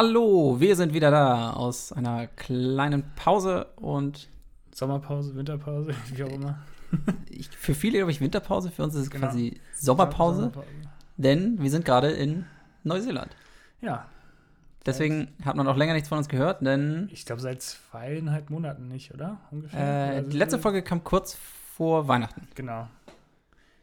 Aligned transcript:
Hallo, 0.00 0.60
wir 0.60 0.76
sind 0.76 0.94
wieder 0.94 1.10
da 1.10 1.54
aus 1.54 1.92
einer 1.92 2.28
kleinen 2.28 3.02
Pause 3.16 3.64
und 3.74 4.28
Sommerpause, 4.72 5.34
Winterpause, 5.34 5.90
wie 6.14 6.22
auch 6.22 6.28
immer. 6.30 6.60
ich, 7.28 7.48
für 7.48 7.74
viele, 7.74 7.98
glaube 7.98 8.12
ich, 8.12 8.20
Winterpause, 8.20 8.70
für 8.70 8.84
uns 8.84 8.94
ist 8.94 9.02
es 9.02 9.10
Genau. 9.10 9.26
quasi 9.26 9.60
Sommerpause, 9.74 10.38
Sommerpause. 10.52 10.66
denn 11.16 11.60
wir 11.60 11.68
sind 11.68 11.84
gerade 11.84 12.12
in 12.12 12.46
Neuseeland. 12.84 13.34
Ja, 13.80 14.06
Deswegen 14.86 15.32
hat 15.44 15.56
man 15.56 15.66
auch 15.66 15.76
länger 15.76 15.94
nichts 15.94 16.08
von 16.08 16.18
uns 16.18 16.28
gehört, 16.28 16.64
denn 16.64 17.08
ich 17.12 17.26
glaube 17.26 17.42
seit 17.42 17.60
zweieinhalb 17.60 18.50
Monaten 18.50 18.86
nicht, 18.86 19.12
oder? 19.12 19.38
Ungefähr. 19.50 19.80
äh, 19.80 20.16
Also 20.18 20.30
die 20.30 20.36
letzte 20.36 20.60
Folge 20.60 20.82
kam 20.82 21.02
kurz 21.02 21.36
vor 21.74 22.06
Weihnachten. 22.06 22.46
Genau. 22.54 22.86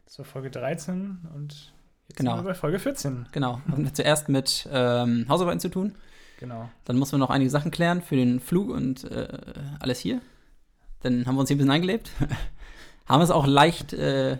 Das 0.06 0.18
war 0.18 0.24
Folge 0.24 0.50
13 0.50 1.18
und 1.34 1.74
jetzt 2.08 2.18
Genau. 2.18 2.36
sind 2.36 2.44
wir 2.44 2.50
bei 2.50 2.54
Folge 2.54 2.78
14. 2.78 3.26
Genau, 3.32 3.60
hatten 3.68 3.84
wir 3.84 3.94
zuerst 3.94 4.28
mit 4.28 4.68
ähm, 4.72 5.26
Hausarbeiten 5.28 5.60
zu 5.60 5.68
tun. 5.68 5.94
Genau. 6.38 6.68
Dann 6.84 6.96
mussten 6.98 7.14
wir 7.16 7.18
noch 7.18 7.30
einige 7.30 7.50
Sachen 7.50 7.70
klären 7.70 8.02
für 8.02 8.16
den 8.16 8.40
Flug 8.40 8.68
und 8.70 9.04
äh, 9.04 9.28
alles 9.80 9.98
hier. 9.98 10.20
Dann 11.02 11.26
haben 11.26 11.36
wir 11.36 11.40
uns 11.40 11.48
hier 11.48 11.56
ein 11.56 11.58
bisschen 11.58 11.70
eingelebt. 11.70 12.10
haben 13.06 13.22
es 13.22 13.30
auch 13.30 13.46
leicht 13.46 13.92
äh, 13.92 14.38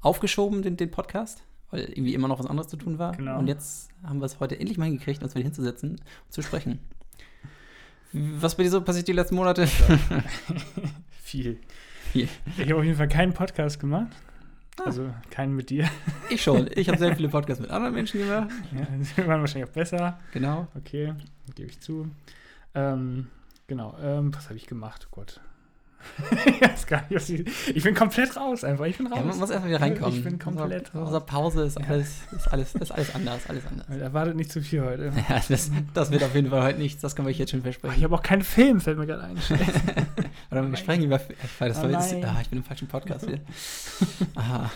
aufgeschoben, 0.00 0.62
den, 0.62 0.76
den 0.76 0.90
Podcast, 0.90 1.42
weil 1.70 1.80
irgendwie 1.84 2.14
immer 2.14 2.28
noch 2.28 2.38
was 2.38 2.46
anderes 2.46 2.68
zu 2.68 2.76
tun 2.76 2.98
war. 2.98 3.12
Genau. 3.12 3.38
Und 3.38 3.48
jetzt 3.48 3.90
haben 4.04 4.20
wir 4.20 4.26
es 4.26 4.38
heute 4.40 4.58
endlich 4.58 4.78
mal 4.78 4.84
hingekriegt, 4.84 5.22
uns 5.22 5.34
wieder 5.34 5.44
hinzusetzen 5.44 5.90
und 5.92 6.32
zu 6.32 6.42
sprechen. 6.42 6.78
Was 8.12 8.56
bei 8.56 8.62
dir 8.62 8.70
so 8.70 8.80
passiert 8.82 9.08
die 9.08 9.12
letzten 9.12 9.36
Monate? 9.36 9.66
Viel. 11.22 11.58
Viel. 12.12 12.28
Ich 12.58 12.68
habe 12.68 12.76
auf 12.76 12.84
jeden 12.84 12.96
Fall 12.98 13.08
keinen 13.08 13.32
Podcast 13.32 13.80
gemacht. 13.80 14.08
Ah. 14.80 14.84
Also 14.86 15.12
keinen 15.30 15.54
mit 15.54 15.70
dir. 15.70 15.88
Ich 16.30 16.42
schon. 16.42 16.68
Ich 16.74 16.88
habe 16.88 16.98
sehr 16.98 17.14
viele 17.16 17.28
Podcasts 17.28 17.60
mit 17.60 17.70
anderen 17.70 17.94
Menschen 17.94 18.20
gemacht. 18.20 18.50
Ja, 18.74 18.86
die 19.22 19.26
waren 19.28 19.40
wahrscheinlich 19.40 19.68
auch 19.68 19.74
besser. 19.74 20.18
Genau. 20.32 20.66
Okay, 20.76 21.14
gebe 21.54 21.68
ich 21.68 21.80
zu. 21.80 22.08
Ähm, 22.74 23.28
genau. 23.66 23.96
Ähm, 24.02 24.34
was 24.34 24.46
habe 24.46 24.56
ich 24.56 24.66
gemacht? 24.66 25.06
Oh 25.10 25.16
Gott. 25.16 25.40
ich 26.46 26.86
gar 26.88 27.04
nicht, 27.10 27.30
ich, 27.30 27.76
ich 27.76 27.84
bin 27.84 27.94
komplett 27.94 28.36
raus 28.36 28.64
einfach. 28.64 28.86
Ich 28.86 28.96
bin 28.98 29.06
raus. 29.06 29.18
Ja, 29.20 29.24
man 29.24 29.38
muss 29.38 29.50
erstmal 29.50 29.70
wieder 29.70 29.80
reinkommen. 29.80 30.16
Ich 30.18 30.24
bin 30.24 30.36
komplett 30.38 30.88
Unser, 30.88 30.98
raus. 30.98 31.06
unser 31.08 31.20
Pause 31.20 31.62
ist 31.62 31.78
Ja. 31.78 31.86
alles, 31.86 32.22
ist 32.32 32.48
alles, 32.48 32.74
ist 32.74 32.90
alles 32.90 33.14
anders, 33.14 33.48
alles 33.48 33.62
anders. 33.66 33.88
Erwartet 33.88 34.34
nicht 34.34 34.50
zu 34.50 34.60
viel 34.62 34.82
heute. 34.82 35.12
Ja, 35.28 35.40
das, 35.48 35.70
das 35.94 36.10
wird 36.10 36.24
auf 36.24 36.34
jeden 36.34 36.50
Fall 36.50 36.62
heute 36.64 36.80
nichts, 36.80 37.00
das 37.02 37.14
kann 37.14 37.24
man 37.24 37.30
euch 37.30 37.38
jetzt 37.38 37.50
schon 37.52 37.62
versprechen. 37.62 37.94
ich 37.98 38.02
habe 38.02 38.16
auch 38.16 38.22
keinen 38.22 38.42
Film, 38.42 38.80
fällt 38.80 38.98
mir 38.98 39.06
gerade 39.06 39.22
ein. 39.22 39.36
Oder 40.52 40.68
wir 40.70 40.76
sprechen 40.76 41.02
über. 41.04 41.18
Weiß, 41.18 41.28
das 41.58 41.78
Oh 41.78 41.82
war 41.82 41.90
jetzt, 41.90 42.14
ah, 42.24 42.38
ich 42.40 42.48
bin 42.50 42.58
im 42.58 42.64
falschen 42.64 42.86
Podcast 42.88 43.26
hier. 43.26 43.40
Aha. 44.36 44.70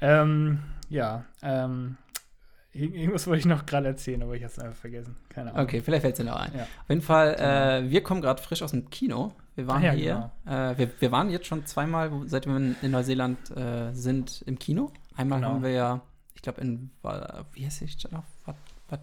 ähm, 0.00 0.58
ja, 0.90 1.24
ähm, 1.42 1.96
ir- 2.74 2.92
irgendwas 2.92 3.26
wollte 3.26 3.38
ich 3.40 3.46
noch 3.46 3.64
gerade 3.66 3.86
erzählen, 3.86 4.22
aber 4.22 4.34
ich 4.34 4.42
habe 4.42 4.52
es 4.52 4.58
einfach 4.58 4.76
vergessen. 4.76 5.16
Keine 5.28 5.52
Ahnung. 5.52 5.64
Okay, 5.64 5.80
vielleicht 5.80 6.02
fällt 6.02 6.14
es 6.18 6.24
dir 6.24 6.30
noch 6.30 6.36
ein. 6.40 6.52
Ja. 6.54 6.62
Auf 6.62 6.88
jeden 6.88 7.02
Fall, 7.02 7.34
Genau. 7.36 7.48
äh, 7.86 7.90
wir 7.90 8.02
kommen 8.02 8.20
gerade 8.20 8.42
frisch 8.42 8.62
aus 8.62 8.72
dem 8.72 8.90
Kino. 8.90 9.32
Wir 9.54 9.66
waren 9.68 9.82
Ah 9.82 9.86
ja, 9.86 9.92
hier. 9.92 10.30
Äh, 10.46 10.78
wir, 10.78 10.90
wir 11.00 11.12
waren 11.12 11.30
jetzt 11.30 11.46
schon 11.46 11.64
zweimal, 11.66 12.10
seit 12.26 12.46
wir 12.46 12.56
in, 12.56 12.76
Neuseeland 12.90 13.38
äh, 13.56 13.92
sind, 13.92 14.42
im 14.46 14.58
Kino. 14.58 14.90
Einmal 15.16 15.38
Genau. 15.40 15.52
haben 15.54 15.62
wir 15.62 15.70
ja, 15.70 16.00
ich 16.34 16.42
glaube, 16.42 16.60
in. 16.62 16.90
Wie 17.52 17.64
heißt 17.64 17.80
die 17.82 17.88
Stadt 17.88 18.12
noch? 18.12 18.24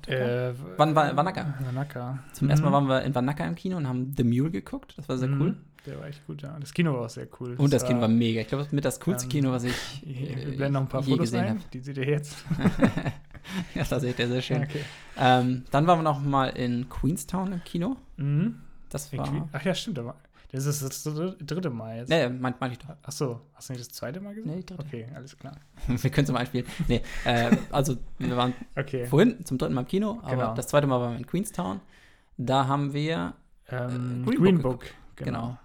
Äh, 0.08 0.54
Wanaka? 0.78 1.56
Wanaka. 1.66 2.20
Zum 2.34 2.48
ersten 2.50 2.64
Mal 2.66 2.72
waren 2.72 2.88
wir 2.88 3.02
in 3.02 3.16
Wanaka 3.16 3.44
im 3.46 3.56
Kino 3.56 3.76
und 3.78 3.88
haben 3.88 4.14
The 4.16 4.24
Mule 4.24 4.52
geguckt. 4.52 4.94
Das 4.98 5.10
war 5.10 5.18
sehr 5.18 5.28
Mhm. 5.30 5.42
cool. 5.42 5.58
Der 5.90 6.00
war 6.00 6.08
echt 6.08 6.26
gut, 6.28 6.42
ja. 6.42 6.56
Das 6.60 6.74
Kino 6.74 6.94
war 6.94 7.02
auch 7.06 7.10
sehr 7.10 7.28
cool. 7.40 7.56
Und 7.58 7.74
das 7.74 7.86
Kino 7.86 8.00
war 8.02 8.08
mega. 8.08 8.42
Ich 8.42 8.48
glaube, 8.48 8.62
das 8.64 8.68
ist 8.68 8.74
mit 8.74 8.86
das 8.86 9.00
coolste 9.00 9.26
ähm, 9.26 9.30
Kino, 9.30 9.52
was 9.52 9.64
ich 9.64 9.74
Wir 10.06 10.30
äh, 10.38 10.46
blenden 10.56 10.74
noch 10.74 10.82
ein 10.82 10.88
paar 10.88 11.02
je 11.02 11.12
Fotos 11.12 11.32
gesehen 11.32 11.50
habe. 11.50 11.60
Die 11.74 11.80
seht 11.80 11.98
ihr 11.98 12.08
jetzt. 12.08 12.36
ja, 13.76 13.84
das 13.90 14.02
seht 14.02 14.20
ihr 14.20 14.28
sehr 14.28 14.42
schön. 14.42 14.64
Okay. 14.64 14.82
Ähm, 15.18 15.64
dann 15.72 15.88
waren 15.88 16.00
wir 16.00 16.04
noch 16.04 16.22
mal 16.22 16.50
in 16.50 16.88
Queenstown 16.90 17.54
im 17.54 17.64
Kino. 17.64 17.98
Mhm. 18.18 18.56
Das 18.90 19.12
In 19.12 19.20
war. 19.20 19.28
Queen- 19.30 19.50
Ach 19.52 19.64
ja, 19.64 19.74
stimmt. 19.74 20.00
Das 20.52 20.66
ist 20.66 20.82
das 20.82 21.04
dritte, 21.04 21.70
Mal 21.70 21.98
jetzt. 21.98 22.10
Nee, 22.10 22.28
mein, 22.28 22.56
mein 22.60 22.72
ich 22.72 22.80
doch. 22.80 22.96
Ach 23.04 23.12
so, 23.12 23.40
hast 23.54 23.70
du 23.70 23.74
nicht 23.74 23.86
das 23.88 23.94
zweite 23.96 24.20
Mal 24.20 24.34
gesagt? 24.34 24.56
Nee, 24.56 24.64
dritte. 24.64 24.84
Okay, 24.84 25.06
alles 25.14 25.38
klar. 25.38 25.56
Wir 25.88 26.10
können 26.10 26.26
es 26.26 26.32
mal 26.32 26.40
einspielen. 26.40 26.66
Nee, 26.88 27.02
äh, 27.24 27.56
also 27.72 27.98
wir 28.18 28.36
waren 28.36 28.54
Okay. 28.76 29.06
vorhin 29.06 29.46
zum 29.46 29.60
dritten 29.60 29.76
Mal 29.76 29.82
im 29.82 29.88
Kino, 29.88 30.20
aber 30.24 30.32
Genau. 30.32 30.54
das 30.56 30.68
zweite 30.68 30.88
Mal 30.88 31.00
waren 31.00 31.12
wir 31.12 31.18
in 31.20 31.28
Queenstown. 31.28 31.82
Da 32.38 32.66
haben 32.68 32.94
wir 32.94 33.34
Ähm, 33.70 34.24
Green 34.26 34.38
Green, 34.42 34.62
Book 34.64 34.80
Book, 34.80 34.86
genau. 35.18 35.58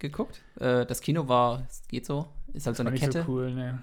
Geguckt. 0.00 0.42
Äh, 0.58 0.84
das 0.86 1.00
Kino 1.00 1.28
war, 1.28 1.62
es 1.68 1.86
geht 1.88 2.04
so, 2.06 2.26
ist 2.52 2.66
halt 2.66 2.76
so 2.76 2.84
War 2.84 2.90
eine 2.90 2.98
Kette. 3.00 3.22
so 3.24 3.32
cool, 3.32 3.54
ne. 3.54 3.82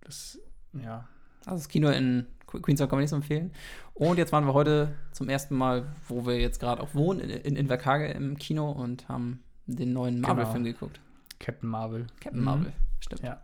Das, 0.00 0.38
ja. 0.72 1.06
Also 1.44 1.56
das 1.58 1.68
Kino 1.68 1.88
in 1.90 2.26
Que- 2.50 2.60
Queenstown 2.60 2.88
kann 2.88 2.96
man 2.96 3.02
nicht 3.02 3.10
so 3.10 3.16
empfehlen. 3.16 3.52
Und 3.94 4.18
jetzt 4.18 4.32
waren 4.32 4.44
wir 4.46 4.54
heute 4.54 4.94
zum 5.12 5.28
ersten 5.28 5.54
Mal, 5.54 5.86
wo 6.08 6.26
wir 6.26 6.40
jetzt 6.40 6.58
gerade 6.58 6.82
auch 6.82 6.94
wohnen, 6.94 7.20
in, 7.20 7.30
in 7.30 7.56
Invercarge 7.56 8.08
im 8.08 8.36
Kino 8.38 8.70
und 8.72 9.08
haben 9.08 9.42
den 9.66 9.92
neuen 9.92 10.20
Marvel-Film 10.20 10.64
geguckt. 10.64 11.00
Captain 11.38 11.68
Marvel. 11.70 12.06
Captain 12.20 12.40
Mhm. 12.40 12.44
Marvel, 12.44 12.72
stimmt. 13.00 13.22
Ja. 13.22 13.40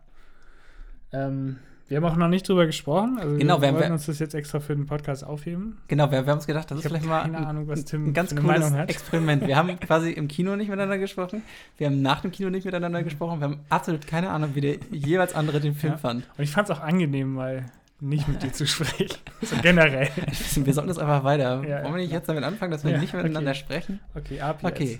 Ähm, 1.13 1.57
wir 1.87 1.97
haben 1.97 2.05
auch 2.05 2.15
noch 2.15 2.27
nicht 2.27 2.47
drüber 2.47 2.65
gesprochen. 2.65 3.17
Also 3.17 3.37
Genau, 3.37 3.61
wir 3.61 3.73
wir- 3.79 3.91
uns 3.91 4.05
das 4.07 4.19
jetzt 4.19 4.33
extra 4.35 4.59
für 4.59 4.75
den 4.75 4.85
Podcast 4.87 5.23
aufheben. 5.23 5.77
Genau, 5.87 6.11
wir, 6.11 6.23
wir 6.25 6.31
haben 6.31 6.37
uns 6.39 6.47
gedacht, 6.47 6.69
das 6.69 6.79
Ich 6.79 6.85
ist 6.85 6.91
vielleicht 6.91 7.05
mal 7.05 7.21
keine 7.21 7.37
ein, 7.37 7.45
Ahnung, 7.45 7.67
was 7.67 7.85
Tim 7.85 8.07
ein 8.07 8.13
ganz 8.13 8.35
cooles. 8.35 8.71
Experiment. 8.73 9.47
Wir 9.47 9.55
haben 9.57 9.79
quasi 9.79 10.11
im 10.11 10.27
Kino 10.27 10.55
nicht 10.55 10.67
miteinander 10.69 10.97
gesprochen, 10.97 11.43
wir 11.77 11.87
haben 11.87 12.01
nach 12.01 12.21
dem 12.21 12.31
Kino 12.31 12.49
nicht 12.49 12.65
miteinander 12.65 13.03
gesprochen, 13.03 13.39
wir 13.39 13.45
haben 13.45 13.59
absolut 13.69 14.05
keine 14.07 14.29
Ahnung, 14.31 14.51
wie 14.55 14.61
der 14.61 14.75
jeweils 14.91 15.33
andere 15.33 15.59
den 15.61 15.75
Film 15.75 15.93
Ja. 15.93 15.97
fand. 15.99 16.27
Und 16.37 16.43
ich 16.43 16.51
fand 16.51 16.69
es 16.69 16.75
auch 16.75 16.81
angenehm, 16.81 17.33
mal 17.33 17.65
nicht 17.99 18.27
mit 18.27 18.43
dir 18.43 18.51
zu 18.53 18.67
sprechen. 18.67 19.17
So 19.41 19.55
generell. 19.61 20.09
Wir 20.55 20.73
sollten 20.73 20.87
das 20.89 20.97
einfach 20.99 21.23
weiter. 21.23 21.63
Ja, 21.67 21.83
Wollen 21.83 21.93
wir 21.95 22.01
nicht 22.01 22.11
jetzt 22.11 22.27
damit 22.27 22.43
anfangen, 22.43 22.71
dass 22.71 22.83
wir 22.83 22.91
Ja, 22.91 22.97
nicht 22.99 23.13
miteinander 23.13 23.51
okay. 23.51 23.59
sprechen? 23.59 23.99
Okay, 24.15 24.41
ab 24.41 24.59
jetzt. 24.63 24.71
Okay. 24.73 24.99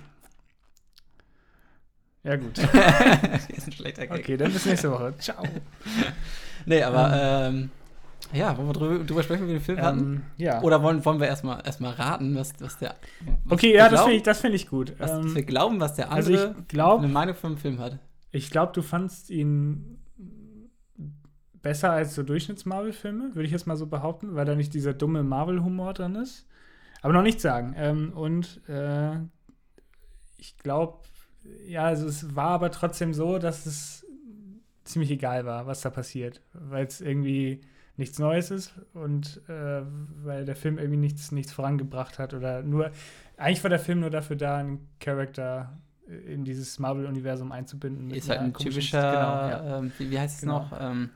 Ja, 2.23 2.35
gut. 2.35 2.57
ist 3.55 3.67
ein 3.67 3.71
schlechter 3.71 4.07
Gag. 4.07 4.19
Okay, 4.19 4.37
dann 4.37 4.51
bis 4.51 4.65
nächste 4.65 4.91
Woche. 4.91 5.13
Ciao. 5.17 5.43
Nee, 6.67 6.83
aber 6.83 7.11
ähm, 7.47 7.69
ja, 8.33 8.57
wollen 8.57 8.67
wir 8.67 8.73
drüber, 8.73 9.03
drüber 9.05 9.23
sprechen, 9.23 9.43
wie 9.43 9.47
wir 9.47 9.55
den 9.55 9.63
Film? 9.63 9.79
Ähm, 9.81 10.23
ja. 10.35 10.61
Oder 10.61 10.83
wollen, 10.83 11.03
wollen 11.05 11.19
wir 11.19 11.27
erstmal 11.27 11.65
erstmal 11.65 11.93
raten, 11.93 12.35
was, 12.35 12.53
was 12.59 12.77
der. 12.77 12.95
Was 13.45 13.53
okay, 13.53 13.73
ja, 13.73 13.87
das 13.87 14.01
finde 14.01 14.17
ich, 14.17 14.23
das 14.23 14.41
find 14.41 14.53
ich 14.53 14.67
gut. 14.69 14.93
Was 14.97 15.11
Ähm, 15.11 15.33
wir 15.33 15.43
glauben, 15.43 15.79
was 15.79 15.95
der 15.95 16.11
also 16.11 16.33
andere 16.33 16.55
ich 16.59 16.67
glaube, 16.67 17.03
eine 17.03 17.13
Meinung 17.13 17.35
vom 17.35 17.57
Film 17.57 17.79
hat. 17.79 17.99
Ich 18.31 18.51
glaube, 18.51 18.73
du 18.73 18.81
fandst 18.81 19.29
ihn 19.29 19.97
besser 21.61 21.91
als 21.91 22.15
so 22.15 22.23
Durchschnitts-Marvel-Filme, 22.23 23.33
würde 23.33 23.45
ich 23.45 23.51
jetzt 23.51 23.65
mal 23.65 23.77
so 23.77 23.87
behaupten, 23.87 24.35
weil 24.35 24.45
da 24.45 24.55
nicht 24.55 24.73
dieser 24.73 24.93
dumme 24.93 25.23
Marvel-Humor 25.23 25.93
drin 25.93 26.15
ist. 26.15 26.45
Aber 27.01 27.13
noch 27.13 27.23
nicht 27.23 27.39
sagen. 27.39 27.75
Ähm, 27.77 28.11
und 28.13 28.61
äh, 28.67 29.15
ich 30.37 30.57
glaube, 30.57 30.99
ja, 31.65 31.85
also 31.85 32.07
es 32.07 32.35
war 32.35 32.49
aber 32.49 32.71
trotzdem 32.71 33.13
so, 33.13 33.37
dass 33.37 33.65
es 33.65 34.05
ziemlich 34.87 35.11
egal 35.11 35.45
war, 35.45 35.67
was 35.67 35.81
da 35.81 35.89
passiert, 35.89 36.41
weil 36.53 36.85
es 36.85 37.01
irgendwie 37.01 37.61
nichts 37.97 38.19
Neues 38.19 38.51
ist 38.51 38.73
und 38.93 39.41
äh, 39.49 39.81
weil 40.23 40.45
der 40.45 40.55
Film 40.55 40.77
irgendwie 40.77 40.97
nichts, 40.99 41.31
nichts 41.31 41.51
vorangebracht 41.51 42.19
hat 42.19 42.33
oder 42.33 42.61
nur, 42.61 42.91
eigentlich 43.37 43.63
war 43.63 43.69
der 43.69 43.79
Film 43.79 43.99
nur 44.01 44.09
dafür 44.11 44.35
da, 44.35 44.57
einen 44.57 44.87
Charakter 44.99 45.77
in 46.27 46.45
dieses 46.45 46.79
Marvel-Universum 46.79 47.51
einzubinden. 47.51 48.11
Ist 48.11 48.29
halt 48.29 48.39
ein 48.39 48.53
typischer, 48.53 49.01
Genau, 49.11 49.19
ja. 49.67 49.77
ähm, 49.79 49.91
wie, 49.97 50.09
wie 50.11 50.19
heißt 50.19 50.35
es 50.35 50.41
Genau. 50.41 50.59
noch? 50.59 50.77
Ähm, 50.79 51.09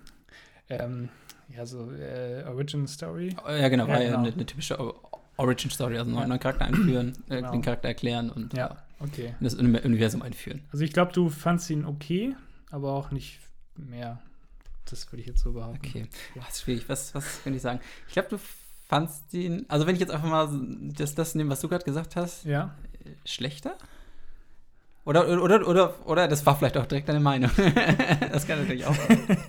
Ähm, 0.69 1.09
ja, 1.55 1.65
so 1.65 1.91
äh, 1.91 2.43
Origin 2.47 2.87
Story. 2.87 3.35
ja, 3.47 3.67
genau, 3.69 3.85
Ja, 3.87 3.99
genau. 3.99 4.19
eine, 4.19 4.31
eine 4.33 4.45
typische 4.45 4.77
Origin 5.37 5.69
Story, 5.69 5.97
also 5.97 6.15
einen 6.17 6.27
neuen 6.29 6.39
Charakter 6.39 6.65
einführen, 6.65 7.13
äh, 7.29 7.35
Genau. 7.37 7.51
den 7.51 7.61
Charakter 7.61 7.89
erklären 7.89 8.29
und 8.29 8.53
Ja. 8.55 8.77
Okay. 8.99 9.33
das 9.39 9.55
Uni- 9.55 9.79
Universum 9.81 10.21
einführen. 10.21 10.61
Also 10.71 10.83
ich 10.85 10.93
glaube, 10.93 11.11
du 11.13 11.29
fandst 11.29 11.69
ihn 11.69 11.85
okay, 11.85 12.35
aber 12.69 12.93
auch 12.93 13.11
nicht 13.11 13.39
mehr. 13.89 14.19
Das 14.89 15.09
würde 15.11 15.21
ich 15.21 15.27
jetzt 15.27 15.41
so 15.41 15.53
behaupten. 15.53 15.79
Okay, 15.85 16.07
das 16.35 16.49
ist 16.55 16.61
schwierig. 16.61 16.89
Was, 16.89 17.13
was 17.15 17.43
kann 17.43 17.53
ich 17.53 17.61
sagen? 17.61 17.79
Ich 18.07 18.13
glaube, 18.13 18.29
du 18.29 18.39
fandst 18.87 19.33
ihn, 19.33 19.65
also 19.69 19.85
wenn 19.87 19.95
ich 19.95 20.01
jetzt 20.01 20.11
einfach 20.11 20.27
mal 20.27 20.49
das, 20.97 21.15
das 21.15 21.35
nehme, 21.35 21.49
was 21.51 21.61
du 21.61 21.69
gerade 21.69 21.85
gesagt 21.85 22.15
hast, 22.15 22.43
Ja. 22.45 22.75
äh, 23.05 23.09
schlechter? 23.27 23.75
Oder, 25.05 25.27
oder, 25.41 25.67
oder, 25.67 26.07
oder, 26.07 26.27
das 26.27 26.45
war 26.45 26.55
vielleicht 26.57 26.77
auch 26.77 26.85
direkt 26.85 27.09
deine 27.09 27.19
Meinung. 27.19 27.49
das 28.31 28.45
kann 28.45 28.59
natürlich 28.59 28.85
auch 28.85 28.93
sein. 28.93 29.39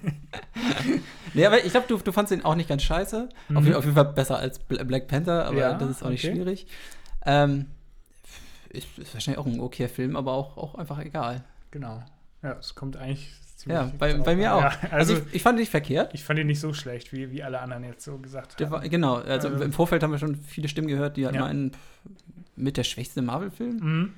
nee, 1.34 1.44
aber 1.44 1.62
ich 1.64 1.70
glaube, 1.72 1.86
du, 1.88 1.98
du 1.98 2.12
fandst 2.12 2.32
ihn 2.32 2.42
auch 2.42 2.54
nicht 2.54 2.68
ganz 2.68 2.82
scheiße. 2.82 3.28
Auf, 3.54 3.62
Mhm. 3.64 3.74
auf 3.74 3.84
jeden 3.84 3.94
Fall 3.96 4.12
besser 4.12 4.38
als 4.38 4.58
Bla- 4.58 4.84
Black 4.84 5.08
Panther, 5.08 5.44
aber 5.46 5.58
Ja, 5.58 5.74
das 5.74 5.90
ist 5.90 6.02
auch 6.02 6.08
nicht 6.10 6.24
okay. 6.24 6.34
schwierig. 6.34 6.66
Ähm, 7.26 7.66
ist, 8.70 8.86
ist 8.98 9.12
wahrscheinlich 9.12 9.38
auch 9.38 9.46
ein 9.46 9.60
okayer 9.60 9.88
Film, 9.90 10.16
aber 10.16 10.32
auch, 10.32 10.56
auch 10.56 10.74
einfach 10.76 10.98
egal. 11.00 11.44
Genau. 11.70 12.02
Ja, 12.42 12.52
es 12.58 12.74
kommt 12.74 12.96
eigentlich 12.96 13.30
Ja, 13.66 13.90
bei, 13.98 14.14
bei 14.14 14.34
mir 14.36 14.54
auch. 14.54 14.60
Ja, 14.62 14.72
also, 14.90 15.14
also, 15.14 15.16
ich, 15.28 15.34
ich 15.36 15.42
fand 15.42 15.58
ihn 15.58 15.60
nicht 15.60 15.70
verkehrt. 15.70 16.12
ich 16.14 16.24
fand 16.24 16.38
ihn 16.38 16.46
nicht 16.46 16.60
so 16.60 16.72
schlecht, 16.72 17.12
wie, 17.12 17.30
wie 17.30 17.42
alle 17.42 17.60
anderen 17.60 17.84
jetzt 17.84 18.04
so 18.04 18.18
gesagt 18.18 18.60
haben. 18.60 18.70
war, 18.70 18.80
genau, 18.88 19.16
also 19.16 19.48
Also- 19.48 19.64
im 19.64 19.72
Vorfeld 19.72 20.02
haben 20.02 20.10
wir 20.12 20.18
schon 20.18 20.34
viele 20.36 20.68
Stimmen 20.68 20.88
gehört, 20.88 21.16
die 21.16 21.26
halt 21.26 21.34
Ja. 21.36 21.42
meinen, 21.42 21.72
mit 22.56 22.76
der 22.76 22.84
schwächste 22.84 23.22
Marvel-Film, 23.22 23.76
Mhm. 23.76 24.12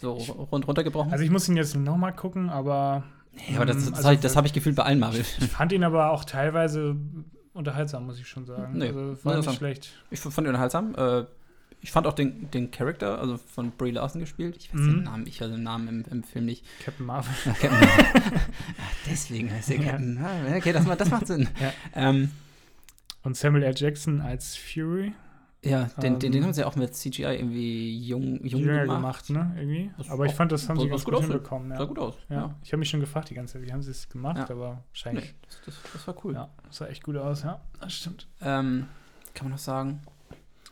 so 0.00 0.12
rund, 0.14 0.66
runtergebrochen. 0.66 1.12
Also 1.12 1.24
ich 1.24 1.30
muss 1.30 1.48
ihn 1.48 1.56
jetzt 1.56 1.74
nochmal 1.76 2.14
gucken, 2.14 2.48
aber 2.50 3.04
ja, 3.48 3.56
aber 3.56 3.66
das, 3.66 3.76
mm, 3.76 3.78
das, 3.80 3.92
also 3.94 4.04
habe 4.04 4.14
ich, 4.14 4.20
das 4.20 4.32
für- 4.32 4.38
hab 4.38 4.46
ich 4.46 4.52
gefühlt 4.52 4.76
bei 4.76 4.82
allen 4.84 4.98
Marvel. 4.98 5.20
ich 5.20 5.46
fand 5.48 5.72
ihn 5.72 5.84
aber 5.84 6.10
auch 6.10 6.24
teilweise 6.24 6.96
unterhaltsam, 7.52 8.06
muss 8.06 8.18
ich 8.18 8.28
schon 8.28 8.46
sagen. 8.46 8.78
Nee, 8.78 8.88
also 8.88 9.16
war 9.24 9.36
nicht 9.36 9.52
schlecht. 9.54 9.90
Ich 10.10 10.20
fand 10.20 10.38
ihn 10.38 10.48
unterhaltsam. 10.48 10.94
Äh, 10.96 11.24
ich 11.82 11.90
fand 11.92 12.06
auch 12.06 12.12
den, 12.12 12.50
den 12.50 12.70
Charakter, 12.70 13.18
also 13.18 13.36
von 13.38 13.70
Brie 13.72 13.90
Larson 13.92 14.20
gespielt. 14.20 14.56
Ich 14.58 14.72
weiß 14.72 14.80
Mhm. 14.80 14.88
den 14.96 15.02
Namen, 15.04 15.26
ich 15.26 15.40
weiß 15.40 15.50
den 15.50 15.62
Namen 15.62 15.88
im, 15.88 16.04
im 16.10 16.22
Film 16.22 16.44
nicht. 16.46 16.64
Captain 16.84 17.06
Marvel. 17.06 17.32
Captain 17.44 17.70
Marvel. 17.80 18.40
Ach, 18.78 18.94
Deswegen 19.10 19.50
heißt 19.52 19.70
er 19.70 19.76
Ja. 19.80 19.90
Captain 19.92 20.14
Marvel. 20.20 20.56
Okay, 20.56 20.72
das, 20.72 20.86
macht- 20.86 21.00
das 21.00 21.10
macht 21.10 21.26
Sinn. 21.26 21.48
Ja. 21.60 21.72
Ähm, 21.94 22.30
Und 23.22 23.36
Samuel 23.36 23.64
L. 23.64 23.74
Jackson 23.76 24.20
als 24.20 24.56
Fury. 24.56 25.12
ja, 25.62 25.84
den, 26.02 26.18
den, 26.18 26.32
den 26.32 26.40
Ähm, 26.40 26.44
haben 26.46 26.52
sie 26.54 26.64
auch 26.64 26.74
mit 26.76 26.94
CGI 26.94 27.22
irgendwie 27.36 27.98
jung, 27.98 28.42
jung 28.46 28.60
Jünger 28.62 28.86
gemacht. 28.86 29.26
gemacht, 29.26 29.30
ne? 29.30 29.54
Irgendwie. 29.60 29.90
Das 29.98 30.08
Aber 30.08 30.24
ich 30.24 30.32
fand, 30.32 30.52
das 30.52 30.66
haben 30.68 30.76
sah- 30.78 30.82
sie 30.84 30.88
sah 30.88 30.92
ganz 30.94 31.04
gut 31.04 31.14
gut 31.14 31.22
aus. 31.24 31.28
hinbekommen. 31.28 31.68
Sah 31.70 31.78
Ja. 31.80 31.84
gut 31.84 31.98
aus. 31.98 32.14
Ja. 32.30 32.54
Ich 32.64 32.72
habe 32.72 32.78
mich 32.78 32.88
schon 32.88 33.00
gefragt 33.00 33.28
die 33.30 33.34
ganze 33.34 33.54
Zeit, 33.54 33.62
wie 33.66 33.72
haben 33.72 33.82
sie 33.82 33.90
es 33.90 34.08
gemacht, 34.08 34.36
Ja. 34.48 34.54
aber 34.54 34.70
Nee, 34.70 34.80
wahrscheinlich. 34.88 35.34
das, 35.46 35.60
das, 35.66 35.74
das 35.92 36.06
war 36.06 36.14
cool. 36.24 36.32
Ja, 36.34 36.48
das 36.66 36.76
sah 36.78 36.86
echt 36.86 37.02
gut 37.02 37.16
aus, 37.16 37.42
ja. 37.42 37.60
Das 37.80 37.92
stimmt. 37.92 38.26
Ähm, 38.40 38.86
kann 39.34 39.46
man 39.46 39.52
noch 39.52 39.58
sagen? 39.58 40.00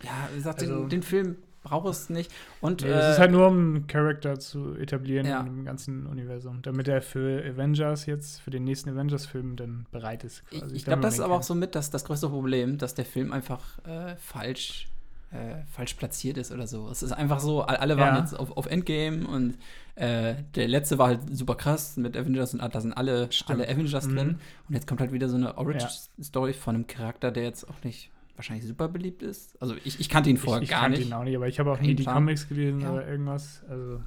Ja, 0.03 0.29
wie 0.33 0.37
gesagt, 0.37 0.61
Also- 0.61 0.81
den, 0.81 0.89
den 0.89 1.03
Film 1.03 1.37
braucht 1.65 1.89
es 1.89 2.09
nicht. 2.09 2.33
Und 2.61 2.83
Nee, 2.83 2.89
äh, 2.89 2.93
es 2.93 3.15
ist 3.15 3.19
halt 3.19 3.33
nur, 3.33 3.49
um 3.49 3.55
einen 3.75 3.87
Charakter 3.89 4.39
zu 4.39 4.75
etablieren 4.77 5.27
Ja. 5.27 5.41
in 5.41 5.47
dem 5.47 5.65
ganzen 5.65 6.07
Universum, 6.07 6.63
damit 6.63 6.89
er 6.89 7.03
für 7.03 7.43
Avengers 7.45 8.07
jetzt, 8.07 8.41
für 8.41 8.51
den 8.51 8.65
nächsten 8.65 8.89
Avengers-Film 8.91 9.57
dann 9.57 9.87
bereit 9.91 10.25
ist. 10.25 10.43
ich, 10.51 10.61
quasi, 10.61 10.77
ich 10.77 10.85
damit 10.85 10.85
glaube, 10.85 11.03
das 11.03 11.15
ist 11.15 11.21
aber 11.21 11.35
auch 11.35 11.43
so 11.43 11.55
mit 11.55 11.75
das, 11.75 11.91
das 11.91 12.05
größte 12.05 12.29
Problem, 12.29 12.79
dass 12.79 12.95
der 12.95 13.05
Film 13.05 13.33
einfach 13.33 13.61
äh, 13.85 14.17
falsch, 14.17 14.89
äh, 15.31 15.57
falsch 15.71 15.95
platziert 15.95 16.39
ist 16.39 16.53
oder 16.53 16.67
so. 16.67 16.89
Es 16.91 17.03
ist 17.03 17.13
einfach 17.13 17.41
so, 17.41 17.61
all- 17.63 17.77
alle 17.77 17.99
waren 17.99 18.15
Ja. 18.15 18.21
jetzt 18.21 18.35
auf, 18.39 18.57
auf 18.57 18.65
Endgame 18.67 19.27
und 19.27 19.59
äh, 19.97 20.37
der 20.55 20.69
letzte 20.69 20.97
war 20.97 21.09
halt 21.09 21.37
super 21.37 21.57
krass 21.57 21.97
mit 21.99 22.17
Avengers 22.17 22.55
und 22.55 22.63
da 22.75 22.81
sind 22.81 22.93
alle, 22.93 23.31
Stimmt. 23.33 23.61
alle 23.61 23.69
Avengers 23.69 24.07
Mhm. 24.07 24.15
drin. 24.17 24.29
Und 24.69 24.75
jetzt 24.75 24.87
kommt 24.87 25.01
halt 25.01 25.13
wieder 25.13 25.29
so 25.29 25.35
eine 25.37 25.47
Ja. 25.47 25.59
Origin-Story 25.59 26.53
von 26.55 26.77
einem 26.77 26.87
Charakter, 26.87 27.31
der 27.33 27.43
jetzt 27.43 27.69
auch 27.69 27.83
nicht 27.85 28.11
wahrscheinlich 28.39 28.67
super 28.67 28.89
beliebt 28.89 29.23
ist. 29.23 29.61
Also 29.61 29.75
ich, 29.85 30.01
ich 30.01 30.09
kannte 30.09 30.31
ihn 30.31 30.37
vorher 30.39 30.63
ich, 30.63 30.69
ich 30.69 30.71
gar 30.71 30.83
kannte 30.83 30.99
nicht. 30.99 31.09
ihn 31.09 31.13
auch 31.13 31.25
nicht, 31.25 31.37
aber 31.37 31.49
ich 31.49 31.59
habe 31.59 31.71
auch 31.73 31.81
nie 31.81 31.95
die 31.95 32.03
Plan. 32.05 32.15
Comics 32.15 32.49
gelesen 32.49 32.81
Ja. 32.81 32.93
oder 32.93 33.07
irgendwas. 33.07 33.63
Also, 33.69 34.01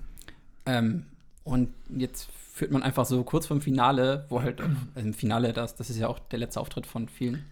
Ähm, 0.65 1.05
und 1.43 1.69
jetzt 1.95 2.29
führt 2.53 2.71
man 2.71 2.83
einfach 2.83 3.05
so 3.05 3.23
kurz 3.23 3.47
vorm 3.47 3.61
Finale, 3.61 4.25
wo 4.29 4.41
halt 4.41 4.61
also 4.61 4.75
im 4.95 5.13
Finale, 5.13 5.53
das, 5.53 5.75
das 5.75 5.89
ist 5.89 5.97
ja 5.97 6.07
auch 6.07 6.19
der 6.19 6.39
letzte 6.39 6.59
Auftritt 6.59 6.85
von 6.85 7.07
vielen. 7.09 7.43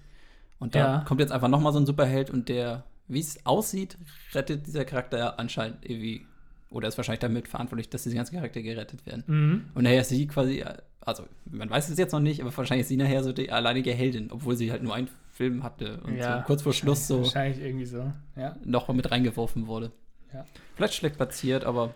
Und 0.59 0.75
da 0.75 0.79
Ja. 0.79 1.05
kommt 1.07 1.19
jetzt 1.21 1.31
einfach 1.31 1.47
noch 1.47 1.61
mal 1.61 1.71
so 1.73 1.79
ein 1.79 1.85
Superheld 1.85 2.29
und 2.29 2.49
der, 2.49 2.83
wie 3.07 3.19
es 3.19 3.45
aussieht, 3.45 3.97
rettet 4.33 4.67
dieser 4.67 4.85
Charakter 4.85 5.17
ja 5.17 5.29
anscheinend 5.31 5.77
irgendwie, 5.89 6.25
oder 6.69 6.87
ist 6.87 6.97
wahrscheinlich 6.97 7.21
damit 7.21 7.47
verantwortlich, 7.47 7.89
dass 7.89 8.03
diese 8.03 8.15
ganzen 8.15 8.35
Charakter 8.35 8.61
gerettet 8.61 9.05
werden. 9.05 9.23
mhm. 9.27 9.65
Und 9.73 9.83
nachher 9.83 10.01
ist 10.01 10.09
sie 10.09 10.27
quasi, 10.27 10.63
also 11.01 11.23
man 11.49 11.69
weiß 11.69 11.89
es 11.89 11.97
jetzt 11.97 12.11
noch 12.11 12.19
nicht, 12.19 12.41
aber 12.41 12.55
wahrscheinlich 12.55 12.83
ist 12.83 12.89
sie 12.89 12.97
nachher 12.97 13.23
so 13.23 13.31
die 13.33 13.51
alleinige 13.51 13.91
Heldin, 13.91 14.31
obwohl 14.31 14.55
sie 14.55 14.69
halt 14.71 14.83
nur 14.83 14.93
einen 14.93 15.09
Film 15.39 15.63
hatte 15.63 16.01
und 16.01 16.17
Ja. 16.17 16.39
so 16.39 16.43
kurz 16.47 16.61
vor 16.63 16.73
Schluss 16.73 17.07
so 17.07 17.19
Wahrscheinlich 17.23 17.61
irgendwie 17.63 17.85
so, 17.85 18.11
ja. 18.35 18.57
noch 18.65 18.89
mal 18.89 18.93
mit 18.93 19.09
reingeworfen 19.09 19.67
wurde. 19.67 19.93
Ja. 20.33 20.45
Vielleicht 20.75 20.95
schlecht 20.95 21.15
platziert, 21.15 21.63
aber 21.63 21.93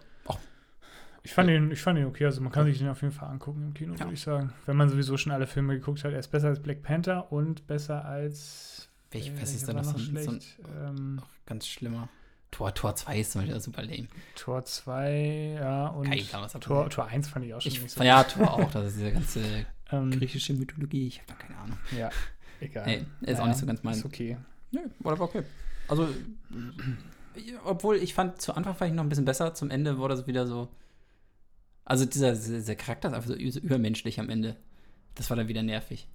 Ich 1.25 1.34
fand, 1.34 1.50
ihn, 1.50 1.72
ich 1.72 1.81
fand 1.81 1.98
ihn 2.00 2.06
okay, 2.06 2.25
also 2.25 2.42
man 2.42 2.51
kann 2.51 2.66
sich 2.66 2.78
den 2.80 2.88
auf 2.90 3.01
jeden 3.01 3.13
Fall 3.13 3.30
angucken 3.30 3.63
im 3.63 3.74
Kino, 3.74 3.94
Ja. 3.95 4.00
würde 4.01 4.13
ich 4.13 4.22
sagen. 4.22 4.54
Wenn 4.66 4.75
man 4.78 4.90
sowieso 4.90 5.16
schon 5.18 5.31
alle 5.34 5.45
Filme 5.48 5.74
geguckt 5.75 6.04
hat. 6.06 6.12
Er 6.13 6.19
ist 6.19 6.30
besser 6.30 6.48
als 6.48 6.62
Black 6.62 6.84
Panther 6.84 7.31
und 7.31 7.68
besser 7.68 8.04
als. 8.06 8.90
welch, 9.12 9.28
äh, 9.30 9.42
was 9.42 9.54
ist 9.54 9.68
war 9.68 9.74
noch 9.75 9.84
so 9.84 9.92
ein, 9.92 10.00
so 10.00 10.12
ein 10.31 10.42
schlecht? 10.42 10.60
ähm, 10.81 11.22
ganz 11.46 11.68
schlimmer. 11.68 12.07
Tor, 12.51 12.74
Tor 12.74 12.96
2 12.96 13.19
ist 13.19 13.31
zum 13.34 13.42
Beispiel 13.42 13.60
super 13.62 13.84
lame. 13.84 14.07
Tor 14.36 14.63
2, 14.66 15.57
ja, 15.62 15.88
und 15.88 16.07
Kein 16.10 16.19
Plan, 16.25 16.42
was 16.44 16.54
da 16.54 16.60
Tor. 16.60 16.89
Tor 16.89 17.07
1 17.07 17.28
fand 17.30 17.46
ich 17.46 17.54
auch 17.54 17.62
schon 17.62 17.72
Ich, 17.72 17.81
nicht 17.81 17.92
so 17.92 18.04
ja. 18.04 18.24
Tor 18.24 18.54
auch, 18.54 18.72
das 18.72 18.88
ist 18.88 18.98
diese 18.98 19.12
ganze 19.12 19.42
Ähm, 19.92 20.12
griechische 20.12 20.54
Mythologie. 20.54 21.07
Ich 21.07 21.19
habe 21.22 21.28
da 21.28 21.36
keine 21.36 21.57
Ahnung. 21.60 21.78
ja, 21.98 22.10
egal. 22.61 22.85
Nee, 22.85 23.05
ist 23.31 23.39
auch 23.39 23.47
nicht 23.47 23.59
so 23.59 23.65
ganz 23.65 23.83
mein- 23.83 23.94
Ist 23.95 24.05
okay. 24.05 24.38
Nö, 24.71 24.79
war 25.00 25.13
aber 25.13 25.25
okay. 25.25 25.44
Also, 25.88 26.07
ja, 27.35 27.59
obwohl 27.65 27.97
ich 27.97 28.13
fand, 28.13 28.41
zu 28.41 28.53
Anfang 28.55 28.75
fand 28.75 28.91
ich 28.91 28.95
noch 28.95 29.03
ein 29.03 29.09
bisschen 29.09 29.25
besser, 29.25 29.53
zum 29.53 29.69
Ende 29.69 29.97
wurde 29.97 30.13
es 30.15 30.27
wieder 30.27 30.47
so. 30.47 30.69
Also, 31.85 32.05
dieser, 32.05 32.31
dieser 32.33 32.75
Charakter 32.75 33.09
ist 33.09 33.13
einfach 33.13 33.29
so 33.29 33.35
übermenschlich 33.35 34.19
am 34.19 34.29
Ende. 34.29 34.55
Das 35.15 35.29
war 35.29 35.38
dann 35.38 35.47
wieder 35.47 35.61
nervig. 35.63 36.07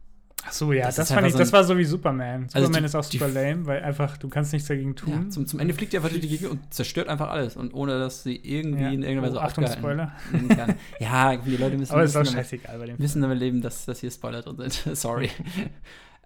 Ach 0.44 0.52
so, 0.52 0.73
ja, 0.73 0.87
Das 0.87 0.96
das, 0.96 1.12
fand 1.12 1.26
ich, 1.26 1.32
so 1.32 1.38
das 1.40 1.52
war 1.52 1.64
so 1.64 1.76
wie 1.76 1.85
Superman. 1.85 2.44
Also 2.52 2.61
Superman 2.67 2.82
die- 2.82 2.87
ist 2.87 2.94
auch 2.94 3.02
super 3.02 3.26
lame, 3.29 3.67
weil 3.67 3.82
einfach, 3.82 4.17
du 4.17 4.29
kannst 4.29 4.52
nichts 4.52 4.69
dagegen 4.69 4.94
tun. 4.94 5.25
Ja, 5.25 5.31
zum, 5.31 5.46
zum 5.49 5.58
Ende 5.58 5.75
fliegt 5.75 5.93
die 5.93 5.96
einfach 5.96 6.11
durch 6.11 6.20
die 6.23 6.29
Gegend 6.29 6.50
und 6.50 6.73
zerstört 6.73 7.08
einfach 7.08 7.29
alles. 7.29 7.56
Und 7.56 7.75
ohne, 7.75 7.99
dass 7.99 8.23
sie 8.23 8.37
irgendwie 8.37 8.82
Ja. 8.82 8.88
in 8.90 9.02
irgendeiner 9.02 9.23
Weise 9.29 9.37
Oh, 9.37 9.40
Achtung, 9.40 9.67
Spoiler. 9.67 10.12
kann. 10.49 10.76
Ja, 11.00 11.37
die 11.37 11.56
Leute 11.56 11.76
müssen, 11.76 11.93
Aber 11.93 12.05
ist 12.05 12.17
auch 12.17 12.25
scheißegal 12.25 12.79
bei 12.79 12.87
dem 12.87 12.96
müssen 12.99 13.20
damit 13.20 13.38
leben, 13.40 13.61
dass, 13.61 13.85
dass 13.85 13.99
hier 14.00 14.11
Spoiler 14.12 14.43
drin 14.43 14.70
sind. 14.70 14.96
Sorry. 14.96 15.29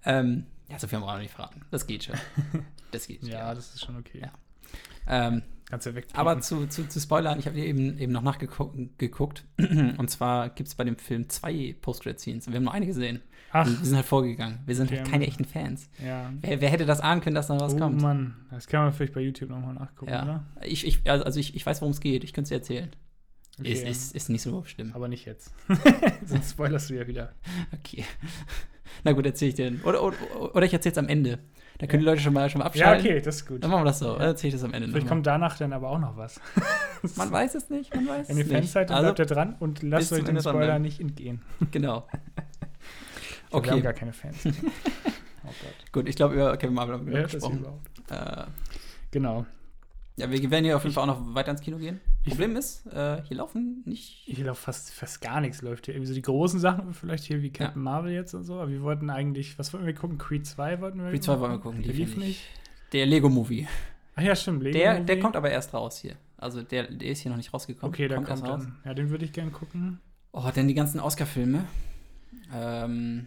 Ähm, 0.04 0.46
ja, 0.69 0.78
so 0.78 0.87
viel 0.87 0.96
haben 0.99 1.04
wir 1.04 1.08
auch 1.08 1.14
noch 1.14 1.20
nicht 1.20 1.32
verraten. 1.34 1.62
Das 1.70 1.87
geht 1.87 2.04
schon. 2.04 2.16
Das 2.93 3.06
geht. 3.06 3.22
Ja, 3.22 3.54
das 3.54 3.75
ist 3.75 3.87
schon 3.87 3.96
okay. 3.96 4.20
Ja. 4.20 4.32
Ähm, 5.08 5.43
Kannst 5.70 5.87
du 5.87 5.94
weg. 5.94 6.06
aber 6.12 6.38
zu, 6.43 6.66
zu, 6.66 6.87
zu 6.87 7.00
Spoilern, 7.00 7.38
ich 7.38 7.46
habe 7.46 7.58
eben, 7.58 7.96
eben 7.99 8.12
noch 8.12 8.20
nachgeguckt. 8.20 8.76
geguckt. 8.99 9.46
Und 9.56 10.10
zwar 10.10 10.50
gibt 10.50 10.69
es 10.69 10.75
bei 10.75 10.84
dem 10.84 10.99
Film 10.99 11.26
zwei 11.31 11.75
Post-Credit-Scenes. 11.81 12.49
Wir 12.49 12.56
haben 12.56 12.64
nur 12.64 12.75
eine 12.75 12.84
gesehen. 12.84 13.22
Ach, 13.50 13.66
Und 13.66 13.78
wir 13.78 13.87
sind 13.87 13.96
halt 13.96 14.04
vorgegangen. 14.04 14.58
Wir 14.66 14.76
sind 14.76 14.88
Okay. 14.90 14.99
halt 14.99 15.10
keine 15.10 15.26
echten 15.26 15.46
Fans. 15.46 15.88
ja. 16.05 16.31
Wer, 16.43 16.60
wer 16.60 16.69
hätte 16.69 16.84
das 16.84 17.00
ahnen 17.00 17.22
können, 17.22 17.34
dass 17.34 17.46
da 17.46 17.58
was 17.58 17.72
oh 17.72 17.78
kommt? 17.78 18.02
Mann, 18.02 18.37
das 18.50 18.66
kann 18.66 18.82
man 18.84 18.93
vielleicht 18.93 19.14
bei 19.14 19.22
YouTube 19.22 19.48
nochmal 19.48 19.72
nachgucken, 19.72 20.12
Ja. 20.12 20.22
oder? 20.22 20.44
Ich, 20.66 20.87
ich, 20.87 21.00
also 21.10 21.25
also 21.25 21.40
ich, 21.40 21.56
ich 21.56 21.64
weiß, 21.64 21.81
worum 21.81 21.93
es 21.93 22.00
geht. 22.00 22.25
Ich 22.25 22.34
könnte 22.34 22.44
es 22.44 22.48
dir 22.50 22.56
erzählen. 22.56 22.90
Okay. 23.60 23.72
Ist, 23.72 23.87
ist, 23.87 24.14
ist 24.14 24.28
nicht 24.31 24.43
so 24.43 24.64
schlimm. 24.64 24.93
Aber 24.94 25.08
nicht 25.08 25.26
jetzt. 25.26 25.52
Sonst 26.26 26.52
spoilerst 26.52 26.88
du 26.90 26.94
ja 26.94 27.06
wieder. 27.06 27.32
Okay. 27.75 28.04
Na 29.04 29.12
gut, 29.12 29.26
erzähle 29.26 29.49
ich 29.50 29.54
dir. 29.54 29.72
Oder, 29.84 30.02
oder, 30.02 30.16
oder 30.54 30.64
ich 30.66 30.72
erzähle 30.72 30.93
es 30.93 30.99
am 30.99 31.08
Ende. 31.08 31.38
Da 31.78 31.87
können 31.87 32.00
die 32.00 32.06
Ja. 32.06 32.12
Leute 32.12 32.22
schon 32.22 32.32
mal, 32.32 32.49
schon 32.49 32.60
mal 32.60 32.64
Ja, 32.64 32.69
abschalten. 32.70 33.06
okay, 33.06 33.20
das 33.20 33.37
ist 33.37 33.46
gut. 33.46 33.62
Dann 33.62 33.70
machen 33.70 33.81
wir 33.82 33.87
das 33.87 33.99
so. 33.99 34.12
Dann 34.14 34.22
erzähle 34.22 34.49
ich 34.49 34.54
das 34.54 34.64
am 34.64 34.72
Ende 34.72 34.88
Vielleicht 34.88 35.08
kommt 35.08 35.26
danach 35.26 35.56
dann 35.58 35.72
aber 35.72 35.90
auch 35.90 35.99
noch 35.99 36.16
was. 36.16 36.40
Man 37.16 37.32
weiß 37.32 37.56
es 37.56 37.69
nicht, 37.69 37.93
man 37.94 38.06
weiß 38.06 38.28
Wenn 38.28 38.37
ihr 38.37 38.44
es 38.44 38.49
Fans 38.50 38.60
nicht. 38.62 38.72
seid, 38.72 38.90
dann 38.90 38.99
Also, 38.99 39.06
bleibt 39.12 39.19
ihr 39.31 39.34
dran 39.34 39.56
und 39.58 39.82
lasst 39.82 40.12
euch 40.12 40.22
den 40.22 40.38
Spoiler 40.38 40.52
dranbleiben. 40.58 40.82
nicht 40.82 41.00
entgehen. 41.00 41.43
genau. 41.72 42.06
Wir 42.08 43.56
haben 43.58 43.69
Okay, 43.69 43.81
gar 43.81 43.93
keine 43.93 44.12
Fans. 44.12 44.37
oh 44.46 44.50
Gott. 45.43 45.93
gut. 45.93 46.08
Ich 46.08 46.14
glaube, 46.16 46.34
über 46.34 46.56
Kevin 46.56 46.75
Marvel 46.75 46.94
haben 46.94 47.06
wir 47.06 47.12
Ja, 47.12 47.19
genug 47.26 47.32
das 47.32 47.40
gesprochen. 47.43 47.58
überhaupt. 47.58 48.48
Äh, 48.48 48.50
Genau. 49.10 49.44
Ja, 50.16 50.30
wir 50.30 50.50
werden 50.50 50.64
hier 50.64 50.76
auf 50.76 50.82
jeden 50.84 50.94
Fall 50.94 51.02
auch 51.08 51.18
noch 51.18 51.34
weiter 51.34 51.50
ins 51.52 51.60
Kino 51.60 51.78
gehen. 51.78 52.00
Ich- 52.24 52.30
Problem 52.30 52.56
ist, 52.56 52.86
äh, 52.86 53.22
hier 53.24 53.38
laufen 53.38 53.82
nicht. 53.84 54.22
Ich 54.26 54.36
glaube, 54.36 54.54
fast, 54.54 54.92
fast 54.92 55.20
gar 55.20 55.40
nichts 55.40 55.62
läuft 55.62 55.86
hier. 55.86 55.94
Irgendwie 55.94 56.08
so 56.08 56.14
die 56.14 56.22
großen 56.22 56.60
Sachen, 56.60 56.94
vielleicht 56.94 57.24
hier 57.24 57.42
wie 57.42 57.50
Captain 57.50 57.82
Marvel 57.82 58.12
jetzt 58.12 58.34
und 58.34 58.44
so, 58.44 58.54
aber 58.60 58.70
wir 58.70 58.82
wollten 58.82 59.10
eigentlich, 59.10 59.58
was 59.58 59.72
wollten 59.72 59.86
wir 59.86 59.94
gucken? 59.94 60.18
Creed 60.18 60.46
2 60.46 60.80
wollten 60.80 60.98
wir 61.02 61.10
Creed 61.10 61.24
2 61.24 61.40
wollen 61.40 61.52
wir 61.52 61.58
gucken, 61.58 61.82
Der 61.82 61.92
lief 61.94 62.16
nicht. 62.16 62.42
Der 62.92 63.06
Lego-Movie. 63.06 63.66
Ach 64.14 64.22
ja, 64.22 64.36
stimmt. 64.36 64.62
Lego 64.62 64.78
Der, 64.78 64.92
Movie. 64.94 65.06
der 65.06 65.20
kommt 65.20 65.34
aber 65.36 65.50
erst 65.50 65.72
raus 65.74 65.98
hier. 65.98 66.14
Also 66.36 66.62
der, 66.62 66.84
der 66.90 67.08
ist 67.08 67.20
hier 67.20 67.31
noch 67.31 67.38
nicht 67.38 67.52
rausgekommen. 67.54 67.92
Okay, 67.94 68.08
der 68.08 68.19
kommt, 68.19 68.28
erst 68.28 68.46
dann. 68.46 68.76
Ja, 68.84 68.92
den 68.94 69.10
würde 69.10 69.24
ich 69.24 69.32
gerne 69.32 69.50
gucken. 69.50 70.00
Oh, 70.32 70.48
denn 70.54 70.69
die 70.69 70.74
ganzen 70.74 71.00
Oscar-Filme. 71.00 71.64
Ähm, 72.54 73.26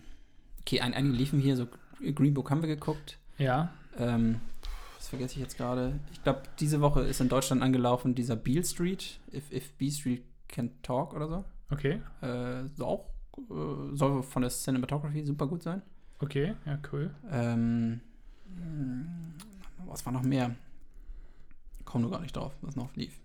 okay, 0.61 0.81
ein, 0.81 0.93
einige 0.93 1.15
liefen 1.15 1.39
hier, 1.39 1.55
so 1.55 1.67
Green 2.13 2.33
Book 2.33 2.51
haben 2.51 2.61
wir 2.61 2.67
geguckt. 2.69 3.17
Ja. 3.37 3.69
Ähm, 3.97 4.39
was 5.05 5.09
vergesse 5.09 5.35
ich 5.35 5.41
jetzt 5.41 5.55
gerade? 5.55 5.99
Ich 6.11 6.23
glaube, 6.23 6.41
diese 6.59 6.81
Woche 6.81 7.01
ist 7.01 7.21
in 7.21 7.29
Deutschland 7.29 7.61
angelaufen 7.61 8.15
dieser 8.15 8.35
Beale 8.35 8.63
Street, 8.65 9.19
If, 9.31 9.51
If 9.51 9.71
B 9.73 9.91
Street 9.91 10.23
Can 10.47 10.71
Talk 10.81 11.13
oder 11.13 11.27
so. 11.27 11.45
Okay. 11.69 12.01
Äh, 12.21 12.63
so 12.75 12.85
auch, 12.87 13.09
äh, 13.37 13.95
soll 13.95 14.23
von 14.23 14.41
der 14.41 14.49
Cinematography 14.49 15.23
super 15.23 15.45
gut 15.45 15.61
sein. 15.61 15.83
Okay, 16.19 16.55
ja, 16.65 16.79
cool. 16.91 17.13
Ähm, 17.29 18.01
mh, 18.47 19.05
was 19.85 20.03
war 20.07 20.13
noch 20.13 20.23
mehr? 20.23 20.55
Komm 21.83 22.01
nur 22.01 22.09
gar 22.11 22.21
nicht 22.21 22.35
drauf, 22.35 22.53
was 22.61 22.75
noch 22.75 22.95
lief. 22.95 23.19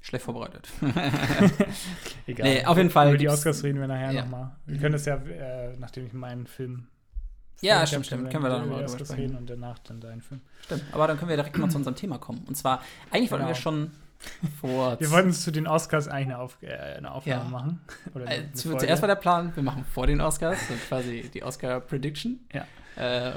Schlecht 0.00 0.24
vorbereitet. 0.24 0.68
Egal. 2.26 2.46
Nee, 2.48 2.64
auf 2.66 2.76
jeden 2.76 2.90
Fall 2.90 3.08
Über 3.08 3.16
die 3.18 3.28
Oscars 3.28 3.64
reden 3.64 3.80
wir 3.80 3.88
nachher 3.88 4.12
Ja. 4.12 4.22
nochmal. 4.22 4.54
Wir 4.66 4.78
können 4.78 4.92
das 4.92 5.06
ja, 5.06 5.16
äh, 5.16 5.76
nachdem 5.78 6.06
ich 6.06 6.12
meinen 6.12 6.46
Film. 6.46 6.86
Ja, 7.60 7.86
stimmt, 7.86 8.06
stimmt. 8.06 8.30
Können 8.30 8.42
wir 8.44 8.50
da 8.50 8.56
über 8.58 8.66
noch 8.66 8.72
die 8.76 8.80
mal 8.80 8.84
Oscars 8.84 9.08
drüber 9.08 9.18
reden 9.20 9.28
sprechen. 9.32 9.36
und 9.38 9.50
danach 9.50 9.78
dann 9.80 10.00
deinen 10.00 10.20
Film. 10.22 10.40
Stimmt. 10.64 10.82
Aber 10.92 11.06
dann 11.06 11.16
können 11.18 11.28
wir 11.30 11.36
direkt 11.36 11.56
mal 11.56 11.70
zu 11.70 11.78
unserem 11.78 11.96
Thema 11.96 12.18
kommen. 12.18 12.42
Und 12.46 12.56
zwar, 12.56 12.82
eigentlich 13.10 13.30
wollten 13.30 13.44
wir 13.46 13.52
Genau. 13.52 13.60
schon 13.62 13.90
vor. 14.60 14.98
Wir 15.00 15.10
wollten 15.10 15.32
zu 15.32 15.50
den 15.50 15.66
Oscars 15.66 16.08
eigentlich 16.08 16.34
eine, 16.34 16.38
Auf 16.38 16.56
äh, 16.62 16.72
eine 16.96 17.10
Aufnahme 17.12 17.42
Ja. 17.44 17.48
machen. 17.50 17.80
Oder 18.14 18.24
Äh, 18.26 18.28
eine 18.28 18.52
zu, 18.52 18.68
Folge. 18.70 18.86
zuerst 18.86 19.02
war 19.02 19.06
der 19.08 19.16
Plan, 19.16 19.52
wir 19.54 19.62
machen 19.62 19.84
vor 19.84 20.06
den 20.06 20.20
Oscars, 20.20 20.58
so 20.68 20.74
quasi 20.88 21.30
die 21.32 21.42
Oscar 21.42 21.80
Prediction. 21.80 22.40
Ja. 22.52 22.66
Äh, 22.96 23.32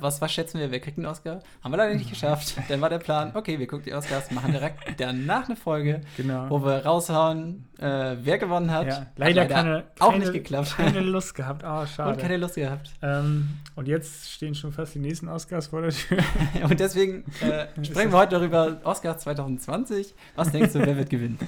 was, 0.00 0.20
was 0.20 0.32
schätzen 0.32 0.58
wir, 0.60 0.70
wer 0.70 0.80
kriegt 0.80 0.96
einen 0.98 1.06
Oscar? 1.06 1.40
Haben 1.62 1.72
wir 1.72 1.78
leider 1.78 1.94
nicht 1.94 2.10
geschafft. 2.10 2.54
Dann 2.68 2.80
war 2.80 2.88
der 2.90 2.98
Plan, 2.98 3.32
okay, 3.34 3.58
wir 3.58 3.66
gucken 3.66 3.84
die 3.84 3.94
Oscars, 3.94 4.30
machen 4.30 4.52
direkt 4.52 4.78
danach 5.00 5.46
eine 5.46 5.56
Folge, 5.56 6.00
Genau. 6.16 6.48
wo 6.50 6.64
wir 6.64 6.84
raushauen, 6.84 7.68
äh, 7.78 8.16
wer 8.22 8.38
gewonnen 8.38 8.70
hat. 8.70 8.86
Ja, 8.86 8.96
Hat 9.00 9.06
leider, 9.16 9.46
keine, 9.46 9.84
auch 9.98 10.10
keine, 10.10 10.24
nicht 10.24 10.32
geklappt. 10.32 10.74
keine 10.76 11.00
Lust 11.00 11.34
gehabt. 11.34 11.62
Ah, 11.64 11.86
schade. 11.86 12.12
Und 12.12 12.18
keine 12.20 12.36
Lust 12.36 12.54
gehabt. 12.56 12.90
ähm, 13.02 13.48
und 13.74 13.86
jetzt 13.88 14.30
stehen 14.30 14.54
schon 14.54 14.72
fast 14.72 14.94
die 14.94 14.98
nächsten 14.98 15.28
Oscars 15.28 15.66
vor 15.68 15.82
der 15.82 15.90
Tür. 15.90 16.18
Und 16.62 16.80
deswegen 16.80 17.24
äh, 17.42 17.66
sprechen 17.84 18.10
wir 18.12 18.18
heute 18.18 18.36
darüber, 18.36 18.80
Oscars 18.84 19.22
2020. 19.22 20.14
Was 20.34 20.50
denkst 20.50 20.72
du, 20.72 20.80
wer 20.80 20.96
wird 20.96 21.10
gewinnen? 21.10 21.38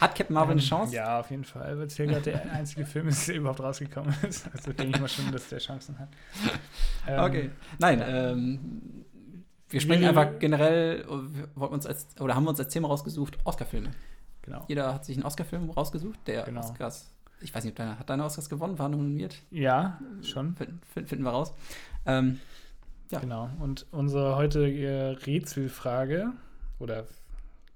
Hat 0.00 0.14
Captain 0.14 0.34
Marvel 0.34 0.52
eine 0.52 0.60
Ähm, 0.60 0.66
Chance? 0.66 0.94
Ja, 0.94 1.20
auf 1.20 1.30
jeden 1.30 1.44
Fall, 1.44 1.76
weil 1.78 1.86
es 1.86 1.96
hier 1.96 2.06
gerade 2.06 2.22
der 2.22 2.52
einzige 2.52 2.86
Film 2.86 3.08
ist, 3.08 3.26
der 3.28 3.34
überhaupt 3.36 3.60
rausgekommen 3.60 4.14
ist. 4.28 4.46
Also 4.54 4.72
denke 4.72 4.94
ich 4.94 5.00
mal 5.00 5.08
schon, 5.08 5.30
dass 5.32 5.48
der 5.48 5.58
Chancen 5.58 5.98
hat. 5.98 6.08
Ähm, 7.06 7.20
Okay. 7.24 7.50
Nein, 7.78 8.02
ähm, 8.06 9.04
Wir 9.68 9.80
sprechen 9.80 10.04
einfach 10.04 10.38
generell, 10.38 11.04
wir 11.08 11.48
wollten 11.54 11.74
uns 11.74 11.86
als, 11.86 12.08
oder 12.20 12.34
haben 12.34 12.44
wir 12.44 12.50
uns 12.50 12.60
als 12.60 12.72
Thema 12.72 12.88
rausgesucht, 12.88 13.38
Oscar-Filme. 13.44 13.90
Genau. 14.42 14.64
Jeder 14.68 14.92
hat 14.92 15.04
sich 15.04 15.16
einen 15.16 15.24
Oscar-Film 15.24 15.70
rausgesucht, 15.70 16.18
der 16.26 16.42
Genau. 16.44 16.60
Oscars, 16.60 17.10
ich 17.40 17.54
weiß 17.54 17.64
nicht, 17.64 17.72
ob 17.72 17.76
deiner, 17.76 17.98
hat 17.98 18.10
deine 18.10 18.24
Oscars 18.24 18.48
gewonnen, 18.50 18.78
war 18.78 18.88
nominiert? 18.88 19.36
Ja, 19.50 19.98
schon. 20.22 20.54
Finden, 20.56 20.80
finden, 20.92 21.08
finden 21.08 21.24
wir 21.24 21.30
raus. 21.30 21.54
Ähm, 22.06 22.38
Ja. 23.10 23.20
Genau. 23.20 23.50
Und 23.60 23.86
unsere 23.92 24.36
heutige 24.36 25.16
Rätselfrage, 25.26 26.32
oder 26.78 27.06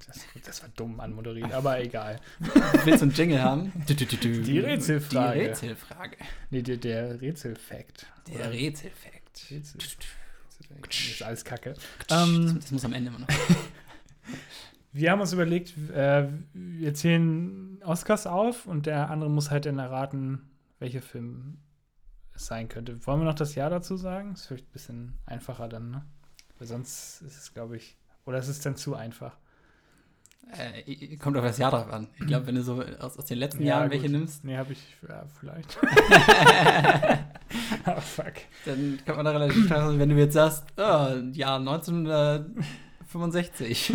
das, 0.07 0.21
das 0.45 0.63
war 0.63 0.69
dumm 0.77 1.01
anmoderiert, 1.01 1.53
aber 1.53 1.81
egal. 1.81 2.21
willst 2.85 3.01
du 3.01 3.07
einen 3.07 3.15
Jingle 3.15 3.43
haben? 3.43 3.73
Die 3.89 4.59
Rätselfrage. 4.59 5.39
Die 5.39 5.47
Rätselfrage. 5.47 6.17
Nee, 6.51 6.63
der, 6.63 6.77
der 6.77 7.21
Rätselfakt. 7.21 8.07
Der 8.29 8.53
Rätselfakt. 8.53 9.17
Rätsel. 9.51 9.79
Das 10.83 10.97
ist 10.99 11.23
alles 11.23 11.45
Kacke. 11.45 11.75
Das, 12.09 12.29
Ähm, 12.29 12.57
das 12.57 12.71
muss 12.71 12.85
am 12.85 12.93
Ende 12.93 13.09
immer 13.11 13.21
noch. 13.21 13.29
Wir 14.93 15.11
haben 15.11 15.21
uns 15.21 15.35
überlegt, 15.35 15.77
äh, 15.91 16.27
wir 16.55 16.95
zählen 16.95 17.83
Oscars 17.85 18.27
auf 18.27 18.65
und 18.65 18.87
der 18.87 19.11
andere 19.11 19.29
muss 19.29 19.51
halt 19.51 19.67
dann 19.67 19.79
erraten, 19.79 20.49
welcher 20.79 21.03
Film 21.03 21.59
es 22.33 22.47
sein 22.47 22.71
könnte. 22.71 23.07
Wollen 23.07 23.21
wir 23.21 23.27
noch 23.27 23.35
das 23.35 23.55
Jahr 23.55 23.69
dazu 23.69 23.99
sagen? 23.99 24.31
Das 24.31 24.41
ist 24.41 24.47
vielleicht 24.47 24.69
ein 24.69 24.73
bisschen 24.73 25.19
einfacher 25.27 25.69
dann, 25.69 25.91
ne? 25.91 26.07
Weil 26.59 26.67
sonst 26.67 27.21
ist 27.21 27.37
es, 27.37 27.53
glaube 27.53 27.77
ich, 27.77 27.99
oder 28.25 28.39
ist 28.39 28.49
es 28.49 28.61
dann 28.61 28.77
zu 28.77 28.95
einfach? 28.95 29.37
Äh, 30.53 31.17
kommt 31.17 31.37
auf 31.37 31.43
das 31.45 31.59
Jahr 31.59 31.73
drauf 31.73 31.93
an. 31.93 32.07
Ich 32.21 32.27
glaube, 32.27 32.47
wenn 32.47 32.55
du 32.55 32.63
so 32.63 32.81
aus, 33.01 33.19
aus 33.19 33.25
den 33.27 33.39
letzten 33.39 33.63
Ja, 33.65 33.79
Jahren 33.79 33.91
welche 33.91 34.05
gut. 34.05 34.13
nimmst, 34.13 34.45
Nee, 34.45 34.57
habe 34.57 34.73
ich 34.73 34.79
ja, 35.09 35.25
vielleicht. 35.41 35.77
oh, 37.87 38.01
fuck. 38.15 38.33
dann 38.65 38.99
kann 39.05 39.17
man 39.17 39.25
da 39.25 39.33
relativ 39.33 39.67
klar 39.67 39.89
sein, 39.89 39.99
wenn 39.99 40.09
du 40.11 40.15
jetzt 40.17 40.35
sagst, 40.35 40.65
oh, 40.77 41.09
Jahr 41.33 41.59
1965. 41.59 43.93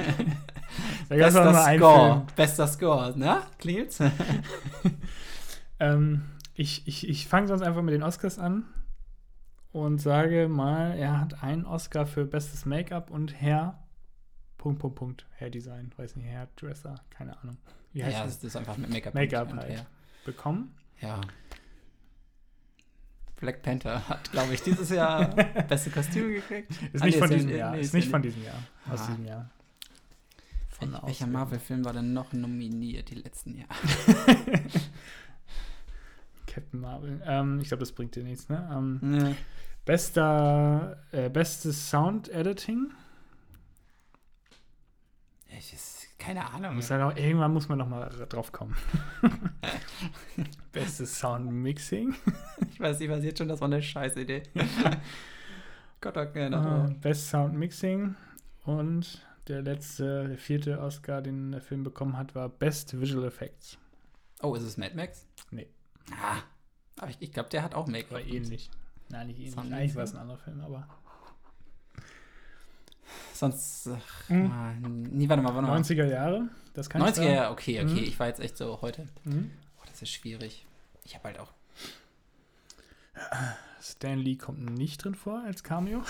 Da 1.10 1.16
Bester 1.16 1.76
Score. 1.78 2.26
Bester 2.36 2.68
Score. 2.68 3.14
Na, 3.16 3.44
klingelt's? 3.58 4.00
Ähm, 5.80 6.24
ich 6.54 6.88
ich, 6.88 7.10
ich 7.10 7.28
fange 7.28 7.48
sonst 7.48 7.64
einfach 7.64 7.82
mit 7.82 7.96
den 7.96 8.04
Oscars 8.04 8.38
an 8.38 8.66
und 9.72 9.98
sage 10.00 10.48
mal, 10.48 10.92
er 10.96 11.20
hat 11.20 11.42
einen 11.42 11.66
Oscar 11.66 12.06
für 12.06 12.24
bestes 12.26 12.68
Make-up 12.68 13.10
und 13.10 13.42
Hair. 13.42 13.80
Punkt, 14.62 14.80
Punkt, 14.80 14.96
Punkt. 14.96 15.26
Hair-Design. 15.40 15.92
Weiß 15.98 16.16
nicht, 16.16 16.28
Hairdresser. 16.28 16.94
Keine 17.10 17.36
Ahnung. 17.42 17.58
Wie 17.94 18.04
heißt 18.04 18.14
ja, 18.16 18.24
das? 18.26 18.36
das 18.36 18.44
ist 18.44 18.56
einfach 18.56 18.78
mit 18.78 18.92
Make-up. 18.92 19.16
Make-up 19.16 19.52
halt. 19.54 19.70
Hair. 19.70 19.86
Bekommen. 20.24 20.76
Ja. 21.02 21.20
Black 23.38 23.64
Panther 23.64 24.08
hat, 24.08 24.32
glaube 24.32 24.54
ich, 24.54 24.62
dieses 24.62 24.92
Jahr 24.92 25.26
beste 25.68 25.90
Kostüme 25.90 26.34
gekriegt. 26.36 26.70
Ist 26.94 27.02
Ah, 27.02 27.06
nicht 27.06 27.16
nee, 27.16 27.20
von 27.20 27.32
ja- 27.32 27.36
diesem 27.38 27.50
Jahr. 27.58 27.72
nee, 27.72 27.82
Ist 27.82 27.94
nicht 27.96 28.06
ja 28.06 28.12
von 28.12 28.22
diesem 28.22 28.44
Jahr. 28.44 28.60
Aus 28.88 29.02
Ah. 29.02 29.08
diesem 29.08 29.26
Jahr. 29.26 29.50
Von 30.70 30.94
Wel- 30.94 31.08
Welcher. 31.08 31.26
Marvel-Film 31.28 31.84
war 31.84 31.94
denn 31.94 32.14
noch 32.14 32.32
nominiert 32.34 33.10
die 33.10 33.16
letzten 33.16 33.56
Jahre? 33.58 33.74
Captain 36.46 36.80
Marvel. 36.82 37.20
Ähm, 37.26 37.60
ich 37.62 37.68
glaube, 37.70 37.80
das 37.82 37.92
bringt 37.94 38.16
dir 38.16 38.24
nichts, 38.24 38.48
ne? 38.50 38.70
Ähm, 38.72 39.00
Ne. 39.02 39.36
bester, 39.86 40.98
äh, 41.12 41.30
bestes 41.30 41.90
Sound-Editing. 41.90 42.92
Ich 45.58 45.74
ist, 45.74 46.08
keine 46.18 46.50
Ahnung. 46.50 46.76
Muss 46.76 46.90
halt 46.90 47.02
auch, 47.02 47.16
irgendwann 47.16 47.54
muss 47.54 47.68
man 47.68 47.78
noch 47.78 47.88
mal 47.88 48.10
drauf 48.30 48.52
kommen. 48.52 48.76
bestes 50.72 51.20
Sound-Mixing. 51.20 52.16
Ich 52.74 52.80
weiß, 52.80 53.00
ich 53.02 53.10
weiß 53.10 53.24
jetzt 53.24 53.38
schon, 53.38 53.48
das 53.48 53.60
war 53.62 53.68
eine 53.68 53.82
scheiß 53.84 54.16
Idee. 54.18 54.42
Gott, 56.02 56.16
Äh, 56.18 56.46
Ahnung. 56.46 57.00
Best 57.00 57.30
Sound 57.30 57.54
Mixing 57.54 58.16
und 58.66 59.24
der 59.48 59.62
letzte, 59.62 60.30
der 60.30 60.38
vierte 60.38 60.80
Oscar, 60.80 61.22
den 61.22 61.52
der 61.52 61.62
Film 61.62 61.84
bekommen 61.84 62.18
hat, 62.18 62.34
war 62.34 62.50
Best 62.50 63.00
Visual 63.00 63.26
Effects. 63.28 63.78
Oh, 64.42 64.56
ist 64.56 64.64
es 64.64 64.78
Mad 64.78 64.96
Max? 64.96 65.28
Nee. 65.52 65.68
Ah, 66.12 66.38
aber 66.98 67.12
ich, 67.12 67.18
ich 67.20 67.32
glaube, 67.32 67.50
der 67.50 67.62
hat 67.62 67.76
auch 67.76 67.86
Make-up. 67.86 68.14
War 68.14 68.22
ähnlich. 68.22 68.72
Nein, 69.10 69.28
nicht 69.28 69.40
ähnlich. 69.40 69.58
Eigentlich 69.58 69.96
war 69.96 70.04
es 70.06 70.14
ein 70.16 70.22
anderer 70.22 70.40
Film, 70.40 70.62
aber. 70.62 70.88
Sonst, 73.34 73.88
ach, 73.88 74.30
Hm. 74.30 74.52
ah, 74.52 74.74
nee, 74.88 75.28
warte 75.28 75.42
mal, 75.44 75.54
warte 75.56 75.68
mal. 75.68 75.80
90er 75.80 76.06
Jahre, 76.06 76.50
das 76.74 76.90
kann 76.90 77.02
ich 77.02 77.08
90er, 77.10 77.14
sagen. 77.16 77.34
ja, 77.34 77.52
okay, 77.52 77.82
okay. 77.82 77.92
Mhm. 77.94 77.98
Ich 78.04 78.20
war 78.20 78.28
jetzt 78.28 78.40
echt 78.40 78.58
so 78.58 78.80
heute. 78.82 79.08
Mhm. 79.24 79.52
Oh, 79.80 79.84
das 79.88 80.02
ist 80.02 80.12
schwierig. 80.12 80.66
Ich 81.06 81.16
habe 81.16 81.26
halt 81.26 81.40
auch. 81.40 81.52
Stan 83.82 84.18
Lee 84.20 84.36
kommt 84.36 84.60
nicht 84.78 85.04
drin 85.04 85.16
vor 85.16 85.42
als 85.44 85.64
Cameo. 85.64 86.04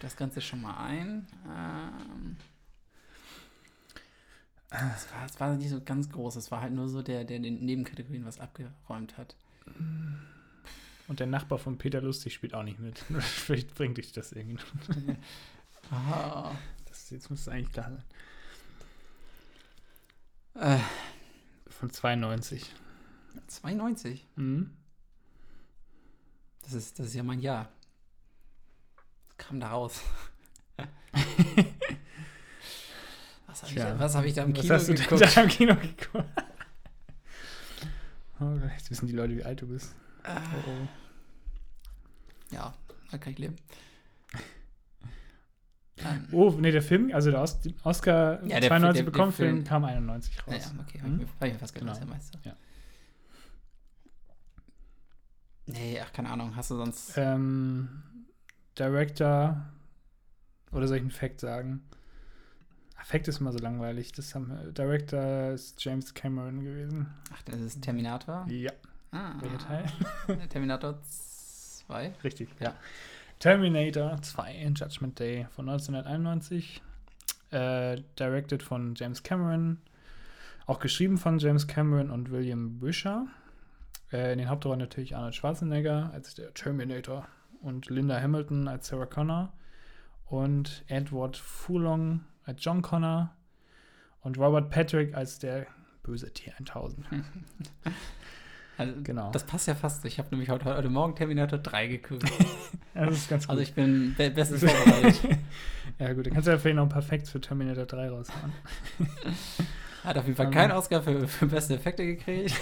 das 0.00 0.16
Ganze 0.16 0.40
schon 0.40 0.60
mal 0.62 0.76
ein. 0.84 1.26
Ähm, 1.46 2.36
es, 4.70 5.06
war, 5.38 5.48
war 5.48 5.56
nicht 5.56 5.70
so 5.70 5.80
ganz 5.80 6.10
groß. 6.10 6.36
Es 6.36 6.50
war 6.50 6.60
halt 6.60 6.72
nur 6.72 6.88
so 6.88 7.02
der, 7.02 7.24
der 7.24 7.38
den 7.38 7.64
Nebenkategorien 7.64 8.24
was 8.24 8.40
abgeräumt 8.40 9.16
hat. 9.16 9.36
Und 11.06 11.20
der 11.20 11.26
Nachbar 11.26 11.58
von 11.58 11.78
Peter 11.78 12.00
Lustig 12.00 12.34
spielt 12.34 12.54
auch 12.54 12.64
nicht 12.64 12.80
mit. 12.80 12.98
Vielleicht 13.20 13.74
bringt 13.74 13.96
dich 13.98 14.12
das 14.12 14.32
irgendwie. 14.32 14.58
noch. 15.90 15.98
Ah. 15.98 16.56
Das, 16.86 17.10
jetzt 17.10 17.30
müsste 17.30 17.52
eigentlich 17.52 17.72
klar 17.72 17.90
sein. 17.90 18.04
Äh, 20.78 21.70
Von 21.70 21.90
92. 21.90 22.72
92. 23.48 24.26
Mhm. 24.36 24.76
Das 26.62 26.72
ist, 26.72 26.98
das 26.98 27.06
ist 27.08 27.14
ja 27.14 27.22
mein 27.22 27.40
Jahr. 27.40 27.68
Was 29.28 29.36
kam 29.36 29.60
da 29.60 29.70
raus? 29.70 30.00
was 33.46 33.62
habe 33.62 33.72
ich, 33.72 33.78
was 34.00 34.14
hab 34.14 34.24
ich 34.24 34.34
da 34.34 34.44
im 34.44 34.54
Was 34.56 34.62
Kino 34.62 34.74
hast 34.74 34.88
du 34.88 34.94
denn 34.94 35.02
geguckt? 35.04 35.36
da 35.36 35.42
im 35.42 35.48
Kino 35.48 35.74
geguckt? 35.76 36.24
Oh 38.40 38.56
jetzt 38.76 38.90
wissen 38.90 39.06
die 39.06 39.12
Leute, 39.12 39.36
wie 39.36 39.44
alt 39.44 39.60
du 39.60 39.68
bist. 39.68 39.94
Äh, 40.24 40.34
Oh, 40.66 40.70
oh. 40.70 40.88
ja, 42.54 42.74
da 43.10 43.18
kann 43.18 43.32
ich 43.32 43.38
leben. 43.38 43.56
Ähm, 45.98 46.26
Oh, 46.32 46.50
nee, 46.58 46.72
der 46.72 46.82
Film, 46.82 47.10
also 47.14 47.30
der 47.30 47.40
Os 47.40 47.58
Oscar 47.84 48.42
Ja, 48.44 48.58
der- 48.60 48.68
92 48.68 48.80
der- 48.80 48.92
der 48.92 49.02
bekommen, 49.10 49.32
Film 49.32 49.54
Film- 49.56 49.64
kam 49.64 49.84
91 49.84 50.36
raus. 50.40 50.46
naja, 50.48 50.64
okay, 50.80 51.00
Hm? 51.00 51.14
ich, 51.14 51.20
mir- 51.20 51.26
hab 51.40 51.46
ich 51.46 51.52
mir 51.52 51.58
fast 51.58 51.74
gedacht, 51.74 51.94
Genau. 52.00 52.06
der 52.06 52.14
Meister. 52.16 52.38
Ja. 52.44 52.52
Nee, 55.66 56.00
ach, 56.04 56.12
keine 56.12 56.30
Ahnung, 56.30 56.54
hast 56.56 56.70
du 56.70 56.76
sonst. 56.76 57.14
Ähm, 57.16 57.88
Director, 58.78 59.64
oder 60.72 60.86
soll 60.88 60.96
ich 60.98 61.02
einen 61.02 61.10
Fact 61.10 61.40
sagen? 61.40 61.82
Ah, 62.96 63.04
Fact 63.04 63.28
ist 63.28 63.40
immer 63.40 63.52
so 63.52 63.58
langweilig. 63.58 64.12
Das 64.12 64.34
haben, 64.34 64.48
wir- 64.48 64.72
Director 64.72 65.52
ist 65.52 65.82
James 65.82 66.12
Cameron 66.12 66.62
gewesen. 66.64 67.06
Ach, 67.32 67.42
das 67.42 67.60
ist 67.60 67.82
Terminator. 67.82 68.46
Ja, 68.50 68.72
Ah, 69.12 69.34
welcher 69.40 69.58
Teil? 69.58 69.84
Terminator 70.50 71.00
2. 71.02 72.12
Richtig, 72.24 72.48
ja. 72.60 72.74
Terminator 73.44 74.16
2, 74.22 74.72
Judgment 74.74 75.20
Day 75.20 75.46
von 75.50 75.68
1991. 75.68 76.80
Äh, 77.50 78.00
directed 78.18 78.62
von 78.62 78.94
James 78.94 79.22
Cameron. 79.22 79.82
Auch 80.64 80.78
geschrieben 80.78 81.18
von 81.18 81.38
James 81.38 81.66
Cameron 81.66 82.10
und 82.10 82.30
William 82.30 82.80
Wisher. 82.80 83.26
Äh, 84.10 84.32
in 84.32 84.38
den 84.38 84.48
Hauptrollen 84.48 84.78
natürlich 84.78 85.14
Arnold 85.14 85.34
Schwarzenegger 85.34 86.10
als 86.14 86.34
der 86.34 86.54
Terminator 86.54 87.28
und 87.60 87.90
Linda 87.90 88.18
Hamilton 88.18 88.66
als 88.66 88.86
Sarah 88.86 89.04
Connor 89.04 89.52
und 90.24 90.82
Edward 90.86 91.36
Furlong 91.36 92.24
als 92.46 92.64
John 92.64 92.80
Connor 92.80 93.36
und 94.22 94.38
Robert 94.38 94.70
Patrick 94.70 95.14
als 95.14 95.38
der 95.38 95.66
böse 96.02 96.28
T1000. 96.28 97.04
Also, 98.78 98.92
Genau. 99.02 99.30
Das 99.30 99.44
passt 99.44 99.68
ja 99.68 99.74
fast. 99.74 100.04
Ich 100.04 100.18
habe 100.18 100.28
nämlich 100.30 100.48
heute, 100.50 100.64
heute 100.64 100.88
Morgen 100.90 101.14
Terminator 101.14 101.58
3 101.58 101.86
geguckt. 101.88 102.24
Das 102.96 103.12
ist 103.16 103.28
ganz 103.28 103.44
gut. 103.44 103.50
Also 103.50 103.62
ich 103.62 103.74
bin 103.74 104.14
be 104.16 104.30
bestens 104.30 104.60
vorbereitet. 104.64 105.20
ja 105.98 106.12
gut, 106.12 106.26
dann 106.26 106.32
kannst 106.32 106.46
du 106.46 106.52
ja 106.52 106.58
vielleicht 106.58 106.76
noch 106.76 106.84
ein 106.84 106.88
paar 106.88 107.02
Facts 107.02 107.28
für 107.30 107.40
Terminator 107.40 107.86
3 107.86 108.08
raushauen. 108.08 108.52
Hat 110.04 110.16
auf 110.16 110.24
jeden 110.26 110.36
Fall 110.36 110.46
Ähm. 110.46 110.52
keinen 110.52 110.70
Oscar 110.72 111.02
für, 111.02 111.26
für 111.26 111.46
beste 111.46 111.74
Effekte 111.74 112.04
gekriegt. 112.06 112.54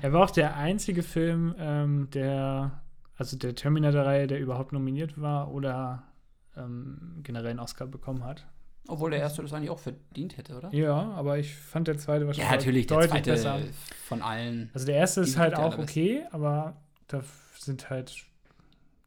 Er 0.00 0.12
war 0.14 0.24
auch 0.24 0.30
der 0.30 0.56
einzige 0.56 1.02
Film, 1.02 1.54
ähm, 1.58 2.08
der, 2.14 2.80
also 3.16 3.36
der 3.36 3.54
Terminator-Reihe, 3.54 4.26
der 4.26 4.40
überhaupt 4.40 4.72
nominiert 4.72 5.20
war 5.20 5.50
oder 5.52 6.04
ähm, 6.56 7.20
generell 7.22 7.50
einen 7.50 7.60
Oscar 7.60 7.86
bekommen 7.86 8.24
hat. 8.24 8.46
Obwohl 8.88 9.10
der 9.10 9.20
erste 9.20 9.42
das 9.42 9.52
eigentlich 9.52 9.70
auch 9.70 9.78
verdient 9.78 10.36
hätte, 10.36 10.56
oder? 10.56 10.72
Ja, 10.72 10.94
aber 11.12 11.38
ich 11.38 11.54
fand 11.54 11.88
der 11.88 11.98
zweite 11.98 12.20
Ja, 12.22 12.26
wahrscheinlich 12.28 12.50
natürlich, 12.52 12.86
der 12.86 12.96
deutlich 12.98 13.10
zweite 13.10 13.30
besser. 13.30 13.58
von 14.04 14.22
allen. 14.22 14.70
Also 14.74 14.86
der 14.86 14.96
erste 14.96 15.20
ist 15.22 15.36
halt 15.36 15.52
ja 15.52 15.64
auch 15.64 15.78
okay, 15.78 16.24
aber 16.30 16.76
da 17.08 17.22
sind 17.58 17.90
halt 17.90 18.14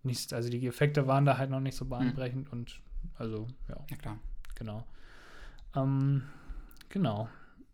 nicht, 0.04 0.34
also 0.34 0.50
die 0.50 0.66
Effekte 0.68 1.08
waren 1.08 1.26
da 1.26 1.38
halt 1.38 1.50
noch 1.50 1.60
nicht 1.60 1.76
so 1.76 1.86
Hm. 1.86 1.90
bahnbrechend 1.90 2.52
und 2.52 2.80
also, 3.18 3.48
ja, 3.68 3.76
Ja, 3.90 3.98
klar. 3.98 4.20
genau. 4.56 4.86
Ähm, 5.76 6.24
genau. 6.90 7.30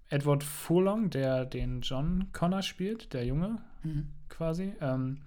Edward 0.09 0.43
Furlong, 0.43 1.09
der 1.09 1.45
den 1.45 1.81
John 1.81 2.27
Connor 2.31 2.61
spielt, 2.61 3.13
der 3.13 3.25
Junge, 3.25 3.57
Mhm. 3.83 4.09
quasi. 4.29 4.73
Ähm, 4.81 5.21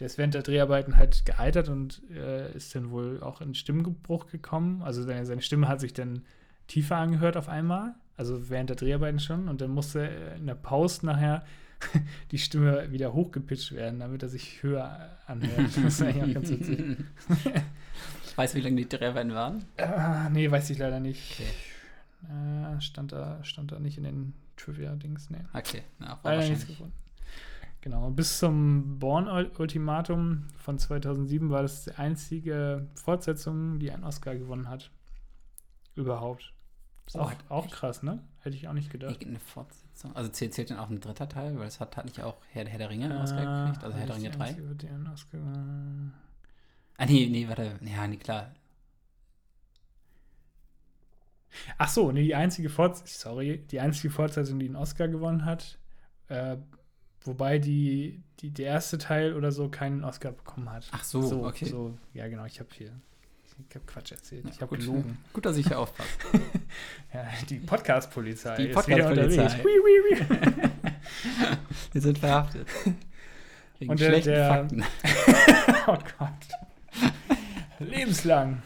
der 0.00 0.06
ist 0.06 0.16
während 0.16 0.32
der 0.32 0.42
Dreharbeiten 0.42 0.96
halt 0.96 1.26
gealtert 1.26 1.68
und 1.68 2.02
äh, 2.10 2.52
ist 2.56 2.74
dann 2.74 2.90
wohl 2.90 3.22
auch 3.22 3.42
in 3.42 3.54
Stimmbruch 3.54 4.26
gekommen. 4.28 4.82
Also 4.82 5.02
seine, 5.02 5.26
seine 5.26 5.42
Stimme 5.42 5.68
hat 5.68 5.80
sich 5.80 5.92
dann 5.92 6.22
tiefer 6.66 6.96
angehört 6.96 7.36
auf 7.36 7.48
einmal, 7.48 7.94
also 8.16 8.48
während 8.48 8.70
der 8.70 8.76
Dreharbeiten 8.76 9.20
schon. 9.20 9.48
Und 9.48 9.60
dann 9.60 9.70
musste 9.70 10.00
in 10.38 10.46
der 10.46 10.54
Pause 10.54 11.04
nachher 11.04 11.44
die 12.30 12.38
Stimme 12.38 12.90
wieder 12.90 13.12
hochgepitcht 13.12 13.72
werden, 13.72 14.00
damit 14.00 14.22
er 14.22 14.30
sich 14.30 14.62
höher 14.62 15.18
anhört. 15.26 15.76
Das 15.76 15.76
ist 15.76 16.02
eigentlich 16.02 16.30
auch 16.30 16.34
ganz 16.34 16.50
witzig. 16.50 16.96
weißt 18.36 18.54
du, 18.54 18.58
wie 18.58 18.62
lange 18.62 18.76
die 18.76 18.88
Dreharbeiten 18.88 19.34
waren? 19.34 19.66
Ah, 19.76 20.30
nee, 20.30 20.50
weiß 20.50 20.70
ich 20.70 20.78
leider 20.78 21.00
nicht. 21.00 21.40
Okay. 21.40 22.76
Äh, 22.76 22.80
stand, 22.80 23.12
da, 23.12 23.44
stand 23.44 23.72
da 23.72 23.78
nicht 23.78 23.98
in 23.98 24.04
den 24.04 24.34
Trivia-Dings, 24.56 25.30
nee. 25.30 25.38
Okay, 25.52 25.82
ja, 26.00 26.18
leider 26.22 26.48
nichts 26.48 26.66
gefunden. 26.66 26.92
Genau, 27.82 28.10
bis 28.10 28.38
zum 28.38 28.98
Born-Ultimatum 28.98 30.48
von 30.56 30.78
2007 30.78 31.48
war 31.50 31.62
das 31.62 31.84
die 31.84 31.92
einzige 31.92 32.88
Fortsetzung, 32.94 33.78
die 33.78 33.90
einen 33.90 34.04
Oscar 34.04 34.36
gewonnen 34.36 34.68
hat. 34.68 34.90
Überhaupt. 35.94 36.52
Ist 37.06 37.16
oh, 37.16 37.20
auch, 37.20 37.32
auch 37.48 37.70
krass, 37.70 38.02
ne? 38.02 38.22
Hätte 38.40 38.56
ich 38.56 38.68
auch 38.68 38.74
nicht 38.74 38.90
gedacht. 38.90 39.24
Eine 39.24 39.40
Fortsetzung. 39.40 40.14
Also 40.14 40.30
zählt, 40.30 40.54
zählt 40.54 40.70
dann 40.70 40.78
auch 40.78 40.90
ein 40.90 41.00
dritter 41.00 41.28
Teil, 41.28 41.58
weil 41.58 41.66
es 41.66 41.80
hat, 41.80 41.96
hat 41.96 42.04
nicht 42.04 42.22
auch 42.22 42.36
Herr, 42.50 42.66
Herr 42.66 42.78
der 42.78 42.90
Ringe 42.90 43.06
einen 43.06 43.20
Oscar 43.20 43.66
gekriegt, 43.66 43.84
also 43.84 43.96
Herr 43.96 44.06
der 44.06 44.16
Ringe 44.16 44.30
3. 44.30 44.56
Oscar, 45.12 45.38
ah, 46.98 47.06
nee, 47.06 47.28
nee, 47.30 47.48
warte. 47.48 47.78
Ja, 47.82 48.06
nee, 48.06 48.16
klar. 48.16 48.54
Ach 51.78 51.88
so, 51.88 52.12
nee, 52.12 52.22
die 52.22 52.34
einzige 52.34 52.68
Fortsetzung, 52.68 53.32
sorry, 53.32 53.66
die 53.70 53.80
einzige 53.80 54.12
Fortsetzung, 54.12 54.58
die 54.58 54.66
einen 54.66 54.76
Oscar 54.76 55.08
gewonnen 55.08 55.44
hat, 55.44 55.78
äh, 56.28 56.58
Wobei 57.24 57.58
die, 57.58 58.22
die, 58.40 58.50
der 58.50 58.66
erste 58.66 58.96
Teil 58.98 59.34
oder 59.34 59.52
so 59.52 59.68
keinen 59.68 60.04
Oscar 60.04 60.32
bekommen 60.32 60.70
hat. 60.70 60.88
Ach 60.90 61.04
so, 61.04 61.20
so 61.22 61.44
okay. 61.44 61.66
So, 61.66 61.98
ja, 62.14 62.28
genau, 62.28 62.46
ich 62.46 62.60
habe 62.60 62.70
hier. 62.72 62.92
Ich 63.68 63.74
habe 63.74 63.84
Quatsch 63.84 64.12
erzählt. 64.12 64.44
Ja, 64.46 64.50
ich 64.52 64.62
habe 64.62 64.78
gelogen. 64.78 65.18
Gut, 65.34 65.44
dass 65.44 65.58
ich 65.58 65.66
hier 65.66 65.78
aufpasse. 65.78 66.08
ja, 67.12 67.28
die 67.48 67.58
Podcast-Polizei. 67.58 68.56
Die 68.56 68.68
Podcast-Polizei. 68.68 69.62
Wir 71.92 72.00
sind 72.00 72.18
verhaftet. 72.18 72.66
Wegen 73.78 73.90
Und 73.90 74.00
der, 74.00 74.18
der 74.20 74.48
Fakten. 74.48 74.82
oh 75.86 75.98
Gott. 76.18 76.30
Lebenslang. 77.80 78.62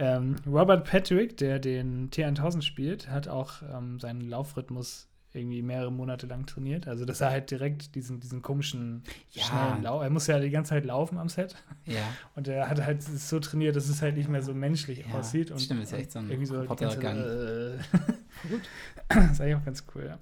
ähm, 0.00 0.36
Robert 0.44 0.88
Patrick, 0.88 1.36
der 1.36 1.60
den 1.60 2.10
T1000 2.10 2.62
spielt, 2.62 3.08
hat 3.08 3.28
auch 3.28 3.62
ähm, 3.62 4.00
seinen 4.00 4.22
Laufrhythmus 4.22 5.09
irgendwie 5.32 5.62
mehrere 5.62 5.92
Monate 5.92 6.26
lang 6.26 6.46
trainiert. 6.46 6.88
Also, 6.88 7.04
dass 7.04 7.20
er 7.20 7.30
halt 7.30 7.50
direkt 7.50 7.94
diesen, 7.94 8.18
diesen 8.18 8.42
komischen, 8.42 9.04
ja. 9.30 9.44
schnellen 9.44 9.82
Lauf. 9.82 10.02
Er 10.02 10.10
muss 10.10 10.26
ja 10.26 10.40
die 10.40 10.50
ganze 10.50 10.70
Zeit 10.70 10.84
laufen 10.84 11.18
am 11.18 11.28
Set. 11.28 11.54
Ja. 11.86 12.02
Und 12.34 12.48
er 12.48 12.68
hat 12.68 12.84
halt 12.84 13.02
so 13.02 13.38
trainiert, 13.38 13.76
dass 13.76 13.88
es 13.88 14.02
halt 14.02 14.16
nicht 14.16 14.28
mehr 14.28 14.42
so 14.42 14.54
menschlich 14.54 15.04
ja. 15.06 15.14
aussieht. 15.14 15.50
Und, 15.50 15.60
Stimmt, 15.60 15.84
ist 15.84 15.92
echt 15.92 16.12
so 16.12 16.18
ein 16.18 16.28
irgendwie 16.28 16.46
so 16.46 16.64
ganze. 16.64 17.78
Äh, 17.78 18.48
Gut. 18.48 18.62
das 19.08 19.24
ist 19.32 19.40
eigentlich 19.40 19.56
auch 19.56 19.64
ganz 19.64 19.84
cool, 19.94 20.06
ja. 20.06 20.18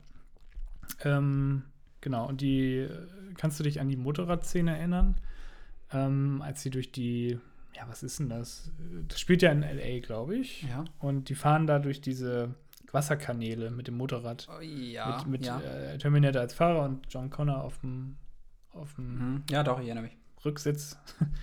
Ähm, 1.04 1.62
genau, 2.00 2.28
und 2.28 2.40
die, 2.40 2.88
kannst 3.36 3.58
du 3.60 3.64
dich 3.64 3.80
an 3.80 3.88
die 3.88 3.96
Motorradszene 3.96 4.76
erinnern? 4.76 5.16
Ähm, 5.90 6.42
als 6.44 6.62
sie 6.62 6.70
durch 6.70 6.92
die, 6.92 7.38
ja, 7.74 7.88
was 7.88 8.02
ist 8.02 8.18
denn 8.18 8.28
das? 8.28 8.72
Das 9.08 9.18
spielt 9.18 9.40
ja 9.40 9.50
in 9.52 9.62
L.A., 9.62 10.00
glaube 10.00 10.36
ich. 10.36 10.64
Ja. 10.64 10.84
Und 10.98 11.30
die 11.30 11.34
fahren 11.34 11.66
da 11.66 11.78
durch 11.78 12.02
diese 12.02 12.54
Wasserkanäle 12.92 13.70
mit 13.70 13.86
dem 13.86 13.96
Motorrad. 13.96 14.48
Oh, 14.50 14.60
ja. 14.60 15.18
Mit, 15.18 15.26
mit 15.26 15.46
ja. 15.46 15.60
Äh, 15.60 15.98
Terminator 15.98 16.40
als 16.40 16.54
Fahrer 16.54 16.84
und 16.84 17.06
John 17.10 17.30
Connor 17.30 17.62
auf 17.62 17.78
dem, 17.78 18.16
auf 18.72 18.94
dem 18.94 19.14
mhm. 19.14 19.42
Ja, 19.50 19.62
doch, 19.62 19.78
ich 19.80 19.86
erinnere 19.86 20.04
mich. 20.04 20.16
Rücksitz. 20.44 20.98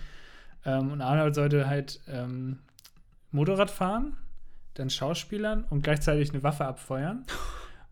ähm, 0.64 0.92
und 0.92 1.00
Arnold 1.00 1.34
sollte 1.34 1.68
halt 1.68 2.00
ähm, 2.08 2.60
Motorrad 3.30 3.70
fahren, 3.70 4.16
dann 4.74 4.90
Schauspielern 4.90 5.64
und 5.70 5.82
gleichzeitig 5.82 6.30
eine 6.30 6.42
Waffe 6.42 6.64
abfeuern. 6.66 7.24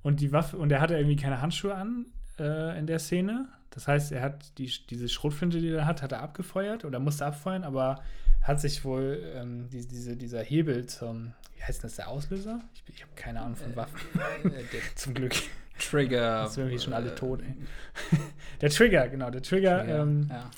Und 0.02 0.20
die 0.20 0.32
Waffe, 0.32 0.58
und 0.58 0.70
er 0.70 0.82
hatte 0.82 0.98
irgendwie 0.98 1.16
keine 1.16 1.40
Handschuhe 1.40 1.74
an 1.74 2.04
äh, 2.38 2.78
in 2.78 2.86
der 2.86 2.98
Szene. 2.98 3.48
Das 3.70 3.88
heißt, 3.88 4.12
er 4.12 4.20
hat 4.20 4.58
die, 4.58 4.70
diese 4.90 5.08
Schrotflinte, 5.08 5.60
die 5.60 5.70
er 5.70 5.86
hat, 5.86 6.02
hat 6.02 6.12
er 6.12 6.20
abgefeuert 6.20 6.84
oder 6.84 7.00
musste 7.00 7.24
abfeuern, 7.24 7.64
aber 7.64 8.02
hat 8.44 8.60
sich 8.60 8.84
wohl 8.84 9.22
ähm, 9.34 9.68
die, 9.70 9.86
diese, 9.88 10.16
dieser 10.16 10.42
Hebel 10.42 10.86
zum, 10.86 11.32
wie 11.56 11.62
heißt 11.62 11.82
das, 11.82 11.96
der 11.96 12.08
Auslöser? 12.08 12.60
Ich, 12.74 12.84
ich 12.94 13.02
habe 13.02 13.12
keine 13.16 13.40
Ahnung 13.40 13.56
von 13.56 13.72
äh, 13.72 13.76
Waffen. 13.76 13.98
Äh, 14.44 14.62
Zum 14.94 15.14
Glück. 15.14 15.32
Trigger. 15.78 16.42
Das 16.42 16.54
sind 16.54 16.64
irgendwie 16.64 16.84
schon 16.84 16.92
alle 16.92 17.14
tot, 17.14 17.40
ey. 17.40 18.18
der 18.60 18.70
Trigger, 18.70 19.08
genau, 19.08 19.30
der 19.30 19.42
Trigger, 19.42 19.80
Trigger 19.80 20.02
ähm, 20.02 20.28
ja. 20.30 20.50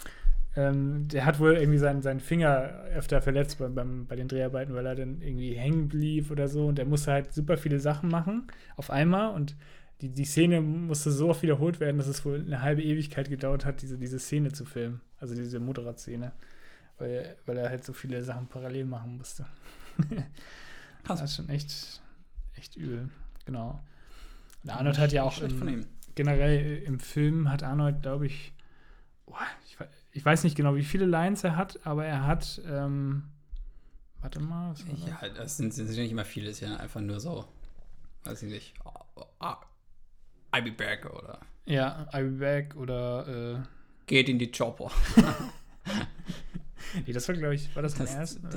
ähm, 0.57 1.09
der 1.09 1.25
hat 1.25 1.39
wohl 1.39 1.55
irgendwie 1.55 1.79
seinen, 1.79 2.03
seinen 2.03 2.21
Finger 2.21 2.85
öfter 2.95 3.23
verletzt 3.23 3.59
bei, 3.59 3.69
beim, 3.69 4.07
bei 4.07 4.17
den 4.17 4.29
Dreharbeiten, 4.29 4.75
weil 4.75 4.85
er 4.85 4.97
dann 4.97 5.23
irgendwie 5.23 5.55
hängen 5.55 5.89
blieb 5.89 6.31
oder 6.31 6.49
so 6.49 6.67
und 6.67 6.77
der 6.77 6.85
musste 6.85 7.13
halt 7.13 7.33
super 7.33 7.57
viele 7.57 7.81
Sachen 7.81 8.11
machen 8.11 8.49
auf 8.77 8.91
einmal 8.91 9.33
und 9.33 9.57
die, 10.03 10.11
die 10.11 10.27
Szene 10.27 10.61
musste 10.61 11.11
so 11.11 11.31
oft 11.31 11.43
wiederholt 11.43 11.81
werden, 11.81 11.97
dass 11.97 12.09
es 12.09 12.25
wohl 12.27 12.43
eine 12.45 12.61
halbe 12.61 12.83
Ewigkeit 12.83 13.31
gedauert 13.31 13.65
hat, 13.65 13.81
diese, 13.81 13.97
diese 13.97 14.19
Szene 14.19 14.53
zu 14.53 14.67
filmen. 14.67 15.01
Also 15.19 15.35
diese 15.35 15.61
Motorradszene 15.61 16.33
weil, 16.99 17.37
weil 17.47 17.59
er 17.59 17.71
halt 17.71 17.85
so 17.85 17.93
viele 17.93 18.23
Sachen 18.23 18.47
parallel 18.47 18.85
machen 18.85 19.17
musste. 19.17 19.47
das 21.07 21.23
ist 21.23 21.37
schon 21.37 21.49
echt, 21.49 22.01
echt 22.55 22.77
übel. 22.77 23.11
Genau. 23.45 23.83
Und 24.65 24.71
Arnold 24.71 24.99
hat 24.99 25.13
ja 25.13 25.23
auch 25.23 25.41
im, 25.41 25.87
generell 26.15 26.83
im 26.83 26.99
Film 26.99 27.51
hat 27.51 27.63
Arnold, 27.63 28.03
glaube 28.03 28.27
ich, 28.27 28.53
oh, 29.27 29.35
ich, 29.65 29.77
ich, 30.13 30.25
weiß 30.25 30.45
nicht 30.45 30.57
genau, 30.57 30.75
wie 30.75 30.85
viele 30.85 31.07
Lines 31.07 31.45
er 31.45 31.57
hat, 31.57 31.79
aber 31.87 32.05
er 32.05 32.27
hat, 32.27 32.61
ähm, 32.67 33.25
warte 34.21 34.41
mal. 34.41 34.73
Was 34.73 34.87
war 34.89 35.23
ja, 35.23 35.29
das 35.29 35.57
sind, 35.57 35.73
sind 35.73 35.89
nicht 35.89 36.11
immer 36.11 36.25
viele, 36.25 36.51
ist 36.51 36.61
ja 36.61 36.77
einfach 36.77 37.01
nur 37.01 37.21
so, 37.21 37.47
weiß 38.25 38.43
ich 38.43 38.51
nicht, 38.51 38.75
oh, 38.85 39.25
oh, 39.41 39.55
I'll 40.53 40.63
be 40.63 40.73
back 40.73 41.07
oder. 41.07 41.39
Ja, 41.67 42.09
I'll 42.13 42.31
be 42.31 42.39
back 42.39 42.77
oder. 42.77 43.57
Äh, 43.57 43.63
Geht 44.07 44.29
in 44.29 44.39
die 44.39 44.51
Chopper. 44.51 44.91
nee, 47.07 47.13
das 47.13 47.29
war, 47.29 47.35
glaube 47.35 47.55
ich, 47.55 47.75
war 47.75 47.83
das, 47.83 47.95
das 47.95 48.13
im 48.13 48.17
ersten? 48.19 48.49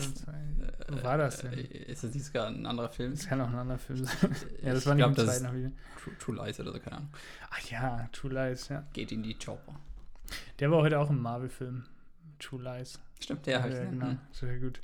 Wo 0.88 1.04
war 1.04 1.18
das 1.18 1.40
denn? 1.40 1.54
Äh, 1.54 1.92
ist 1.92 2.04
das 2.04 2.14
nicht 2.14 2.26
sogar 2.26 2.48
ein 2.48 2.66
anderer 2.66 2.90
Film? 2.90 3.12
Das 3.12 3.28
kann 3.28 3.42
auch 3.42 3.50
ein 3.50 3.56
anderer 3.56 3.80
Film 3.80 4.06
sein. 4.06 4.16
ja, 4.64 4.74
das 4.74 4.86
war 4.86 4.96
nicht 4.96 5.06
glaub, 5.06 5.18
im 5.18 5.26
zweiten 5.26 5.56
wieder. 5.56 5.72
True, 6.02 6.14
True 6.20 6.36
Lies 6.36 6.60
oder 6.60 6.74
so, 6.74 6.80
keine 6.80 6.98
Ahnung. 6.98 7.10
Ach 7.50 7.62
ja, 7.70 8.10
True 8.12 8.34
Lies, 8.34 8.70
ja. 8.70 8.84
Geht 8.94 9.12
in 9.12 9.24
die 9.24 9.38
Chopper. 9.38 9.76
Der 10.60 10.72
war 10.72 10.80
heute 10.80 11.00
auch 11.00 11.10
im 11.10 11.22
Marvel-Film. 11.22 11.86
True 12.40 12.62
Lies. 12.62 13.00
Stimmt, 13.20 13.46
der 13.46 13.64
habe 13.64 13.74
ich. 13.74 13.90
Genau, 13.90 14.06
mhm. 14.06 14.20
sehr 14.32 14.60
gut. 14.60 14.80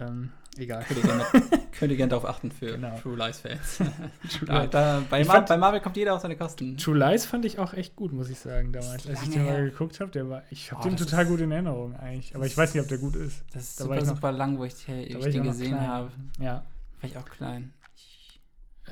Ähm, 0.00 0.32
egal. 0.58 0.84
Könnt 0.84 0.98
ihr, 0.98 1.04
gerne, 1.04 1.24
könnt 1.72 1.90
ihr 1.90 1.96
gerne 1.96 2.10
darauf 2.10 2.26
achten 2.26 2.50
für 2.50 2.72
genau. 2.72 2.98
True 2.98 3.16
Lies-Fans. 3.16 3.78
da, 4.46 4.66
da, 4.66 5.02
bei, 5.08 5.24
Mar 5.24 5.44
bei, 5.44 5.56
Marvel 5.56 5.80
kommt 5.80 5.96
jeder 5.96 6.14
auf 6.14 6.20
seine 6.20 6.36
Kosten. 6.36 6.76
True 6.76 6.96
Lies 6.96 7.26
fand 7.26 7.44
ich 7.44 7.58
auch 7.58 7.72
echt 7.72 7.96
gut, 7.96 8.12
muss 8.12 8.28
ich 8.28 8.38
sagen, 8.38 8.72
damals. 8.72 9.06
Als 9.06 9.22
ich 9.22 9.30
den 9.30 9.44
mal 9.44 9.70
geguckt 9.70 10.00
habe, 10.00 10.42
ich 10.50 10.72
habe 10.72 10.82
oh, 10.82 10.88
den 10.88 10.96
total 10.96 11.26
gut 11.26 11.40
in 11.40 11.50
Erinnerung 11.50 11.96
eigentlich. 11.96 12.34
Aber 12.34 12.46
ich 12.46 12.56
weiß 12.56 12.74
nicht, 12.74 12.82
ob 12.82 12.88
der 12.88 12.98
gut 12.98 13.16
ist. 13.16 13.42
Das 13.52 13.62
ist 13.62 13.80
da 13.80 13.84
super, 13.84 13.96
noch, 13.96 14.06
super 14.06 14.32
lang, 14.32 14.58
wo 14.58 14.64
ich, 14.64 14.88
ich, 14.88 15.14
ich 15.14 15.32
den 15.32 15.44
gesehen 15.44 15.80
habe. 15.80 16.10
Ja. 16.38 16.64
War 17.00 17.10
ich 17.10 17.16
auch 17.16 17.28
klein. 17.28 17.72
Ich 17.94 18.40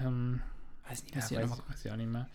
ähm, 0.01 0.41
weiß 0.89 1.03
nicht, 1.05 1.17
was 1.17 1.31
ja, 1.31 1.43
weiß, 1.43 1.51
weiß 1.51 1.85
ich 1.85 1.93
auch 1.93 1.97
nicht 1.97 2.11
mehr. 2.11 2.29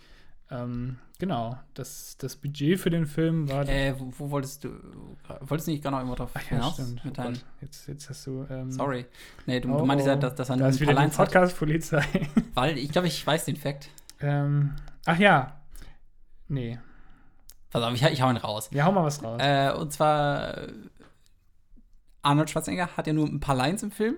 Ähm, 0.52 0.98
genau, 1.20 1.58
das, 1.76 2.18
das 2.18 2.36
Budget 2.36 2.80
für 2.80 2.90
den 2.90 3.06
Film 3.06 3.50
war. 3.50 3.68
Äh, 3.68 3.94
wo, 4.00 4.12
wo, 4.18 4.32
wolltest 4.32 4.64
du. 4.64 4.70
Wolltest 5.42 5.68
du 5.68 5.72
nicht 5.72 5.84
gerade 5.84 5.96
noch 5.96 6.00
irgendwo 6.00 6.16
drauf 6.16 6.32
Ach, 6.34 6.42
ja, 6.44 6.50
hinaus? 6.50 6.74
Stimmt. 6.74 7.06
Mit 7.06 7.20
oh 7.20 7.32
jetzt, 7.62 7.88
jetzt 7.88 8.10
hast 8.10 8.26
du. 8.26 8.46
Ähm, 8.50 8.72
Sorry. 8.72 9.06
Nee, 9.46 9.60
du, 9.60 9.74
oh, 9.74 9.78
du 9.78 9.86
meintest 9.86 10.08
ja, 10.08 10.16
dass, 10.16 10.36
dass 10.36 10.50
er 10.50 10.58
da 10.58 10.68
ist 10.70 10.80
wieder 10.80 10.96
die 10.96 11.16
Podcast-Polizei. 11.16 12.04
Weil 12.56 12.78
ich 12.78 12.92
glaube, 12.92 13.08
ich 13.08 13.26
weiß 13.26 13.46
den 13.46 13.58
Fakt. 13.58 13.90
Ähm, 14.22 14.76
ach 15.06 15.20
ja. 15.20 15.62
Nee. 16.48 16.80
Pass 17.70 17.84
auf, 17.84 17.94
ich, 17.94 18.04
ich 18.04 18.22
hau 18.22 18.30
ihn 18.30 18.38
raus. 18.38 18.70
Ja, 18.74 18.86
hau 18.86 18.92
mal 18.92 19.04
was 19.04 19.24
raus. 19.24 19.40
Äh, 19.42 19.72
und 19.74 19.94
zwar. 19.94 20.56
Arnold 22.22 22.50
Schwarzenegger 22.50 22.98
hat 22.98 23.08
ja 23.08 23.14
nur 23.14 23.28
ein 23.28 23.40
paar 23.40 23.56
Lines 23.56 23.84
im 23.84 23.92
Film. 23.92 24.18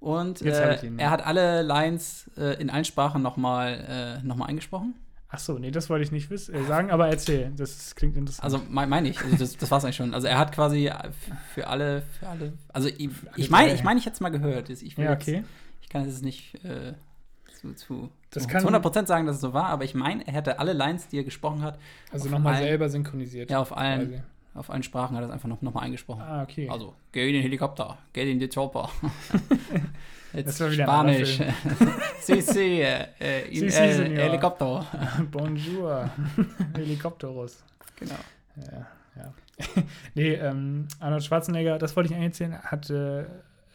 Und 0.00 0.42
äh, 0.42 0.84
ihn, 0.84 0.98
er 0.98 1.10
hat 1.10 1.24
alle 1.24 1.62
Lines 1.62 2.30
äh, 2.36 2.60
in 2.60 2.70
allen 2.70 2.84
Sprachen 2.84 3.22
nochmal 3.22 4.20
äh, 4.22 4.26
noch 4.26 4.40
eingesprochen. 4.40 4.94
Ach 5.28 5.38
so, 5.40 5.58
nee, 5.58 5.72
das 5.72 5.90
wollte 5.90 6.04
ich 6.04 6.12
nicht 6.12 6.30
wissen, 6.30 6.54
äh, 6.54 6.64
sagen, 6.64 6.90
aber 6.90 7.08
erzähl. 7.08 7.52
Das 7.56 7.94
klingt 7.96 8.16
interessant. 8.16 8.44
Also 8.44 8.60
meine 8.68 8.88
mein 8.88 9.04
ich, 9.06 9.20
also 9.20 9.36
das, 9.36 9.56
das 9.56 9.70
war 9.70 9.78
es 9.78 9.84
eigentlich 9.84 9.96
schon. 9.96 10.14
Also 10.14 10.28
er 10.28 10.38
hat 10.38 10.52
quasi 10.52 10.90
für 11.52 11.66
alle, 11.66 12.02
für 12.18 12.28
alle, 12.28 12.52
also 12.72 12.88
ich, 12.88 13.10
ich 13.36 13.50
meine, 13.50 13.74
ich 13.74 13.82
meine, 13.82 13.98
ich 13.98 14.06
hätte 14.06 14.14
es 14.14 14.20
mal 14.20 14.30
gehört. 14.30 14.70
Ich 14.70 14.96
ja, 14.96 15.12
okay. 15.12 15.36
Jetzt, 15.36 15.48
ich 15.82 15.88
kann 15.88 16.06
es 16.06 16.22
nicht 16.22 16.54
äh, 16.64 16.94
zu, 17.60 17.74
zu, 17.74 18.10
das 18.30 18.44
zu 18.44 18.48
100% 18.48 19.06
sagen, 19.06 19.26
dass 19.26 19.36
es 19.36 19.42
so 19.42 19.52
war, 19.52 19.66
aber 19.66 19.84
ich 19.84 19.94
meine, 19.94 20.26
er 20.26 20.32
hätte 20.32 20.60
alle 20.60 20.72
Lines, 20.72 21.08
die 21.08 21.18
er 21.18 21.24
gesprochen 21.24 21.62
hat. 21.62 21.78
Also 22.12 22.28
nochmal 22.28 22.58
selber 22.58 22.88
synchronisiert. 22.88 23.50
Ja, 23.50 23.60
auf 23.60 23.76
allen. 23.76 24.10
Quasi. 24.10 24.22
Auf 24.54 24.70
allen 24.70 24.82
Sprachen 24.82 25.14
hat 25.16 25.22
er 25.22 25.26
es 25.26 25.32
einfach 25.32 25.50
nochmal 25.50 25.74
noch 25.74 25.82
eingesprochen. 25.82 26.22
Ah, 26.22 26.42
okay. 26.42 26.70
Also, 26.70 26.94
geh 27.12 27.26
in 27.28 27.34
den 27.34 27.42
Helikopter, 27.42 27.98
geh 28.14 28.30
in 28.30 28.38
die 28.38 28.48
Chopper. 28.48 28.88
Jetzt 30.36 30.62
Spanisch. 30.74 31.38
si, 32.20 32.42
si, 32.42 32.82
äh, 32.82 33.48
in, 33.48 33.54
si, 33.54 33.70
si, 33.70 33.78
äh, 33.80 34.16
Helikopter. 34.16 34.84
Bonjour. 35.30 36.10
Helikopteros. 36.76 37.62
Genau. 37.98 38.14
Ja, 38.56 38.86
ja. 39.16 39.34
nee, 40.14 40.34
ähm, 40.34 40.88
Arnold 41.00 41.24
Schwarzenegger, 41.24 41.78
das 41.78 41.96
wollte 41.96 42.10
ich 42.10 42.14
eigentlich 42.14 42.40
erzählen, 42.40 42.58
hat 42.62 42.90
äh, 42.90 43.24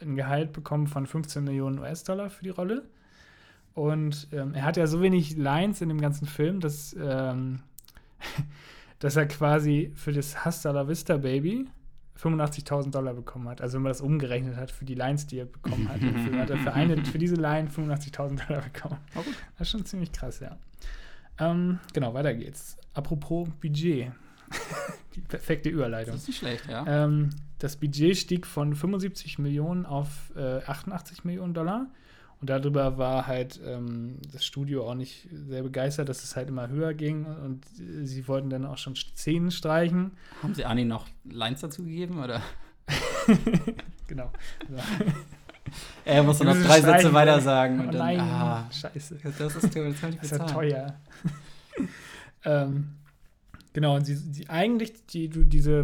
ein 0.02 0.16
Gehalt 0.16 0.54
bekommen 0.54 0.86
von 0.86 1.08
15 1.08 1.44
Millionen 1.44 1.80
US-Dollar 1.80 2.30
für 2.30 2.44
die 2.44 2.52
Rolle. 2.52 2.84
Und 3.74 4.28
ähm, 4.32 4.54
er 4.54 4.64
hat 4.64 4.78
ja 4.78 4.86
so 4.86 5.02
wenig 5.02 5.38
Lines 5.38 5.82
in 5.82 5.90
dem 5.90 6.00
ganzen 6.00 6.28
Film, 6.28 6.60
dass, 6.60 6.96
ähm, 7.02 7.62
dass 9.00 9.16
er 9.16 9.26
quasi 9.26 9.92
für 9.96 10.12
das 10.12 10.46
Hasta 10.46 10.70
la 10.70 10.88
Vista 10.88 11.18
Baby 11.18 11.68
85.000 12.22 12.92
Dollar 12.92 13.14
bekommen 13.14 13.50
hat. 13.50 13.62
Also 13.62 13.76
wenn 13.76 13.84
man 13.84 13.92
das 13.92 14.02
umgerechnet 14.02 14.56
hat 14.56 14.72
für 14.72 14.86
die 14.86 14.94
Lines, 14.94 15.28
die 15.28 15.40
er 15.40 15.46
bekommen 15.46 15.90
hat. 15.90 16.00
Film, 16.00 16.38
hat 16.38 16.50
er 16.50 16.58
für, 16.58 16.74
eine, 16.74 17.04
für 17.06 17.18
diese 17.18 17.36
Line 17.36 17.70
85.000 17.70 18.48
Dollar 18.48 18.62
bekommen. 18.62 18.98
Oh. 19.16 19.24
Das 19.58 19.68
ist 19.68 19.72
schon 19.72 19.86
ziemlich 19.86 20.12
krass, 20.12 20.40
ja. 20.40 20.58
Ähm, 21.40 21.80
genau, 21.94 22.14
weiter 22.14 22.34
geht's. 22.34 22.78
Apropos 22.94 23.50
Budget. 23.60 24.12
die 25.16 25.22
perfekte 25.22 25.70
Überleitung. 25.70 26.14
Das 26.14 26.24
ist 26.24 26.28
nicht 26.28 26.38
schlecht, 26.38 26.68
ja. 26.68 26.86
Ähm, 26.88 27.30
das 27.60 27.78
Budget 27.78 28.18
stieg 28.18 28.46
von 28.46 28.76
75 28.76 29.40
Millionen 29.40 29.86
auf 29.86 30.32
äh, 30.36 30.60
88 30.66 31.24
Millionen 31.24 31.54
Dollar. 31.54 31.88
Und 32.42 32.50
darüber 32.50 32.98
war 32.98 33.28
halt 33.28 33.60
ähm, 33.64 34.18
das 34.34 34.44
Studio 34.44 34.90
auch 34.90 34.96
nicht 34.96 35.28
sehr 35.32 35.62
begeistert, 35.62 36.10
dass 36.10 36.24
es 36.24 36.36
halt 36.36 36.50
immer 36.50 36.70
höher 36.70 36.96
ging. 36.96 37.26
Und 37.26 37.64
äh, 37.80 38.06
sie 38.06 38.28
wollten 38.28 38.50
dann 38.50 38.66
auch 38.66 38.80
schon 38.80 38.96
Szenen 38.96 39.52
streichen. 39.52 40.12
Haben 40.42 40.56
sie 40.56 40.66
Anni 40.66 40.84
noch 40.84 41.06
Lines 41.24 41.62
dazu 41.62 41.84
gegeben, 41.84 42.22
oder? 42.22 42.42
genau. 44.08 44.32
Er 46.04 46.24
muss 46.24 46.40
dann 46.40 46.48
noch 46.48 46.56
drei 46.56 46.82
Sätze 46.82 46.88
Streichen, 46.88 47.14
weiter 47.14 47.40
sagen. 47.40 47.80
Oh 47.80 47.84
und 47.84 47.94
dann, 47.94 47.98
nein, 47.98 48.20
ah, 48.20 48.70
scheiße. 48.72 49.20
das 49.38 49.56
ist 49.56 49.74
teuer, 49.74 49.90
das 49.90 50.02
kann 50.02 50.10
ich 50.10 50.20
Das 50.20 50.32
ist 50.32 50.38
ja 50.38 50.46
teuer. 50.46 50.96
ähm, 52.46 52.96
genau, 53.72 53.96
und 53.96 54.06
sie, 54.06 54.16
sie, 54.16 54.50
eigentlich 54.50 55.06
die, 55.06 55.30
du, 55.30 55.46
diese, 55.46 55.80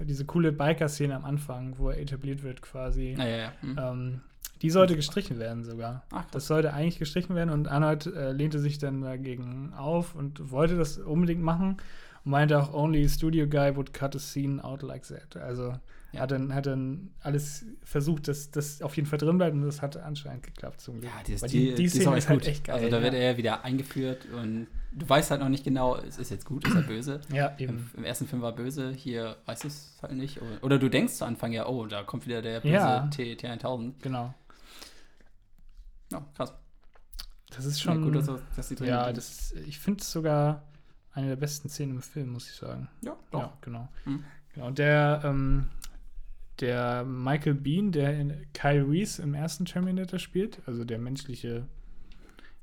äh, 0.00 0.04
diese 0.04 0.26
coole 0.26 0.52
Biker-Szene 0.52 1.14
am 1.14 1.24
Anfang, 1.24 1.78
wo 1.78 1.90
er 1.90 1.98
etabliert 1.98 2.42
wird 2.42 2.60
quasi, 2.60 3.14
Ja, 3.16 3.26
ja, 3.26 3.36
ja. 3.36 3.52
Hm. 3.60 3.78
ähm, 3.80 4.20
die 4.62 4.70
sollte 4.70 4.96
gestrichen 4.96 5.38
werden 5.38 5.64
sogar. 5.64 6.04
Ach. 6.10 6.24
Das 6.30 6.46
sollte 6.46 6.72
eigentlich 6.72 6.98
gestrichen 6.98 7.34
werden 7.34 7.50
und 7.50 7.68
Arnold 7.68 8.06
äh, 8.06 8.32
lehnte 8.32 8.58
sich 8.58 8.78
dann 8.78 9.02
dagegen 9.02 9.72
auf 9.76 10.14
und 10.14 10.50
wollte 10.50 10.76
das 10.76 10.98
unbedingt 10.98 11.42
machen 11.42 11.76
und 12.24 12.30
meinte 12.30 12.58
auch, 12.60 12.72
only 12.72 13.08
studio 13.08 13.46
guy 13.46 13.76
would 13.76 13.92
cut 13.92 14.16
a 14.16 14.18
scene 14.18 14.62
out 14.64 14.82
like 14.82 15.06
that. 15.08 15.36
Also 15.36 15.74
Ja. 16.12 16.20
hat, 16.20 16.30
dann, 16.30 16.54
hat 16.54 16.66
dann 16.66 17.10
alles 17.20 17.66
versucht, 17.82 18.28
dass 18.28 18.50
das 18.50 18.80
auf 18.80 18.96
jeden 18.96 19.06
Fall 19.08 19.18
drin 19.18 19.36
bleibt 19.36 19.54
und 19.54 19.62
das 19.66 19.82
hat 19.82 19.96
anscheinend 19.96 20.44
geklappt 20.44 20.80
zum 20.80 21.00
Glück. 21.00 21.10
Ja, 21.12 21.22
die, 21.26 21.32
ist- 21.34 21.52
die, 21.52 21.74
die, 21.74 21.84
ist 21.84 21.96
Szene 21.96 22.10
auch 22.10 22.16
echt 22.16 22.28
gut. 22.28 22.46
echt 22.46 22.64
geil. 22.64 22.76
also 22.76 22.88
da 22.88 23.02
wird 23.02 23.12
ja. 23.14 23.18
er 23.20 23.36
wieder 23.36 23.64
eingeführt 23.64 24.26
und 24.32 24.68
du 24.92 25.08
weißt 25.08 25.32
halt 25.32 25.40
noch 25.40 25.48
nicht 25.48 25.64
genau, 25.64 25.96
ist 25.96 26.20
es 26.20 26.30
jetzt 26.30 26.44
gut, 26.46 26.66
ist 26.68 26.74
er 26.76 26.82
böse. 26.82 27.20
ja, 27.32 27.48
Im, 27.58 27.64
eben. 27.68 27.90
Im 27.96 28.04
ersten 28.04 28.26
Film 28.28 28.40
war 28.42 28.52
er 28.52 28.56
böse, 28.56 28.92
hier 28.92 29.36
weißt 29.46 29.64
du 29.64 29.68
es 29.68 29.98
halt 30.00 30.12
nicht. 30.12 30.40
Oder, 30.40 30.62
oder 30.62 30.78
du 30.78 30.88
denkst 30.88 31.14
zu 31.14 31.24
Anfang 31.26 31.52
ja, 31.52 31.66
oh, 31.66 31.84
da 31.86 32.04
kommt 32.04 32.26
wieder 32.26 32.40
der 32.40 32.60
böse 32.60 32.72
Ja. 32.74 33.08
T- 33.08 33.34
T1000. 33.34 33.94
Genau. 34.00 34.32
Ja, 36.14 36.24
krass. 36.34 36.54
Das 37.50 37.64
ist 37.64 37.78
Ja, 37.84 37.92
schon. 37.92 38.02
gut, 38.02 38.16
dass, 38.16 38.30
dass 38.56 38.68
die 38.68 38.74
drin 38.74 38.88
ja, 38.88 39.12
das, 39.12 39.52
ich 39.66 39.78
finde 39.78 40.00
es 40.00 40.10
sogar 40.10 40.64
eine 41.12 41.28
der 41.28 41.36
besten 41.36 41.68
Szenen 41.68 41.96
im 41.96 42.02
Film, 42.02 42.30
muss 42.30 42.48
ich 42.50 42.56
sagen. 42.56 42.88
ja, 43.02 43.16
doch. 43.30 43.40
Ja, 43.40 43.52
genau. 43.60 43.88
Mhm. 44.04 44.24
genau. 44.52 44.66
Und 44.66 44.78
der, 44.78 45.20
ähm, 45.24 45.68
der 46.60 47.04
Michael 47.04 47.54
Bean, 47.54 47.92
der 47.92 48.18
in 48.18 48.46
Kyle 48.52 48.88
Reese 48.88 49.22
im 49.22 49.34
ersten 49.34 49.64
Terminator 49.64 50.18
spielt, 50.18 50.60
also 50.66 50.84
der 50.84 50.98
menschliche 50.98 51.66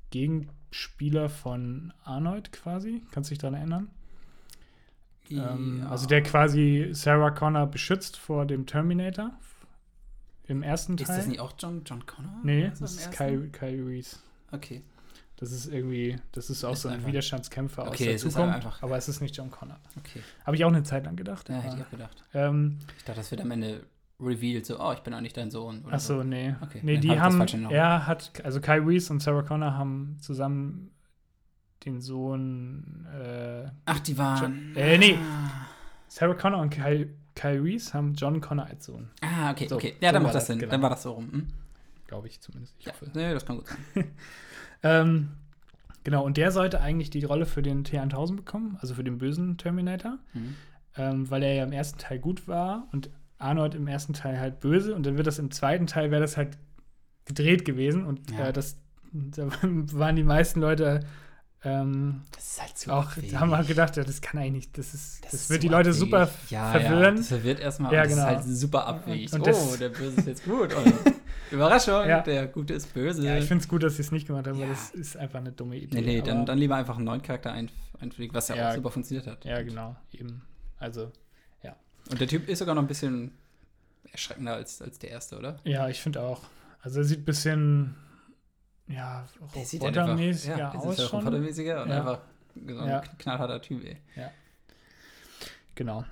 Gegenspieler 0.09 1.29
von 1.29 1.93
Arnold 2.03 2.51
quasi, 2.51 3.01
kannst 3.11 3.29
du 3.29 3.33
dich 3.33 3.39
daran 3.39 3.55
erinnern? 3.55 3.89
Ähm, 5.29 5.79
Ja. 5.81 5.89
Also 5.89 6.07
der 6.07 6.23
quasi 6.23 6.89
Sarah 6.91 7.31
Connor 7.31 7.67
beschützt 7.67 8.17
vor 8.17 8.45
dem 8.45 8.65
Terminator 8.65 9.31
im 10.47 10.63
ersten 10.63 10.97
Teil. 10.97 11.03
Ist 11.09 11.17
das 11.17 11.27
nicht 11.27 11.39
auch 11.39 11.53
John, 11.57 11.83
John 11.85 12.05
Connor? 12.05 12.39
Nee, 12.43 12.67
Also 12.67 12.81
das 12.85 12.95
ist? 12.95 13.11
Kyle, 13.11 13.47
Kyle 13.49 13.85
Reese. 13.85 14.17
Okay. 14.51 14.81
Das 15.37 15.51
ist 15.51 15.67
irgendwie, 15.73 16.17
das 16.33 16.49
ist 16.51 16.63
auch 16.63 16.73
Ist 16.73 16.81
so 16.83 16.89
ein 16.89 16.95
einfach- 16.95 17.07
Widerstandskämpfer 17.07 17.83
aus 17.83 17.89
Okay, 17.89 18.05
der 18.05 18.15
es 18.15 18.23
ist 18.23 18.33
Zukunft, 18.33 18.55
einfach- 18.57 18.83
aber 18.83 18.97
es 18.97 19.09
ist 19.09 19.21
nicht 19.21 19.35
John 19.35 19.49
Connor. 19.49 19.79
Okay. 19.97 20.21
Habe 20.45 20.55
ich 20.55 20.63
auch 20.65 20.69
eine 20.69 20.83
Zeit 20.83 21.05
lang 21.05 21.15
gedacht. 21.15 21.49
Ja, 21.49 21.55
hätte 21.55 21.67
aber, 21.69 21.77
ich 21.77 21.83
auch 21.85 21.89
gedacht. 21.89 22.23
ähm, 22.35 22.77
Ich 22.97 23.03
dachte, 23.05 23.19
das 23.21 23.31
wird 23.31 23.41
am 23.41 23.49
Ende 23.49 23.83
revealed, 24.19 24.67
so, 24.67 24.79
oh, 24.79 24.91
ich 24.93 24.99
bin 24.99 25.15
eigentlich 25.15 25.33
dein 25.33 25.49
Sohn. 25.49 25.83
Oder 25.83 25.95
ach 25.95 25.99
so, 25.99 26.21
nee. 26.23 26.53
Okay, 26.61 26.79
nee, 26.83 26.97
die 26.99 27.19
haben, 27.19 27.41
er 27.71 28.05
hat, 28.05 28.31
also 28.43 28.61
Kyle 28.61 28.85
Reese 28.85 29.11
und 29.11 29.19
Sarah 29.19 29.41
Connor 29.41 29.73
haben 29.75 30.17
zusammen 30.21 30.91
den 31.85 32.01
Sohn, 32.01 33.07
äh, 33.11 33.65
Ach, 33.85 33.99
die 33.99 34.15
waren. 34.19 34.75
Äh, 34.75 34.99
nee. 34.99 35.17
Ah, 35.19 35.65
Sarah 36.07 36.35
Connor 36.35 36.59
und 36.61 36.69
Kyle, 36.69 37.09
Kyle 37.41 37.63
Reese 37.63 37.93
haben 37.93 38.13
John 38.13 38.39
Connor 38.41 38.65
als 38.67 38.85
Sohn, 38.85 39.09
Ah, 39.21 39.51
okay, 39.51 39.67
So, 39.67 39.75
okay. 39.75 39.95
Ja, 39.99 40.09
so 40.09 40.13
dann 40.13 40.23
macht 40.23 40.35
das 40.35 40.43
das, 40.43 40.47
Sinn. 40.47 40.59
genau. 40.59 40.71
Dann 40.71 40.81
war 40.81 40.89
das 40.91 41.03
so 41.03 41.11
rum. 41.13 41.31
Hm? 41.31 41.47
glaube 42.07 42.27
ich 42.27 42.41
zumindest. 42.41 42.75
Ich 42.79 42.85
Ja, 42.85 42.91
hoffe. 42.91 43.09
nee, 43.13 43.33
das 43.33 43.45
kann 43.45 43.55
gut 43.57 43.67
sein. 43.67 43.77
Ähm, 44.83 45.29
genau, 46.03 46.25
und 46.25 46.37
der 46.37 46.51
sollte 46.51 46.81
eigentlich 46.81 47.09
die 47.11 47.23
Rolle 47.23 47.45
für 47.45 47.61
den 47.61 47.83
T1000 47.85 48.35
bekommen, 48.35 48.77
also 48.81 48.95
für 48.95 49.03
den 49.03 49.17
bösen 49.19 49.57
Terminator. 49.57 50.17
Mhm. 50.33 50.55
ähm, 50.97 51.29
weil 51.31 51.43
er 51.43 51.53
ja 51.53 51.63
im 51.63 51.71
ersten 51.71 51.99
Teil 51.99 52.19
gut 52.19 52.47
war 52.47 52.87
und 52.91 53.09
Arnold 53.37 53.75
im 53.75 53.87
ersten 53.87 54.13
Teil 54.13 54.39
halt 54.39 54.59
böse 54.59 54.93
und 54.93 55.05
dann 55.05 55.15
wird 55.17 55.25
das 55.27 55.39
im 55.39 55.51
zweiten 55.51 55.87
Teil 55.87 56.11
wäre 56.11 56.21
das 56.21 56.35
halt 56.35 56.57
gedreht 57.25 57.63
gewesen 57.65 58.05
und 58.05 58.29
Ja. 58.31 58.49
äh, 58.49 58.53
das 58.53 58.77
da 59.13 59.47
waren 59.61 60.15
die 60.15 60.23
meisten 60.23 60.59
Leute 60.61 61.01
ähm, 61.63 62.21
Das 62.31 62.43
ist 62.51 62.61
halt 62.61 62.77
so. 62.77 62.91
auch 62.91 63.05
abwegig. 63.11 63.35
haben 63.35 63.55
halt 63.55 63.67
gedacht, 63.67 63.95
ja, 63.97 64.03
das 64.03 64.19
kann 64.21 64.39
eigentlich 64.39 64.53
nicht, 64.67 64.77
das 64.77 64.93
ist 64.93 65.23
das, 65.25 65.33
ist 65.33 65.49
wird 65.49 65.63
die 65.63 65.67
Leute 65.67 65.89
abwegig. 65.89 65.99
super 65.99 66.29
ja, 66.49 66.71
verwirren. 66.71 67.01
Ja, 67.03 67.11
das 67.11 67.27
verwirrt 67.27 67.59
erstmal. 67.59 67.93
Ja, 67.93 68.03
und 68.03 68.09
genau. 68.09 68.21
Das 68.23 68.39
ist 68.41 68.45
halt 68.47 68.57
super 68.57 68.87
abwegig. 68.87 69.33
Und 69.33 69.41
oh, 69.41 69.45
das- 69.45 69.77
der 69.77 69.89
Böse 69.89 70.17
ist 70.19 70.27
jetzt 70.27 70.45
gut. 70.45 70.73
Und 70.75 70.93
Überraschung, 71.51 72.07
Ja. 72.07 72.21
der 72.21 72.47
Gute 72.47 72.73
ist 72.73 72.93
böse. 72.93 73.25
ja, 73.25 73.37
ich 73.37 73.45
finde 73.45 73.61
es 73.63 73.67
gut, 73.67 73.83
dass 73.83 73.95
sie 73.97 74.01
es 74.01 74.11
nicht 74.11 74.25
gemacht 74.27 74.47
haben, 74.47 74.57
Ja. 74.57 74.67
weil 74.67 74.73
das 74.73 74.91
ist 74.91 75.17
einfach 75.17 75.39
eine 75.39 75.51
dumme 75.51 75.75
Idee. 75.77 75.99
nee, 75.99 76.05
nee, 76.07 76.21
dann, 76.21 76.45
dann 76.45 76.57
lieber 76.57 76.75
einfach 76.77 76.95
einen 76.95 77.05
neuen 77.05 77.21
Charakter 77.21 77.51
ein, 77.51 77.69
einfliegen, 77.99 78.33
was 78.33 78.47
ja, 78.47 78.55
Ja. 78.55 78.69
auch 78.69 78.75
super 78.75 78.89
funktioniert 78.91 79.27
hat. 79.27 79.43
ja, 79.45 79.61
genau, 79.61 79.95
eben. 80.13 80.41
Also, 80.79 81.11
Und 82.09 82.19
der 82.19 82.27
Typ 82.27 82.49
ist 82.49 82.57
sogar 82.59 82.73
noch 82.73 82.81
ein 82.81 82.87
bisschen 82.87 83.31
erschreckender 84.11 84.55
als, 84.55 84.81
als 84.81 84.97
der 84.97 85.11
erste, 85.11 85.37
oder? 85.37 85.59
ja, 85.63 85.87
ich 85.87 86.01
finde 86.01 86.21
auch. 86.23 86.41
Also 86.81 86.99
er 87.01 87.03
sieht 87.05 87.19
ein 87.19 87.25
bisschen 87.25 87.95
ja, 88.93 89.25
Der 89.55 89.65
sieht 89.65 89.81
halt 89.83 89.97
einfach, 89.97 90.19
ja, 90.19 90.71
der 90.71 90.79
aus 90.79 90.93
ist 90.93 90.99
ja 90.99 91.07
schon. 91.07 91.19
robotermäßiger 91.19 91.83
und 91.83 91.89
Ja. 91.89 91.97
einfach 91.99 92.19
so 92.67 92.79
ein 92.79 92.89
Ja. 92.89 92.99
knallharter 93.17 93.61
Typ, 93.61 93.83
ey. 93.83 93.97
Genau. 95.75 96.03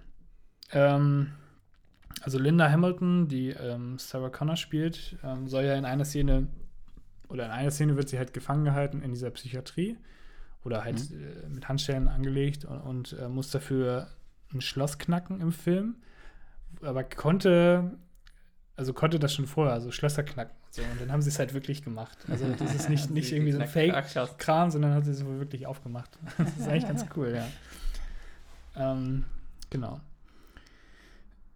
Ähm, 0.71 1.33
also 2.21 2.39
Linda 2.39 2.69
Hamilton, 2.69 3.27
die 3.27 3.49
ähm, 3.49 3.97
Sarah 3.97 4.29
Connor 4.29 4.55
spielt, 4.55 5.17
ähm, 5.23 5.47
soll 5.47 5.63
ja 5.63 5.75
in 5.75 5.85
einer 5.85 6.05
Szene, 6.05 6.47
oder 7.27 7.45
in 7.45 7.51
einer 7.51 7.71
Szene 7.71 7.95
wird 7.97 8.09
sie 8.09 8.17
halt 8.17 8.33
gefangen 8.33 8.65
gehalten 8.65 9.01
in 9.01 9.11
dieser 9.11 9.29
Psychiatrie 9.31 9.97
oder 10.63 10.83
halt 10.83 11.11
äh, 11.11 11.47
mit 11.47 11.67
Handschellen 11.69 12.07
angelegt 12.07 12.65
und, 12.65 12.79
und 12.79 13.13
äh, 13.13 13.27
muss 13.29 13.51
dafür 13.51 14.09
ein 14.53 14.61
Schloss 14.61 14.97
knacken 14.97 15.41
im 15.41 15.51
Film. 15.51 15.95
Aber 16.81 17.03
konnte, 17.03 17.97
also 18.75 18.93
konnte 18.93 19.19
das 19.19 19.33
schon 19.33 19.47
vorher, 19.47 19.73
also 19.73 19.91
Schlösser 19.91 20.23
knacken 20.23 20.55
so. 20.71 20.81
Und 20.83 21.01
dann 21.01 21.11
haben 21.11 21.21
sie 21.21 21.29
es 21.29 21.39
halt 21.39 21.53
wirklich 21.53 21.83
gemacht. 21.83 22.17
Also 22.29 22.45
das 22.57 22.75
ist 22.75 22.89
nicht, 22.89 23.09
nicht 23.11 23.31
irgendwie 23.31 23.51
so 23.51 23.59
ein 23.59 23.67
Fake. 23.67 23.93
Ach, 23.95 24.07
krass. 24.07 24.37
Kram, 24.37 24.69
sondern 24.71 24.93
hat 24.93 25.05
sie 25.05 25.11
es 25.11 25.25
wohl 25.25 25.39
wirklich 25.39 25.65
aufgemacht. 25.67 26.17
Das 26.37 26.57
ist 26.57 26.67
eigentlich 26.67 26.87
ganz 26.87 27.05
cool, 27.15 27.33
ja. 27.35 27.47
Ähm, 28.75 29.25
genau. 29.69 29.99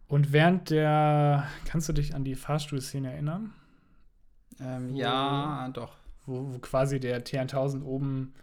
Und 0.07 0.31
während 0.31 0.69
der, 0.69 1.47
kannst 1.65 1.89
du 1.89 1.93
dich 1.93 2.13
an 2.13 2.23
die 2.23 2.35
Fahrstuhlszene 2.35 3.11
erinnern? 3.11 3.53
Ähm, 4.59 4.93
Wo- 4.93 4.97
ja, 4.97 5.69
doch. 5.73 5.95
Wo, 6.25 6.53
wo 6.53 6.59
quasi 6.59 6.99
der 6.99 7.25
T1000 7.25 7.83
oben, 7.83 8.33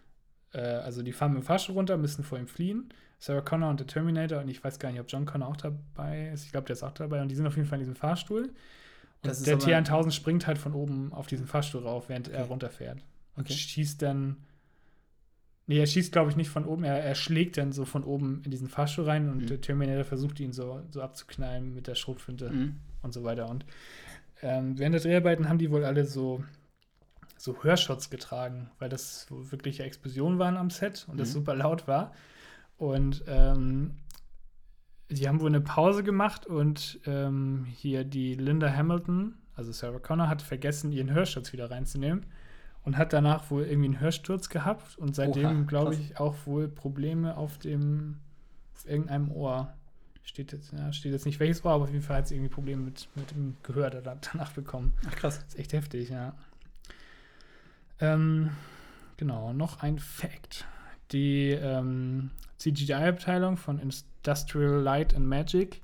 äh, 0.52 0.60
also 0.60 1.02
die 1.02 1.12
fahren 1.12 1.32
mit 1.34 1.42
dem 1.42 1.46
Fahrstuhl 1.46 1.76
runter, 1.76 1.96
müssen 1.96 2.24
vor 2.24 2.38
ihm 2.38 2.46
fliehen. 2.48 2.92
Sarah 3.18 3.42
Connor 3.42 3.70
und 3.70 3.80
der 3.80 3.86
Terminator, 3.86 4.40
und 4.40 4.48
ich 4.48 4.64
weiß 4.64 4.78
gar 4.78 4.90
nicht, 4.90 5.00
ob 5.00 5.06
John 5.08 5.26
Connor 5.26 5.48
auch 5.48 5.56
dabei 5.56 6.30
ist. 6.30 6.44
Ich 6.44 6.52
glaube, 6.52 6.66
der 6.66 6.74
ist 6.74 6.82
auch 6.82 6.92
dabei. 6.92 7.20
Und 7.22 7.28
die 7.28 7.34
sind 7.36 7.46
auf 7.46 7.56
jeden 7.56 7.68
Fall 7.68 7.76
in 7.78 7.82
diesem 7.84 7.96
Fahrstuhl. 7.96 8.50
Das 9.22 9.42
der 9.42 9.54
aber- 9.54 9.64
T1000 9.64 10.12
springt 10.12 10.46
halt 10.46 10.58
von 10.58 10.72
oben 10.72 11.12
auf 11.12 11.26
diesen 11.26 11.46
Fahrstuhl 11.46 11.82
rauf, 11.82 12.08
während 12.08 12.28
er 12.28 12.40
Okay. 12.42 12.48
runterfährt. 12.50 12.98
Und 13.36 13.44
Okay. 13.46 13.52
schießt 13.54 14.00
dann. 14.02 14.36
Nee, 15.66 15.78
er 15.78 15.86
schießt, 15.86 16.10
glaube 16.10 16.30
ich, 16.30 16.36
nicht 16.36 16.50
von 16.50 16.64
oben. 16.64 16.82
Er, 16.84 16.98
er 17.02 17.14
schlägt 17.14 17.56
dann 17.56 17.70
so 17.72 17.84
von 17.84 18.02
oben 18.02 18.42
in 18.44 18.50
diesen 18.50 18.68
Fahrstuhl 18.68 19.04
rein 19.04 19.28
und 19.28 19.42
Mhm. 19.42 19.46
der 19.46 19.60
Terminator 19.60 20.04
versucht 20.04 20.40
ihn 20.40 20.52
so, 20.52 20.82
so 20.90 21.00
abzuknallen 21.00 21.74
mit 21.74 21.86
der 21.86 21.94
Schrotflinte 21.94 22.50
Mhm. 22.50 22.76
und 23.02 23.12
so 23.14 23.22
weiter. 23.22 23.48
Und 23.48 23.64
ähm, 24.42 24.78
während 24.78 24.94
der 24.94 25.02
Dreharbeiten 25.02 25.48
haben 25.48 25.58
die 25.58 25.70
wohl 25.70 25.84
alle 25.84 26.06
so, 26.06 26.42
so 27.36 27.62
Hörshots 27.62 28.10
getragen, 28.10 28.70
weil 28.78 28.88
das 28.88 29.26
so 29.28 29.52
wirkliche 29.52 29.82
Explosionen 29.84 30.38
waren 30.38 30.56
am 30.56 30.70
Set 30.70 31.06
und 31.08 31.20
das 31.20 31.28
Mhm. 31.28 31.32
super 31.34 31.54
laut 31.54 31.86
war. 31.86 32.12
Und 32.76 33.22
ähm, 33.28 33.96
die 35.10 35.28
haben 35.28 35.40
wohl 35.40 35.48
eine 35.48 35.60
Pause 35.60 36.02
gemacht 36.02 36.46
und 36.46 37.00
ähm, 37.06 37.66
hier 37.76 38.04
die 38.04 38.34
Linda 38.34 38.72
Hamilton, 38.72 39.34
also 39.56 39.72
Sarah 39.72 39.98
Connor, 39.98 40.28
hat 40.28 40.40
vergessen, 40.42 40.92
ihren 40.92 41.10
Hörschutz 41.10 41.52
wieder 41.52 41.70
reinzunehmen 41.70 42.24
und 42.84 42.96
hat 42.96 43.12
danach 43.12 43.50
wohl 43.50 43.64
irgendwie 43.64 43.88
einen 43.88 44.00
Hörsturz 44.00 44.48
gehabt 44.48 44.96
und 44.98 45.14
seitdem, 45.14 45.66
glaube 45.66 45.94
ich, 45.94 46.18
auch 46.18 46.34
wohl 46.46 46.68
Probleme 46.68 47.36
auf 47.36 47.58
dem 47.58 48.16
auf 48.74 48.86
irgendeinem 48.88 49.30
Ohr. 49.30 49.74
Steht 50.22 50.52
jetzt, 50.52 50.72
ja, 50.72 50.92
steht 50.92 51.12
jetzt 51.12 51.26
nicht 51.26 51.40
welches 51.40 51.64
Ohr, 51.64 51.72
aber 51.72 51.84
auf 51.84 51.90
jeden 51.90 52.02
Fall 52.02 52.18
hat 52.18 52.28
sie 52.28 52.36
irgendwie 52.36 52.52
Probleme 52.54 52.82
mit, 52.82 53.08
mit 53.16 53.30
dem 53.32 53.56
Gehör 53.62 53.90
da- 53.90 54.00
danach 54.32 54.52
bekommen. 54.52 54.92
Ach 55.08 55.14
krass. 55.16 55.38
Das 55.40 55.48
ist 55.48 55.58
echt 55.58 55.72
heftig, 55.72 56.08
ja. 56.10 56.34
Ähm, 58.00 58.50
genau, 59.16 59.52
noch 59.52 59.82
ein 59.82 59.98
Fact. 59.98 60.66
Die 61.12 61.50
ähm, 61.50 62.30
CGI-Abteilung 62.58 63.56
von 63.56 63.78
Industrial 63.78 64.80
Light 64.80 65.14
and 65.14 65.26
Magic 65.26 65.80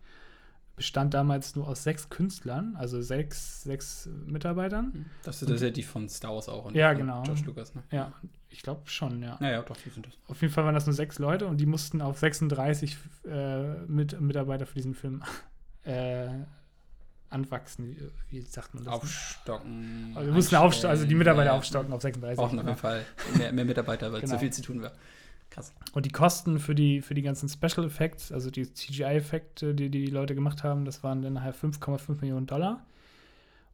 bestand 0.77 1.15
damals 1.15 1.57
nur 1.57 1.67
aus 1.67 1.83
sechs 1.83 2.11
Künstlern, 2.11 2.77
also 2.77 3.01
sechs, 3.01 3.63
sechs 3.63 4.09
Mitarbeitern. 4.27 5.07
Das, 5.25 5.41
das 5.41 5.49
ist 5.49 5.63
ja 5.63 5.71
die 5.71 5.83
von 5.83 6.09
Star 6.09 6.35
Wars 6.35 6.49
auch. 6.51 6.67
Und 6.67 6.75
Ja, 6.77 6.93
genau. 6.93 7.23
George 7.23 7.43
Lucas, 7.47 7.75
ne? 7.75 7.83
Ja, 7.91 8.13
ich 8.51 8.63
glaube 8.63 8.83
schon, 8.85 9.23
ja. 9.23 9.39
Naja, 9.41 9.63
doch, 9.63 9.77
die 9.79 9.89
sind 9.89 10.07
das. 10.07 10.13
Auf 10.29 10.41
jeden 10.43 10.53
Fall 10.53 10.65
waren 10.65 10.75
das 10.75 10.85
nur 10.87 10.93
sechs 10.93 11.19
Leute 11.19 11.47
und 11.47 11.57
die 11.57 11.67
mussten 11.67 12.03
auf 12.03 12.19
36 12.19 12.99
äh, 13.27 13.75
mit, 13.87 14.21
Mitarbeiter 14.21 14.67
für 14.67 14.75
diesen 14.75 14.95
Film 14.95 15.23
äh, 15.85 16.29
anwachsen. 17.31 17.87
Wie, 17.87 18.11
wie 18.31 18.41
sagt 18.43 18.75
man 18.75 18.85
das? 18.85 18.93
Aufstocken. 18.93 20.13
Also 20.15 20.27
wir 20.27 20.35
mussten 20.35 20.57
aufstocken, 20.57 20.91
also 20.91 21.07
die 21.07 21.15
Mitarbeiter 21.15 21.55
aufstocken 21.55 21.93
auf 21.95 22.03
36. 22.03 22.37
Brauchen 22.37 22.59
auf 22.59 22.65
ja. 22.65 22.71
jeden 22.71 22.81
Fall 22.81 23.05
mehr, 23.39 23.53
mehr 23.53 23.65
Mitarbeiter, 23.65 24.13
weil 24.13 24.21
Genau. 24.27 24.35
zu 24.35 24.39
viel 24.39 24.53
zu 24.53 24.61
tun 24.61 24.83
wäre. 24.83 24.93
Krass. 25.51 25.73
Und 25.93 26.05
die 26.07 26.11
Kosten 26.11 26.59
für 26.59 26.75
die, 26.75 27.01
für 27.01 27.15
die 27.15 27.23
ganzen 27.23 27.49
Special 27.49 27.87
Effects, 27.87 28.31
also 28.33 28.51
die 28.51 28.71
CGI-Effekte, 28.73 29.75
die 29.75 29.91
die 29.91 30.07
Leute 30.07 30.35
gemacht 30.35 30.63
haben, 30.65 30.85
das 30.85 31.03
waren 31.03 31.23
dann 31.23 31.35
nachher 31.35 31.55
5,5 31.55 32.21
Millionen 32.21 32.47
Dollar 32.47 32.85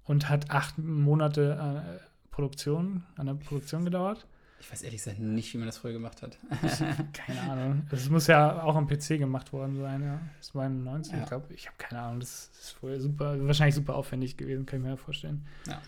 und 0.04 0.28
hat 0.28 0.50
acht 0.50 0.78
Monate 0.78 1.94
äh, 1.98 2.00
Produktion, 2.30 3.04
an 3.16 3.26
der 3.26 3.34
Produktion 3.34 3.84
gedauert. 3.84 4.26
Ich 4.60 4.70
weiß 4.70 4.82
ehrlich 4.82 5.00
gesagt 5.02 5.18
nicht, 5.18 5.52
wie 5.52 5.58
man 5.58 5.66
das 5.66 5.78
früher 5.78 5.92
gemacht 5.92 6.22
hat. 6.22 6.38
Keine 7.12 7.40
Ahnung. 7.50 7.82
Es 7.90 8.08
muss 8.08 8.28
ja 8.28 8.62
auch 8.62 8.76
am 8.76 8.86
PC 8.86 9.18
gemacht 9.18 9.52
worden 9.52 9.76
sein, 9.76 10.02
ja. 10.02 10.20
Das 10.38 10.54
war 10.54 10.68
90, 10.68 11.12
Ja. 11.12 11.20
ich 11.22 11.26
glaube. 11.28 11.52
Ich 11.52 11.66
habe 11.66 11.76
keine 11.78 12.00
Ahnung. 12.02 12.20
Das 12.20 12.48
ist 12.60 12.70
vorher 12.78 13.00
super, 13.00 13.44
wahrscheinlich 13.44 13.74
super 13.74 13.96
aufwendig 13.96 14.36
gewesen, 14.36 14.64
kann 14.64 14.78
ich 14.78 14.82
mir 14.84 14.90
ja 14.90 14.96
vorstellen. 14.96 15.44
Ja. 15.66 15.80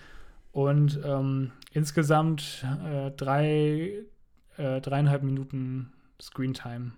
Und 0.51 1.01
ähm, 1.05 1.53
insgesamt 1.73 2.65
äh, 2.85 3.13
drei, 3.13 3.93
äh, 4.57 4.81
dreieinhalb 4.81 5.23
Minuten 5.23 5.93
Screentime 6.21 6.93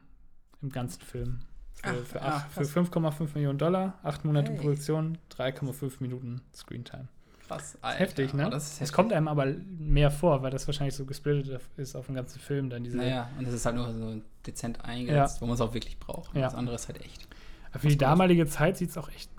im 0.62 0.70
ganzen 0.70 1.00
Film. 1.02 1.40
Für, 1.74 2.22
Ach, 2.22 2.46
für, 2.48 2.64
für 2.64 2.80
krass. 2.82 2.92
5,5 3.20 3.34
Millionen 3.34 3.58
Dollar, 3.58 3.98
acht 4.02 4.24
Monate 4.24 4.52
Hey. 4.52 4.58
Produktion, 4.58 5.18
3,5 5.36 5.94
Minuten 6.00 6.40
Screentime. 6.54 7.08
Krass. 7.46 7.78
Heftig, 7.82 8.34
ne? 8.34 8.50
Das 8.50 8.64
ist 8.64 8.72
Es 8.72 8.80
heftig. 8.80 8.94
kommt 8.94 9.12
einem 9.12 9.28
aber 9.28 9.46
mehr 9.78 10.10
vor, 10.10 10.42
weil 10.42 10.50
das 10.50 10.66
wahrscheinlich 10.66 10.96
so 10.96 11.04
gesplittet 11.04 11.60
ist 11.76 11.94
auf 11.94 12.06
den 12.06 12.16
ganzen 12.16 12.40
Film, 12.40 12.70
dann 12.70 12.82
diese 12.82 12.96
Naja, 12.96 13.28
und 13.38 13.46
das 13.46 13.54
ist 13.54 13.66
halt 13.66 13.76
nur 13.76 13.92
so 13.92 14.20
dezent 14.46 14.84
eingesetzt, 14.84 15.40
wo 15.40 15.46
man 15.46 15.54
es 15.54 15.60
auch 15.60 15.72
wirklich 15.74 15.98
braucht. 16.00 16.34
Ja. 16.34 16.42
Das 16.42 16.54
andere 16.54 16.74
ist 16.74 16.88
halt 16.88 17.00
echt. 17.04 17.28
Aber 17.70 17.78
für 17.80 17.88
die 17.88 17.98
damalige 17.98 18.46
Zeit 18.46 18.78
sieht 18.78 18.90
es 18.90 18.98
auch 18.98 19.08
echt 19.10 19.30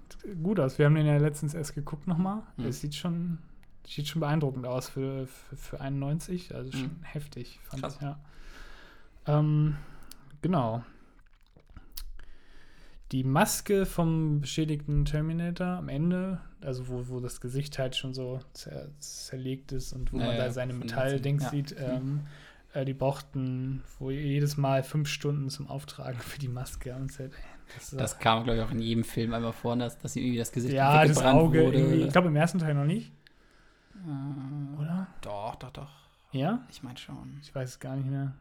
gut 0.42 0.60
aus. 0.60 0.78
Wir 0.78 0.86
haben 0.86 0.96
den 0.96 1.06
ja 1.06 1.18
letztens 1.18 1.54
erst 1.54 1.76
geguckt 1.76 2.08
nochmal. 2.08 2.44
Mhm. 2.56 2.66
Es 2.68 2.80
sieht 2.82 2.96
schon, 2.96 3.40
sieht 3.96 4.08
schon 4.08 4.20
beeindruckend 4.20 4.66
aus 4.66 4.90
für, 4.90 5.28
für, 5.28 5.56
für 5.58 5.82
91. 5.82 6.54
Also 6.56 6.72
schon 6.72 6.82
Mhm. 6.84 7.04
heftig, 7.04 7.60
fand 7.64 7.82
Krass. 7.84 7.96
ich, 7.96 8.02
ja. 8.02 8.20
Ähm, 9.28 9.76
genau. 10.42 10.84
Die 13.14 13.24
Maske 13.24 13.86
vom 13.86 14.42
beschädigten 14.42 15.06
Terminator 15.06 15.68
am 15.68 15.88
Ende, 15.88 16.42
also 16.60 16.90
wo, 16.90 17.08
wo 17.08 17.20
das 17.22 17.40
Gesicht 17.40 17.80
halt 17.80 17.96
schon 17.96 18.14
so 18.14 18.42
zer, 18.52 18.90
zerlegt 19.00 19.72
ist 19.72 19.94
und 19.94 20.12
wo 20.12 20.18
Ja, 20.20 20.26
man 20.26 20.36
ja, 20.38 20.46
da 20.46 20.52
seine 20.52 20.74
Metalldings 20.74 21.44
ja. 21.44 21.50
sieht, 21.50 21.76
ähm, 21.80 22.22
äh, 22.74 22.84
die 22.84 22.94
brauchten 22.94 23.82
wohl 24.00 24.12
jedes 24.12 24.58
Mal 24.58 24.84
fünf 24.84 25.08
Stunden 25.08 25.50
zum 25.50 25.70
Auftragen 25.70 26.20
für 26.20 26.38
die 26.40 26.50
Maske. 26.50 26.94
Und 26.96 27.12
es 27.12 27.20
hat- 27.20 27.32
das 27.76 27.92
Das 27.92 28.20
kam, 28.20 28.44
glaube 28.44 28.60
ich, 28.60 28.64
auch 28.66 28.72
in 28.72 28.80
jedem 28.80 29.06
Film 29.06 29.34
einmal 29.34 29.54
vor, 29.54 29.78
dass, 29.78 29.98
dass 30.00 30.16
ihm 30.18 30.24
irgendwie 30.24 30.40
das 30.40 30.52
Gesicht 30.52 30.74
ja, 30.74 31.06
das 31.06 31.22
Auge. 31.22 31.64
wurde. 31.66 31.96
Ich 31.96 32.12
glaube, 32.12 32.28
im 32.28 32.36
ersten 32.36 32.60
Teil 32.60 32.74
noch 32.74 32.86
nicht, 32.86 33.14
Äh, 34.06 34.82
oder? 34.82 35.08
Doch, 35.22 35.56
doch, 35.56 35.72
doch. 35.72 35.90
Ja? 36.32 36.66
Ich 36.70 36.84
meine 36.84 36.98
schon. 36.98 37.40
Ich 37.42 37.54
weiß 37.54 37.70
es 37.70 37.80
gar 37.80 37.96
nicht 37.96 38.10
mehr. 38.10 38.34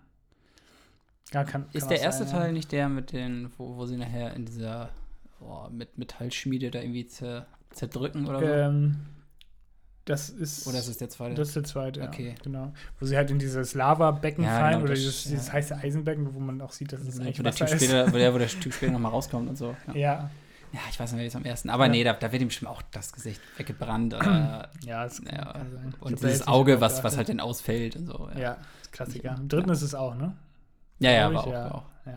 Gar 1.33 1.45
kann, 1.45 1.63
kann 1.65 1.71
Ist 1.73 1.89
der 1.91 2.01
erste 2.01 2.25
sein, 2.25 2.33
Teil 2.33 2.47
ja. 2.49 2.53
nicht 2.53 2.71
der 2.73 2.89
mit 2.89 3.13
den, 3.13 3.51
wo, 3.57 3.77
wo 3.77 3.87
sie 3.87 3.97
nachher 3.97 4.35
in 4.35 4.45
dieser 4.45 4.91
boah, 5.41 5.69
mit 5.71 5.99
Metallschmiede 5.99 6.71
da 6.71 6.81
irgendwie 6.81 7.07
zer, 7.07 7.47
zerdrücken 7.71 8.27
oder 8.27 8.39
so? 8.41 8.47
Ähm, 8.47 8.97
das 10.05 10.29
ist. 10.31 10.69
oder 10.69 10.79
ist 10.79 10.87
es 10.87 10.99
der 10.99 11.09
zweite? 11.09 11.35
das 11.35 11.49
ist 11.49 11.57
der 11.57 11.65
zweite, 11.65 12.01
ja. 12.01 12.07
Okay. 12.09 12.37
Genau. 12.45 12.73
Wo 13.01 13.07
sie 13.07 13.17
halt 13.17 13.29
in 13.33 13.41
dieses 13.41 13.75
Lavabecken 13.75 14.45
Ja, 14.45 14.51
fallen 14.51 14.73
genau, 14.75 14.85
oder 14.85 14.91
das- 14.95 15.01
dieses, 15.01 15.25
ja. 15.25 15.31
dieses 15.33 15.53
heiße 15.53 15.77
Eisenbecken, 15.77 16.33
wo 16.33 16.39
man 16.39 16.61
auch 16.61 16.71
sieht, 16.73 16.93
dass 16.93 17.01
es 17.01 17.19
wo 17.19 17.23
eigentlich 17.23 17.43
der 17.43 17.53
typ 17.53 17.67
ist. 17.69 17.75
später, 17.85 18.13
wo 18.13 18.17
der, 18.17 18.33
wo 18.33 18.39
der 18.39 18.47
Typ 18.61 18.73
später 18.73 18.93
nochmal 18.93 19.11
rauskommt 19.11 19.49
und 19.49 19.57
so. 19.57 19.75
Ja. 19.95 20.31
Ja, 20.73 20.81
ja, 20.81 20.81
ich 20.91 20.99
weiß 21.01 21.13
nicht, 21.13 21.23
wie 21.23 21.27
es 21.27 21.37
am 21.37 21.45
ersten. 21.45 21.71
Aber 21.71 21.87
Ja. 21.87 21.91
nee, 21.93 22.05
da, 22.05 22.13
da 22.15 22.33
wird 22.33 22.43
ihm 22.43 22.49
bestimmt 22.49 22.71
auch 22.71 22.83
das 22.91 23.13
Gesicht 23.13 23.41
weggebrannt. 23.57 24.15
Oder, 24.15 24.71
ja, 24.85 25.05
es 25.05 25.23
kann, 25.25 25.35
ja, 25.37 25.53
sein. 25.55 25.95
Und 26.01 26.21
dieses 26.23 26.47
Auge, 26.47 26.81
was, 26.81 27.03
was 27.05 27.17
halt 27.17 27.29
dann 27.29 27.41
ausfällt 27.41 27.97
und 27.97 28.07
so. 28.07 28.29
Ja, 28.39 28.57
Klassiker. 28.93 29.29
Ja. 29.31 29.35
Im 29.37 29.49
dritten 29.49 29.71
ist 29.71 29.83
es 29.83 29.95
auch, 29.95 30.15
ne? 30.15 30.37
ja, 30.99 31.11
ja, 31.13 31.27
aber 31.27 31.47
auch. 31.47 31.53
ja. 31.53 31.71
auch. 31.71 31.85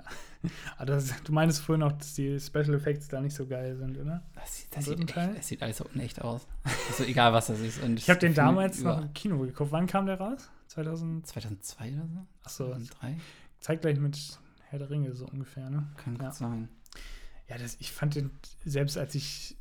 Aber 0.78 0.86
das, 0.86 1.12
du 1.24 1.34
meinst 1.34 1.60
vorhin 1.62 1.82
noch, 1.82 1.92
dass 1.92 2.14
die 2.14 2.40
Special 2.40 2.74
Effects 2.76 3.10
da 3.10 3.20
nicht 3.20 3.36
so 3.36 3.46
geil 3.46 3.76
sind, 3.76 3.98
oder? 3.98 4.22
Das, 4.36 4.56
sieht- 4.58 4.68
das, 4.74 4.86
sieht 4.86 5.00
echt, 5.00 5.10
Teil? 5.10 5.34
das 5.36 5.48
sieht 5.48 5.62
alles 5.62 5.78
so 5.80 5.86
unecht 5.94 6.22
aus. 6.22 6.48
Also 6.88 7.04
egal, 7.04 7.34
was 7.34 7.48
das 7.48 7.60
ist. 7.60 7.84
Und 7.84 7.98
Ich 8.00 8.10
habe 8.10 8.20
den 8.22 8.34
damals 8.36 8.80
über 8.80 8.96
noch 8.98 9.02
im 9.02 9.14
Kino 9.14 9.38
geguckt. 9.40 9.72
Wann 9.74 9.86
kam 9.88 10.06
der 10.06 10.18
raus? 10.18 10.50
2000? 10.68 11.28
2002 11.28 11.92
oder 11.94 12.08
so? 12.08 12.26
Achso, 12.46 12.66
2003? 12.68 13.18
zeitgleich 13.60 14.00
mit 14.00 14.18
Herr 14.70 14.80
der 14.80 14.90
Ringe 14.90 15.14
so 15.14 15.26
ungefähr, 15.26 15.70
ne? 15.70 15.88
Kann 15.98 16.16
Ja. 16.16 16.26
gut 16.28 16.36
sein. 16.36 16.70
Ja, 17.50 17.58
das, 17.58 17.78
ich 17.80 17.92
fand 17.92 18.16
den, 18.16 18.30
selbst 18.66 18.98
als 18.98 19.16
ich 19.16 19.58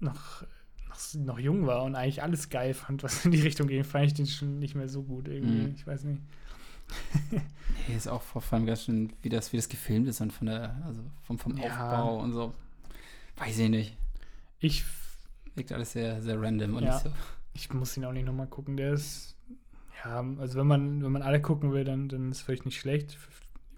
noch, 0.00 0.42
noch, 0.88 1.14
noch 1.14 1.38
jung 1.38 1.66
war 1.66 1.84
und 1.84 1.94
eigentlich 1.94 2.22
alles 2.22 2.48
geil 2.50 2.74
fand, 2.74 3.02
was 3.02 3.24
in 3.24 3.30
die 3.30 3.40
Richtung 3.40 3.68
ging, 3.68 3.84
fand 3.84 4.06
ich 4.06 4.14
den 4.14 4.26
schon 4.26 4.58
nicht 4.58 4.74
mehr 4.74 4.88
so 4.88 5.02
gut 5.02 5.28
irgendwie. 5.28 5.66
Mhm. 5.68 5.74
Ich 5.74 5.86
weiß 5.86 6.04
nicht. 6.04 6.20
Nee, 7.88 7.96
ist 7.96 8.08
auch 8.08 8.20
vor 8.22 8.42
allem 8.50 8.66
ganz 8.66 8.84
schön, 8.84 9.12
wie 9.22 9.28
das, 9.28 9.52
wie 9.52 9.56
das 9.56 9.68
gefilmt 9.68 10.06
ist 10.08 10.20
und 10.20 10.32
von 10.32 10.48
der, 10.48 10.76
also 10.84 11.00
vom, 11.22 11.38
vom 11.38 11.56
Ja. 11.56 11.64
Aufbau 12.00 12.20
und 12.20 12.32
so. 12.32 12.52
Weiß 13.36 13.58
ich 13.58 13.68
nicht. 13.70 13.96
Ich, 14.58 14.84
Wirkt 15.54 15.72
alles 15.72 15.92
sehr, 15.92 16.20
sehr 16.20 16.40
random 16.40 16.74
und 16.74 16.84
Ja. 16.84 16.98
so. 16.98 17.10
ich 17.54 17.72
muss 17.72 17.96
ihn 17.96 18.04
auch 18.04 18.12
nicht 18.12 18.26
nochmal 18.26 18.46
gucken. 18.48 18.76
Der 18.76 18.92
ist, 18.92 19.34
ja, 20.04 20.24
also 20.38 20.58
wenn 20.58 20.66
man, 20.66 21.02
wenn 21.02 21.10
man 21.12 21.22
alle 21.22 21.40
gucken 21.40 21.72
will, 21.72 21.84
dann, 21.84 22.08
dann 22.08 22.30
ist 22.30 22.38
es 22.38 22.42
vielleicht 22.42 22.66
nicht 22.66 22.78
schlecht. 22.78 23.16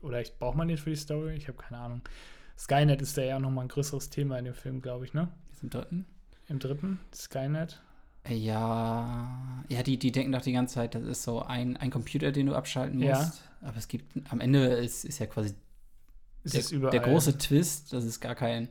Oder 0.01 0.21
ich, 0.21 0.37
braucht 0.39 0.57
man 0.57 0.69
den 0.69 0.79
für 0.79 0.91
die 0.91 0.97
Story? 0.97 1.35
Ich 1.35 1.49
habe 1.49 1.59
keine 1.59 1.79
Ahnung. 1.81 2.03
Skynet 2.59 3.03
ist 3.03 3.17
da 3.19 3.23
ja 3.23 3.37
auch 3.37 3.41
nochmal 3.41 3.65
ein 3.65 3.69
größeres 3.69 4.11
Thema 4.11 4.39
in 4.39 4.45
dem 4.45 4.55
Film, 4.55 4.81
glaube 4.83 5.05
ich, 5.05 5.15
ne? 5.15 5.29
Im 5.63 5.71
dritten? 5.71 6.07
Im 6.49 6.59
dritten, 6.59 7.01
Skynet. 7.15 7.81
Ja, 8.29 9.65
ja, 9.69 9.83
die, 9.83 9.99
die 9.99 10.13
denken 10.13 10.33
doch 10.33 10.43
die 10.43 10.53
ganze 10.53 10.75
Zeit, 10.77 10.95
das 10.95 11.03
ist 11.05 11.23
so 11.25 11.43
ein, 11.43 11.77
ein 11.77 11.91
Computer, 11.91 12.31
den 12.33 12.47
du 12.47 12.55
abschalten 12.55 12.99
musst. 12.99 13.09
Ja. 13.63 13.69
Aber 13.69 13.77
es 13.77 13.89
gibt, 13.89 14.13
am 14.31 14.41
Ende 14.41 14.67
ist, 14.67 15.05
ist 15.05 15.19
ja 15.19 15.27
quasi 15.27 15.55
der, 16.45 16.91
der 16.91 17.01
große 17.01 17.39
Twist, 17.39 17.93
dass 17.93 18.05
es 18.05 18.21
gar 18.21 18.35
kein, 18.35 18.69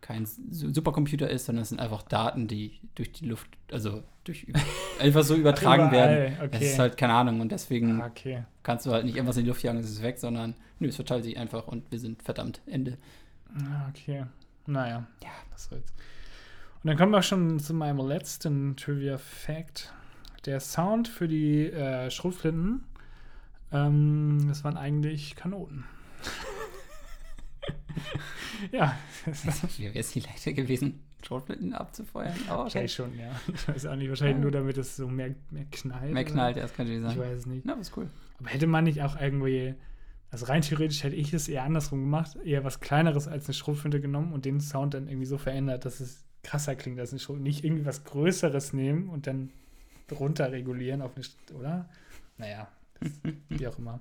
kein 0.00 0.26
Su- 0.26 0.72
Supercomputer 0.72 1.28
ist, 1.28 1.46
sondern 1.46 1.62
es 1.62 1.70
sind 1.70 1.80
einfach 1.80 2.02
Daten, 2.02 2.46
die 2.48 2.78
durch 2.94 3.12
die 3.12 3.26
Luft, 3.26 3.48
also 3.72 4.02
durch 4.24 4.46
einfach 5.00 5.22
so 5.22 5.34
übertragen 5.34 5.90
werden. 5.90 6.32
Überall, 6.34 6.48
Das 6.48 6.56
Okay. 6.60 6.70
ist 6.72 6.78
halt 6.78 6.96
keine 6.96 7.14
Ahnung 7.14 7.40
und 7.40 7.50
deswegen 7.52 8.00
Ah, 8.00 8.06
okay. 8.06 8.44
kannst 8.62 8.86
du 8.86 8.90
halt 8.92 9.04
nicht 9.06 9.16
irgendwas 9.16 9.36
in 9.38 9.44
die 9.44 9.48
Luft 9.48 9.62
jagen, 9.62 9.78
es 9.78 9.90
ist 9.90 10.02
weg, 10.02 10.18
sondern 10.18 10.54
nö, 10.78 10.88
es 10.88 10.96
verteilt 10.96 11.24
sich 11.24 11.36
einfach 11.38 11.66
und 11.66 11.90
wir 11.90 11.98
sind 11.98 12.22
verdammt 12.22 12.60
Ende. 12.66 12.98
Ah, 13.48 13.88
Okay. 13.90 14.24
Naja. 14.66 15.06
Ja. 15.22 15.30
Was 15.50 15.66
soll's. 15.66 15.92
Und 16.82 16.88
dann 16.88 16.96
kommen 16.96 17.12
wir 17.12 17.22
schon 17.22 17.58
zu 17.60 17.74
meinem 17.74 17.98
letzten 18.06 18.76
Trivia 18.76 19.18
Fact. 19.18 19.92
Der 20.46 20.60
Sound 20.60 21.08
für 21.08 21.28
die 21.28 21.66
äh, 21.70 22.10
Schrotflinten, 22.10 22.84
ähm, 23.72 24.44
das 24.48 24.64
waren 24.64 24.76
eigentlich 24.76 25.36
Kanonen. 25.36 25.84
ja, 28.72 28.96
Wie 29.76 29.84
wäre 29.84 29.98
es 29.98 30.14
nicht 30.14 30.26
leichter 30.26 30.52
gewesen, 30.52 31.02
Schrotflinten 31.26 31.72
abzufeuern? 31.74 32.34
Aber 32.48 32.52
okay. 32.52 32.62
wahrscheinlich 32.64 32.94
schon, 32.94 33.18
ja. 33.18 33.30
Ich 33.52 33.68
weiß 33.68 33.86
auch 33.86 33.96
nicht, 33.96 34.08
wahrscheinlich 34.08 34.36
Ja. 34.36 34.42
nur 34.42 34.50
damit 34.50 34.78
es 34.78 34.96
so 34.96 35.08
mehr, 35.08 35.34
mehr 35.50 35.66
knallt. 35.70 36.12
Mehr 36.12 36.24
knallt, 36.24 36.56
das 36.56 36.74
kann 36.74 36.86
Ich 36.86 37.02
sein. 37.02 37.18
weiß 37.18 37.38
es 37.40 37.46
nicht. 37.46 37.64
Na, 37.64 37.74
ist 37.74 37.96
cool. 37.96 38.08
Aber 38.40 38.48
hätte 38.50 38.66
man 38.66 38.84
nicht 38.84 39.02
auch 39.02 39.18
irgendwie, 39.20 39.74
also 40.34 40.46
rein 40.46 40.62
theoretisch 40.62 41.04
hätte 41.04 41.14
ich 41.14 41.32
es 41.32 41.46
eher 41.46 41.62
andersrum 41.62 42.00
gemacht, 42.00 42.36
eher 42.44 42.64
was 42.64 42.80
Kleineres 42.80 43.28
als 43.28 43.46
eine 43.46 43.54
Schrotflinte 43.54 44.00
genommen 44.00 44.32
und 44.32 44.44
den 44.44 44.60
Sound 44.60 44.92
dann 44.94 45.06
irgendwie 45.06 45.26
so 45.26 45.38
verändert, 45.38 45.84
dass 45.84 46.00
es 46.00 46.24
krasser 46.42 46.74
klingt 46.74 46.98
als 46.98 47.12
eine 47.12 47.20
Schrotflinte. 47.20 47.48
Nicht 47.48 47.64
irgendwie 47.64 47.86
was 47.86 48.02
Größeres 48.02 48.72
nehmen 48.72 49.10
und 49.10 49.28
dann 49.28 49.50
runter 50.10 50.50
regulieren 50.50 51.02
auf 51.02 51.12
eine, 51.14 51.24
oder? 51.56 51.88
Naja, 52.36 52.66
wie 53.48 53.68
auch 53.68 53.78
immer. 53.78 54.00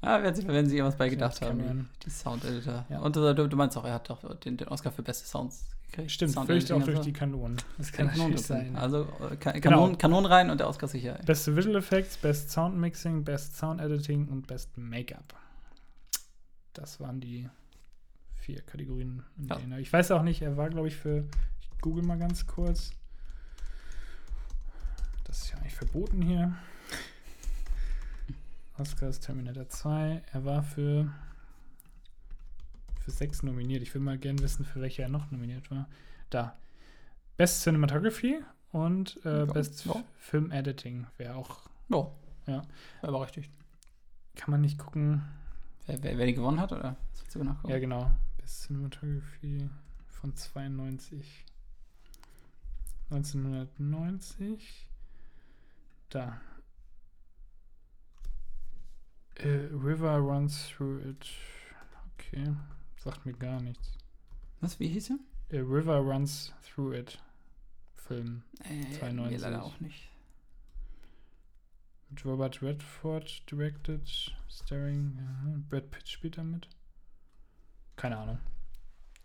Ah, 0.00 0.22
werden 0.22 0.34
sie, 0.34 0.48
werden 0.48 0.66
sie 0.66 0.78
irgendwas 0.78 0.96
bei 0.96 1.10
gedacht 1.10 1.42
haben, 1.42 1.90
die, 2.00 2.06
die 2.06 2.10
Sound-Editor. 2.10 2.86
Ja. 2.88 3.00
Und 3.00 3.14
äh, 3.18 3.34
du, 3.34 3.46
du 3.46 3.56
meinst 3.58 3.76
auch, 3.76 3.84
er 3.84 3.92
hat 3.92 4.08
doch 4.08 4.38
den, 4.40 4.56
den 4.56 4.68
Oscar 4.68 4.92
für 4.92 5.02
beste 5.02 5.26
Sounds 5.26 5.66
gekriegt. 5.94 6.10
Stimmt, 6.12 6.32
vielleicht 6.46 6.70
auch 6.72 6.82
durch 6.82 6.98
so. 6.98 7.02
die 7.04 7.12
Kanonen. 7.12 7.56
Das 7.78 7.92
Kann 7.92 8.06
natürlich 8.06 8.40
sein. 8.42 8.76
Also 8.76 9.02
äh, 9.30 9.36
Genau. 9.36 9.60
Kanonen, 9.60 9.98
Kanonen 9.98 10.26
rein 10.30 10.50
und 10.50 10.58
der 10.58 10.68
Oscar 10.68 10.88
sicher. 10.88 11.18
Beste 11.24 11.56
Visual 11.56 11.76
Effects, 11.76 12.16
Best 12.16 12.50
Sound 12.50 12.76
Mixing, 12.76 13.24
Best 13.24 13.56
Sound 13.56 13.80
Editing 13.80 14.28
und 14.28 14.46
Best 14.46 14.76
Make-up. 14.76 15.34
Das 16.72 16.98
waren 17.00 17.20
die 17.20 17.48
vier 18.34 18.60
Kategorien. 18.62 19.22
in 19.38 19.46
Ja. 19.48 19.56
denen 19.56 19.72
er- 19.72 19.78
Ich 19.78 19.92
weiß 19.92 20.10
auch 20.10 20.22
nicht, 20.22 20.42
er 20.42 20.56
war, 20.56 20.68
glaube 20.70 20.88
ich, 20.88 20.96
für. 20.96 21.24
Ich 21.60 21.70
google 21.80 22.02
mal 22.04 22.18
ganz 22.18 22.46
kurz. 22.46 22.90
Das 25.24 25.42
ist 25.42 25.50
ja 25.52 25.58
eigentlich 25.58 25.74
verboten 25.74 26.20
hier. 26.22 26.54
Oscars 28.78 29.20
Terminator 29.20 29.68
2. 29.68 30.22
Er 30.32 30.44
war 30.44 30.62
für. 30.62 31.12
Für 33.04 33.10
sechs 33.10 33.42
nominiert. 33.42 33.82
Ich 33.82 33.92
will 33.94 34.00
mal 34.00 34.16
gerne 34.16 34.38
wissen, 34.38 34.64
für 34.64 34.80
welche 34.80 35.02
er 35.02 35.10
noch 35.10 35.30
nominiert 35.30 35.70
war. 35.70 35.90
Da. 36.30 36.56
Best 37.36 37.62
Cinematography 37.62 38.40
und 38.72 39.20
äh, 39.26 39.40
Ja, 39.40 39.44
Best 39.44 39.84
ja. 39.84 40.02
Film 40.16 40.50
Editing 40.50 41.06
wäre 41.18 41.34
auch. 41.34 41.68
Ja. 41.90 42.10
Ja. 42.46 42.62
War 43.02 43.12
berechtigt. 43.12 43.52
Kann 44.36 44.52
man 44.52 44.62
nicht 44.62 44.78
gucken. 44.78 45.22
Wer, 45.84 46.02
wer, 46.02 46.16
wer 46.16 46.26
die 46.26 46.34
gewonnen 46.34 46.60
hat, 46.60 46.72
oder? 46.72 46.96
Was 47.12 47.20
willst 47.20 47.34
du 47.34 47.44
nachgucken? 47.44 47.70
Ja, 47.70 47.78
genau. 47.78 48.10
Best 48.38 48.62
Cinematography 48.62 49.68
von 50.06 50.34
92. 50.34 51.44
1990. 53.10 54.88
Da. 56.08 56.40
Äh, 59.34 59.68
River 59.72 60.16
runs 60.16 60.70
through 60.70 61.04
it. 61.04 61.28
Okay. 62.14 62.54
Sagt 63.04 63.26
mir 63.26 63.34
gar 63.34 63.60
nichts. 63.60 63.98
Was, 64.60 64.80
wie 64.80 64.88
hieß 64.88 65.10
er? 65.10 65.18
Äh, 65.50 65.60
River 65.60 65.98
runs 65.98 66.54
through 66.62 66.94
it. 66.94 67.18
Film. 67.94 68.42
Äh, 68.64 68.98
92. 68.98 69.38
mir 69.38 69.38
leider 69.38 69.62
auch 69.62 69.78
nicht. 69.80 70.08
Mit 72.10 72.24
Robert 72.24 72.62
Redford 72.62 73.50
directed. 73.50 74.34
Starring. 74.48 75.18
Ja, 75.18 75.58
Brad 75.68 75.90
Pitt 75.90 76.08
spielt 76.08 76.38
da 76.38 76.44
mit. 76.44 76.68
Keine 77.96 78.16
Ahnung. 78.16 78.38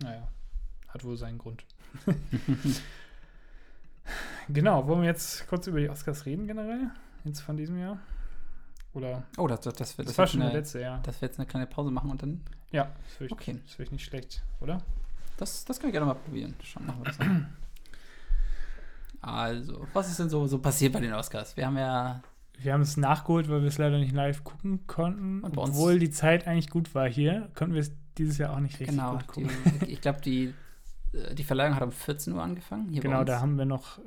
Naja. 0.02 0.28
Hat 0.90 1.04
wohl 1.04 1.18
seinen 1.18 1.38
Grund. 1.38 1.64
genau. 4.50 4.88
Wollen 4.88 5.02
wir 5.02 5.08
jetzt 5.08 5.48
kurz 5.48 5.68
über 5.68 5.80
die 5.80 5.90
Oscars 5.90 6.26
reden 6.26 6.48
generell? 6.48 6.92
Jetzt 7.24 7.42
von 7.42 7.58
diesem 7.58 7.78
Jahr? 7.78 8.00
Oder? 8.94 9.24
Oh, 9.38 9.48
das, 9.48 9.62
das, 9.62 9.76
das, 9.76 9.98
wird, 9.98 10.08
Das, 10.08 10.16
das, 10.16 10.18
war 10.18 10.28
schon 10.28 10.40
der 10.40 10.50
eine, 10.50 10.60
letzte, 10.60 10.82
ja. 10.82 10.98
dass 11.00 11.22
wir 11.22 11.28
jetzt 11.28 11.40
eine 11.40 11.48
kleine 11.48 11.68
Pause 11.68 11.92
machen 11.92 12.10
und 12.10 12.22
dann. 12.22 12.42
Ja, 12.72 12.92
das 13.04 13.14
finde 13.16 13.26
ich, 13.26 13.32
Okay. 13.32 13.60
das 13.66 13.80
ich 13.80 13.92
nicht 13.92 14.06
schlecht, 14.06 14.44
oder? 14.60 14.82
Das, 15.38 15.66
das 15.66 15.80
können 15.80 15.94
wir 15.94 16.00
gerne 16.00 16.14
mal 16.14 16.20
probieren. 16.20 16.54
Schauen, 16.64 16.86
machen 16.86 17.00
wir 17.02 17.06
das 17.06 17.20
an. 17.20 17.48
Also, 19.22 19.88
was 19.94 20.10
ist 20.10 20.20
denn 20.20 20.30
so, 20.30 20.48
so 20.48 20.60
passiert 20.60 20.94
bei 20.94 21.02
den 21.02 21.14
Oscars? 21.14 21.58
Wir 21.58 21.66
haben 21.66 21.78
ja. 21.78 22.22
Wir 22.58 22.74
haben 22.74 22.82
es 22.82 22.98
nachgeholt, 22.98 23.50
weil 23.50 23.62
wir 23.62 23.70
es 23.70 23.78
leider 23.78 23.98
nicht 23.98 24.14
live 24.14 24.44
gucken 24.44 24.86
konnten. 24.86 25.42
Und 25.44 25.58
Obwohl 25.58 25.98
die 25.98 26.10
Zeit 26.10 26.46
eigentlich 26.46 26.70
gut 26.70 26.94
war 26.94 27.08
hier, 27.08 27.50
konnten 27.56 27.74
wir 27.74 27.82
es 27.82 27.94
dieses 28.18 28.38
Jahr 28.38 28.54
auch 28.54 28.60
nicht 28.60 28.80
richtig 28.80 28.98
genau. 28.98 29.14
gut 29.14 29.28
gucken. 29.28 29.50
Die, 29.82 29.86
ich 29.86 30.02
glaube, 30.02 30.20
die, 30.22 30.54
äh, 31.14 31.34
die 31.36 31.44
Verleihung 31.46 31.76
hat 31.76 31.84
um 31.84 31.92
14 31.92 32.34
Uhr 32.34 32.44
angefangen. 32.44 32.92
Genau, 32.92 33.24
da 33.24 33.40
haben 33.40 33.58
wir 33.58 33.66
noch, 33.66 34.00
äh, 34.00 34.02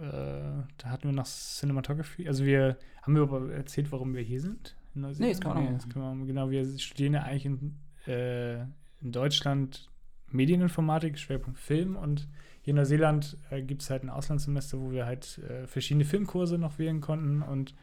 da 0.76 0.88
hatten 0.88 1.04
wir 1.04 1.12
noch 1.12 1.24
Cinematography. 1.24 2.28
Also 2.28 2.44
wir 2.44 2.76
haben 3.00 3.14
wir 3.14 3.22
aber 3.22 3.50
erzählt, 3.52 3.90
warum 3.90 4.14
wir 4.14 4.22
hier 4.22 4.40
sind. 4.40 4.76
Nee, 4.94 5.30
das 5.30 5.40
kann 5.40 5.54
man 5.94 6.20
auch 6.20 6.26
Genau, 6.26 6.50
wir 6.50 6.78
studieren 6.78 7.14
ja 7.14 7.22
eigentlich 7.22 7.46
in, 7.46 7.76
äh, 8.06 8.60
in 9.00 9.12
Deutschland 9.12 9.88
Medieninformatik, 10.30 11.18
Schwerpunkt 11.18 11.58
Film 11.58 11.96
und 11.96 12.28
hier 12.62 12.70
in 12.72 12.76
Neuseeland 12.76 13.36
äh, 13.50 13.60
gibt 13.62 13.82
es 13.82 13.90
halt 13.90 14.02
ein 14.02 14.10
Auslandssemester, 14.10 14.80
wo 14.80 14.90
wir 14.92 15.04
halt 15.06 15.38
äh, 15.38 15.66
verschiedene 15.66 16.04
Filmkurse 16.04 16.58
noch 16.58 16.78
wählen 16.78 17.00
konnten 17.00 17.42
und 17.42 17.74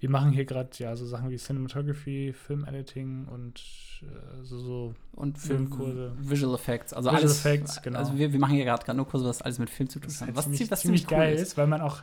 wir 0.00 0.10
machen 0.10 0.32
hier 0.32 0.44
gerade 0.44 0.70
ja 0.78 0.96
so 0.96 1.06
Sachen 1.06 1.30
wie 1.30 1.36
Cinematography, 1.36 2.32
Filmediting 2.32 3.26
und 3.26 3.62
äh, 4.02 4.42
so, 4.42 4.58
so 4.58 4.94
und 5.12 5.38
Filmkurse. 5.38 6.12
Visual 6.18 6.54
Effects. 6.56 6.92
Also 6.92 7.08
Visual 7.10 7.22
alles. 7.22 7.38
Effects, 7.38 7.82
genau. 7.82 7.98
Also 8.00 8.18
wir, 8.18 8.32
wir 8.32 8.40
machen 8.40 8.56
hier 8.56 8.64
gerade 8.64 8.94
nur 8.94 9.06
Kurse, 9.06 9.26
was 9.26 9.42
alles 9.42 9.58
mit 9.60 9.70
Film 9.70 9.88
zu 9.88 10.00
tun 10.00 10.12
hat. 10.12 10.20
halt 10.22 10.36
Was, 10.36 10.44
ziemlich, 10.44 10.70
was 10.70 10.80
ziemlich 10.80 11.06
ziemlich 11.06 11.06
geil 11.20 11.34
cool 11.36 11.40
ist. 11.42 11.56
weil 11.56 11.68
man 11.68 11.80
auch 11.80 12.02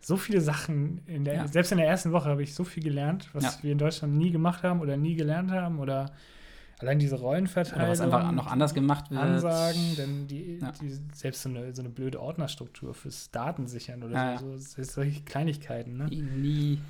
so 0.00 0.16
viele 0.18 0.40
Sachen 0.42 1.00
in 1.06 1.24
der, 1.24 1.34
Ja. 1.34 1.48
selbst 1.48 1.72
in 1.72 1.78
der 1.78 1.88
ersten 1.88 2.12
Woche 2.12 2.28
habe 2.28 2.42
ich 2.42 2.54
so 2.54 2.64
viel 2.64 2.82
gelernt, 2.82 3.30
was 3.32 3.42
Ja. 3.44 3.54
wir 3.62 3.72
in 3.72 3.78
Deutschland 3.78 4.14
nie 4.14 4.30
gemacht 4.30 4.62
haben 4.62 4.80
oder 4.80 4.96
nie 4.98 5.14
gelernt 5.16 5.50
haben 5.50 5.78
oder 5.80 6.12
allein 6.80 6.98
diese 6.98 7.16
Rollenverteilung. 7.16 7.80
Oder 7.82 7.90
was 7.90 8.00
einfach 8.00 8.30
noch 8.32 8.46
anders 8.46 8.74
gemacht 8.74 9.10
wird. 9.10 9.20
Ansagen, 9.20 9.96
denn 9.96 10.26
die, 10.28 10.58
Ja. 10.60 10.72
die 10.80 10.90
selbst 11.14 11.42
so 11.42 11.48
eine, 11.48 11.74
so 11.74 11.82
eine 11.82 11.88
blöde 11.90 12.20
Ordnerstruktur 12.20 12.94
fürs 12.94 13.30
Datensichern 13.30 14.02
oder 14.02 14.14
Ja, 14.14 14.38
so, 14.38 14.56
so, 14.56 14.80
ist 14.80 14.92
solche 14.92 15.22
Kleinigkeiten, 15.22 15.96
ne? 15.96 16.06
Nie, 16.06 16.80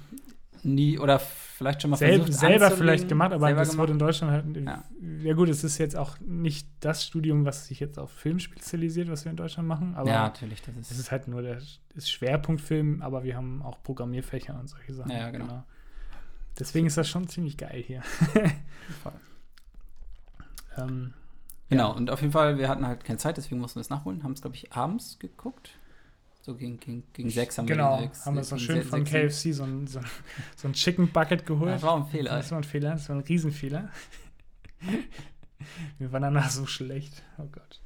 nie, 0.64 0.98
oder 0.98 1.18
vielleicht 1.20 1.83
schon 1.83 1.90
mal 1.90 1.96
Selb, 1.96 2.22
versucht 2.24 2.38
selber 2.40 2.70
vielleicht 2.72 3.09
gemacht, 3.09 3.33
aber 3.33 3.46
selber 3.46 3.61
das 3.61 3.68
gemacht. 3.70 3.83
wurde 3.83 3.92
in 3.92 3.98
Deutschland 4.01 4.33
halt. 4.33 4.57
Ja. 4.57 4.85
Ja. 5.22 5.35
gut, 5.35 5.48
es 5.48 5.62
ist 5.62 5.79
jetzt 5.79 5.96
auch 5.96 6.18
nicht 6.20 6.68
das 6.81 7.05
Studium, 7.07 7.44
was 7.44 7.66
sich 7.68 7.79
jetzt 7.81 7.98
auf 7.98 8.11
Film 8.11 8.40
spezialisiert, 8.40 9.09
was 9.09 9.24
wir 9.24 9.31
in 9.31 9.37
Deutschland 9.37 9.68
machen, 9.68 9.94
aber 9.94 10.11
ja, 10.11 10.22
natürlich, 10.24 10.61
das 10.62 10.74
Es 10.77 10.90
ist. 10.90 10.98
ist 10.98 11.11
halt 11.12 11.29
nur 11.29 11.42
der 11.42 11.59
ist 11.94 12.11
Schwerpunktfilm, 12.11 13.03
aber 13.03 13.22
wir 13.22 13.37
haben 13.37 13.62
auch 13.62 13.83
Programmierfächer 13.85 14.59
und 14.59 14.68
solche 14.68 14.94
Sachen. 14.94 15.11
Ja, 15.12 15.18
ja, 15.18 15.31
genau. 15.31 15.62
Deswegen 16.59 16.88
ist 16.88 16.96
das 16.98 17.09
schon 17.09 17.29
ziemlich 17.29 17.57
geil 17.57 17.85
hier. 17.87 18.03
voll. 19.03 19.12
Ähm, 20.78 21.14
Genau, 21.70 21.94
und 21.94 22.08
auf 22.10 22.22
jeden 22.22 22.32
Fall, 22.32 22.56
wir 22.56 22.66
hatten 22.66 22.86
halt 22.86 23.04
keine 23.04 23.18
Zeit, 23.18 23.36
deswegen 23.36 23.60
mussten 23.60 23.76
wir 23.76 23.82
es 23.82 23.90
nachholen. 23.90 24.22
Haben 24.22 24.32
es, 24.32 24.40
glaube 24.40 24.56
ich, 24.56 24.72
abends 24.72 25.18
geguckt. 25.18 25.72
So 26.40 26.54
gegen, 26.54 26.80
gegen, 26.80 27.02
gegen 27.12 27.28
sechs 27.28 27.58
haben 27.58 27.66
genau, 27.66 27.96
wir 27.98 28.04
sechs, 28.06 28.24
haben 28.24 28.36
wir 28.36 28.44
so 28.44 28.56
schön 28.56 28.82
von 28.82 29.04
KFC 29.04 29.52
so 29.52 29.64
ein, 29.64 29.86
so, 29.86 30.00
so 30.56 30.66
ein 30.68 30.72
Chicken 30.72 31.08
Bucket 31.12 31.44
geholt. 31.44 31.72
Das 31.72 31.82
war 31.82 31.94
ein 31.96 32.06
Fehler. 32.06 32.36
Das 32.38 32.50
war 32.52 32.58
ein 32.58 32.64
Fehler, 32.64 32.92
das 32.92 33.06
war 33.10 33.16
ein 33.16 33.22
Riesenfehler. 33.22 33.90
wir 35.98 36.12
waren 36.12 36.22
danach 36.22 36.50
so 36.50 36.66
schlecht. 36.66 37.22
Oh 37.38 37.46
Gott. 37.52 37.80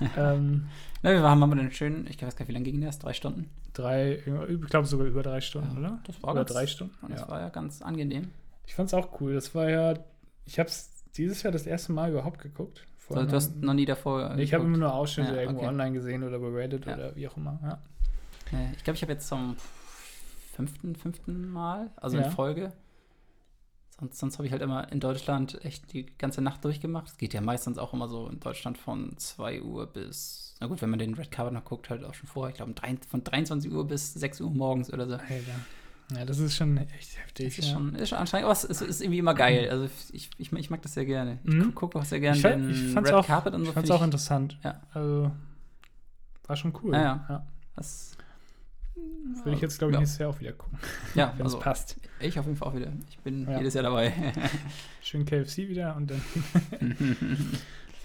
ähm, 0.18 0.66
Ja, 1.02 1.10
wir 1.12 1.22
haben 1.22 1.42
aber 1.42 1.52
einen 1.52 1.72
schönen, 1.72 2.06
ich 2.08 2.20
weiß 2.20 2.36
gar 2.36 2.40
nicht, 2.44 2.48
wie 2.48 2.52
lange 2.52 2.64
ging 2.64 2.80
das? 2.80 2.98
Drei 2.98 3.12
Stunden? 3.12 3.48
drei, 3.74 4.16
ich 4.48 4.66
glaube 4.68 4.86
sogar 4.86 5.06
über 5.06 5.22
drei 5.22 5.40
Stunden, 5.40 5.72
Ja, 5.72 5.78
oder? 5.78 5.98
das 6.06 6.22
war 6.22 6.32
Oder 6.32 6.40
ganz- 6.40 6.52
drei 6.52 6.66
Stunden. 6.66 6.94
Und 7.00 7.12
das 7.12 7.22
Ja. 7.22 7.28
war 7.28 7.40
ja 7.40 7.48
ganz 7.48 7.80
angenehm. 7.80 8.30
Ich 8.66 8.74
fand's 8.74 8.92
auch 8.92 9.18
cool. 9.22 9.32
Das 9.32 9.54
war 9.54 9.70
ja, 9.70 9.94
ich 10.44 10.58
habe 10.58 10.68
es 10.68 10.90
dieses 11.16 11.42
Jahr 11.42 11.52
das 11.52 11.66
erste 11.66 11.92
Mal 11.92 12.10
überhaupt 12.10 12.40
geguckt. 12.40 12.86
Also, 13.10 13.26
du 13.26 13.32
hast 13.36 13.56
noch 13.56 13.74
nie 13.74 13.84
davor. 13.84 14.34
Nee, 14.34 14.42
ich 14.42 14.54
habe 14.54 14.64
immer 14.64 14.78
nur 14.78 14.94
Ausschnitte 14.94 15.34
Ja, 15.34 15.42
irgendwo 15.42 15.60
okay. 15.60 15.68
online 15.68 15.92
gesehen 15.92 16.22
oder 16.22 16.38
bei 16.38 16.48
Reddit 16.48 16.86
Ja. 16.86 16.94
oder 16.94 17.14
wie 17.16 17.28
auch 17.28 17.36
immer. 17.36 17.58
Ja. 17.62 17.78
Ich 18.76 18.84
glaube, 18.84 18.96
ich 18.96 19.02
habe 19.02 19.12
jetzt 19.12 19.28
zum 19.28 19.56
fünften, 20.54 20.94
fünften 20.94 21.48
Mal, 21.50 21.90
also 21.96 22.18
in 22.18 22.30
Folge. 22.30 22.72
Sonst, 23.98 24.18
sonst 24.18 24.38
habe 24.38 24.46
ich 24.46 24.52
halt 24.52 24.62
immer 24.62 24.90
in 24.90 25.00
Deutschland 25.00 25.64
echt 25.64 25.92
die 25.92 26.06
ganze 26.18 26.42
Nacht 26.42 26.64
durchgemacht. 26.64 27.08
Es 27.08 27.18
geht 27.18 27.34
ja 27.34 27.40
meistens 27.40 27.78
auch 27.78 27.92
immer 27.92 28.08
so 28.08 28.28
in 28.28 28.40
Deutschland 28.40 28.76
von 28.78 29.16
2 29.16 29.62
Uhr 29.62 29.86
bis, 29.86 30.56
na 30.60 30.66
gut, 30.66 30.82
wenn 30.82 30.90
man 30.90 30.98
den 30.98 31.14
Red 31.14 31.30
Carpet 31.30 31.54
noch 31.54 31.64
guckt, 31.64 31.88
halt 31.88 32.04
auch 32.04 32.14
schon 32.14 32.28
vorher. 32.28 32.50
Ich 32.50 32.56
glaube, 32.56 32.74
von 33.08 33.24
23 33.24 33.70
Uhr 33.70 33.86
bis 33.86 34.12
6 34.14 34.40
Uhr 34.40 34.50
morgens 34.50 34.92
oder 34.92 35.06
so. 35.06 35.14
Alter. 35.14 35.36
Ja, 36.16 36.24
das 36.24 36.38
ist 36.38 36.56
schon 36.56 36.76
echt 36.78 37.18
heftig. 37.18 37.46
Das 37.56 37.58
ist 37.58 37.66
ja. 37.70 37.72
schon, 37.74 37.94
ist 37.94 38.08
schon 38.08 38.18
anstrengend, 38.18 38.44
aber 38.44 38.52
es 38.52 38.64
ist, 38.64 38.80
ist 38.82 39.00
irgendwie 39.00 39.18
immer 39.18 39.34
geil. 39.34 39.68
Also 39.70 39.88
ich, 40.12 40.30
ich, 40.38 40.52
ich 40.52 40.70
mag 40.70 40.82
das 40.82 40.94
sehr 40.94 41.04
gerne. 41.06 41.38
Ich 41.44 41.54
Mhm. 41.54 41.74
gucke 41.74 41.98
auch 41.98 42.04
sehr 42.04 42.20
gerne 42.20 42.36
ich, 42.36 42.42
fand, 42.42 42.64
den 42.64 42.70
ich 42.70 42.96
Red 42.96 43.12
auch, 43.12 43.26
Carpet 43.26 43.54
und 43.54 43.62
so. 43.64 43.68
ich 43.70 43.74
fand's 43.74 43.90
auch 43.90 44.02
interessant. 44.02 44.58
Ja. 44.62 44.80
Also, 44.92 45.30
war 46.46 46.56
schon 46.56 46.72
cool. 46.82 46.92
Ja, 46.94 47.24
ja. 47.28 47.46
Das, 47.76 48.16
Würde 49.44 49.54
ich 49.56 49.60
jetzt, 49.62 49.78
glaube 49.78 49.92
ich, 49.92 49.94
ja. 49.94 50.00
nächstes 50.00 50.18
Jahr 50.18 50.30
auch 50.30 50.40
wieder 50.40 50.52
gucken, 50.52 50.78
Ja, 51.14 51.32
wenn 51.36 51.44
also 51.46 51.58
es 51.58 51.62
passt. 51.64 51.96
ich 52.20 52.38
auf 52.38 52.44
jeden 52.46 52.56
Fall 52.58 52.68
auch 52.68 52.74
wieder. 52.74 52.92
Ich 53.08 53.18
bin 53.20 53.48
Ja. 53.48 53.58
jedes 53.58 53.74
Jahr 53.74 53.84
dabei. 53.84 54.12
Schön 55.02 55.24
KFC 55.24 55.68
wieder 55.68 55.96
und 55.96 56.10
dann. 56.10 56.22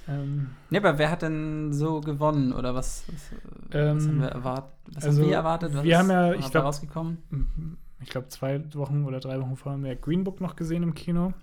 ähm, 0.08 0.50
Ne, 0.70 0.78
aber 0.78 0.98
wer 0.98 1.12
hat 1.12 1.22
denn 1.22 1.74
so 1.74 2.00
gewonnen 2.02 2.54
oder 2.54 2.74
was, 2.74 3.04
was, 3.08 3.32
äh, 3.76 3.94
was 3.96 4.04
Ähm, 4.06 4.10
haben 4.12 4.22
wir 4.22 4.28
erwartet? 4.30 4.72
Was 4.94 5.04
also, 5.06 5.22
haben 5.22 5.30
wir 5.30 5.36
erwartet? 5.36 5.74
Was 5.76 5.84
wir 5.84 5.98
haben 5.98 6.10
ja, 6.10 6.30
was 6.30 6.36
ich 6.40 6.46
ist 6.46 6.52
glaub- 6.52 6.64
rausgekommen. 6.66 7.78
Ich 8.02 8.10
glaube, 8.10 8.28
zwei 8.30 8.62
Wochen 8.74 9.06
oder 9.06 9.20
drei 9.20 9.40
Wochen 9.42 9.56
vorher 9.56 9.78
haben 9.78 9.84
wir 9.84 9.96
Green 9.96 10.24
Book 10.24 10.42
noch 10.42 10.56
gesehen 10.56 10.84
im 10.84 10.94
Kino. 10.94 11.34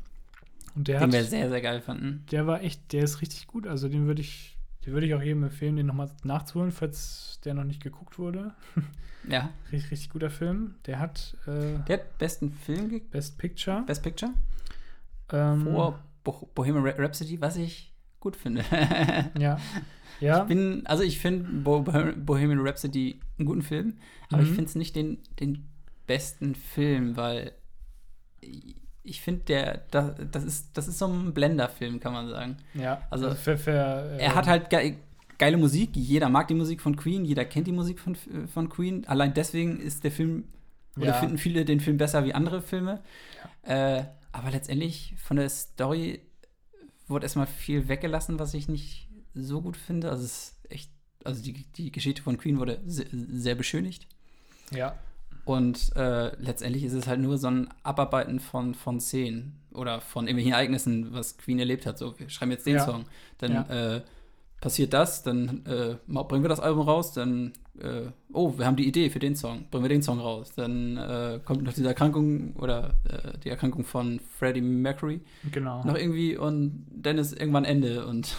Und 0.76 0.88
der 0.88 0.98
Den 0.98 1.02
hat, 1.04 1.12
wir 1.12 1.24
sehr, 1.24 1.48
sehr 1.48 1.60
geil 1.60 1.80
fanden. 1.80 2.24
der 2.32 2.46
war 2.46 2.62
echt, 2.62 2.92
der 2.92 3.04
ist 3.04 3.20
richtig 3.22 3.46
gut. 3.46 3.66
Also 3.66 3.88
den 3.88 4.06
würde 4.06 4.20
ich, 4.22 4.56
den 4.84 4.92
würde 4.92 5.06
ich 5.06 5.14
auch 5.14 5.22
jedem 5.22 5.44
empfehlen, 5.44 5.76
den 5.76 5.86
nochmal 5.86 6.10
nachzuholen, 6.24 6.72
falls 6.72 7.38
der 7.44 7.54
noch 7.54 7.64
nicht 7.64 7.82
geguckt 7.82 8.18
wurde. 8.18 8.52
Ja. 9.26 9.48
Richtig, 9.72 9.90
richtig 9.90 10.10
guter 10.10 10.28
Film. 10.28 10.74
Der 10.84 10.98
hat 11.00 11.34
äh, 11.46 11.78
Der 11.88 11.96
hat 11.98 12.18
besten 12.18 12.52
Film 12.52 12.90
gekriegt, 12.90 13.10
Best 13.10 13.38
Picture. 13.38 13.82
Best 13.86 14.02
Picture, 14.02 14.32
ähm, 15.32 15.62
vor 15.64 15.98
Bo 16.22 16.50
Bohemian 16.54 16.84
Rhapsody, 16.86 17.40
was 17.40 17.56
ich 17.56 17.94
gut 18.20 18.36
finde. 18.36 18.62
Ja. 19.38 19.58
Ja. 20.20 20.42
Ich 20.42 20.48
bin, 20.48 20.86
also 20.86 21.02
ich 21.02 21.18
finde 21.20 21.48
Bo 21.62 21.80
Bohemian 21.82 22.60
Rhapsody 22.60 23.18
einen 23.38 23.46
guten 23.46 23.62
Film, 23.62 23.94
aber 24.30 24.42
ich 24.42 24.50
Mhm. 24.50 24.54
finde 24.56 24.68
es 24.68 24.74
nicht 24.74 24.94
den, 24.94 25.18
den 25.40 25.68
besten 26.06 26.54
Film, 26.54 27.16
weil 27.16 27.52
ich 29.02 29.20
finde, 29.20 29.44
der, 29.44 29.82
das, 29.90 30.14
das, 30.30 30.44
ist, 30.44 30.76
das 30.76 30.88
ist 30.88 30.98
so 30.98 31.06
ein 31.06 31.34
Blender-Film, 31.34 32.00
kann 32.00 32.12
man 32.12 32.28
sagen. 32.28 32.56
ja. 32.74 33.02
Also, 33.10 33.34
für, 33.34 33.56
für, 33.58 33.72
äh, 33.72 34.22
Er 34.22 34.34
hat 34.34 34.46
halt 34.46 34.70
ge 34.70 34.94
geile 35.36 35.56
Musik, 35.56 35.90
jeder 35.94 36.28
mag 36.28 36.46
die 36.46 36.54
Musik 36.54 36.80
von 36.80 36.94
Queen, 36.94 37.24
jeder 37.24 37.44
kennt 37.44 37.66
die 37.66 37.72
Musik 37.72 37.98
von, 37.98 38.16
von 38.46 38.68
Queen. 38.68 39.04
Allein 39.08 39.34
deswegen 39.34 39.80
ist 39.80 40.04
der 40.04 40.12
Film, 40.12 40.44
oder 40.96 41.06
Ja. 41.06 41.12
finden 41.14 41.38
viele 41.38 41.64
den 41.64 41.80
Film 41.80 41.96
besser 41.98 42.24
wie 42.24 42.32
andere 42.32 42.62
Filme. 42.62 43.02
Äh, 43.62 44.04
aber 44.30 44.50
letztendlich 44.52 45.14
von 45.18 45.36
der 45.36 45.48
Story 45.48 46.20
wurde 47.08 47.24
erstmal 47.26 47.48
viel 47.48 47.88
weggelassen, 47.88 48.38
was 48.38 48.54
ich 48.54 48.68
nicht 48.68 49.08
so 49.34 49.60
gut 49.60 49.76
finde. 49.76 50.08
Also 50.10 50.24
es 50.24 50.32
ist 50.62 50.70
echt, 50.70 50.90
also 51.24 51.42
die, 51.42 51.52
die 51.76 51.90
Geschichte 51.90 52.22
von 52.22 52.38
Queen 52.38 52.58
wurde 52.60 52.80
sehr, 52.86 53.06
sehr 53.10 53.56
beschönigt. 53.56 54.06
Ja. 54.70 54.96
Und 55.44 55.94
äh, 55.96 56.34
letztendlich 56.40 56.84
ist 56.84 56.94
es 56.94 57.06
halt 57.06 57.20
nur 57.20 57.36
so 57.38 57.48
ein 57.48 57.68
Abarbeiten 57.82 58.40
von, 58.40 58.74
von 58.74 58.98
Szenen 59.00 59.58
oder 59.72 60.00
von 60.00 60.26
irgendwelchen 60.26 60.52
Ereignissen, 60.54 61.12
was 61.12 61.36
Queen 61.36 61.58
erlebt 61.58 61.84
hat. 61.86 61.98
So, 61.98 62.18
wir 62.18 62.28
schreiben 62.30 62.52
jetzt 62.52 62.66
den 62.66 62.76
Ja. 62.76 62.84
Song. 62.84 63.04
Dann 63.38 63.52
Ja. 63.52 63.96
äh, 63.96 64.02
passiert 64.60 64.94
das, 64.94 65.22
dann 65.22 65.66
äh, 65.66 65.96
bringen 66.06 66.42
wir 66.44 66.48
das 66.48 66.60
Album 66.60 66.88
raus, 66.88 67.12
dann, 67.12 67.52
äh, 67.78 68.06
oh, 68.32 68.56
wir 68.56 68.64
haben 68.64 68.76
die 68.76 68.88
Idee 68.88 69.10
für 69.10 69.18
den 69.18 69.36
Song, 69.36 69.66
bringen 69.70 69.84
wir 69.84 69.90
den 69.90 70.02
Song 70.02 70.18
raus. 70.20 70.54
Dann 70.56 70.96
äh, 70.96 71.38
kommt 71.44 71.62
noch 71.64 71.74
diese 71.74 71.88
Erkrankung 71.88 72.54
oder 72.56 72.94
äh, 73.04 73.36
die 73.44 73.50
Erkrankung 73.50 73.84
von 73.84 74.20
Freddie 74.38 74.62
Mercury 74.62 75.20
Genau. 75.52 75.84
noch 75.84 75.96
irgendwie 75.96 76.38
und 76.38 76.86
dann 76.90 77.18
ist 77.18 77.38
irgendwann 77.38 77.66
Ende 77.66 78.06
und 78.06 78.34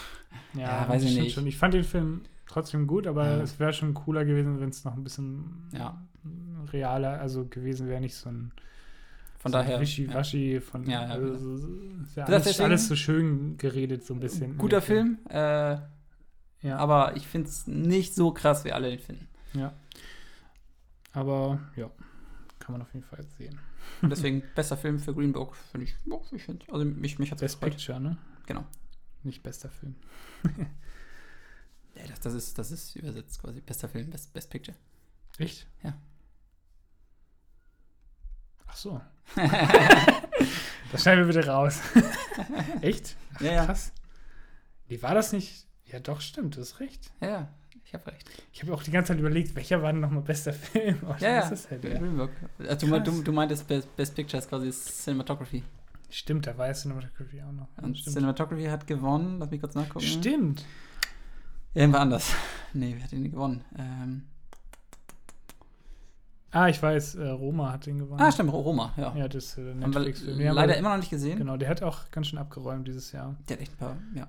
ja, 0.57 0.85
weiß 0.89 1.03
ich 1.03 1.19
nicht. 1.19 1.35
Schon. 1.35 1.45
Ich 1.45 1.57
fand 1.57 1.75
den 1.75 1.83
Film 1.83 2.21
trotzdem 2.47 2.87
gut, 2.87 3.05
aber 3.05 3.25
Ja. 3.25 3.41
es 3.41 3.59
wäre 3.59 3.73
schon 3.73 3.93
cooler 3.93 4.25
gewesen, 4.25 4.59
wenn 4.59 4.69
es 4.69 4.83
noch 4.83 4.95
ein 4.95 5.03
bisschen 5.03 5.69
Ja. 5.77 6.01
Realer 6.71 7.19
also 7.19 7.45
gewesen 7.45 7.87
wäre, 7.87 8.01
nicht 8.01 8.15
so 8.15 8.29
ein 8.29 8.51
von 9.39 9.51
so 9.51 9.57
daher. 9.59 9.75
ja. 9.75 9.81
Wischiwaschi 9.81 10.59
von 10.59 10.83
Ja, 10.89 11.03
ja, 11.03 11.09
also, 11.13 11.27
genau. 11.27 11.37
so, 11.57 11.67
ist 12.03 12.15
ja 12.15 12.25
alles, 12.25 12.43
deswegen- 12.43 12.63
alles 12.65 12.87
so 12.87 12.95
schön 12.95 13.57
geredet, 13.57 14.03
so 14.05 14.13
ein 14.13 14.19
bisschen. 14.19 14.57
Guter 14.57 14.79
dem 14.81 14.85
Film, 14.85 15.19
äh, 15.29 15.77
Ja, 16.61 16.77
aber 16.77 17.15
ich 17.15 17.27
finde 17.27 17.47
es 17.49 17.67
nicht 17.67 18.15
so 18.15 18.31
krass, 18.31 18.65
wie 18.65 18.71
alle 18.71 18.89
den 18.89 18.99
finden. 18.99 19.27
ja. 19.53 19.73
Aber 21.13 21.59
ja, 21.77 21.89
kann 22.59 22.73
man 22.73 22.81
auf 22.81 22.93
jeden 22.93 23.05
Fall 23.05 23.23
sehen. 23.37 23.57
Und 24.01 24.09
deswegen 24.09 24.43
bester 24.55 24.75
Film 24.75 24.99
für 24.99 25.13
Green 25.13 25.31
Book, 25.31 25.55
finde 25.55 25.85
ich. 25.85 25.95
Boah, 26.05 26.21
ich 26.33 26.43
find, 26.43 26.69
also 26.69 26.83
mich, 26.83 27.19
mich 27.19 27.31
hat 27.31 27.39
Best 27.39 27.61
Picture, 27.61 27.99
ne? 28.01 28.17
Genau. 28.47 28.65
Nicht 29.23 29.41
bester 29.43 29.69
Film. 29.69 29.95
Ja, 31.97 32.03
das, 32.09 32.19
das, 32.19 32.33
ist, 32.33 32.57
das 32.57 32.71
ist 32.71 32.95
übersetzt 32.97 33.39
quasi. 33.41 33.61
Bester 33.61 33.87
Film, 33.87 34.09
Best, 34.09 34.33
Best 34.33 34.49
Picture. 34.49 34.75
Echt? 35.37 35.65
Ja. 35.81 35.93
Ach 38.67 38.75
so. 38.75 39.01
das 40.91 41.01
schneiden 41.01 41.27
wir 41.27 41.33
bitte 41.33 41.47
raus. 41.47 41.79
Echt? 42.81 43.15
Ja, 43.39 43.51
ja. 43.53 43.65
Krass. 43.65 43.91
Nee, 44.87 45.01
war 45.01 45.13
das 45.15 45.31
nicht? 45.33 45.65
Ja, 45.85 45.99
doch, 45.99 46.21
stimmt, 46.21 46.55
du 46.55 46.61
hast 46.61 46.79
recht. 46.79 47.11
Ja, 47.21 47.47
ich 47.83 47.93
habe 47.93 48.07
recht. 48.11 48.29
Ich 48.51 48.61
habe 48.61 48.73
auch 48.73 48.83
die 48.83 48.91
ganze 48.91 49.13
Zeit 49.13 49.19
überlegt, 49.19 49.55
welcher 49.55 49.81
war 49.81 49.91
denn 49.91 50.01
nochmal 50.01 50.23
bester 50.23 50.53
Film? 50.53 50.97
Oh, 51.07 51.15
Ja, 51.19 51.29
ja. 51.29 51.49
halt, 51.49 51.83
ja. 51.83 52.29
Also, 52.67 52.87
du, 52.87 52.99
du, 53.01 53.23
du 53.23 53.31
meintest 53.31 53.67
Best, 53.67 53.95
Best 53.95 54.15
Picture 54.15 54.39
ist 54.41 54.49
quasi 54.49 54.71
Cinematography. 54.71 55.63
Stimmt, 56.09 56.47
da 56.47 56.57
war 56.57 56.67
ja 56.67 56.73
Cinematography 56.73 57.41
auch 57.41 57.51
noch. 57.51 57.67
Und 57.81 57.97
stimmt. 57.97 58.13
Cinematography 58.15 58.65
hat 58.65 58.87
gewonnen. 58.87 59.39
Lass 59.39 59.49
mich 59.51 59.59
kurz 59.61 59.75
nachgucken. 59.75 60.05
Stimmt. 60.05 60.65
Irgendwer 61.73 62.01
anders. 62.01 62.33
Nee, 62.73 62.93
wer 62.95 63.03
hat 63.03 63.11
den 63.11 63.29
gewonnen? 63.29 63.63
Ähm, 63.77 64.27
Ah, 66.57 66.69
ich 66.69 66.81
weiß, 66.81 67.15
äh, 67.15 67.27
Roma 67.27 67.73
hat 67.73 67.85
den 67.85 67.99
gewonnen. 67.99 68.21
ah, 68.21 68.31
stimmt, 68.31 68.53
Roma, 68.53 68.93
ja. 68.95 69.13
Ja, 69.15 69.27
das 69.27 69.57
äh, 69.57 69.69
Haben 69.71 69.79
Netflix-Film. 69.79 70.39
Ja, 70.39 70.53
leider 70.53 70.71
aber- 70.73 70.79
immer 70.79 70.89
noch 70.91 70.97
nicht 70.97 71.09
gesehen. 71.09 71.37
Genau, 71.37 71.57
der 71.57 71.67
hat 71.67 71.83
auch 71.83 72.09
ganz 72.11 72.27
schön 72.27 72.39
abgeräumt 72.39 72.87
dieses 72.87 73.11
Jahr. 73.11 73.35
Der 73.49 73.57
hat 73.57 73.61
echt 73.61 73.73
ein 73.73 73.77
paar, 73.77 73.97
ja. 74.15 74.27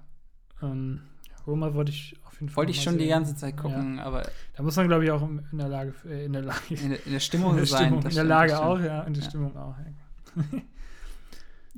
Ähm, 0.60 1.02
Roma 1.46 1.72
wollte 1.74 1.92
ich 1.92 2.16
auf 2.26 2.34
jeden 2.40 2.48
Fall. 2.48 2.56
Wollte 2.56 2.72
ich 2.72 2.82
schon 2.82 2.94
mal 2.94 2.98
die 2.98 3.04
sehen. 3.04 3.10
ganze 3.10 3.36
Zeit 3.36 3.56
gucken, 3.56 4.00
aber 4.00 4.24
Da 4.56 4.62
muss 4.64 4.74
man, 4.74 4.88
glaube 4.88 5.04
ich, 5.04 5.10
auch 5.12 5.22
in 5.22 5.40
der 5.52 5.68
Lage, 5.68 5.94
äh, 6.08 6.24
in 6.24 6.32
der 6.32 6.42
Lage, 6.42 6.58
in 6.70 6.90
der, 6.90 7.06
in 7.06 7.12
der 7.12 7.20
Stimmung 7.20 7.50
in 7.52 7.56
der, 7.58 7.66
sein. 7.66 7.84
Stimmung, 7.86 8.02
in 8.04 8.14
der 8.14 8.24
Lage 8.24 8.60
auch, 8.60 8.80
ja, 8.80 9.02
in 9.02 9.14
der 9.14 9.22
Ja. 9.22 9.28
Stimmung 9.28 9.56
auch. 9.56 9.76
Ja. 9.78 10.42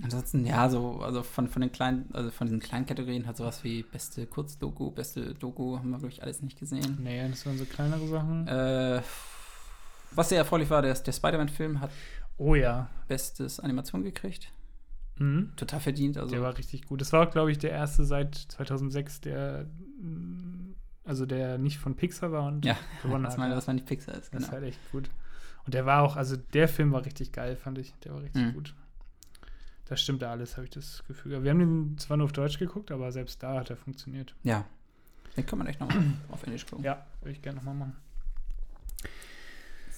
Ansonsten, 0.03 0.46
ja, 0.46 0.68
so, 0.70 1.01
also 1.01 1.22
von, 1.24 1.49
von 1.49 1.61
den 1.61 1.72
kleinen, 1.72 2.09
also 2.12 2.30
von 2.30 2.46
diesen 2.46 2.61
kleinen 2.61 2.86
Kategorien 2.86 3.26
hat 3.26 3.36
sowas 3.36 3.64
wie 3.64 3.82
beste 3.82 4.26
Kurzdoku, 4.26 4.92
beste 4.92 5.34
Doku, 5.34 5.76
haben 5.76 5.90
wir, 5.90 5.99
glaube 5.99 6.12
ich, 6.12 6.22
alles 6.22 6.40
nicht 6.40 6.59
gesehen. 6.59 6.99
Nee, 7.03 7.28
das 7.28 7.44
waren 7.44 7.59
so 7.59 7.64
kleinere 7.64 8.07
Sachen. 8.07 8.46
Äh, 8.46 9.03
was 10.12 10.28
sehr 10.30 10.38
erfreulich 10.38 10.70
war, 10.70 10.82
der, 10.82 10.94
der 10.94 11.12
Spider-Man-Film 11.12 11.80
hat 11.80 11.90
oh 12.36 12.54
ja. 12.54 12.88
bestes 13.09 13.61
Animation 13.61 14.02
gekriegt. 14.02 14.50
Mhm. 15.18 15.52
Total 15.56 15.80
verdient. 15.80 16.16
Also, 16.16 16.30
Der 16.30 16.42
war 16.42 16.56
richtig 16.56 16.86
gut. 16.86 17.00
Das 17.00 17.12
war 17.12 17.26
glaube 17.26 17.50
ich, 17.50 17.59
der 17.59 17.70
erste 17.72 18.04
seit 18.04 18.34
2006, 18.36 19.20
der 19.20 19.66
also 21.04 21.24
der 21.26 21.59
nicht 21.59 21.78
von 21.78 21.96
Pixar 21.96 22.32
war 22.32 22.46
und 22.46 22.64
Ja, 22.64 22.76
gewonnen 23.02 23.24
das 23.24 23.32
hat. 23.34 23.38
meine, 23.38 23.50
ja. 23.50 23.56
dass 23.56 23.66
man 23.66 23.76
nicht 23.76 23.86
Pixar 23.86 24.14
ist. 24.14 24.24
Das 24.26 24.30
Genau. 24.30 24.46
ist 24.46 24.52
halt 24.52 24.64
echt 24.64 24.78
gut. 24.92 25.11
Und 25.64 25.74
der 25.74 25.86
war 25.86 26.02
auch, 26.02 26.16
also 26.16 26.36
der 26.36 26.68
Film 26.68 26.92
war 26.92 27.04
richtig 27.04 27.32
geil, 27.32 27.56
fand 27.56 27.78
ich. 27.78 27.94
Der 28.04 28.12
war 28.14 28.22
richtig 28.22 28.42
Mhm. 28.42 28.52
gut. 28.54 28.74
Das 29.86 30.00
stimmte 30.02 30.28
alles, 30.28 30.56
habe 30.56 30.64
ich 30.64 30.70
das 30.70 31.02
Gefühl. 31.09 31.42
Wir 31.42 31.50
haben 31.50 31.59
den 31.59 31.98
zwar 31.98 32.18
nur 32.18 32.26
auf 32.26 32.32
Deutsch 32.32 32.59
geguckt, 32.59 32.90
aber 32.92 33.11
selbst 33.11 33.42
da 33.42 33.59
hat 33.59 33.70
er 33.70 33.76
funktioniert. 33.76 34.34
Ja, 34.42 34.66
den 35.36 35.46
kann 35.46 35.59
man 35.59 35.66
echt 35.66 35.80
nochmal 35.80 36.04
auf 36.30 36.42
Englisch 36.42 36.66
gucken. 36.66 36.84
Ja, 36.84 37.06
würde 37.20 37.32
ich 37.32 37.40
gerne 37.42 37.56
nochmal 37.56 37.74
machen. 37.74 37.96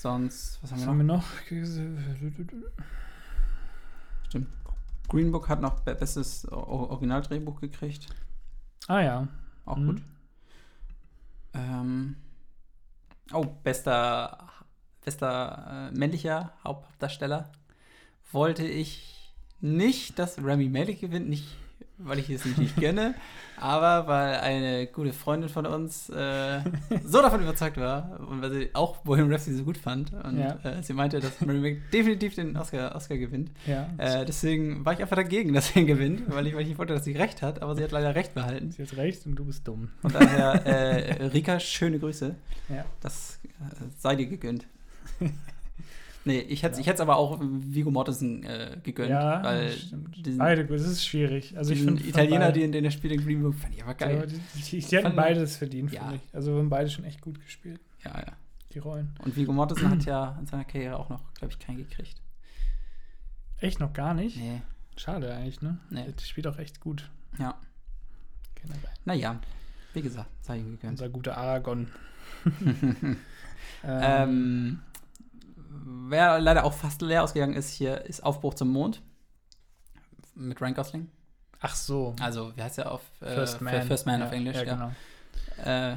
Sonst, 0.01 0.59
was 0.63 0.71
haben 0.73 0.79
Was 0.79 0.87
wir 0.87 0.89
haben 0.89 1.07
noch? 1.07 1.25
wir 1.51 1.63
noch? 1.67 2.71
Stimmt. 4.29 4.49
Green 5.09 5.31
Book 5.31 5.49
hat 5.49 5.61
noch 5.61 5.81
be- 5.81 5.95
bestes 5.95 6.47
Originaldrehbuch 6.51 7.61
gekriegt. 7.61 8.07
Ah 8.87 9.01
ja. 9.01 9.29
Auch 9.67 9.77
Mhm. 9.77 9.87
gut. 9.87 10.03
Ähm, 11.53 12.17
oh, 13.33 13.45
bester, 13.63 14.49
bester 15.05 15.91
äh, 15.93 15.99
männlicher 15.99 16.53
Hauptdarsteller. 16.65 17.51
Wollte 18.33 18.65
ich 18.67 19.35
nicht, 19.61 20.19
dass 20.19 20.39
Remy 20.39 20.69
Malek 20.71 21.01
gewinnt, 21.01 21.29
nicht 21.29 21.45
weil 22.05 22.19
ich 22.19 22.31
es 22.31 22.45
nicht 22.57 22.77
gönne, 22.77 23.15
aber 23.59 24.07
weil 24.07 24.37
eine 24.41 24.87
gute 24.87 25.13
Freundin 25.13 25.49
von 25.49 25.67
uns 25.67 26.09
äh, 26.11 26.61
so 27.05 27.21
davon 27.21 27.43
überzeugt 27.43 27.77
war 27.77 28.19
und 28.29 28.41
weil 28.43 28.51
sie 28.51 28.71
auch 28.73 28.99
Bohemian 28.99 29.31
Rhapsody 29.33 29.57
so 29.57 29.65
gut 29.65 29.77
fand 29.77 30.13
und 30.13 30.39
Ja. 30.39 30.59
äh, 30.63 30.83
sie 30.83 30.93
meinte, 30.95 31.21
dass 31.21 31.41
Remy 31.43 31.55
Malek 31.55 31.91
definitiv 31.91 32.35
den 32.35 32.57
Oscar, 32.57 32.95
Oscar 32.95 33.17
gewinnt. 33.19 33.51
Ja. 33.67 33.89
Äh, 33.99 34.25
deswegen 34.25 34.85
war 34.85 34.93
ich 34.95 35.01
einfach 35.03 35.17
dagegen, 35.17 35.53
dass 35.53 35.71
er 35.77 35.83
ihn 35.83 35.87
gewinnt, 35.87 36.23
weil 36.29 36.47
ich, 36.47 36.55
weil 36.55 36.63
ich 36.63 36.69
nicht 36.69 36.79
wollte, 36.79 36.95
dass 36.95 37.05
sie 37.05 37.13
recht 37.17 37.43
hat, 37.43 37.61
aber 37.63 37.77
sie 37.77 37.85
hat 37.85 37.93
leider 37.93 38.15
recht 38.15 38.35
behalten. 38.35 38.71
Sie 38.73 38.83
hat 38.83 38.97
recht 38.97 39.27
und 39.27 39.37
du 39.37 39.45
bist 39.45 39.67
dumm. 39.69 39.91
Von 40.01 40.13
daher, 40.13 40.67
äh, 40.67 41.25
Rika, 41.27 41.61
schöne 41.61 41.99
Grüße. 41.99 42.35
Ja. 42.69 42.85
Das 43.01 43.39
äh, 43.45 43.85
sei 43.99 44.17
dir 44.17 44.27
gegönnt. 44.27 44.67
nee, 46.25 46.41
ich 46.41 46.63
hätte 46.63 46.81
Ja. 46.81 46.93
es 46.93 47.01
aber 47.01 47.17
auch 47.17 47.39
Vigo 47.41 47.91
Mortensen 47.91 48.43
äh, 48.45 48.79
gegönnt, 48.83 49.11
Ja, 49.11 49.43
weil 49.43 49.71
stimmt. 49.73 50.25
diesen, 50.27 50.39
Beide 50.39 50.65
das 50.67 50.83
ist 50.83 51.05
schwierig. 51.05 51.57
Also 51.57 51.73
ich 51.73 51.83
finde 51.83 52.03
Italiener, 52.07 52.53
den, 52.53 52.73
den 52.73 52.85
er 52.85 52.91
spielt 52.91 53.13
in 53.15 53.25
Green 53.25 53.43
Book, 53.43 53.55
fand 53.55 53.75
ich 53.75 53.83
aber 53.83 53.95
geil. 53.95 54.19
geil. 54.19 54.27
die, 54.29 54.61
die, 54.63 54.81
die 54.81 54.97
hatten 54.99 55.17
beides 55.17 55.57
verdient, 55.57 55.93
Ja. 55.93 56.01
finde 56.03 56.17
ich. 56.17 56.35
Also 56.35 56.57
haben 56.57 56.69
beide 56.71 56.91
schon 56.91 57.05
echt 57.05 57.21
gut 57.21 57.41
gespielt, 57.41 57.81
Ja, 58.05 58.19
ja. 58.19 58.33
die 58.73 58.79
Rollen. 58.79 59.15
Und 59.25 59.37
Vigo 59.37 59.53
Mortensen 59.53 59.91
hat 59.91 60.05
ja 60.05 60.37
in 60.41 60.47
seiner 60.47 60.65
Karriere 60.65 60.97
auch 60.99 61.09
noch, 61.09 61.33
glaube 61.35 61.53
ich, 61.53 61.59
keinen 61.59 61.79
gekriegt. 61.79 62.21
Echt 63.59 63.79
noch 63.81 63.93
gar 63.93 64.15
nicht? 64.15 64.37
Nee, 64.37 64.63
Schade 64.97 65.33
eigentlich, 65.35 65.63
ne? 65.63 65.79
Nee. 65.91 66.13
Der 66.13 66.25
spielt 66.25 66.47
auch 66.47 66.59
echt 66.59 66.81
gut. 66.81 67.11
ja. 67.39 67.55
Generell. 68.57 68.91
Naja, 69.07 69.41
wie 69.95 70.03
gesagt, 70.03 70.29
sei 70.43 70.59
ihm 70.59 70.73
gegönnt. 70.73 70.93
Unser 71.01 71.09
guter 71.09 71.37
Aragon. 71.39 71.89
Ähm, 73.85 74.81
wer 75.71 76.39
leider 76.41 76.65
auch 76.65 76.73
fast 76.75 77.01
leer 77.03 77.23
ausgegangen 77.23 77.55
ist, 77.55 77.71
hier 77.71 78.05
ist 78.05 78.23
Aufbruch 78.25 78.55
zum 78.55 78.69
Mond. 78.71 79.01
Mit 80.35 80.61
Ryan 80.61 80.75
Gosling. 80.75 81.09
Ach 81.61 81.75
so. 81.75 82.15
Also, 82.21 82.53
wie 82.57 82.63
heißt 82.63 82.79
der 82.79 82.91
auf 82.91 83.03
äh, 83.21 83.35
First 83.35 83.61
Man. 83.61 83.83
First 83.83 84.07
Man 84.07 84.21
ja, 84.21 84.27
auf 84.27 84.33
Englisch, 84.33 84.57
Ja, 84.57 84.63
ja. 84.65 84.75
genau. 84.75 84.93
Äh, 85.63 85.97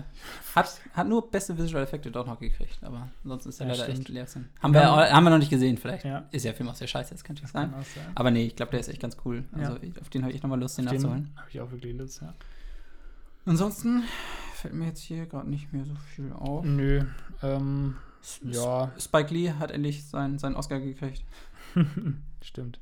hat, 0.56 0.78
hat 0.94 1.08
nur 1.08 1.32
beste 1.32 1.58
Visual 1.58 1.82
Effekte 1.84 2.12
dort 2.12 2.28
noch 2.28 2.38
gekriegt, 2.40 2.84
aber 2.84 3.08
ansonsten 3.24 3.48
ist 3.50 3.62
er 3.62 3.68
Ja, 3.68 3.72
leider 3.74 3.84
stimmt. 3.86 4.00
echt 4.00 4.10
leer. 4.10 4.28
Haben 4.62 4.74
wir, 4.74 4.82
haben 4.84 5.24
wir 5.24 5.30
noch 5.30 5.38
nicht 5.38 5.50
gesehen, 5.50 5.78
vielleicht. 5.78 6.04
Ja. 6.04 6.26
Ist 6.32 6.44
ja 6.44 6.52
Film 6.52 6.68
aus 6.68 6.80
der 6.80 6.88
Scheiße, 6.88 7.12
das 7.14 7.24
könnte 7.24 7.44
Das 7.44 7.52
sein. 7.54 7.72
kann 7.72 7.80
auch 7.80 7.86
sein. 7.86 8.04
Aber 8.14 8.30
nee, 8.32 8.46
ich 8.48 8.56
glaube, 8.58 8.72
der 8.72 8.82
ist 8.82 8.90
echt 8.90 9.02
ganz 9.02 9.16
cool. 9.24 9.46
Also, 9.54 9.78
ich- 9.82 10.00
auf 10.02 10.10
den 10.10 10.24
habe 10.24 10.34
ich 10.34 10.44
nochmal 10.44 10.60
Lust, 10.60 10.78
den 10.78 10.86
nachzuholen. 10.86 11.26
Den 11.32 11.38
habe 11.38 11.50
ich 11.50 11.62
auch 11.62 11.72
wirklich 11.72 11.96
Lust, 11.96 12.22
ja. 12.22 12.34
Ansonsten 13.46 14.04
fällt 14.56 14.74
mir 14.74 14.88
jetzt 14.88 15.02
hier 15.02 15.26
gerade 15.28 15.50
nicht 15.50 15.72
mehr 15.72 15.86
so 15.86 15.96
viel 16.14 16.32
auf. 16.34 16.66
Nö. 16.66 17.04
Ähm, 17.42 17.96
ja. 18.44 18.92
Spike 19.00 19.34
Lee 19.34 19.52
hat 19.52 19.72
endlich 19.72 20.06
seinen, 20.08 20.38
seinen 20.40 20.56
Oscar 20.56 20.80
gekriegt. 20.80 21.24
Stimmt. 22.42 22.80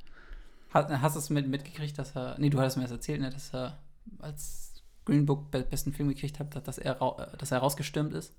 Hast, 0.74 0.89
hast 0.89 1.16
du 1.16 1.20
es 1.20 1.30
mit, 1.30 1.48
mitgekriegt, 1.48 1.98
dass 1.98 2.16
er. 2.16 2.36
Nee, 2.39 2.50
du 2.50 2.60
hattest 2.60 2.78
mir 2.78 2.84
das 2.84 2.92
erzählt, 2.92 3.22
ne, 3.22 3.30
dass 3.30 3.54
er 3.54 3.78
als 4.20 4.84
Green 5.06 5.26
Book 5.26 5.52
be 5.52 5.64
besten 5.64 5.94
Film 5.94 6.10
gekriegt 6.10 6.39
hat, 6.39 6.68
dass 6.68 6.78
er, 6.78 7.02
äh, 7.02 7.38
dass 7.38 7.52
er 7.52 7.60
rausgestürmt 7.60 8.14
ist? 8.14 8.34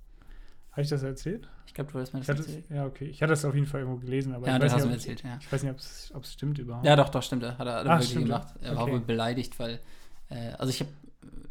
Habe 0.72 0.82
ich 0.82 0.88
das 0.88 1.02
erzählt? 1.02 1.48
Ich 1.66 1.74
glaube, 1.74 1.92
du 1.92 1.98
hattest 1.98 2.14
mir 2.14 2.20
Ich 2.20 2.26
das 2.26 2.38
hatte, 2.38 2.48
erzählt. 2.48 2.70
ja, 2.70 2.86
okay. 2.86 3.04
Ich 3.04 3.20
hatte 3.20 3.32
das 3.32 3.44
auf 3.44 3.54
jeden 3.54 3.66
Fall 3.66 3.80
irgendwo 3.80 4.00
gelesen, 4.00 4.34
aber 4.34 4.46
Ja, 4.46 4.56
ich, 4.56 4.62
weiß 4.62 4.72
hast 4.72 4.84
du 4.84 4.88
mir 4.88 4.94
nicht, 4.94 5.04
ob, 5.04 5.10
erzählt, 5.10 5.22
ja. 5.24 5.38
ich 5.40 5.52
weiß 5.52 5.62
nicht, 5.64 6.14
ob 6.14 6.22
es 6.24 6.32
stimmt 6.32 6.58
überhaupt. 6.58 6.86
Ja, 6.86 6.96
doch, 6.96 7.10
doch, 7.10 7.22
stimmt. 7.22 7.44
Hat 7.44 7.58
er, 7.66 7.74
hat 7.80 7.86
Ach, 7.86 8.00
wirklich 8.00 8.14
gemacht. 8.14 8.48
Er 8.62 8.76
war 8.76 8.84
Okay. 8.84 8.92
wohl 8.92 9.00
beleidigt, 9.00 9.58
weil. 9.58 9.80
Äh, 10.30 10.52
also, 10.52 10.70
ich 10.70 10.80
habe 10.80 10.90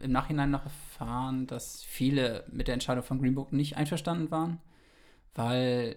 im 0.01 0.11
Nachhinein 0.11 0.49
noch 0.49 0.63
erfahren, 0.63 1.45
dass 1.45 1.83
viele 1.83 2.43
mit 2.51 2.67
der 2.67 2.73
Entscheidung 2.73 3.03
von 3.03 3.19
Green 3.21 3.35
Book 3.35 3.53
nicht 3.53 3.77
einverstanden 3.77 4.31
waren, 4.31 4.57
weil 5.35 5.95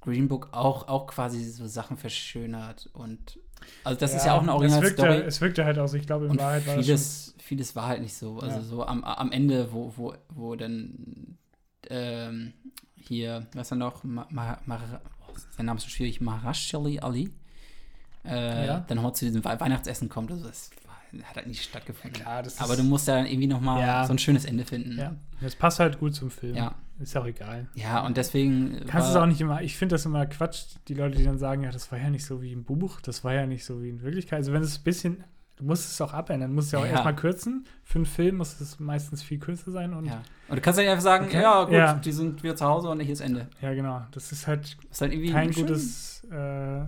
Green 0.00 0.28
Book 0.28 0.48
auch, 0.52 0.88
auch 0.88 1.06
quasi 1.06 1.44
so 1.44 1.66
Sachen 1.66 1.96
verschönert 1.96 2.88
und 2.92 3.38
also 3.84 3.98
das 4.00 4.12
ist 4.12 4.24
Ja, 4.24 4.32
ja 4.32 4.34
auch 4.38 4.42
eine 4.42 4.50
es 4.50 4.54
Originalstory. 4.56 5.08
wirkte, 5.10 5.24
es 5.26 5.40
wirkte 5.40 5.64
halt 5.64 5.78
auch 5.78 5.86
so, 5.86 5.96
ich 5.96 6.06
glaube, 6.06 6.24
in 6.24 6.32
Und 6.32 6.38
Wahrheit 6.40 6.66
war 6.66 6.74
vieles, 6.82 7.34
vieles 7.38 7.76
war 7.76 7.86
halt 7.86 8.02
nicht 8.02 8.16
so. 8.16 8.40
Also 8.40 8.56
Ja. 8.56 8.62
so 8.62 8.84
am, 8.84 9.04
am 9.04 9.30
Ende, 9.30 9.72
wo, 9.72 9.92
wo, 9.96 10.14
wo 10.30 10.56
dann 10.56 11.38
ähm, 11.88 12.52
hier, 12.96 13.46
was 13.54 13.70
er 13.70 13.76
noch, 13.76 14.02
Ma, 14.02 14.26
Ma, 14.30 14.58
Ma, 14.66 14.80
oh, 15.28 15.34
sein 15.56 15.66
Name 15.66 15.76
ist 15.78 15.84
so 15.84 15.90
schwierig, 15.90 16.20
Maharashali 16.20 16.98
Ali, 16.98 17.30
äh, 18.24 18.66
Ja. 18.66 18.80
dann 18.80 18.96
nochmal 18.96 19.14
zu 19.14 19.26
diesem 19.26 19.44
We- 19.44 19.60
Weihnachtsessen 19.60 20.08
kommt. 20.08 20.32
Also 20.32 20.44
das 20.48 20.70
hat 21.24 21.36
halt 21.36 21.46
nicht 21.46 21.62
stattgefunden. 21.62 22.20
klar, 22.22 22.42
das 22.42 22.60
Aber 22.60 22.76
du 22.76 22.82
musst 22.82 23.08
ja 23.08 23.16
dann 23.16 23.26
irgendwie 23.26 23.46
nochmal 23.46 23.80
Ja. 23.80 24.06
so 24.06 24.12
ein 24.12 24.18
schönes 24.18 24.44
Ende 24.44 24.64
finden. 24.64 24.98
ja, 24.98 25.14
das 25.40 25.54
passt 25.56 25.78
halt 25.80 25.98
gut 25.98 26.14
zum 26.14 26.30
Film. 26.30 26.54
Ja. 26.56 26.74
Ist 27.00 27.16
auch 27.16 27.26
egal. 27.26 27.66
Ja, 27.74 28.04
und 28.06 28.16
deswegen. 28.16 28.80
Kannst 28.86 29.08
es 29.10 29.16
auch 29.16 29.26
nicht 29.26 29.40
immer, 29.40 29.60
ich 29.62 29.76
finde 29.76 29.94
das 29.94 30.04
immer 30.06 30.24
Quatsch, 30.26 30.76
die 30.88 30.94
Leute, 30.94 31.18
die 31.18 31.24
dann 31.24 31.38
sagen, 31.38 31.62
ja, 31.64 31.70
das 31.72 31.90
war 31.90 31.98
ja 31.98 32.10
nicht 32.10 32.24
so 32.24 32.40
wie 32.42 32.52
im 32.52 32.62
Buch, 32.64 33.00
das 33.00 33.24
war 33.24 33.34
ja 33.34 33.44
nicht 33.46 33.64
so 33.64 33.82
wie 33.82 33.88
in 33.88 34.02
Wirklichkeit. 34.02 34.38
Also 34.38 34.52
wenn 34.52 34.62
es 34.62 34.78
ein 34.78 34.84
bisschen, 34.84 35.24
du 35.56 35.64
musst 35.64 35.90
es 35.90 36.00
auch 36.00 36.12
abändern, 36.12 36.50
du 36.50 36.54
musst 36.54 36.66
es 36.68 36.72
ja 36.72 36.78
auch 36.78 36.84
Ja. 36.84 36.92
erstmal 36.92 37.16
kürzen. 37.16 37.66
Für 37.82 37.96
einen 37.96 38.06
Film 38.06 38.36
muss 38.36 38.60
es 38.60 38.78
meistens 38.78 39.22
viel 39.22 39.38
kürzer 39.38 39.72
sein 39.72 39.94
und 39.94 40.04
ja, 40.06 40.12
Ja. 40.12 40.22
Und 40.48 40.56
du 40.56 40.60
kannst 40.62 40.78
ja 40.78 40.88
einfach 40.90 41.02
sagen, 41.02 41.26
Okay. 41.26 41.42
ja, 41.42 41.64
gut, 41.64 41.72
Ja. 41.74 41.94
die 41.94 42.12
sind 42.12 42.42
wieder 42.44 42.54
zu 42.54 42.66
Hause 42.66 42.88
und 42.90 43.00
hier 43.00 43.12
ist 43.14 43.20
Ende. 43.20 43.48
genau. 43.60 44.02
Das 44.12 44.30
ist 44.30 44.46
halt 44.46 44.76
ist 44.90 45.00
halt 45.00 45.12
irgendwie 45.12 45.32
kein 45.32 45.50
gutes, 45.50 46.22
äh, 46.30 46.82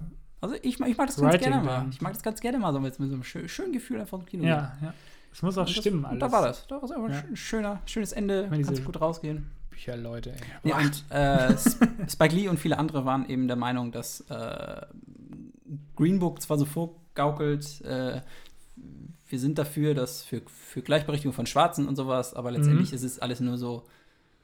Also 0.45 0.57
ich, 0.63 0.79
mag- 0.79 0.89
ich 0.89 0.97
mag 0.97 1.07
das 1.09 1.17
ganz 1.17 1.33
Writing 1.33 1.51
gerne 1.53 1.65
mal. 1.65 1.87
Ich 1.91 2.01
mag 2.01 2.13
das 2.13 2.23
ganz 2.23 2.41
gerne 2.41 2.59
mal 2.59 2.73
so 2.73 2.81
mit, 2.81 2.99
mit 3.01 3.09
so 3.09 3.15
einem 3.15 3.25
schö 3.25 3.49
schönen 3.49 3.73
Gefühl 3.73 4.01
einfach 4.01 4.19
im 4.19 4.27
Kino. 4.27 4.45
ja, 4.45 4.77
ja. 4.83 4.95
Es 5.33 5.43
muss 5.43 5.59
auch 5.59 5.63
Und 5.67 5.71
das, 5.71 5.77
stimmen 5.83 6.05
Und 6.05 6.11
alles. 6.11 6.21
da 6.21 6.33
war 6.33 6.43
das. 6.47 6.67
Da 6.69 6.77
war 6.77 6.85
es 6.85 6.91
einfach 6.93 7.09
Ja. 7.11 7.17
ein 7.17 7.23
schön- 7.27 7.37
schöner, 7.37 7.81
schönes 7.87 8.13
Ende. 8.13 8.49
Kannst 8.51 8.85
gut 8.85 9.01
rausgehen. 9.01 9.51
Bücherleute, 9.71 10.31
ey. 10.63 10.71
Ja, 10.71 10.79
und 10.79 11.05
äh, 11.11 11.57
Spike 12.09 12.35
Lee 12.37 12.47
und 12.49 12.61
viele 12.61 12.79
andere 12.79 13.05
waren 13.05 13.29
eben 13.29 13.49
der 13.49 13.57
Meinung, 13.57 13.91
dass 13.91 14.21
äh, 14.31 14.83
Green 15.97 16.19
Book 16.21 16.41
zwar 16.41 16.59
so 16.59 16.65
vorgaukelt, 16.65 17.81
äh, 17.83 18.21
wir 19.27 19.39
sind 19.41 19.59
dafür, 19.59 19.95
dass 19.95 20.23
für, 20.23 20.43
für 20.47 20.83
Gleichberechtigung 20.83 21.33
von 21.33 21.47
Schwarzen 21.47 21.89
und 21.89 21.97
sowas, 21.97 22.35
aber 22.35 22.51
letztendlich 22.53 22.91
Mhm. 22.91 22.95
ist 22.97 23.03
es 23.03 23.19
alles 23.19 23.41
nur 23.41 23.59
so 23.59 23.85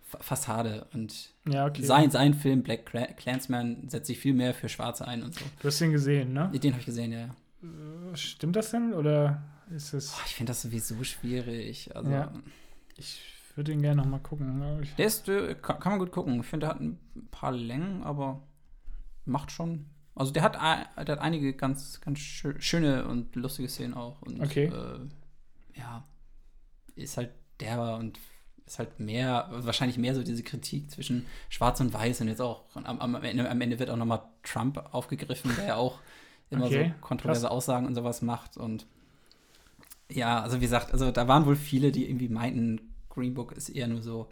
Fa- 0.09 0.19
Fassade. 0.21 0.87
Und 0.93 1.31
Ja, 1.49 1.67
okay. 1.67 1.83
sein, 1.83 2.11
sein 2.11 2.35
Film 2.35 2.63
Black 2.63 2.89
Cla- 2.91 3.13
Clansman 3.15 3.89
setzt 3.89 4.07
sich 4.09 4.19
viel 4.19 4.35
mehr 4.35 4.53
für 4.55 4.69
Schwarze 4.69 5.07
ein 5.09 5.23
und 5.23 5.35
so. 5.35 5.45
Du 5.61 5.69
hast 5.69 5.81
den 5.81 5.91
gesehen, 5.93 6.33
ne? 6.33 6.51
Den 6.53 6.73
habe 6.73 6.81
ich 6.81 6.87
gesehen, 6.87 7.13
ja. 7.13 7.25
Äh, 7.63 8.17
Stimmt 8.17 8.57
das 8.57 8.71
denn 8.71 8.93
oder 8.93 9.43
ist 9.75 9.93
es? 9.95 10.11
Boah, 10.13 10.21
ich 10.27 10.35
finde 10.35 10.51
das 10.51 10.63
sowieso 10.63 11.03
schwierig. 11.05 11.95
Also, 11.97 12.11
Ja. 12.11 12.33
Ich 12.97 13.23
würde 13.57 13.73
ihn 13.73 13.81
gerne 13.83 14.03
noch 14.03 14.09
mal 14.09 14.19
gucken. 14.21 14.81
ich. 14.83 14.95
Der 14.97 15.07
ist, 15.07 15.29
äh, 15.29 15.55
kann, 15.55 15.81
kann 15.81 15.93
man 15.93 15.99
gut 15.99 16.13
gucken. 16.13 16.41
Ich 16.41 16.47
finde, 16.47 16.67
der 16.67 16.75
hat 16.75 16.81
ein 16.81 16.99
paar 17.31 17.53
Längen, 17.53 18.03
aber 18.03 18.43
macht 19.25 19.51
schon. 19.51 19.87
Also 20.15 20.33
der 20.33 20.43
hat, 20.43 20.55
der 20.55 21.13
hat 21.17 21.19
einige 21.21 21.55
ganz, 21.55 22.01
ganz 22.03 22.19
schö- 22.19 22.61
schöne 22.61 23.07
und 23.09 23.35
lustige 23.37 23.69
Szenen 23.69 23.95
auch. 23.95 24.21
Und, 24.23 24.41
Okay. 24.43 24.67
Äh, 24.67 25.79
ja, 25.79 26.05
ist 26.97 27.17
halt 27.17 27.31
derber 27.61 27.97
und 27.97 28.19
ist 28.71 28.79
halt 28.79 29.01
mehr, 29.01 29.49
wahrscheinlich 29.51 29.99
mehr 29.99 30.15
so 30.15 30.23
diese 30.23 30.45
Kritik 30.45 30.91
zwischen 30.91 31.27
Schwarz 31.49 31.81
und 31.81 31.93
Weiß 31.93 32.21
und 32.21 32.29
jetzt 32.29 32.41
auch 32.41 32.63
am, 32.75 33.01
am, 33.01 33.17
Ende, 33.17 33.51
am 33.51 33.61
Ende 33.61 33.79
wird 33.81 33.91
auch 33.91 33.97
nochmal 33.97 34.23
Trump 34.45 34.83
aufgegriffen, 34.93 35.51
der 35.57 35.67
ja 35.67 35.77
auch 35.77 35.99
immer 36.51 36.67
Okay, 36.67 36.95
so 36.95 37.01
kontroverse 37.01 37.43
krass. 37.43 37.51
Aussagen 37.51 37.87
und 37.87 37.97
sowas 37.97 38.23
macht 38.23 38.57
und 38.57 38.87
ja, 40.09 40.41
also 40.43 40.57
wie 40.57 40.63
gesagt, 40.63 40.93
also 40.93 41.11
da 41.11 41.29
waren 41.29 41.47
wohl 41.47 41.57
viele, 41.57 41.93
die 41.93 42.09
irgendwie 42.09 42.29
meinten, 42.29 42.93
Green 43.09 43.35
Book 43.35 43.53
ist 43.53 43.69
eher 43.69 43.87
nur 43.89 44.03
so 44.03 44.29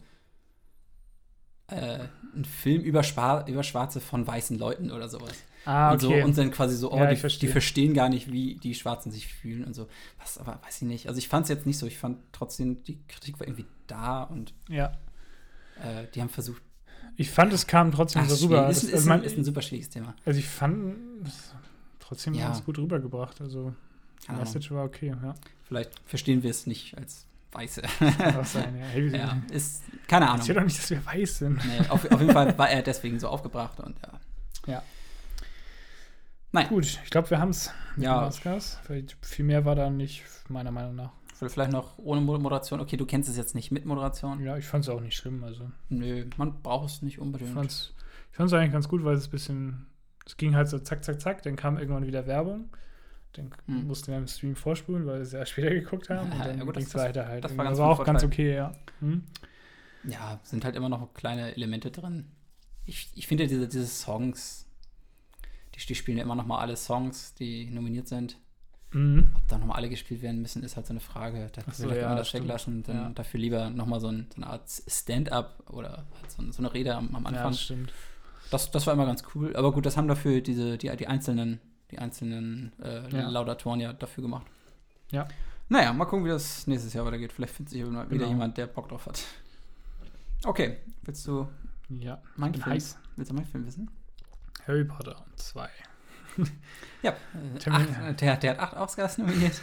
äh, 1.68 2.06
ein 2.34 2.44
Film 2.44 2.82
über, 2.82 3.02
Schwa 3.02 3.44
über 3.46 3.62
Schwarze 3.62 4.00
von 4.00 4.26
weißen 4.26 4.58
Leuten 4.58 4.90
oder 4.90 5.08
sowas. 5.08 5.34
Ah, 5.68 5.92
und, 5.92 6.00
so, 6.00 6.14
und 6.14 6.38
dann 6.38 6.50
quasi 6.50 6.74
so, 6.76 6.90
oh, 6.92 6.96
Ja, 6.96 7.10
ich 7.10 7.16
die, 7.18 7.20
verstehe. 7.20 7.46
die 7.48 7.52
verstehen 7.52 7.92
gar 7.92 8.08
nicht, 8.08 8.32
wie 8.32 8.54
die 8.56 8.74
Schwarzen 8.74 9.12
sich 9.12 9.26
fühlen 9.28 9.64
und 9.64 9.74
so. 9.74 9.86
Was, 10.18 10.38
aber 10.38 10.58
weiß 10.64 10.76
ich 10.82 10.88
nicht. 10.88 11.08
Also 11.08 11.18
ich 11.18 11.28
fand 11.28 11.44
es 11.44 11.50
jetzt 11.50 11.66
nicht 11.66 11.76
so. 11.78 11.86
Ich 11.86 11.98
fand 11.98 12.16
trotzdem, 12.32 12.82
die 12.84 12.98
Kritik 13.06 13.38
war 13.38 13.46
irgendwie 13.46 13.66
da 13.86 14.22
und 14.22 14.54
ja. 14.68 14.86
äh, 15.82 16.06
die 16.14 16.22
haben 16.22 16.30
versucht. 16.30 16.62
Ich 17.16 17.30
fand, 17.30 17.52
es 17.52 17.66
kam 17.66 17.92
trotzdem 17.92 18.22
Ach, 18.24 18.30
so 18.30 18.46
rüber. 18.46 18.68
Ist, 18.70 18.82
Das- 18.84 18.88
ist, 18.88 18.94
also, 18.94 19.10
ein, 19.10 19.22
ist 19.24 19.36
ein 19.36 19.44
super 19.44 19.60
schwieriges 19.60 19.90
Thema. 19.90 20.14
also 20.24 20.38
ich 20.38 20.48
fand 20.48 20.96
es 21.26 21.52
trotzdem 21.98 22.32
Ja. 22.34 22.46
ganz 22.46 22.64
gut 22.64 22.78
rübergebracht. 22.78 23.40
Also 23.42 23.74
die 24.24 24.28
Ahnung. 24.30 24.40
Message 24.42 24.70
war 24.70 24.84
okay, 24.84 25.14
ja. 25.22 25.34
Vielleicht 25.66 25.90
verstehen 26.06 26.42
wir 26.42 26.50
es 26.50 26.66
nicht 26.66 26.96
als 26.96 27.26
Weiße. 27.52 27.82
Auch 28.38 28.44
sein, 28.46 28.74
ja. 28.78 28.84
Hey, 28.86 29.08
ja, 29.16 29.36
ist 29.50 29.82
keine 30.06 30.26
Ahnung. 30.28 30.38
Erzähl 30.40 30.54
doch 30.54 30.64
nicht, 30.64 30.78
dass 30.78 30.88
wir 30.88 31.04
weiß 31.04 31.38
sind. 31.38 31.56
Nee, 31.66 31.86
auf, 31.88 32.10
auf 32.10 32.20
jeden 32.20 32.32
Fall 32.32 32.56
war 32.56 32.70
er 32.70 32.80
deswegen 32.82 33.20
so 33.20 33.28
aufgebracht 33.28 33.78
und 33.80 33.96
ja. 34.02 34.72
Ja. 34.72 34.82
Naja, 36.52 36.68
Gut, 36.68 36.84
ich 37.04 37.10
glaube, 37.10 37.28
wir 37.30 37.38
haben 37.40 37.50
es 37.50 37.70
mit 37.96 38.04
Ja. 38.06 38.20
den 38.20 38.28
Oscars. 38.28 38.78
Viel 39.22 39.44
mehr 39.44 39.64
war 39.64 39.74
da 39.74 39.90
nicht, 39.90 40.24
meiner 40.48 40.70
Meinung 40.70 40.94
nach. 40.94 41.12
vielleicht 41.34 41.70
noch 41.72 41.98
ohne 41.98 42.20
Mo- 42.20 42.38
Moderation. 42.38 42.80
Okay, 42.80 42.96
du 42.96 43.06
kennst 43.06 43.28
es 43.28 43.36
jetzt 43.36 43.54
nicht 43.54 43.70
mit 43.70 43.84
Moderation. 43.84 44.42
Ja, 44.42 44.56
ich 44.56 44.64
fand 44.66 44.84
es 44.84 44.88
auch 44.90 45.00
nicht 45.00 45.16
schlimm. 45.16 45.44
Also 45.44 45.70
Nö, 45.88 46.24
man 46.36 46.62
braucht 46.62 46.88
es 46.88 47.02
nicht 47.02 47.14
ich 47.14 47.20
unbedingt. 47.20 47.52
fand 47.52 47.70
es 47.70 47.94
ich 48.30 48.36
fand's 48.36 48.52
eigentlich 48.52 48.72
ganz 48.72 48.88
gut, 48.88 49.04
weil 49.04 49.14
es 49.16 49.26
ein 49.28 49.30
bisschen, 49.30 49.86
es 50.26 50.36
ging 50.36 50.54
halt 50.56 50.68
so 50.68 50.78
zack, 50.78 51.04
zack, 51.04 51.20
zack, 51.20 51.42
dann 51.42 51.56
kam 51.56 51.76
irgendwann 51.78 52.06
wieder 52.06 52.26
Werbung. 52.26 52.70
Dann 53.34 53.50
Hm. 53.66 53.86
mussten 53.86 54.10
wir 54.10 54.18
im 54.18 54.26
Stream 54.26 54.56
vorspulen, 54.56 55.06
weil 55.06 55.16
wir 55.16 55.22
es 55.22 55.32
ja 55.32 55.44
später 55.46 55.70
geguckt 55.70 56.08
haben. 56.10 56.32
Und 56.32 56.38
Ja, 56.38 56.44
dann 56.46 56.58
ja, 56.58 56.64
ging 56.64 56.72
das- 56.72 56.84
es 56.86 56.94
weiter 56.94 57.26
halt. 57.28 57.44
das 57.44 57.50
Das 57.52 57.58
war 57.58 57.64
war, 57.66 57.70
ganz 57.72 57.78
auch 57.80 57.96
gut 57.98 58.06
ganz 58.06 58.22
verteilt. 58.22 58.32
okay, 58.40 58.54
ja. 58.56 58.72
Hm? 59.00 59.22
Ja, 60.04 60.40
sind 60.44 60.64
halt 60.64 60.76
immer 60.76 60.88
noch 60.88 61.12
kleine 61.14 61.54
Elemente 61.54 61.90
drin. 61.90 62.26
Ich, 62.86 63.10
ich 63.14 63.26
finde 63.26 63.46
diese, 63.46 63.68
diese 63.68 63.86
Songs, 63.86 64.66
die, 65.78 65.86
die 65.86 65.94
spielen 65.94 66.18
ja 66.18 66.24
immer 66.24 66.34
noch 66.34 66.46
mal 66.46 66.58
alle 66.58 66.76
Songs, 66.76 67.34
die 67.34 67.70
nominiert 67.70 68.08
sind. 68.08 68.38
Mhm. 68.92 69.28
Ob 69.36 69.46
da 69.48 69.58
noch 69.58 69.66
mal 69.66 69.74
alle 69.74 69.88
gespielt 69.90 70.22
werden 70.22 70.40
müssen, 70.40 70.62
ist 70.62 70.76
halt 70.76 70.86
so 70.86 70.92
eine 70.94 71.00
Frage. 71.00 71.50
Da 71.52 71.62
so, 71.72 71.88
ja, 71.90 71.94
kann 71.96 72.08
man 72.10 72.16
das 72.16 72.32
weglassen. 72.32 72.82
Dann 72.84 72.96
Ja. 72.96 73.10
dafür 73.10 73.38
lieber 73.40 73.68
noch 73.70 73.84
mal 73.86 74.00
so, 74.00 74.08
ein, 74.08 74.26
so 74.34 74.36
eine 74.42 74.46
Art 74.50 74.62
Stand-up 74.68 75.62
oder 75.70 76.06
halt 76.20 76.30
so, 76.30 76.42
so 76.50 76.58
eine 76.62 76.72
Rede 76.72 76.94
am, 76.94 77.14
am 77.14 77.22
Ja, 77.24 77.28
Anfang. 77.28 77.50
das 77.50 77.60
stimmt. 77.60 77.92
Das, 78.50 78.70
das 78.70 78.86
war 78.86 78.94
immer 78.94 79.04
ganz 79.04 79.22
cool. 79.34 79.54
Aber 79.56 79.72
gut, 79.72 79.84
das 79.84 79.96
haben 79.98 80.08
dafür 80.08 80.40
diese, 80.40 80.78
die, 80.78 80.94
die 80.96 81.06
einzelnen, 81.06 81.60
die 81.90 81.98
einzelnen 81.98 82.72
äh, 82.82 83.06
Ja. 83.14 83.28
Laudatoren 83.28 83.78
ja 83.80 83.92
dafür 83.92 84.22
gemacht. 84.22 84.46
Ja. 85.10 85.28
Naja, 85.68 85.92
mal 85.92 86.06
gucken, 86.06 86.24
wie 86.24 86.30
das 86.30 86.66
nächstes 86.66 86.94
Jahr 86.94 87.04
weitergeht. 87.04 87.30
Vielleicht 87.30 87.52
findet 87.54 87.72
sich 87.72 87.84
wieder 87.86 88.06
Genau. 88.06 88.26
jemand, 88.26 88.56
der 88.56 88.68
Bock 88.68 88.88
drauf 88.88 89.04
hat. 89.04 89.22
Okay, 90.44 90.78
willst 91.02 91.26
du 91.26 91.46
Ja, 91.90 92.22
bin 92.36 92.54
Film, 92.54 92.64
heiß. 92.66 92.98
willst 93.16 93.30
du 93.30 93.34
meinen 93.34 93.44
Film 93.46 93.66
wissen? 93.66 93.90
Harry 94.68 94.84
Potter 94.84 95.24
2. 95.36 95.68
Ja, 97.02 97.12
äh, 97.12 97.70
acht, 97.70 98.20
der, 98.20 98.36
der 98.36 98.50
hat 98.52 98.58
acht 98.58 98.76
Oscars 98.76 99.18
nominiert 99.18 99.60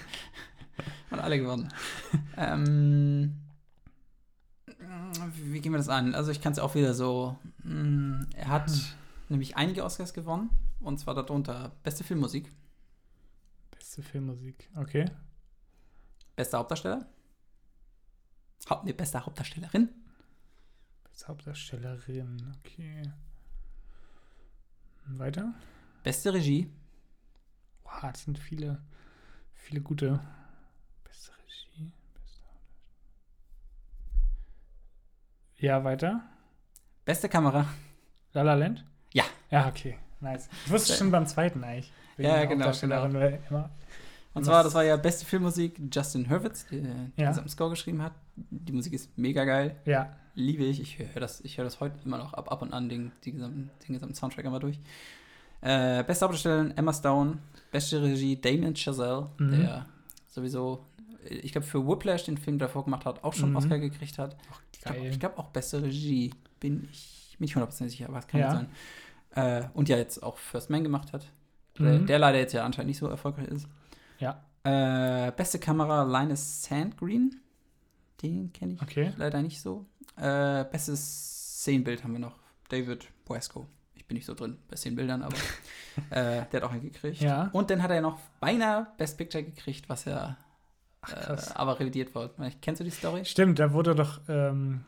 und 1.09 1.19
alle 1.19 1.37
gewonnen. 1.37 1.67
ähm, 2.37 3.41
wie 5.35 5.59
gehen 5.61 5.73
wir 5.73 5.77
das 5.77 5.89
an? 5.89 6.15
Also 6.15 6.31
ich 6.31 6.41
kann 6.41 6.53
es 6.53 6.59
auch 6.59 6.75
wieder 6.75 6.93
so. 6.93 7.37
mh, 7.63 8.25
Er 8.35 8.47
hat 8.47 8.69
Hm. 8.69 8.81
nämlich 9.29 9.57
einige 9.57 9.83
Oscars 9.83 10.13
gewonnen 10.13 10.49
und 10.79 10.97
zwar 10.99 11.13
darunter 11.13 11.71
beste 11.83 12.03
Filmmusik, 12.03 12.51
Beste 13.71 14.01
Filmmusik. 14.01 14.69
Okay. 14.75 15.05
bester 16.37 16.57
Hauptdarsteller, 16.59 17.05
Haupt, 18.69 18.85
nee, 18.85 18.93
beste 18.93 19.25
Hauptdarstellerin, 19.25 19.89
Beste 21.03 21.27
Hauptdarstellerin. 21.27 22.53
Okay. 22.59 23.03
Weiter? 25.07 25.53
beste 26.03 26.33
Regie, 26.33 26.69
Boah, 27.83 28.11
das 28.11 28.23
sind 28.23 28.37
viele, 28.37 28.81
viele 29.53 29.81
gute. 29.81 30.19
Beste 31.03 31.31
Regie. 31.31 31.91
Beste. 32.13 32.41
Ja, 35.57 35.83
weiter. 35.83 36.23
beste 37.05 37.29
Kamera. 37.29 37.67
La 38.33 38.41
La 38.41 38.53
Land? 38.55 38.85
Ja. 39.13 39.23
Ja, 39.49 39.67
okay. 39.67 39.97
Nice. 40.19 40.49
Ich 40.65 40.71
wusste 40.71 40.93
schon 40.93 41.11
beim 41.11 41.25
zweiten 41.27 41.63
eigentlich. 41.63 41.91
Ja, 42.17 42.45
genau, 42.45 42.65
weil 42.65 43.41
Immer, 43.49 43.69
Und 44.35 44.41
Was- 44.41 44.47
zwar, 44.47 44.63
das 44.63 44.73
war 44.75 44.83
ja 44.83 44.95
beste 44.97 45.25
Filmmusik 45.25 45.79
Justin 45.91 46.29
Hurwitz, 46.29 46.67
der 46.67 46.81
Ja. 47.17 47.31
den 47.31 47.49
Score 47.49 47.69
geschrieben 47.71 48.01
hat. 48.03 48.11
Die 48.35 48.71
Musik 48.73 48.93
ist 48.93 49.17
mega 49.17 49.43
geil. 49.45 49.75
ja. 49.85 50.13
liebe 50.37 50.65
ich. 50.65 50.81
Ich 50.81 50.99
höre 50.99 51.21
das, 51.21 51.39
ich 51.45 51.57
höre 51.57 51.63
das 51.63 51.79
heute 51.79 51.95
immer 52.03 52.17
noch 52.17 52.33
ab, 52.33 52.51
ab 52.51 52.61
und 52.61 52.73
an, 52.73 52.89
den, 52.89 53.13
gesamten, 53.23 53.71
den 53.87 53.93
gesamten 53.93 54.15
Soundtrack 54.15 54.43
immer 54.43 54.59
durch. 54.59 54.77
Äh, 55.61 56.03
beste 56.03 56.25
Hauptdarstellerin 56.25 56.75
Emma 56.77 56.91
Stone, 56.91 57.37
beste 57.71 58.03
Regie 58.03 58.35
Damien 58.39 58.75
Chazelle, 58.75 59.29
Mhm. 59.37 59.51
der 59.61 59.85
sowieso, 60.27 60.85
ich 61.29 61.53
glaube, 61.53 61.65
für 61.65 61.87
Whiplash 61.87 62.25
den 62.25 62.37
Film 62.37 62.59
davor 62.59 62.83
gemacht 62.83 63.05
hat, 63.05 63.23
auch 63.23 63.31
schon 63.33 63.51
Mhm. 63.51 63.55
Oscar 63.55 63.79
gekriegt 63.79 64.17
hat. 64.19 64.35
Ich 64.73 64.81
glaube 64.81 64.99
Geil. 64.99 65.09
ich 65.11 65.19
glaub 65.21 65.39
auch 65.39 65.47
beste 65.51 65.81
Regie, 65.81 66.33
bin 66.59 66.89
ich 66.91 67.37
ich 67.39 67.55
100% 67.55 67.89
sicher, 67.89 68.09
aber 68.09 68.19
es 68.19 68.27
kann 68.27 68.41
Ja. 68.41 68.51
sein. 68.51 68.67
Äh, 69.31 69.67
und 69.73 69.87
ja, 69.87 69.95
jetzt 69.95 70.21
auch 70.21 70.37
First 70.37 70.69
Man 70.69 70.83
gemacht 70.83 71.13
hat. 71.13 71.25
Der, 71.79 71.99
Mhm. 71.99 72.07
der 72.07 72.19
leider 72.19 72.39
jetzt 72.39 72.51
ja 72.53 72.65
anscheinend 72.65 72.87
nicht 72.89 72.97
so 72.99 73.07
erfolgreich 73.07 73.47
ist. 73.47 73.67
Ja. 74.19 74.43
Äh, 74.63 75.31
beste 75.31 75.59
Kamera 75.59 76.03
Linus 76.03 76.63
Sandgreen. 76.63 77.39
Den 78.21 78.51
kenne 78.53 78.73
ich 78.73 78.81
Okay. 78.81 79.13
leider 79.17 79.41
nicht 79.41 79.61
so. 79.61 79.85
Äh, 80.17 80.63
bestes 80.71 81.59
Szenenbild 81.61 82.03
haben 82.03 82.13
wir 82.13 82.19
noch. 82.19 82.35
David 82.69 83.07
Boesco. 83.25 83.67
Ich 83.93 84.05
bin 84.07 84.15
nicht 84.15 84.25
so 84.25 84.33
drin 84.33 84.57
bei 84.69 84.75
zehn 84.75 84.95
Bildern, 84.95 85.21
aber 85.23 85.35
äh, 86.09 86.45
der 86.51 86.53
hat 86.53 86.63
auch 86.63 86.71
einen 86.71 86.81
gekriegt. 86.81 87.21
Ja. 87.21 87.49
Und 87.53 87.69
dann 87.69 87.83
hat 87.83 87.91
er 87.91 88.01
noch 88.01 88.19
beinahe 88.39 88.87
Best 88.97 89.17
Picture 89.17 89.43
gekriegt, 89.43 89.87
was 89.89 90.07
er 90.07 90.37
Ach, 91.01 91.11
äh, 91.13 91.37
aber 91.55 91.79
revidiert 91.79 92.15
wurde. 92.15 92.33
Kennst 92.61 92.79
du 92.79 92.83
die 92.83 92.89
Story? 92.91 93.25
Stimmt, 93.25 93.59
da 93.59 93.71
wurde 93.73 93.93
doch, 93.93 94.21
ähm, 94.27 94.85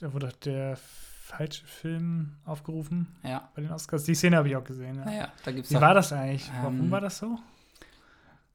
da 0.00 0.12
wurde 0.12 0.28
doch 0.28 0.36
der 0.36 0.76
falsche 0.76 1.64
Film 1.66 2.36
aufgerufen 2.44 3.08
Ja. 3.24 3.50
bei 3.56 3.62
den 3.62 3.72
Oscars. 3.72 4.04
Die 4.04 4.14
Szene 4.14 4.36
habe 4.36 4.48
ich 4.48 4.54
auch 4.56 4.64
gesehen. 4.64 4.96
Ja. 4.96 5.04
Naja, 5.04 5.32
da 5.44 5.50
gibt's 5.52 5.70
Wie 5.72 5.76
auch- 5.76 5.80
war 5.80 5.94
das 5.94 6.12
eigentlich? 6.12 6.48
Warum 6.60 6.78
Ähm, 6.80 6.90
war 6.92 7.00
das 7.00 7.18
so? 7.18 7.38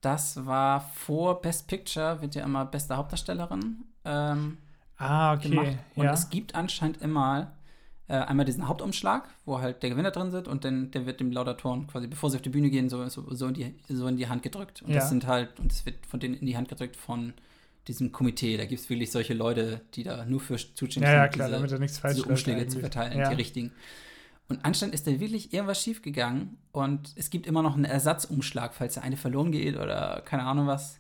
Das 0.02 0.46
war 0.46 0.82
vor 0.96 1.42
Best 1.42 1.68
Picture, 1.68 2.22
wird 2.22 2.36
ja 2.36 2.44
immer 2.44 2.66
beste 2.66 2.98
Hauptdarstellerin 2.98 3.84
ähm, 4.06 4.58
Ah, 4.98 5.34
okay. 5.34 5.50
gemacht. 5.50 5.78
Und 5.96 6.06
ja. 6.06 6.14
es 6.14 6.30
gibt 6.30 6.54
anscheinend 6.56 7.02
immer 7.02 7.52
äh, 8.08 8.14
einmal 8.14 8.46
diesen 8.46 8.68
Hauptumschlag, 8.68 9.28
wo 9.46 9.60
halt 9.60 9.82
der 9.84 9.90
Gewinner 9.92 10.12
drin 10.12 10.32
sitzt 10.32 10.48
und 10.48 10.66
dann 10.66 10.92
der 10.92 11.06
wird 11.06 11.20
dem 11.20 11.32
Laudatoren 11.32 11.88
quasi, 11.88 12.08
bevor 12.08 12.30
sie 12.30 12.38
auf 12.38 12.42
die 12.42 12.50
Bühne 12.50 12.70
gehen, 12.70 12.90
so, 12.90 13.08
so, 13.10 13.34
so, 13.34 13.48
in, 13.48 13.54
die, 13.54 13.76
so 13.90 14.08
in 14.08 14.18
die 14.18 14.28
Hand 14.28 14.44
gedrückt. 14.44 14.82
Und 14.82 14.90
Ja. 14.90 14.96
das 14.96 15.10
sind 15.10 15.28
halt, 15.28 15.60
und 15.60 15.72
das 15.72 15.86
wird 15.86 16.06
von 16.06 16.20
denen 16.20 16.36
in 16.36 16.46
die 16.46 16.58
Hand 16.58 16.68
gedrückt 16.70 16.96
von 16.98 17.34
diesem 17.88 18.12
Komitee. 18.12 18.58
Da 18.58 18.66
gibt 18.66 18.82
es 18.82 18.90
wirklich 18.90 19.12
solche 19.12 19.34
Leute, 19.34 19.82
die 19.96 20.04
da 20.04 20.26
nur 20.26 20.40
für 20.40 20.58
zuständig 20.58 21.10
ja, 21.10 21.14
ja, 21.14 21.24
sind, 21.24 21.34
klar, 21.34 21.48
diese, 21.48 21.58
damit 21.58 21.72
er 21.72 21.80
nichts 21.80 21.98
falsch 22.00 22.16
diese 22.18 22.28
Umschläge 22.28 22.68
zu 22.68 22.80
verteilen, 22.80 23.18
ja. 23.18 23.30
die 23.30 23.36
richtigen. 23.36 23.72
Und 24.52 24.66
anscheinend 24.66 24.94
ist 24.94 25.08
da 25.08 25.18
wirklich 25.18 25.54
irgendwas 25.54 25.82
schiefgegangen 25.82 26.58
und 26.74 27.14
es 27.16 27.30
gibt 27.30 27.48
immer 27.48 27.62
noch 27.62 27.76
einen 27.76 27.86
Ersatzumschlag, 27.86 28.74
falls 28.74 28.96
der 28.96 29.04
eine 29.04 29.16
verloren 29.16 29.54
geht 29.54 29.78
oder 29.78 30.22
keine 30.26 30.44
Ahnung 30.44 30.68
was. 30.68 31.00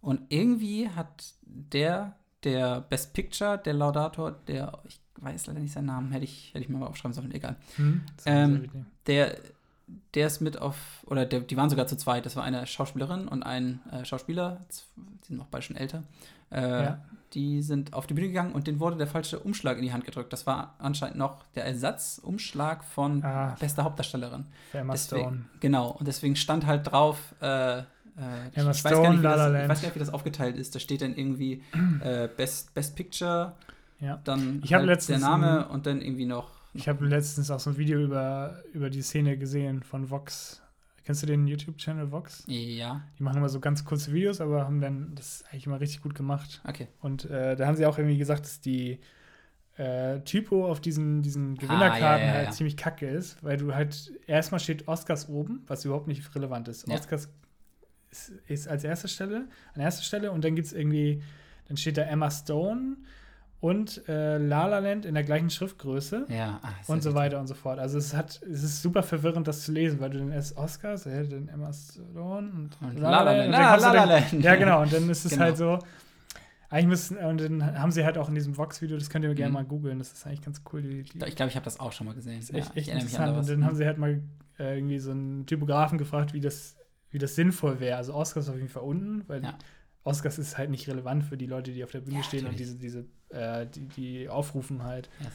Und 0.00 0.20
irgendwie 0.28 0.88
hat 0.88 1.34
der, 1.42 2.14
der 2.44 2.82
Best 2.82 3.12
Picture, 3.12 3.58
der 3.58 3.74
Laudator, 3.74 4.30
der, 4.46 4.78
ich 4.84 5.00
weiß 5.16 5.46
leider 5.48 5.58
nicht 5.58 5.72
seinen 5.72 5.86
Namen, 5.86 6.12
hätte 6.12 6.24
ich, 6.24 6.54
hätte 6.54 6.64
ich 6.64 6.68
mal 6.68 6.86
aufschreiben 6.86 7.14
sollen, 7.14 7.32
egal. 7.32 7.56
Hm, 7.76 8.02
Ähm. 8.26 8.70
Der, 9.06 9.38
der 10.14 10.28
ist 10.28 10.40
mit 10.40 10.56
auf, 10.62 11.04
oder 11.06 11.26
der, 11.26 11.40
die 11.40 11.56
waren 11.56 11.68
sogar 11.70 11.88
zu 11.88 11.96
zweit. 11.96 12.24
Das 12.26 12.36
war 12.36 12.44
eine 12.44 12.64
Schauspielerin 12.66 13.26
und 13.26 13.42
ein 13.42 13.80
äh, 13.90 14.04
Schauspieler, 14.04 14.64
die 14.68 15.26
sind 15.26 15.36
noch 15.36 15.46
beide 15.48 15.62
schon 15.62 15.76
älter. 15.76 16.04
Äh, 16.50 16.60
Ja. 16.84 17.04
Die 17.34 17.62
sind 17.62 17.92
auf 17.94 18.06
die 18.06 18.14
Bühne 18.14 18.28
gegangen 18.28 18.52
und 18.52 18.66
denen 18.68 18.78
wurde 18.80 18.96
der 18.96 19.06
falsche 19.08 19.40
Umschlag 19.40 19.76
in 19.76 19.82
die 19.82 19.92
Hand 19.92 20.04
gedrückt. 20.04 20.32
Das 20.32 20.46
war 20.46 20.74
anscheinend 20.78 21.16
noch 21.18 21.42
der 21.56 21.64
Ersatzumschlag 21.66 22.84
von 22.84 23.22
Ah, 23.24 23.56
bester 23.58 23.84
Hauptdarstellerin. 23.84 24.46
Emma 24.72 24.92
deswegen- 24.92 25.20
Stone. 25.22 25.44
Genau, 25.60 25.88
und 25.90 26.06
deswegen 26.06 26.36
stand 26.36 26.64
halt 26.66 26.90
drauf, 26.90 27.34
äh, 27.42 27.78
äh, 27.78 27.82
ich, 28.52 28.56
Emma 28.56 28.70
ich, 28.70 28.84
weiß 28.84 28.92
gar 28.92 28.92
Stone, 28.92 29.10
nicht, 29.14 29.24
das, 29.24 29.62
ich 29.62 29.68
weiß 29.68 29.80
gar 29.80 29.88
nicht, 29.88 29.94
wie 29.96 29.98
das 29.98 30.10
aufgeteilt 30.12 30.56
ist. 30.56 30.74
Da 30.74 30.78
steht 30.78 31.02
dann 31.02 31.14
irgendwie 31.16 31.62
äh, 32.02 32.28
Best, 32.28 32.72
Best 32.74 32.94
Picture, 32.94 33.54
Ja. 34.00 34.20
dann 34.24 34.60
Ich 34.64 34.72
halt 34.72 34.86
letztens 34.86 35.20
der 35.20 35.28
Name 35.28 35.68
und 35.68 35.86
dann 35.86 36.00
irgendwie 36.00 36.26
noch. 36.26 36.50
Ich 36.72 36.88
habe 36.88 37.04
letztens 37.06 37.50
auch 37.50 37.60
so 37.60 37.70
ein 37.70 37.76
Video 37.76 38.00
über, 38.00 38.62
über 38.72 38.90
die 38.90 39.02
Szene 39.02 39.36
gesehen 39.38 39.82
von 39.82 40.10
Vox. 40.10 40.60
Kennst 41.04 41.22
du 41.22 41.26
den 41.26 41.46
YouTube-Channel 41.46 42.10
Vox? 42.10 42.44
Ja, 42.46 43.02
Die 43.18 43.22
machen 43.22 43.36
immer 43.36 43.48
so 43.50 43.60
ganz 43.60 43.84
kurze 43.84 44.12
Videos, 44.12 44.40
aber 44.40 44.64
haben 44.64 44.80
dann 44.80 45.14
das 45.14 45.44
eigentlich 45.50 45.66
immer 45.66 45.78
richtig 45.80 46.02
gut 46.02 46.14
gemacht. 46.14 46.62
okay. 46.66 46.88
Und 47.00 47.26
äh, 47.30 47.56
da 47.56 47.66
haben 47.66 47.76
sie 47.76 47.84
auch 47.86 47.98
irgendwie 47.98 48.16
gesagt, 48.16 48.44
dass 48.44 48.60
die 48.60 49.00
äh, 49.76 50.20
Typo 50.20 50.66
auf 50.70 50.80
diesen, 50.80 51.20
diesen 51.22 51.56
Gewinnerkarten 51.56 52.02
Ah, 52.04 52.18
ja, 52.18 52.26
ja, 52.26 52.32
halt 52.32 52.46
ja. 52.46 52.50
ziemlich 52.52 52.76
kacke 52.76 53.06
ist, 53.06 53.42
weil 53.42 53.56
du 53.56 53.74
halt 53.74 54.12
erstmal 54.26 54.60
steht 54.60 54.88
Oscars 54.88 55.28
oben, 55.28 55.62
was 55.66 55.84
überhaupt 55.84 56.06
nicht 56.06 56.34
relevant 56.34 56.68
ist. 56.68 56.88
Oscars 56.88 57.28
ist, 58.10 58.30
ist 58.46 58.68
als 58.68 58.84
erste 58.84 59.08
Stelle, 59.08 59.48
an 59.74 59.80
erster 59.80 60.04
Stelle 60.04 60.30
und 60.30 60.44
dann 60.44 60.54
gibt 60.54 60.68
es 60.68 60.72
irgendwie, 60.72 61.22
dann 61.68 61.76
steht 61.76 61.96
da 61.98 62.02
Emma 62.02 62.30
Stone 62.30 62.96
und 63.60 64.06
äh, 64.08 64.36
La 64.38 64.66
La 64.66 64.78
Land 64.80 65.06
in 65.06 65.14
der 65.14 65.24
gleichen 65.24 65.48
Schriftgröße. 65.50 66.26
Ja, 66.28 66.60
ist 66.82 66.90
Und 66.90 67.02
so 67.02 67.14
weiter 67.14 67.40
und 67.40 67.46
so 67.46 67.54
fort. 67.54 67.78
Also 67.78 67.96
es 67.98 68.14
hat, 68.14 68.40
es 68.42 68.62
ist 68.62 68.82
super 68.82 69.02
verwirrend, 69.02 69.48
das 69.48 69.62
zu 69.62 69.72
lesen, 69.72 70.00
weil 70.00 70.10
du 70.10 70.18
dann 70.18 70.32
erst 70.32 70.56
Oscars, 70.56 71.06
äh, 71.06 71.26
dann 71.26 71.48
Emma 71.48 71.72
Stone 71.72 72.50
und, 72.50 72.70
Und 72.80 72.98
La 73.00 73.10
La 73.10 73.22
La 73.22 73.32
Land. 73.32 73.46
und 73.46 73.52
dann 73.52 73.62
Ah, 73.64 73.76
La 73.76 73.92
La 73.92 74.04
Land. 74.04 74.32
Ja, 74.44 74.54
genau. 74.56 74.82
Und 74.82 74.92
dann 74.92 75.08
ist 75.08 75.24
es 75.24 75.32
Genau. 75.32 75.44
halt 75.44 75.56
so. 75.56 75.78
Eigentlich 76.70 76.86
müssen, 76.88 77.16
und 77.18 77.40
dann 77.40 77.78
haben 77.80 77.92
sie 77.92 78.04
halt 78.04 78.18
auch 78.18 78.28
in 78.28 78.34
diesem 78.34 78.56
Vox-Video, 78.56 78.96
das 78.98 79.08
könnt 79.08 79.24
ihr 79.24 79.32
gerne 79.34 79.50
Mhm. 79.50 79.54
mal 79.54 79.64
googeln, 79.64 79.98
das 79.98 80.12
ist 80.12 80.26
eigentlich 80.26 80.42
ganz 80.42 80.62
cool. 80.72 80.82
Die, 80.82 81.02
die, 81.04 81.24
Ich 81.24 81.36
glaube, 81.36 81.50
ich 81.50 81.54
habe 81.56 81.64
das 81.64 81.78
auch 81.78 81.92
schon 81.92 82.06
mal 82.06 82.14
gesehen. 82.14 82.38
ist 82.40 82.52
echt, 82.52 82.70
ja, 82.70 82.80
echt 82.80 82.88
interessant. 82.88 83.36
Und 83.36 83.48
dann 83.48 83.64
haben 83.64 83.76
sie 83.76 83.86
halt 83.86 83.96
mal 83.98 84.20
äh, 84.58 84.76
irgendwie 84.76 84.98
so 84.98 85.12
einen 85.12 85.46
Typografen 85.46 85.98
gefragt, 85.98 86.32
wie 86.32 86.40
das, 86.40 86.76
wie 87.10 87.18
das 87.18 87.34
sinnvoll 87.36 87.78
wäre. 87.80 87.96
Also 87.96 88.12
Oscars 88.14 88.48
auf 88.48 88.56
jeden 88.56 88.68
Fall 88.68 88.82
unten, 88.82 89.22
weil 89.28 89.42
Ja. 89.44 89.54
Oscars 90.04 90.38
ist 90.38 90.58
halt 90.58 90.70
nicht 90.70 90.86
relevant 90.88 91.24
für 91.24 91.36
die 91.36 91.46
Leute, 91.46 91.72
die 91.72 91.82
auf 91.82 91.90
der 91.90 92.00
Bühne 92.00 92.18
Ja, 92.18 92.22
stehen 92.22 92.46
und 92.46 92.52
natürlich. 92.52 92.78
diese, 92.78 93.04
diese, 93.30 93.38
äh, 93.40 93.66
die, 93.66 93.86
die 93.88 94.28
aufrufen 94.28 94.84
halt. 94.84 95.08
Ja. 95.20 95.26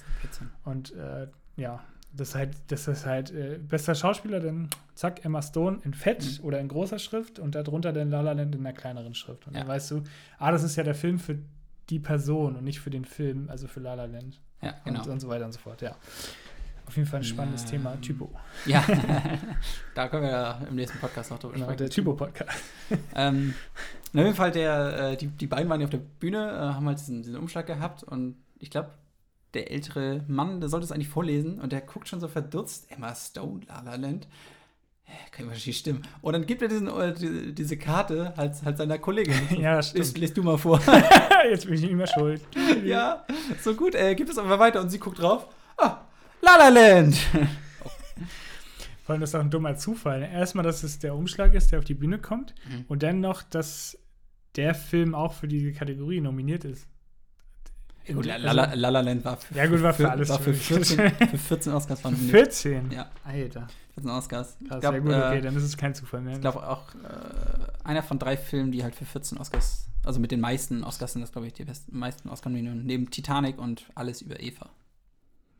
Und 0.63 0.93
äh, 0.95 1.27
ja, 1.57 1.83
das 2.13 2.29
ist 2.29 2.35
halt, 2.35 2.55
das 2.67 2.87
ist 2.87 3.05
halt 3.05 3.31
äh, 3.31 3.57
bester 3.59 3.93
Schauspieler, 3.95 4.39
dann 4.39 4.69
zack, 4.95 5.25
Emma 5.25 5.41
Stone 5.41 5.79
in 5.83 5.93
Fett 5.93 6.23
Mhm. 6.39 6.45
oder 6.45 6.59
in 6.59 6.67
großer 6.67 6.99
Schrift 6.99 7.39
und 7.39 7.55
darunter 7.55 7.91
dann 7.93 8.09
La 8.09 8.21
La 8.21 8.31
Land 8.33 8.55
in 8.55 8.61
einer 8.65 8.73
kleineren 8.75 9.13
Schrift. 9.15 9.47
Und 9.47 9.53
Ja. 9.53 9.59
dann 9.61 9.67
weißt 9.69 9.91
du, 9.91 10.03
ah, 10.37 10.51
das 10.51 10.63
ist 10.63 10.75
ja 10.75 10.83
der 10.83 10.95
Film 10.95 11.19
für 11.19 11.37
die 11.89 11.99
Person 11.99 12.55
und 12.55 12.63
nicht 12.63 12.79
für 12.79 12.91
den 12.91 13.05
Film, 13.05 13.49
also 13.49 13.67
für 13.67 13.79
La 13.79 13.95
La 13.95 14.05
Land. 14.05 14.39
Ja, 14.61 14.75
genau. 14.85 15.01
Und, 15.01 15.07
und 15.09 15.19
so 15.19 15.27
weiter 15.29 15.45
und 15.45 15.51
so 15.53 15.59
fort, 15.59 15.81
ja. 15.81 15.95
Auf 16.89 16.95
jeden 16.97 17.07
Fall 17.07 17.19
ein 17.19 17.23
spannendes 17.23 17.63
Ja. 17.65 17.69
Thema, 17.69 18.01
Typo. 18.01 18.31
Ja, 18.65 18.83
da 19.93 20.07
können 20.07 20.23
wir 20.23 20.31
ja 20.31 20.59
im 20.67 20.73
nächsten 20.75 20.97
Podcast 20.97 21.29
noch 21.29 21.37
drüber 21.37 21.53
Genau, 21.53 21.65
sprechen. 21.67 21.77
der 21.77 21.89
Typo-Podcast. 21.91 22.59
Ähm, 23.13 23.53
auf 24.07 24.13
jeden 24.15 24.33
Fall, 24.33 24.49
der, 24.49 25.11
äh, 25.11 25.17
die, 25.17 25.27
die 25.27 25.45
beiden 25.45 25.69
waren 25.69 25.79
ja 25.81 25.85
auf 25.85 25.91
der 25.91 25.99
Bühne, 25.99 26.49
äh, 26.49 26.73
haben 26.73 26.87
halt 26.87 26.97
diesen, 26.99 27.21
diesen 27.21 27.37
Umschlag 27.37 27.67
gehabt 27.67 28.01
und 28.03 28.37
ich 28.57 28.71
glaube, 28.71 28.89
der 29.53 29.69
ältere 29.71 30.23
Mann, 30.27 30.61
der 30.61 30.69
sollte 30.69 30.85
es 30.85 30.91
eigentlich 30.91 31.09
vorlesen 31.09 31.61
und 31.61 31.71
der 31.71 31.81
guckt 31.81 32.07
schon 32.07 32.19
so 32.19 32.27
verdutzt, 32.27 32.91
Emma 32.91 33.13
Stone, 33.13 33.61
La 33.67 33.81
La 33.81 33.93
Land. 33.95 34.27
Kann 35.31 35.45
ich 35.45 35.51
wahrscheinlich 35.51 35.77
stimmen. 35.77 36.01
Und 36.21 36.33
dann 36.33 36.45
gibt 36.47 36.61
er 36.63 36.67
diesen, 36.69 36.87
äh, 36.87 37.13
die, 37.13 37.53
diese 37.53 37.77
Karte 37.77 38.33
halt, 38.35 38.53
halt 38.65 38.77
seiner 38.77 38.97
Kollegin. 38.97 39.35
Ja, 39.59 39.81
stimmt. 39.83 40.17
lies 40.17 40.33
du 40.33 40.41
mal 40.43 40.57
vor. 40.57 40.79
Jetzt 41.51 41.65
bin 41.65 41.75
ich 41.75 41.81
nicht 41.81 41.93
mehr 41.93 42.07
schuld. 42.07 42.41
ja, 42.83 43.25
so 43.61 43.75
gut, 43.75 43.93
äh, 43.93 44.15
gibt 44.15 44.31
es 44.31 44.39
aber 44.39 44.57
weiter 44.57 44.81
und 44.81 44.89
sie 44.89 44.97
guckt 44.99 45.19
drauf. 45.19 45.47
Ah, 45.77 45.97
La 46.41 46.55
La 46.57 46.69
Land. 46.69 47.15
Vor 49.03 49.13
allem, 49.13 49.21
das 49.21 49.31
ist 49.31 49.35
auch 49.35 49.39
ein 49.41 49.49
dummer 49.49 49.75
Zufall. 49.75 50.21
Erstmal, 50.21 50.63
dass 50.63 50.83
es 50.83 50.99
der 50.99 51.15
Umschlag 51.15 51.53
ist, 51.55 51.71
der 51.71 51.79
auf 51.79 51.85
die 51.85 51.95
Bühne 51.95 52.19
kommt. 52.19 52.53
Mhm. 52.69 52.85
Und 52.87 53.01
dann 53.03 53.19
noch, 53.21 53.41
dass 53.41 53.97
der 54.55 54.75
Film 54.75 55.15
auch 55.15 55.33
für 55.33 55.47
diese 55.47 55.71
Kategorie 55.73 56.21
nominiert 56.21 56.63
ist. 56.65 56.87
Gut, 58.07 58.25
La, 58.25 58.35
Also- 58.35 58.45
La, 58.47 58.53
La, 58.53 58.73
La 58.73 58.89
La 58.89 59.01
Land 59.01 59.25
war 59.25 59.37
für, 59.37 59.53
Ja, 59.55 59.65
gut, 59.67 59.81
war 59.83 59.93
für 59.93 60.09
alles 60.09 60.29
war 60.29 60.39
für 60.39 60.49
möglich. 60.51 60.65
14, 60.67 61.11
für 61.29 61.37
14 61.37 61.73
Oscars 61.73 62.01
von 62.01 62.15
14? 62.15 62.91
Ja. 62.91 63.09
Alter. 63.23 63.67
14 63.95 64.09
Oscars. 64.11 64.57
Krass, 64.67 64.79
glaub, 64.81 64.93
ja 64.93 64.99
gut, 64.99 65.11
okay, 65.13 65.37
äh, 65.37 65.41
dann 65.41 65.55
ist 65.55 65.63
es 65.63 65.77
kein 65.77 65.93
Zufall 65.93 66.21
mehr. 66.21 66.33
Ich 66.35 66.41
glaube 66.41 66.67
auch 66.67 66.93
äh, 66.95 67.07
einer 67.87 68.01
von 68.01 68.17
drei 68.17 68.35
Filmen, 68.37 68.71
die 68.71 68.83
halt 68.83 68.95
für 68.95 69.05
14 69.05 69.37
Oscars, 69.37 69.87
also 70.03 70.19
mit 70.19 70.31
den 70.31 70.39
meisten 70.39 70.83
Oscars 70.83 71.13
sind 71.13 71.21
das, 71.21 71.31
glaube 71.31 71.47
ich, 71.47 71.53
die 71.53 71.65
besten, 71.65 71.97
meisten 71.97 72.29
Oscar-Nominierungen, 72.29 72.83
neben 72.85 73.11
Titanic 73.11 73.59
und 73.59 73.85
Alles 73.93 74.21
über 74.23 74.39
Eva. 74.39 74.69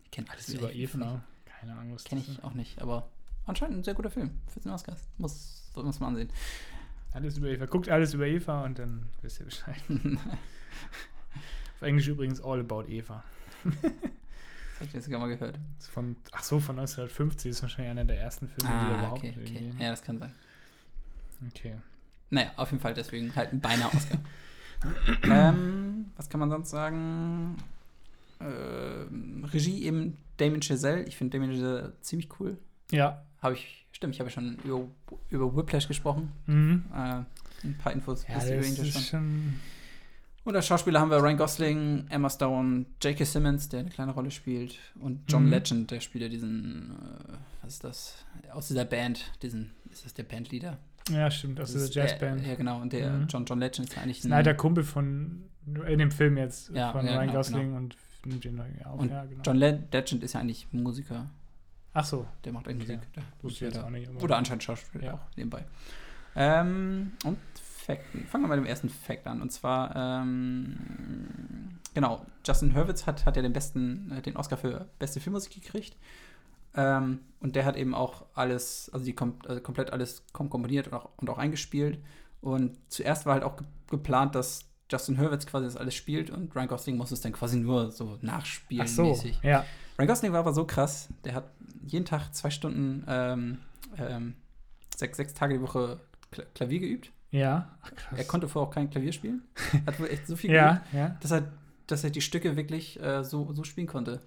Ich 0.10 0.12
kenne 0.12 0.30
alles, 0.32 0.50
ist 0.50 0.56
über 0.56 0.74
Eva. 0.74 1.22
Keine 1.46 1.74
Ahnung, 1.74 1.94
was 1.94 2.04
Kenne 2.04 2.22
ich 2.22 2.30
ist. 2.30 2.44
auch 2.44 2.54
nicht, 2.54 2.82
aber 2.82 3.10
anscheinend 3.46 3.78
ein 3.78 3.84
sehr 3.84 3.94
guter 3.94 4.10
Film. 4.10 4.32
14 4.54 4.72
Oscars. 4.72 5.08
Muss, 5.18 5.70
muss 5.76 6.00
man 6.00 6.10
ansehen. 6.10 6.30
Alles 7.14 7.38
über 7.38 7.48
Eva. 7.48 7.66
Guckt 7.66 7.90
alles 7.90 8.14
über 8.14 8.26
Eva 8.28 8.64
und 8.66 8.80
dann 8.80 9.08
wisst 9.22 9.40
ihr 9.40 9.46
Bescheid. 9.46 9.82
Auf 11.76 11.82
Englisch 11.82 12.08
übrigens 12.08 12.42
All 12.42 12.60
About 12.60 12.86
Eva. 12.88 13.24
Das 13.64 13.74
habe 13.84 14.86
ich 14.86 14.94
jetzt 14.94 15.06
sogar 15.06 15.20
mal 15.20 15.28
gehört. 15.30 15.58
Von, 15.92 16.16
ach 16.32 16.44
so, 16.44 16.60
von 16.60 16.78
1950 16.80 17.52
ist 17.52 17.62
wahrscheinlich 17.62 17.92
einer 17.92 18.06
der 18.06 18.20
ersten 18.20 18.48
Filme, 18.48 18.70
die 18.70 18.76
Ah, 18.94 18.98
überhaupt 19.00 19.18
okay, 19.20 19.36
okay. 19.42 19.74
Ja, 19.80 19.90
das 19.92 20.02
kann 20.02 20.18
sein. 20.20 20.34
okay. 21.48 21.76
Naja, 22.30 22.52
auf 22.58 22.72
jeden 22.72 22.82
Fall 22.82 22.94
deswegen 22.94 23.36
halt 23.36 23.52
ein 23.54 23.60
beinahe 23.60 23.90
Oscar. 23.94 24.20
ähm, 25.24 26.12
was 26.16 26.30
kann 26.30 26.40
man 26.40 26.50
sonst 26.50 26.70
sagen? 26.70 27.58
Ähm, 28.40 29.46
Regie 29.52 29.84
eben 29.84 30.18
Damien 30.38 30.62
Chazelle. 30.62 31.04
Ich 31.04 31.18
finde 31.18 31.38
Damien 31.38 31.54
Chazelle 31.56 31.94
ziemlich 32.02 32.30
cool. 32.40 32.58
Ja. 32.92 33.24
Habe 33.42 33.54
ich, 33.56 33.86
stimmt, 33.92 34.14
ich 34.16 34.20
habe 34.20 34.30
ja 34.30 34.34
schon 34.34 34.58
über, 34.64 34.86
über 35.30 35.56
Whiplash 35.56 35.88
gesprochen. 35.88 36.32
Mhm. 36.46 36.86
Äh, 36.94 37.24
ein 37.64 37.78
paar 37.78 37.92
Infos 37.94 38.26
Ja, 38.28 38.36
wisst 38.38 38.48
ihr 38.50 38.56
über 38.58 38.66
das 38.68 38.78
ihn 38.80 38.92
schon. 38.92 39.02
schon. 39.02 39.54
Und 40.46 40.56
als 40.56 40.66
Schauspieler 40.68 41.00
haben 41.02 41.12
wir 41.12 41.18
Ryan 41.22 41.38
Gosling, 41.38 42.06
Emma 42.10 42.30
Stone, 42.30 42.86
J.K. 43.04 43.24
Simmons, 43.26 43.70
der 43.70 43.82
eine 43.82 43.90
kleine 43.90 44.14
Rolle 44.14 44.32
spielt, 44.32 44.80
und 45.00 45.22
John 45.28 45.46
Mhm. 45.46 45.52
Legend, 45.52 45.92
der 45.92 46.00
spielt 46.00 46.24
ja 46.24 46.30
diesen, 46.30 46.92
äh, 46.92 47.34
was 47.62 47.74
ist 47.74 47.84
das? 47.84 48.26
Aus 48.52 48.70
dieser 48.70 48.86
Band, 48.86 49.32
diesen, 49.44 49.72
ist 49.92 50.06
das 50.06 50.14
der 50.14 50.24
Bandleader? 50.24 50.78
Ja, 51.12 51.30
stimmt, 51.30 51.60
aus 51.60 51.74
Das 51.74 51.90
dieser 51.90 52.04
Jazzband. 52.08 52.46
Ja, 52.48 52.56
genau, 52.56 52.82
und 52.82 52.94
der 52.94 53.12
Mhm. 53.12 53.28
John, 53.28 53.46
John 53.46 53.60
Legend 53.60 53.90
ist 53.90 53.98
eigentlich 53.98 54.18
Das 54.22 54.26
ein 54.28 54.34
alter 54.34 54.54
Kumpel 54.56 54.84
von, 54.84 55.44
in 55.88 56.00
dem 56.00 56.10
Film 56.12 56.38
jetzt, 56.38 56.70
Ja, 56.74 56.94
von 56.94 57.06
ja, 57.06 57.12
Ryan 57.18 57.28
genau, 57.28 57.38
Gosling 57.40 57.76
und 57.76 57.96
nimmt 58.26 58.44
den 58.44 58.56
neu 58.56 58.68
auf. 58.86 59.00
Und 59.00 59.10
ja, 59.12 59.26
genau. 59.26 59.42
John 59.44 59.58
Le 59.58 59.84
Legend 59.92 60.24
ist 60.24 60.34
ja 60.34 60.40
eigentlich 60.40 60.68
Musiker, 60.72 61.30
Ach 61.94 62.06
so, 62.06 62.28
der 62.46 62.54
macht 62.54 62.68
eigentlich. 62.68 62.88
Musik. 62.88 63.14
Der 63.14 63.24
wusste 63.42 63.66
jetzt 63.66 63.80
auch 63.80 63.90
nicht. 63.90 64.10
Oder 64.22 64.38
anscheinend 64.38 64.64
Schauspieler 64.64 65.06
Ja. 65.06 65.14
auch 65.16 65.36
nebenbei. 65.36 65.66
Ähm, 66.36 67.14
und 67.26 67.40
Fakten. 67.60 68.26
Fangen 68.28 68.44
wir 68.44 68.48
mal 68.50 68.58
mit 68.58 68.66
dem 68.66 68.70
ersten 68.70 68.90
Fact 68.90 69.26
an. 69.26 69.42
Und 69.42 69.52
zwar, 69.52 69.96
ähm, 69.96 71.80
genau, 71.96 72.26
Justin 72.46 72.76
Hurwitz 72.76 73.08
hat, 73.08 73.26
hat 73.26 73.36
ja 73.36 73.42
den 73.42 73.54
besten, 73.54 74.12
äh, 74.12 74.22
den 74.22 74.38
Oscar 74.38 74.58
für 74.58 74.88
beste 75.00 75.20
Filmmusik 75.20 75.54
gekriegt. 75.54 75.98
Ähm, 76.76 77.22
und 77.40 77.56
der 77.56 77.66
hat 77.66 77.76
eben 77.76 77.96
auch 77.96 78.26
alles, 78.36 78.92
also 78.94 79.04
die 79.04 79.14
kom 79.14 79.40
also 79.48 79.60
komplett 79.60 79.92
alles 79.92 80.24
kom 80.32 80.52
komponiert 80.52 80.88
und 80.88 80.94
auch, 80.94 81.10
und 81.18 81.30
auch 81.30 81.40
eingespielt. 81.40 82.00
Und 82.42 82.78
zuerst 82.90 83.26
war 83.26 83.34
halt 83.34 83.44
auch 83.44 83.58
ge 83.58 83.66
geplant, 83.90 84.36
dass 84.36 84.69
Justin 84.92 85.20
Hurwitz 85.20 85.46
quasi 85.46 85.66
das 85.66 85.78
alles 85.78 85.96
spielt 85.96 86.30
und 86.30 86.56
Ryan 86.56 86.68
Gosling 86.68 86.98
muss 86.98 87.12
es 87.12 87.22
dann 87.22 87.32
quasi 87.34 87.58
nur 87.58 87.92
so 87.92 88.18
nachspielen 88.22 88.86
Ach 88.86 88.88
so, 88.88 89.04
mäßig. 89.04 89.40
ja. 89.44 89.66
Ryan 89.98 90.08
Gosling 90.08 90.32
war 90.34 90.40
aber 90.40 90.54
so 90.54 90.66
krass, 90.66 91.10
der 91.26 91.36
hat 91.36 91.52
jeden 91.86 92.06
Tag 92.06 92.34
zwei 92.34 92.50
Stunden, 92.50 93.04
ähm, 93.08 93.58
ähm, 93.98 94.36
sechs, 94.96 95.18
sechs 95.18 95.34
Tage 95.34 95.56
die 95.56 95.62
Woche 95.62 96.00
Kla 96.32 96.44
Klavier 96.56 96.80
geübt. 96.80 97.12
Ja. 97.32 97.78
Ach, 97.84 97.94
krass. 97.96 98.18
Er 98.18 98.26
konnte 98.26 98.48
vorher 98.48 98.70
auch 98.70 98.74
kein 98.74 98.90
Klavier 98.90 99.12
spielen. 99.14 99.44
Hat 99.86 100.00
wohl 100.00 100.08
echt 100.08 100.26
so 100.28 100.36
viel 100.36 100.52
Ja, 100.52 100.74
geübt, 100.74 100.94
ja. 100.94 101.18
dass 101.22 101.32
er, 101.32 101.52
dass 101.88 102.04
er 102.04 102.10
die 102.10 102.22
Stücke 102.22 102.56
wirklich 102.56 103.00
äh, 103.02 103.24
so, 103.24 103.52
so 103.54 103.64
spielen 103.64 103.88
konnte. 103.88 104.22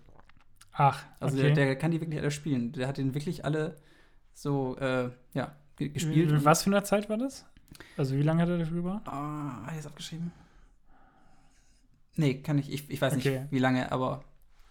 Ach, 0.73 1.03
Also 1.21 1.37
okay. 1.39 1.53
der, 1.53 1.67
der 1.67 1.77
kann 1.77 1.91
die 1.91 2.01
wirklich 2.01 2.21
alle 2.21 2.31
spielen. 2.31 2.73
Der 2.73 2.87
hat 2.89 2.99
den 2.99 3.15
wirklich 3.15 3.45
alle 3.45 3.77
so, 4.35 4.77
äh, 4.79 5.11
ja, 5.35 5.53
ge 5.77 5.89
gespielt. 5.89 6.45
Was 6.45 6.63
für 6.63 6.71
eine 6.71 6.83
Zeit 6.85 7.09
war 7.11 7.19
das? 7.19 7.45
Also 7.97 8.15
wie 8.17 8.23
lange 8.23 8.43
hat 8.43 8.49
er 8.49 8.59
dafür 8.59 8.77
gebraucht? 8.83 9.03
Ah, 9.07 9.63
hat 9.67 9.73
er 9.75 9.79
es 9.81 9.87
abgeschrieben? 9.87 10.31
Nee, 12.17 12.35
kann 12.43 12.59
ich. 12.59 12.71
Ich, 12.73 12.91
ich 12.91 13.01
weiß 13.01 13.15
Okay. 13.15 13.41
nicht, 13.41 13.53
wie 13.53 13.59
lange, 13.59 13.91
aber 13.93 14.23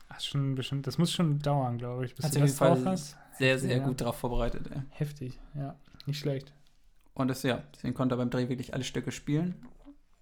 Ach, 0.10 0.20
schon 0.20 0.56
bestimmt. 0.56 0.86
Das 0.88 0.98
muss 0.98 1.12
schon 1.12 1.40
dauern, 1.40 1.78
glaube 1.78 2.06
ich, 2.06 2.16
bis 2.16 2.26
Hat 2.26 2.36
du 2.36 2.40
auf 2.40 2.46
das 2.46 2.58
drauf 2.58 2.86
hast. 2.86 3.18
sehr, 3.38 3.58
sehr 3.58 3.78
ja. 3.78 3.84
gut 3.84 4.02
darauf 4.02 4.18
vorbereitet. 4.18 4.70
Ja. 4.74 4.84
Heftig, 4.90 5.40
ja. 5.56 5.76
Nicht 6.06 6.20
schlecht. 6.20 6.52
Und 7.14 7.30
das, 7.30 7.44
ja, 7.44 7.64
deswegen 7.74 7.94
konnte 7.94 8.16
er 8.16 8.18
beim 8.18 8.30
Dreh 8.30 8.50
wirklich 8.50 8.74
alle 8.74 8.84
Stücke 8.84 9.12
spielen. 9.12 9.56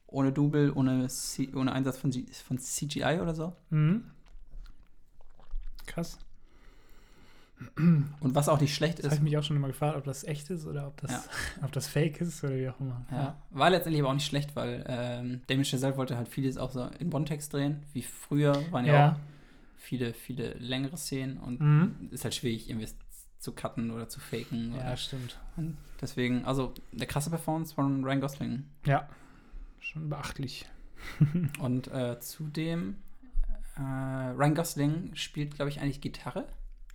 Ohne 0.07 0.31
Double, 0.31 0.71
ohne, 0.73 1.07
C 1.07 1.49
ohne 1.55 1.71
Einsatz 1.73 1.97
von, 1.97 2.11
G 2.11 2.25
von 2.45 2.57
CGI 2.59 3.19
oder 3.21 3.33
so. 3.35 3.55
Mhm. 3.69 4.05
Krass. 5.85 6.17
Und 7.75 8.35
was 8.35 8.47
auch 8.47 8.61
nicht 8.61 8.73
schlecht 8.73 8.99
Das 8.99 9.05
habe 9.05 9.15
ist, 9.15 9.19
ich 9.19 9.23
mich 9.23 9.37
auch 9.37 9.43
schon 9.43 9.57
immer 9.57 9.67
gefragt, 9.67 9.97
ob 9.97 10.03
das 10.05 10.23
echt 10.23 10.49
ist 10.49 10.65
oder 10.65 10.87
ob 10.87 10.99
das, 11.01 11.11
Ja. 11.11 11.23
ob 11.65 11.71
das 11.73 11.87
fake 11.87 12.21
ist 12.21 12.43
oder 12.43 12.55
wie 12.55 12.69
auch 12.69 12.79
immer. 12.79 13.05
ja, 13.11 13.35
war 13.51 13.69
letztendlich 13.69 14.01
aber 14.01 14.09
auch 14.11 14.13
nicht 14.15 14.25
schlecht, 14.25 14.55
weil 14.55 14.85
ähm, 14.87 15.41
Damien 15.47 15.65
Chazelle 15.65 15.97
wollte 15.97 16.15
halt 16.15 16.27
vieles 16.29 16.57
auch 16.57 16.71
so 16.71 16.85
in 16.99 17.13
One-Text 17.13 17.51
drehen. 17.53 17.83
Wie 17.93 18.01
früher 18.03 18.53
waren 18.71 18.85
ja, 18.85 18.93
Ja. 18.93 19.11
auch 19.11 19.15
viele, 19.77 20.13
viele 20.13 20.53
längere 20.53 20.95
Szenen 20.97 21.37
und 21.37 21.59
Mhm. 21.59 22.09
ist 22.11 22.23
halt 22.23 22.35
schwierig, 22.35 22.69
irgendwie 22.69 22.87
zu 23.39 23.53
cutten 23.53 23.91
oder 23.91 24.07
zu 24.09 24.19
faken. 24.19 24.73
Ja, 24.73 24.79
Oder. 24.79 24.97
stimmt. 24.97 25.37
Und 25.57 25.77
deswegen, 26.01 26.45
also 26.45 26.73
eine 26.93 27.07
krasse 27.07 27.29
Performance 27.29 27.73
von 27.73 28.03
Ryan 28.03 28.21
Gosling. 28.21 28.65
Ja. 28.85 29.07
Schon 29.79 30.09
beachtlich. 30.09 30.65
Und 31.59 31.87
äh, 31.87 32.19
zudem, 32.19 32.97
äh, 33.77 33.81
Ryan 33.81 34.55
Gosling 34.55 35.11
spielt, 35.15 35.55
glaube 35.55 35.69
ich, 35.69 35.79
eigentlich 35.79 36.01
Gitarre. 36.01 36.45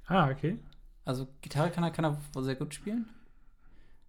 Ah, 0.06 0.28
okay. 0.30 0.58
Also 1.04 1.28
Gitarre 1.42 1.70
kann 1.70 1.84
er, 1.84 1.90
kann 1.90 2.04
er 2.04 2.18
wohl 2.32 2.44
sehr 2.44 2.54
gut 2.56 2.74
spielen. 2.74 3.06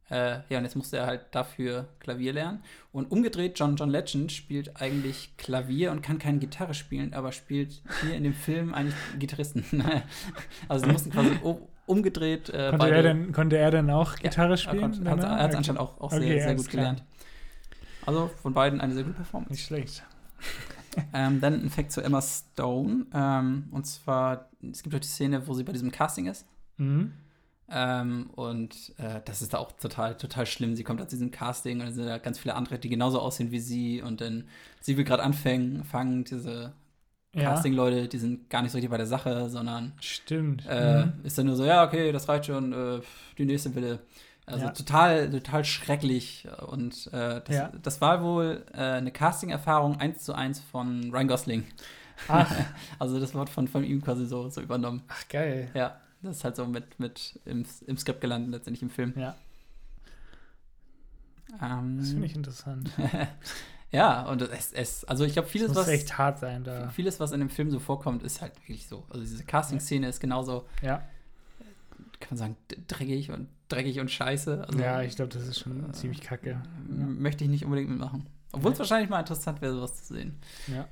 Äh, 0.10 0.41
ja, 0.50 0.60
und 0.60 0.66
jetzt 0.66 0.76
musste 0.76 0.98
er 0.98 1.08
halt 1.08 1.26
dafür 1.32 1.88
Klavier 2.00 2.32
lernen. 2.32 2.64
Und 2.91 3.12
umgedreht, 3.12 3.58
John, 3.58 3.76
John 3.76 3.89
Legend 3.89 4.32
spielt 4.32 4.80
eigentlich 4.80 5.36
Klavier 5.38 5.91
und 5.91 6.04
kann 6.04 6.20
keine 6.20 6.38
Gitarre 6.38 6.76
spielen, 6.76 7.14
aber 7.16 7.32
spielt 7.32 7.82
hier 8.02 8.16
in 8.16 8.24
dem 8.24 8.34
Film 8.36 8.74
eigentlich 8.76 8.96
Gitarristen. 9.18 9.64
also 10.70 10.86
die 10.86 10.91
mussten 10.91 11.10
quasi 11.10 11.32
um, 11.41 11.58
umgedreht 11.88 12.50
äh, 12.50 12.70
Konnte 12.70 12.91
er, 12.93 13.02
denn, 13.02 13.32
konnte 13.32 13.58
er 13.58 13.72
denn 13.72 13.89
auch 13.89 14.16
Gitarre 14.16 14.54
er 14.54 14.58
spielen? 14.58 15.04
konnte- 15.04 15.06
er 15.06 15.12
hat 15.12 15.24
er 15.24 15.46
Okay. 15.48 15.56
anscheinend 15.56 15.80
auch, 15.82 16.00
auch 16.00 16.12
Okay, 16.14 16.20
sehr, 16.20 16.43
sehr 16.43 16.56
gut 16.56 16.70
klar. 16.70 16.82
gelernt. 16.84 17.04
Also 18.06 18.30
von 18.43 18.54
beiden 18.54 18.82
eine 18.82 18.93
sehr 18.93 19.04
gute 19.04 19.16
Performance. 19.16 19.54
Nicht 19.54 19.66
schlecht. 19.66 20.04
Ähm, 21.14 21.39
dann 21.41 21.54
ein 21.64 21.70
Fact 21.70 21.91
zu 21.91 22.02
Emma 22.02 22.22
Stone. 22.22 23.06
Ähm, 23.14 23.68
und 23.72 23.86
zwar, 23.86 24.50
es 24.72 24.84
gibt 24.84 24.93
doch 24.96 25.00
die 25.00 25.08
Szene, 25.08 25.48
wo 25.48 25.54
sie 25.54 25.64
bei 25.64 25.72
diesem 25.74 25.91
Casting 25.91 26.28
ist. 26.28 26.46
Mhm. 26.78 27.14
Ähm, 27.68 28.30
und 28.36 28.93
äh, 28.98 29.22
das 29.26 29.41
ist 29.41 29.54
da 29.54 29.58
auch 29.58 29.72
total, 29.72 30.18
total 30.18 30.46
schlimm. 30.46 30.76
Sie 30.76 30.84
kommt 30.84 31.02
aus 31.02 31.08
diesem 31.08 31.32
Casting 31.32 31.82
und 31.82 31.88
es 31.88 31.96
sind 31.96 32.06
da 32.06 32.20
ganz 32.20 32.38
viele 32.38 32.54
andere, 32.56 32.78
die 32.78 32.89
genauso 32.89 33.20
aussehen 33.20 33.52
wie 33.52 33.60
sie. 33.60 34.02
Und 34.04 34.22
dann, 34.22 34.48
sie 34.82 34.98
will 34.98 35.04
gerade 35.04 35.24
anfangen, 35.24 35.84
fangen 35.84 36.24
diese 36.26 36.74
Ja, 37.34 37.43
Casting-Leute, 37.43 38.08
die 38.10 38.18
sind 38.20 38.50
gar 38.50 38.62
nicht 38.64 38.72
so 38.72 38.78
richtig 38.78 38.91
bei 38.91 38.98
der 38.98 39.08
Sache, 39.08 39.50
sondern 39.50 39.93
stimmt. 40.00 40.64
äh, 40.66 41.06
Mhm. 41.06 41.14
ist 41.24 41.38
dann 41.38 41.48
nur 41.48 41.56
so, 41.58 41.66
ja, 41.66 41.86
okay, 41.86 42.12
das 42.12 42.30
reicht 42.30 42.48
schon, 42.48 42.74
äh, 42.74 43.02
die 43.38 43.46
nächste 43.46 43.74
Wille. 43.76 44.00
Also 44.48 44.66
Ja. 44.66 44.72
total, 44.72 45.30
total 45.32 45.66
schrecklich. 45.66 46.48
Und 46.68 47.08
äh, 47.08 47.41
das, 47.46 47.56
Ja. 47.56 47.72
das 47.82 48.00
war 48.02 48.24
wohl 48.24 48.64
äh, 48.74 48.78
eine 48.78 49.12
Casting-Erfahrung 49.12 50.00
eins 50.00 50.24
zu 50.24 50.34
eins 50.34 50.60
von 50.60 51.12
Ryan 51.12 51.28
Gosling. 51.28 51.64
Ach, 52.28 52.52
Also 53.00 53.20
das 53.20 53.34
Wort 53.34 53.50
von, 53.50 53.68
von 53.68 53.84
ihm 53.84 54.02
quasi 54.04 54.26
so, 54.26 54.48
so 54.50 54.62
übernommen. 54.62 55.02
ach, 55.08 55.28
geil. 55.30 55.70
Ja, 55.74 56.00
das 56.22 56.38
ist 56.38 56.43
halt 56.43 56.56
so 56.56 56.66
mit, 56.66 57.00
mit 57.00 57.39
im, 57.46 57.66
im 57.88 57.98
Skript 57.98 58.22
gelandet, 58.22 58.52
letztendlich 58.52 58.84
im 58.84 58.89
Film. 58.89 59.14
Ja, 59.18 59.36
Ähm, 61.62 61.98
das 62.00 62.10
finde 62.10 62.26
ich 62.26 62.36
interessant. 62.36 62.89
ja, 63.91 64.24
und 64.24 64.41
es, 64.41 64.74
es 64.74 65.06
also 65.06 65.24
ich 65.26 65.34
glaube, 65.34 65.46
Das 65.48 65.52
vieles, 65.52 65.68
muss 65.70 65.78
was, 65.78 65.88
echt 65.88 66.18
hart 66.18 66.39
sein 66.39 66.64
da. 66.64 66.89
vieles, 66.89 67.20
was 67.20 67.32
in 67.32 67.39
dem 67.39 67.50
Film 67.50 67.70
so 67.72 67.80
vorkommt, 67.80 68.24
ist 68.24 68.41
halt 68.41 68.56
wirklich 68.58 68.88
so. 68.88 69.04
Also 69.10 69.22
diese 69.22 69.43
Casting-Szene 69.43 70.08
ist 70.08 70.20
genauso, 70.20 70.66
Ja, 70.82 70.98
kann 72.20 72.30
man 72.32 72.38
sagen, 72.38 72.58
dreckig 72.88 73.32
und 73.32 73.48
dreckig 73.70 73.99
und 73.99 74.11
scheiße. 74.11 74.66
Also, 74.68 74.80
ja 74.80 75.01
ich 75.01 75.16
glaube, 75.16 75.34
das 75.34 75.47
ist 75.47 75.59
schon 75.59 75.93
ziemlich 75.93 76.22
kacke. 76.22 76.61
m- 76.89 77.22
möchte 77.22 77.43
ich 77.43 77.49
nicht 77.49 77.66
unbedingt 77.66 77.89
mitmachen. 77.89 78.26
Obwohl 78.51 78.72
es 78.72 78.78
Nee. 78.78 78.80
wahrscheinlich 78.80 79.09
mal 79.09 79.20
interessant 79.20 79.61
wäre, 79.61 79.74
sowas 79.74 79.95
zu 80.05 80.13
sehen. 80.13 80.36
Ja. 80.68 80.88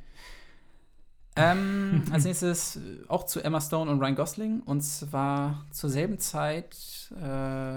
Ähm, 1.36 2.03
als 2.11 2.26
nächstes 2.26 2.76
äh, 2.78 2.80
auch 3.07 3.26
zu 3.26 3.41
Emma 3.43 3.59
Stone 3.61 3.89
und 3.89 3.99
Ryan 3.99 4.15
Gosling. 4.15 4.59
Und 4.61 4.82
zwar 4.82 5.65
zur 5.71 5.89
selben 5.89 6.19
Zeit 6.19 6.76
äh, 7.15 7.21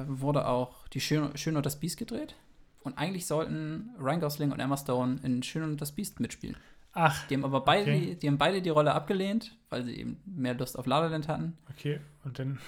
wurde 0.08 0.46
auch 0.46 0.86
die 0.88 1.00
Schön, 1.00 1.36
Schön 1.36 1.56
und 1.56 1.64
das 1.66 1.78
Biest 1.80 1.96
gedreht. 1.96 2.34
Und 2.82 2.98
eigentlich 2.98 3.26
sollten 3.26 3.90
Ryan 4.00 4.20
Gosling 4.20 4.52
und 4.52 4.60
Emma 4.60 4.76
Stone 4.76 5.18
in 5.22 5.42
Schön 5.42 5.62
und 5.64 5.80
das 5.80 5.92
Biest 5.92 6.20
mitspielen. 6.20 6.56
Ach, 6.98 7.26
Die 7.26 7.34
haben 7.34 7.44
aber 7.44 7.60
beide, 7.60 7.90
Okay. 7.92 8.14
die 8.20 8.26
haben 8.28 8.38
beide 8.38 8.62
die 8.62 8.70
Rolle 8.70 8.94
abgelehnt, 8.94 9.54
weil 9.68 9.84
sie 9.84 9.96
eben 9.98 10.18
mehr 10.24 10.54
Lust 10.54 10.78
auf 10.78 10.86
La 10.86 11.00
La 11.00 11.08
Land 11.08 11.28
hatten. 11.28 11.56
okay. 11.70 12.00
Und 12.24 12.38
dann, 12.38 12.58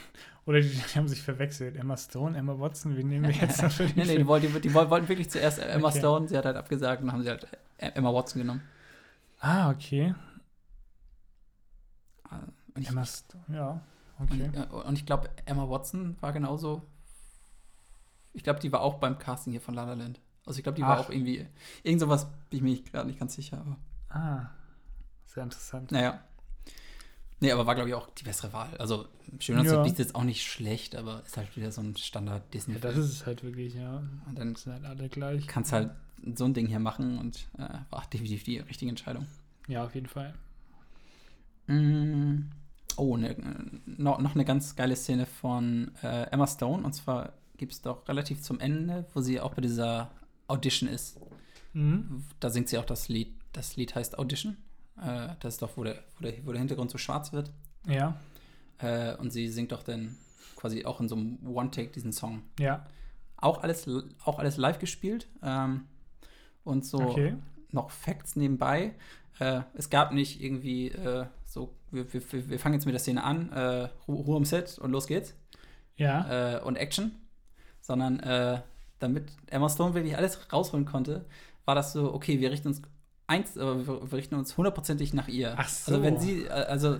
oder 0.49 0.61
die, 0.61 0.69
die 0.71 0.99
haben 0.99 1.07
sich 1.09 1.23
verwechselt. 1.23 1.77
Emma 1.77 1.97
Stone, 1.97 2.37
Emma 2.37 2.59
Watson, 2.59 2.97
wie 2.97 3.05
nehmen 3.05 3.27
wir 3.27 3.35
jetzt 3.47 3.63
noch 3.63 3.71
für 3.71 3.87
den 3.87 3.97
Nee, 3.97 4.05
nee, 4.07 4.17
die, 4.19 4.27
wollten, 4.27 4.53
die, 4.55 4.61
die 4.61 4.75
wollten 4.75 5.07
wirklich 5.09 5.29
zuerst 5.31 5.59
Emma 5.59 5.89
Okay. 5.89 5.99
Stone, 5.99 6.27
sie 6.29 6.37
hat 6.39 6.47
halt 6.47 6.57
abgesagt 6.57 7.03
und 7.03 7.13
haben 7.13 7.23
sie 7.23 7.29
halt 7.29 7.47
Emma 7.77 8.13
Watson 8.13 8.41
genommen. 8.41 8.63
Ah, 9.41 9.71
okay. 9.71 10.15
Und 12.75 12.83
ich, 12.83 12.89
Emma 12.89 13.05
Stone, 13.05 13.45
ja. 13.51 13.81
Okay. 14.21 14.45
und, 14.45 14.57
äh, 14.57 14.67
und 14.87 14.99
ich 14.99 15.07
glaube, 15.07 15.31
Emma 15.45 15.69
Watson 15.69 16.17
war 16.21 16.33
genauso. 16.33 16.83
Ich 18.33 18.43
glaube, 18.43 18.61
die 18.61 18.73
war 18.73 18.81
auch 18.81 18.95
beim 18.95 19.19
Casting 19.19 19.53
hier 19.53 19.61
von 19.61 19.75
La 19.75 19.85
La 19.85 19.95
Land. 19.95 20.21
Also 20.47 20.59
ich 20.59 20.63
glaube, 20.63 20.77
die 20.77 20.83
war 20.83 20.97
Ach. 20.99 21.05
auch 21.05 21.11
irgendwie. 21.11 21.47
Irgend 21.83 22.01
sowas 22.01 22.27
bin 22.51 22.59
ich 22.59 22.63
mir 22.63 22.91
gerade 22.91 23.07
nicht 23.07 23.19
ganz 23.19 23.35
sicher. 23.35 23.59
Aber, 23.59 23.77
Ah, 24.11 24.51
sehr 25.27 25.43
interessant. 25.45 25.93
naja. 25.93 26.21
Nee, 27.41 27.53
aber 27.53 27.67
war, 27.67 27.75
glaube 27.75 27.89
ich, 27.89 27.95
auch 27.95 28.09
die 28.11 28.25
bessere 28.25 28.53
Wahl. 28.53 28.77
Also, 28.79 29.07
Schön 29.39 29.59
und 29.59 29.65
Ja. 29.67 29.85
ist 29.85 29.99
jetzt 29.99 30.15
auch 30.15 30.25
nicht 30.25 30.43
schlecht, 30.45 30.97
aber 30.97 31.23
ist 31.25 31.37
halt 31.37 31.55
wieder 31.57 31.71
so 31.71 31.81
ein 31.83 31.97
standard 31.97 32.53
disney 32.55 32.75
Ja, 32.75 32.81
das 32.81 32.97
ist 32.97 33.13
es 33.13 33.27
halt 33.27 33.45
wirklich, 33.45 33.75
ja. 33.75 34.03
Und 34.27 34.39
dann 34.39 34.55
sind 34.57 34.73
halt 34.73 34.85
alle 34.85 35.09
gleich. 35.09 35.47
kannst 35.47 35.73
halt 35.73 35.91
so 36.35 36.47
ein 36.47 36.55
Ding 36.55 36.67
hier 36.67 36.81
machen 36.81 37.19
und 37.19 37.47
äh, 37.59 37.69
war 37.91 38.05
definitiv 38.13 38.43
die 38.45 38.59
richtige 38.59 38.89
Entscheidung. 38.89 39.27
Ja, 39.69 39.85
auf 39.85 39.95
jeden 39.95 40.07
Fall. 40.09 40.35
Mm, 41.67 42.51
Oh, 42.97 43.17
ne, 43.17 43.37
noch, 43.87 44.19
noch 44.19 44.35
eine 44.35 44.45
ganz 44.45 44.75
geile 44.75 44.97
Szene 44.97 45.25
von 45.27 45.93
äh, 46.03 46.25
Emma 46.33 46.49
Stone. 46.49 46.83
Und 46.85 46.95
zwar 46.95 47.35
gibt 47.57 47.73
es 47.73 47.81
doch 47.83 48.09
relativ 48.09 48.43
zum 48.43 48.59
Ende, 48.59 49.07
wo 49.15 49.21
sie 49.21 49.41
auch 49.41 49.55
bei 49.55 49.61
dieser 49.63 50.11
Audition 50.49 50.89
ist. 50.89 51.17
Mhm. 51.75 52.25
Da 52.41 52.51
singt 52.51 52.69
sie 52.69 52.79
auch 52.79 52.85
das 52.85 53.09
Lied. 53.09 53.35
Das 53.53 53.77
Lied 53.77 53.95
heißt 53.95 54.19
Audition. 54.19 54.57
Äh, 55.03 55.35
das 55.41 55.55
ist 55.55 55.63
doch, 55.63 55.77
wo 55.77 55.85
der, 55.85 55.97
wo, 56.19 56.23
der, 56.25 56.35
wo 56.47 56.51
der 56.53 56.59
Hintergrund 56.59 56.91
so 56.91 56.99
schwarz 56.99 57.33
wird. 57.33 57.51
Ja, 57.87 58.17
Äh, 58.79 59.17
und 59.17 59.33
sie 59.33 59.49
singt 59.49 59.73
doch 59.73 59.83
dann 59.83 60.17
quasi 60.57 60.85
auch 60.85 61.01
in 61.01 61.09
so 61.09 61.17
einem 61.17 61.39
One-Take 61.47 61.91
diesen 61.91 62.13
Song. 62.13 62.43
ja. 62.59 62.87
Auch 63.41 63.63
alles, 63.63 63.87
auch 64.25 64.41
alles 64.41 64.57
live 64.57 64.81
gespielt. 64.81 65.29
Ähm, 65.45 65.85
und 66.65 66.85
so 66.85 66.99
Okay. 66.99 67.37
noch 67.71 67.91
Facts 67.93 68.35
nebenbei. 68.35 68.95
Äh, 69.39 69.61
es 69.75 69.91
gab 69.91 70.13
nicht 70.13 70.43
irgendwie 70.43 70.89
äh, 70.89 71.25
so, 71.45 71.73
wir, 71.93 72.13
wir, 72.13 72.51
wir 72.51 72.59
fangen 72.59 72.75
jetzt 72.75 72.85
mit 72.85 72.95
der 72.95 73.01
Szene 73.01 73.23
an, 73.23 73.53
äh, 73.53 73.89
Ru- 74.09 74.25
Ruhe 74.25 74.39
im 74.39 74.45
Set 74.45 74.79
und 74.79 74.91
los 74.91 75.07
geht's. 75.07 75.35
Ja. 75.97 76.57
Äh, 76.57 76.63
und 76.63 76.75
Action. 76.77 77.13
Sondern 77.81 78.19
äh, 78.21 78.61
damit 78.99 79.31
Emma 79.47 79.69
Stone 79.69 79.95
wirklich 79.95 80.17
alles 80.17 80.53
rausholen 80.53 80.85
konnte, 80.85 81.25
war 81.65 81.77
das 81.77 81.93
so, 81.93 82.13
okay, 82.13 82.41
wir 82.41 82.51
richten 82.51 82.67
uns 82.69 82.83
eins, 83.29 83.57
äh, 83.57 83.61
wir, 83.87 84.13
richten 84.13 84.35
uns 84.35 84.57
hundertprozentig 84.57 85.15
nach 85.15 85.29
ihr. 85.29 85.55
Ach 85.57 85.69
so. 85.69 85.93
Also 85.93 86.03
wenn 86.03 86.19
sie, 86.19 86.45
äh, 86.45 86.49
also 86.49 86.99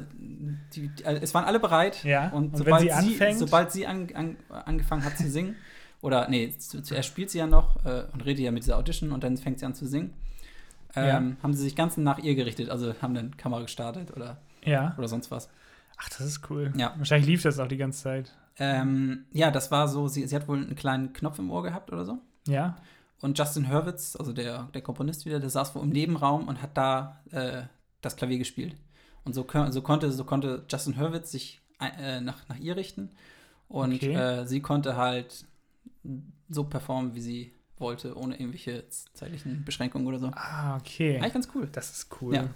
die, 0.75 0.91
also 1.05 1.21
es 1.23 1.35
waren 1.35 1.45
alle 1.45 1.59
bereit 1.59 2.05
Ja, 2.05 2.29
und, 2.29 2.47
und 2.47 2.53
wenn 2.53 2.59
sobald 2.59 2.81
sie 2.83 2.89
sie, 2.89 3.15
anfängt- 3.17 3.39
sobald 3.39 3.73
sie 3.73 3.87
an, 3.87 4.09
an, 4.15 4.37
angefangen 4.51 5.05
hat 5.05 5.19
zu 5.19 5.29
singen, 5.29 5.57
oder 6.01 6.29
nee, 6.29 6.55
zu, 6.57 6.81
zuerst 6.83 7.09
spielt 7.09 7.31
sie 7.31 7.39
ja 7.39 7.49
noch 7.49 7.85
äh, 7.85 8.05
und 8.13 8.25
redet 8.25 8.45
ja 8.45 8.53
mit 8.53 8.63
dieser 8.63 8.79
Audition 8.79 9.11
und 9.11 9.25
dann 9.25 9.37
fängt 9.37 9.59
sie 9.59 9.67
an 9.67 9.75
zu 9.75 9.87
singen. 9.87 10.15
Ähm, 10.95 11.37
Haben 11.43 11.53
sie 11.55 11.63
sich 11.65 11.77
ganz 11.77 11.97
nach 11.97 12.19
ihr 12.19 12.35
gerichtet, 12.35 12.71
also 12.71 12.95
haben 13.03 13.15
dann 13.15 13.37
Kamera 13.37 13.61
gestartet 13.61 14.17
oder, 14.17 14.39
ja. 14.65 14.95
oder 14.97 15.07
sonst 15.07 15.31
was. 15.31 15.51
Ach, 15.99 16.09
das 16.09 16.21
ist 16.21 16.51
cool. 16.51 16.73
Ja. 16.77 16.95
Wahrscheinlich 16.97 17.29
lief 17.29 17.43
das 17.43 17.59
auch 17.59 17.69
die 17.69 17.77
ganze 17.77 18.03
Zeit. 18.03 18.33
Ähm, 18.59 19.27
ja, 19.33 19.51
das 19.51 19.71
war 19.71 19.87
so, 19.87 20.09
sie, 20.09 20.27
sie 20.27 20.35
hat 20.35 20.49
wohl 20.49 20.57
einen 20.59 20.75
kleinen 20.77 21.13
Knopf 21.13 21.39
im 21.39 21.51
Ohr 21.51 21.63
gehabt 21.63 21.93
oder 21.93 22.05
so. 22.05 22.19
Ja. 22.47 22.77
Und 23.21 23.39
Justin 23.39 23.69
Hurwitz, 23.71 24.17
also 24.17 24.33
der, 24.33 24.65
der 24.75 24.83
Komponist 24.83 25.27
wieder, 25.27 25.41
der 25.41 25.51
saß 25.51 25.75
wohl 25.75 25.83
im 25.83 25.91
Nebenraum 25.91 26.47
und 26.47 26.63
hat 26.63 26.77
da 26.77 27.21
äh, 27.33 27.63
das 28.01 28.17
Klavier 28.17 28.39
gespielt. 28.39 28.77
Und 29.25 29.35
so, 29.35 29.47
so, 29.71 29.83
konnte, 29.83 30.13
so 30.13 30.25
konnte 30.25 30.65
Justin 30.71 30.99
Hurwitz 30.99 31.31
sich 31.33 31.61
äh, 31.81 32.21
nach, 32.21 32.49
nach 32.49 32.59
ihr 32.59 32.77
richten. 32.77 33.11
Und 33.69 33.95
Okay. 33.95 34.15
äh, 34.15 34.47
sie 34.47 34.61
konnte 34.61 34.97
halt 34.97 35.45
so 36.49 36.65
performen, 36.65 37.15
wie 37.15 37.21
sie 37.21 37.53
wollte, 37.77 38.17
ohne 38.17 38.35
irgendwelche 38.35 38.89
zeitlichen 38.89 39.65
Beschränkungen 39.65 40.07
oder 40.07 40.19
so. 40.19 40.31
Ah, 40.35 40.77
okay. 40.77 41.19
Eigentlich 41.19 41.35
ganz 41.35 41.49
cool. 41.55 41.69
Das 41.71 41.91
ist 41.91 42.09
cool. 42.21 42.35
Ja. 42.35 42.49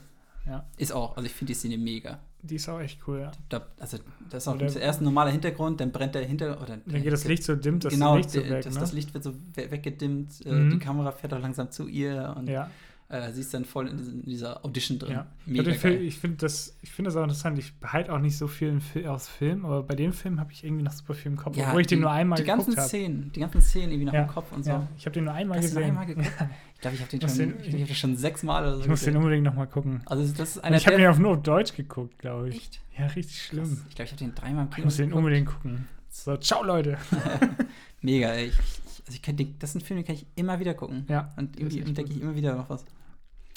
Ja. 0.46 0.66
Ist 0.76 0.92
auch, 0.92 1.16
also 1.16 1.26
ich 1.26 1.32
finde 1.34 1.52
die 1.52 1.58
Szene 1.58 1.78
mega. 1.78 2.18
Die 2.45 2.57
ist 2.57 2.68
auch 2.68 2.80
echt 2.80 2.99
cool, 3.07 3.20
ja. 3.20 3.30
Da, 3.49 3.66
also 3.78 3.99
das 4.28 4.43
ist 4.43 4.49
auch 4.49 4.57
Oder- 4.57 4.66
zuerst 4.68 5.01
ein 5.01 5.05
normaler 5.05 5.30
Hintergrund, 5.30 5.80
dann 5.80 5.93
brennt 5.93 6.14
der 6.16 6.24
Hinter 6.24 6.61
oder 6.61 6.76
Dann 6.84 7.03
geht 7.03 7.12
das 7.12 7.24
Licht 7.24 7.45
so 7.45 7.55
dimmt, 7.55 7.84
das 7.84 7.93
genau, 7.95 8.16
Licht 8.16 8.30
so 8.30 8.40
weg, 8.40 8.62
das, 8.64 8.74
ne? 8.74 8.80
das 8.80 8.93
Licht 8.93 9.14
wird 9.14 9.22
so 9.22 9.32
we 9.55 9.70
weggedimmt, 9.70 10.45
äh, 10.45 10.51
Mhm. 10.53 10.70
die 10.70 10.78
Kamera 10.80 11.12
fährt 11.12 11.32
auch 11.34 11.40
langsam 11.40 11.70
zu 11.70 11.86
ihr 11.86 12.34
und 12.36 12.49
ja, 12.49 12.68
äh, 13.12 13.30
sie 13.32 13.42
ist 13.42 13.52
dann 13.54 13.64
voll 13.64 13.88
in, 13.88 13.96
diesen- 13.98 14.22
in 14.24 14.30
dieser 14.30 14.64
Audition 14.64 14.98
drin. 14.98 15.12
ja. 15.12 15.26
Ich, 15.46 15.52
Mega 15.52 15.64
hab 15.64 15.72
den 15.72 15.78
Film- 15.80 15.94
geil. 15.96 16.02
ich 16.04 16.16
finde 16.18 16.36
das, 16.38 16.74
ich 16.82 16.90
finde 16.90 17.08
das 17.10 17.16
auch 17.16 17.22
interessant. 17.22 17.58
Ich 17.58 17.74
behalte 17.74 18.12
auch 18.12 18.18
nicht 18.18 18.36
so 18.36 18.48
viel 18.48 18.80
aus 19.06 19.28
Film, 19.28 19.64
aber 19.64 19.82
bei 19.82 19.94
dem 19.94 20.12
Film 20.12 20.40
habe 20.40 20.50
ich 20.52 20.64
irgendwie 20.64 20.82
noch 20.82 20.92
super 20.92 21.14
viel 21.14 21.30
im 21.32 21.36
Kopf, 21.36 21.56
obwohl 21.58 21.82
ich 21.82 21.86
den 21.86 22.00
nur 22.00 22.10
einmal 22.10 22.38
die 22.38 22.44
ganzen 22.44 22.70
geguckt 22.70 22.78
habe. 22.78 22.88
Szenen, 22.88 23.30
die 23.34 23.40
ganzen 23.40 23.60
Szenen 23.60 23.90
irgendwie 23.92 24.06
nach 24.06 24.14
Ja, 24.14 24.24
dem 24.24 24.30
Kopf 24.32 24.50
und 24.52 24.64
so. 24.64 24.70
Ja, 24.70 24.88
ich 24.96 25.04
habe 25.06 25.14
den 25.14 25.24
nur 25.24 25.34
einmal 25.34 25.58
du 25.60 25.62
gesehen. 25.66 25.82
einmal 25.84 26.06
geguckt? 26.06 26.26
Ich 26.74 26.80
glaube, 26.82 26.96
ich 26.96 27.00
habe 27.02 27.10
den, 27.16 27.20
schon- 27.28 27.38
den- 27.38 27.60
ich 27.60 27.68
ich 27.74 27.80
hab 27.82 27.86
den 27.86 27.94
schon 27.94 28.16
sechsmal 28.16 28.62
oder 28.64 28.74
so 28.74 28.80
Ich 28.82 28.88
muss 28.88 29.00
den 29.02 29.06
gesehen. 29.10 29.16
unbedingt 29.22 29.44
noch 29.44 29.54
mal 29.54 29.66
gucken. 29.66 30.02
Also 30.06 30.24
das 30.32 30.48
ist 30.48 30.56
Und 30.56 30.64
einer 30.64 30.76
ich 30.78 30.86
habe 30.88 30.96
den 30.96 31.06
auf 31.06 31.18
nur 31.20 31.30
auf 31.36 31.42
Deutsch 31.44 31.76
geguckt, 31.76 32.18
glaube 32.18 32.48
ich. 32.48 32.56
Echt? 32.56 32.80
Ja, 32.98 33.06
richtig 33.06 33.36
Krass. 33.36 33.46
schlimm. 33.46 33.80
Ich 33.88 33.94
glaube, 33.94 34.06
ich 34.06 34.12
habe 34.12 34.24
den 34.24 34.34
dreimal 34.34 34.64
im 34.66 34.70
Ich 34.76 34.82
muss 34.84 34.96
den 34.96 35.06
geguckt. 35.10 35.18
unbedingt 35.24 35.48
gucken. 35.48 35.86
So, 36.10 36.36
ciao 36.38 36.64
Leute. 36.64 36.98
Mega, 38.00 38.30
ey. 38.32 38.46
Ich, 38.46 38.54
ich, 38.54 38.58
also 39.06 39.12
ich 39.14 39.22
kann, 39.22 39.36
den, 39.36 39.54
das 39.60 39.72
sind 39.72 39.82
Filme, 39.84 40.02
die 40.02 40.06
kann 40.06 40.16
ich 40.16 40.26
immer 40.34 40.58
wieder 40.58 40.74
gucken. 40.74 41.04
Ja. 41.08 41.32
Und 41.36 41.54
Das 41.54 41.60
irgendwie 41.60 41.80
entdecke 41.82 42.10
ich 42.10 42.20
immer 42.20 42.34
wieder 42.34 42.56
noch 42.56 42.68
was. 42.68 42.84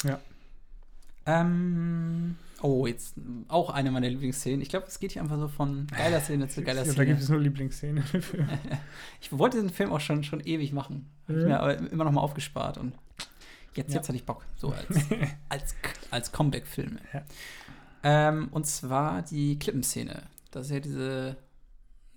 Ja. 0.04 0.20
Ähm, 1.28 2.36
oh, 2.62 2.86
jetzt 2.86 3.16
auch 3.48 3.70
eine 3.72 3.90
meiner 3.92 4.10
Lieblingsszenen. 4.10 4.62
Ich 4.62 4.70
glaube, 4.70 4.86
es 4.88 5.00
geht 5.00 5.14
hier 5.14 5.22
einfach 5.24 5.40
so 5.40 5.48
von 5.48 5.88
geiler 5.88 6.22
Szene 6.22 6.48
zu 6.48 6.62
geiler 6.64 6.86
Ja, 6.86 6.94
da 6.94 7.04
gibt 7.06 7.18
Szene. 7.18 7.24
es 7.24 7.30
nur 7.30 7.40
Lieblingsszenen. 7.40 8.04
Ich 9.22 9.32
wollte 9.36 9.58
diesen 9.58 9.72
Film 9.72 9.92
auch 9.92 10.00
schon, 10.02 10.24
schon 10.24 10.40
ewig 10.42 10.72
machen. 10.74 11.10
Habe 11.28 11.40
ich 11.40 11.44
Mhm. 11.46 11.50
mir 11.50 11.60
aber 11.60 11.78
immer 11.92 12.04
noch 12.04 12.12
mal 12.12 12.22
aufgespart 12.22 12.78
und 12.78 12.94
jetzt, 13.74 13.90
Ja. 13.90 13.96
jetzt 13.96 14.08
hatte 14.08 14.18
ich 14.18 14.26
Bock. 14.26 14.46
So 14.58 14.70
als, 14.72 14.88
als, 15.50 15.76
als 16.12 16.32
Comeback-Film. 16.32 17.00
Ja. 17.12 17.24
Ähm, 18.04 18.50
und 18.52 18.68
zwar 18.68 19.24
die 19.24 19.58
Klippenszene. 19.58 20.22
Das 20.52 20.68
ist 20.68 20.72
ja 20.72 20.80
diese, 20.80 21.38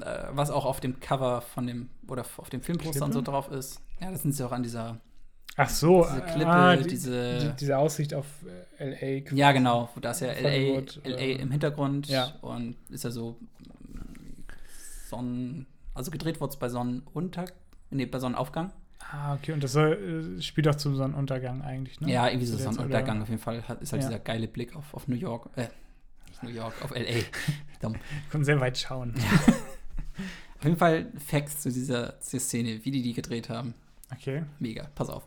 äh, 0.01 0.25
was 0.33 0.51
auch 0.51 0.67
auf 0.67 0.81
dem 0.81 1.01
Cover 1.01 1.41
von 1.41 1.67
dem, 1.67 1.89
oder 2.07 2.27
auf 2.37 2.51
dem 2.51 2.61
Filmposter 2.61 3.07
und 3.07 3.13
so 3.13 3.23
drauf 3.23 3.51
ist. 3.51 3.81
Ja, 4.01 4.11
das 4.11 4.21
sind 4.23 4.33
sie 4.33 4.45
auch 4.47 4.53
an 4.53 4.63
dieser 4.63 5.01
Ach 5.57 5.69
so, 5.69 6.05
diese 6.05 6.21
Klippe, 6.23 6.47
ah, 6.47 6.77
die, 6.77 6.87
diese. 6.87 7.39
die, 7.39 7.57
diese 7.61 7.79
Aussicht 7.79 8.15
auf 8.15 8.27
äh, 8.79 8.85
L.A. 8.85 9.35
ja, 9.35 9.53
genau. 9.53 9.89
Da 10.01 10.13
ist 10.13 10.21
ja 10.21 10.29
LA, 10.33 10.83
LA 11.05 11.41
im 11.41 11.51
Hintergrund 11.51 12.07
ja. 12.09 12.33
und 12.43 12.77
ist 12.91 13.05
ja 13.05 13.11
so 13.11 13.37
Sonnen. 15.09 15.67
Also 15.95 16.11
gedreht 16.13 16.41
wurde 16.41 16.53
es 16.53 16.59
bei 16.59 16.69
Sonnenuntergang. 16.69 17.57
Nee, 17.91 18.07
bei 18.07 18.19
Sonnenaufgang. 18.19 18.73
Ah, 19.11 19.35
okay, 19.35 19.53
und 19.53 19.65
das 19.65 19.73
soll, 19.73 20.37
äh, 20.39 20.43
spielt 20.43 20.69
auch 20.69 20.75
zum 20.75 20.95
Sonnenuntergang 20.95 21.63
eigentlich, 21.63 22.01
ne? 22.01 22.13
Ja, 22.13 22.29
irgendwie 22.29 22.47
so 22.47 22.59
Sonnenuntergang 22.59 23.17
oder? 23.17 23.23
auf 23.23 23.29
jeden 23.29 23.41
Fall. 23.41 23.57
Ist 23.81 23.93
halt 23.93 24.03
Ja. 24.03 24.09
dieser 24.09 24.19
geile 24.19 24.47
Blick 24.49 24.77
auf, 24.77 24.93
auf 24.93 25.09
New 25.09 25.17
York. 25.17 25.49
Äh, 25.57 25.69
nicht 26.29 26.43
New 26.43 26.51
York, 26.51 26.75
auf 26.83 26.91
LA. 26.95 27.23
Dumm. 27.81 27.97
Kann 28.31 28.45
sehr 28.45 28.61
weit 28.61 28.77
schauen. 28.79 29.15
Auf 30.59 30.65
jeden 30.65 30.77
Fall 30.77 31.07
Facts 31.25 31.61
zu 31.61 31.71
dieser, 31.71 32.21
zu 32.21 32.33
dieser 32.33 32.45
Szene, 32.45 32.85
wie 32.85 32.91
die 32.91 33.03
die 33.03 33.15
gedreht 33.15 33.49
haben. 33.49 33.75
Okay. 34.13 34.43
Mega, 34.59 34.89
pass 34.95 35.09
auf. 35.09 35.23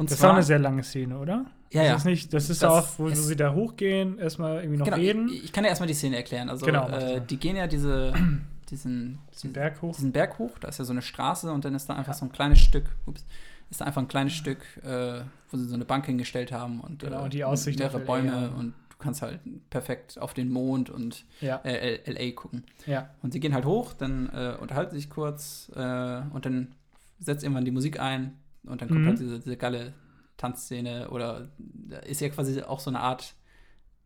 Und 0.00 0.10
Das 0.10 0.18
ist 0.18 0.24
auch 0.24 0.32
eine 0.32 0.42
sehr 0.42 0.58
lange 0.58 0.82
Szene, 0.82 1.18
oder? 1.18 1.44
ja, 1.72 1.82
Das 1.82 1.88
ja. 1.88 1.96
ist 1.96 2.04
nicht, 2.06 2.32
das 2.32 2.48
ist 2.48 2.62
Das 2.62 2.70
auch, 2.72 2.98
wo, 2.98 3.10
sie 3.10 3.36
da 3.36 3.52
hochgehen, 3.52 4.18
erstmal 4.18 4.60
irgendwie 4.60 4.78
noch 4.78 4.86
genau, 4.86 4.96
reden, 4.96 5.28
Ich, 5.28 5.44
ich 5.44 5.52
kann 5.52 5.62
ja 5.64 5.68
erstmal 5.70 5.88
die 5.88 5.94
Szene 5.94 6.16
erklären. 6.16 6.48
Also, 6.48 6.64
Genau, 6.64 6.88
das 6.88 7.04
äh, 7.04 7.20
die 7.20 7.36
gehen 7.36 7.54
ja 7.56 7.66
diese, 7.66 8.12
diesen, 8.70 9.18
den 9.42 9.52
Berg 9.52 9.82
hoch. 9.82 9.94
diesen 9.94 10.12
Berg 10.12 10.38
hoch, 10.38 10.58
da 10.58 10.68
ist 10.68 10.78
ja 10.78 10.84
so 10.86 10.92
eine 10.92 11.02
Straße 11.02 11.52
und 11.52 11.64
dann 11.66 11.74
ist 11.74 11.88
da 11.90 11.96
einfach 11.96 12.14
so 12.14 12.24
ein 12.24 12.32
kleines 12.32 12.60
Stück, 12.60 12.86
ups, 13.06 13.26
ist 13.70 13.80
da 13.82 13.84
einfach 13.84 14.00
ein 14.00 14.08
kleines 14.08 14.32
Stück, 14.32 14.58
äh, 14.84 15.20
wo 15.50 15.56
sie 15.58 15.66
so 15.68 15.74
eine 15.74 15.84
Bank 15.84 16.06
hingestellt 16.06 16.50
haben 16.50 16.80
und, 16.80 17.00
Genau, 17.00 17.20
äh, 17.20 17.24
und 17.24 17.32
die 17.34 17.44
Aussicht 17.44 17.78
mehrere 17.78 18.00
Bäume 18.00 18.32
haben. 18.32 18.54
und 18.54 18.74
du 18.88 18.96
kannst 18.98 19.20
halt 19.22 19.40
perfekt 19.70 20.18
auf 20.18 20.32
den 20.34 20.50
Mond 20.50 20.88
und 20.90 21.24
Ja, 21.42 21.60
äh, 21.64 22.00
LA 22.10 22.32
gucken. 22.32 22.64
ja. 22.86 23.10
Und 23.22 23.32
sie 23.34 23.40
gehen 23.40 23.52
halt 23.54 23.66
hoch, 23.66 23.92
dann 23.92 24.30
äh, 24.30 24.56
unterhalten 24.60 24.94
sich 24.96 25.10
kurz 25.10 25.70
äh, 25.76 26.22
und 26.32 26.46
dann 26.46 26.74
setzt 27.18 27.44
irgendwann 27.44 27.64
die 27.66 27.70
Musik 27.70 28.00
ein 28.00 28.32
und 28.64 28.80
dann 28.80 28.88
kommt 28.88 29.00
Mhm. 29.02 29.06
halt 29.06 29.18
diese, 29.20 29.38
diese 29.40 29.56
geile 29.56 29.92
Tanzszene 30.36 31.10
oder 31.10 31.48
da 31.58 31.98
ist 31.98 32.20
ja 32.20 32.28
quasi 32.30 32.62
auch 32.62 32.80
so 32.80 32.90
eine 32.90 33.00
Art 33.00 33.34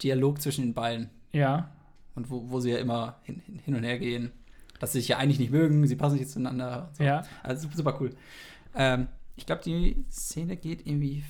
Dialog 0.03 0.41
zwischen 0.41 0.63
den 0.63 0.75
beiden 0.75 1.11
Ja, 1.33 1.71
und 2.15 2.31
wo, 2.31 2.51
wo 2.51 2.61
sie 2.61 2.71
ja 2.71 2.79
immer 2.79 3.21
hin, 3.23 3.41
hin, 3.65 3.75
und 3.75 3.85
her 3.85 3.99
gehen, 3.99 4.33
dass 4.81 4.93
sie 4.93 4.99
sich 5.01 5.09
ja 5.09 5.19
eigentlich 5.19 5.39
nicht 5.39 5.53
mögen, 5.53 5.87
sie 5.87 5.97
passen 5.97 6.17
nicht 6.19 6.29
zueinander. 6.31 6.91
So. 6.95 7.05
ja. 7.05 7.23
Also 7.43 7.69
super, 7.75 7.97
cool. 8.01 8.11
Ähm, 8.75 9.09
ich 9.37 9.47
glaube, 9.47 9.63
die 9.65 10.05
Szene 10.11 10.57
geht 10.57 10.87
irgendwie 10.87 11.25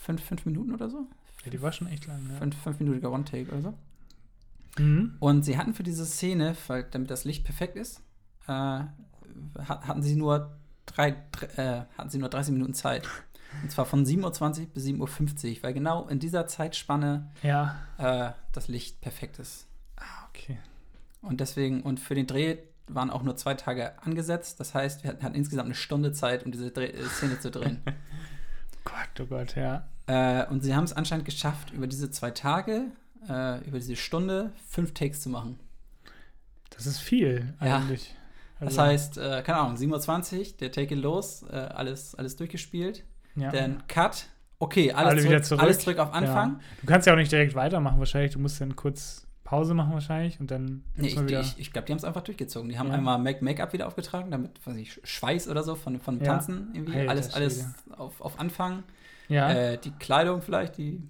fünf, 0.00 0.22
fünf 0.22 0.44
Minuten 0.46 0.72
oder 0.72 0.88
so. 0.88 1.06
ja 1.44 1.50
die 1.50 1.60
war 1.62 1.72
schon 1.72 1.88
echt 1.88 2.06
lang, 2.06 2.20
ja. 2.30 2.36
Fünf, 2.38 2.56
fünfminütiger 2.56 3.10
One-Take 3.12 3.50
oder 3.50 3.62
so. 3.62 3.74
Mhm. 4.78 5.16
Und 5.20 5.44
sie 5.44 5.58
hatten 5.58 5.74
für 5.74 5.82
diese 5.82 6.06
Szene, 6.06 6.56
weil, 6.68 6.84
damit 6.84 7.10
das 7.10 7.24
Licht 7.24 7.44
perfekt 7.44 7.76
ist, 7.76 8.00
äh, 8.46 8.50
hat- 8.50 9.86
hatten 9.86 10.02
sie 10.02 10.16
nur 10.16 10.56
drei, 10.86 11.16
dr- 11.32 11.58
äh, 11.58 11.84
hatten 11.96 12.10
sie 12.10 12.18
nur 12.18 12.28
30 12.28 12.52
Minuten 12.52 12.74
Zeit. 12.74 13.08
Und 13.62 13.70
zwar 13.70 13.84
von 13.84 14.04
7.20 14.06 14.60
Uhr 14.60 14.66
bis 14.68 14.84
7.50 14.86 15.56
Uhr, 15.58 15.62
weil 15.62 15.74
genau 15.74 16.08
in 16.08 16.18
dieser 16.18 16.46
Zeitspanne 16.46 17.30
Ja. 17.42 17.78
äh, 17.98 18.32
das 18.52 18.68
Licht 18.68 19.00
perfekt 19.00 19.38
ist. 19.38 19.66
Ah, 19.96 20.26
okay. 20.30 20.58
Und 21.20 21.40
deswegen, 21.40 21.82
und 21.82 22.00
für 22.00 22.14
den 22.14 22.26
Dreh 22.26 22.56
waren 22.88 23.10
auch 23.10 23.22
nur 23.22 23.36
zwei 23.36 23.54
Tage 23.54 23.92
angesetzt. 24.02 24.58
Das 24.58 24.74
heißt, 24.74 25.04
wir 25.04 25.10
hatten, 25.10 25.22
hatten 25.22 25.34
insgesamt 25.34 25.66
eine 25.66 25.74
Stunde 25.74 26.12
Zeit, 26.12 26.44
um 26.44 26.50
diese 26.52 26.70
Dreh 26.70 26.86
äh, 26.86 27.04
Szene 27.06 27.38
zu 27.38 27.50
drehen. 27.50 27.82
Gott, 28.84 29.20
oh 29.20 29.26
Gott, 29.26 29.54
ja. 29.54 29.86
äh, 30.06 30.46
und 30.48 30.62
sie 30.62 30.74
haben 30.74 30.84
es 30.84 30.92
anscheinend 30.92 31.24
geschafft, 31.24 31.70
über 31.72 31.86
diese 31.86 32.10
zwei 32.10 32.30
Tage, 32.32 32.86
äh, 33.28 33.58
über 33.68 33.78
diese 33.78 33.94
Stunde, 33.96 34.52
fünf 34.68 34.92
Takes 34.94 35.20
zu 35.20 35.28
machen. 35.28 35.60
Das 36.70 36.86
ist 36.86 36.98
viel 36.98 37.54
Ja. 37.60 37.82
Eigentlich. 38.62 38.76
Das 38.76 38.78
Also, 38.78 38.92
heißt, 38.92 39.18
äh, 39.18 39.42
keine 39.42 39.58
Ahnung, 39.58 39.76
7.20 39.76 40.38
Uhr, 40.38 40.56
der 40.60 40.72
Take 40.72 40.94
it 40.94 41.00
los, 41.02 41.42
äh, 41.50 41.54
alles, 41.56 42.14
alles 42.14 42.36
durchgespielt. 42.36 43.04
ja. 43.36 43.50
Dann 43.50 43.86
Cut, 43.88 44.26
okay, 44.58 44.92
alles, 44.92 45.10
Alle 45.10 45.20
zurück, 45.20 45.30
wieder 45.30 45.42
zurück. 45.42 45.62
alles 45.62 45.78
zurück 45.80 45.98
auf 45.98 46.12
Anfang. 46.12 46.52
Ja. 46.54 46.60
Du 46.80 46.86
kannst 46.86 47.06
ja 47.06 47.12
auch 47.12 47.16
nicht 47.18 47.32
direkt 47.32 47.54
weitermachen, 47.54 47.98
wahrscheinlich. 47.98 48.32
Du 48.32 48.38
musst 48.38 48.60
dann 48.60 48.74
kurz 48.76 49.26
Pause 49.44 49.74
machen, 49.74 49.92
wahrscheinlich. 49.92 50.40
Und 50.40 50.50
dann 50.50 50.82
Nee, 50.96 51.08
ich, 51.08 51.18
ich, 51.30 51.58
ich 51.58 51.72
glaube, 51.72 51.84
die 51.86 51.92
haben 51.92 51.98
es 51.98 52.04
einfach 52.04 52.22
durchgezogen. 52.22 52.70
Die 52.70 52.78
haben 52.78 52.88
Ja. 52.88 52.94
einmal 52.94 53.18
Make- 53.18 53.44
Make-up 53.44 53.72
wieder 53.74 53.86
aufgetragen, 53.86 54.30
damit, 54.30 54.64
weiß 54.66 54.76
ich, 54.76 54.98
Schweiß 55.04 55.48
oder 55.48 55.62
so 55.62 55.74
von, 55.74 56.00
von. 56.00 56.20
Tanzen 56.20 56.70
irgendwie. 56.72 56.96
Alter 57.00 57.10
alles 57.10 57.34
alles 57.34 57.74
auf, 57.96 58.20
auf 58.22 58.40
Anfang. 58.40 58.82
ja, 59.28 59.50
Äh, 59.52 59.78
die 59.78 59.90
Kleidung 59.90 60.40
vielleicht, 60.40 60.78
die 60.78 61.02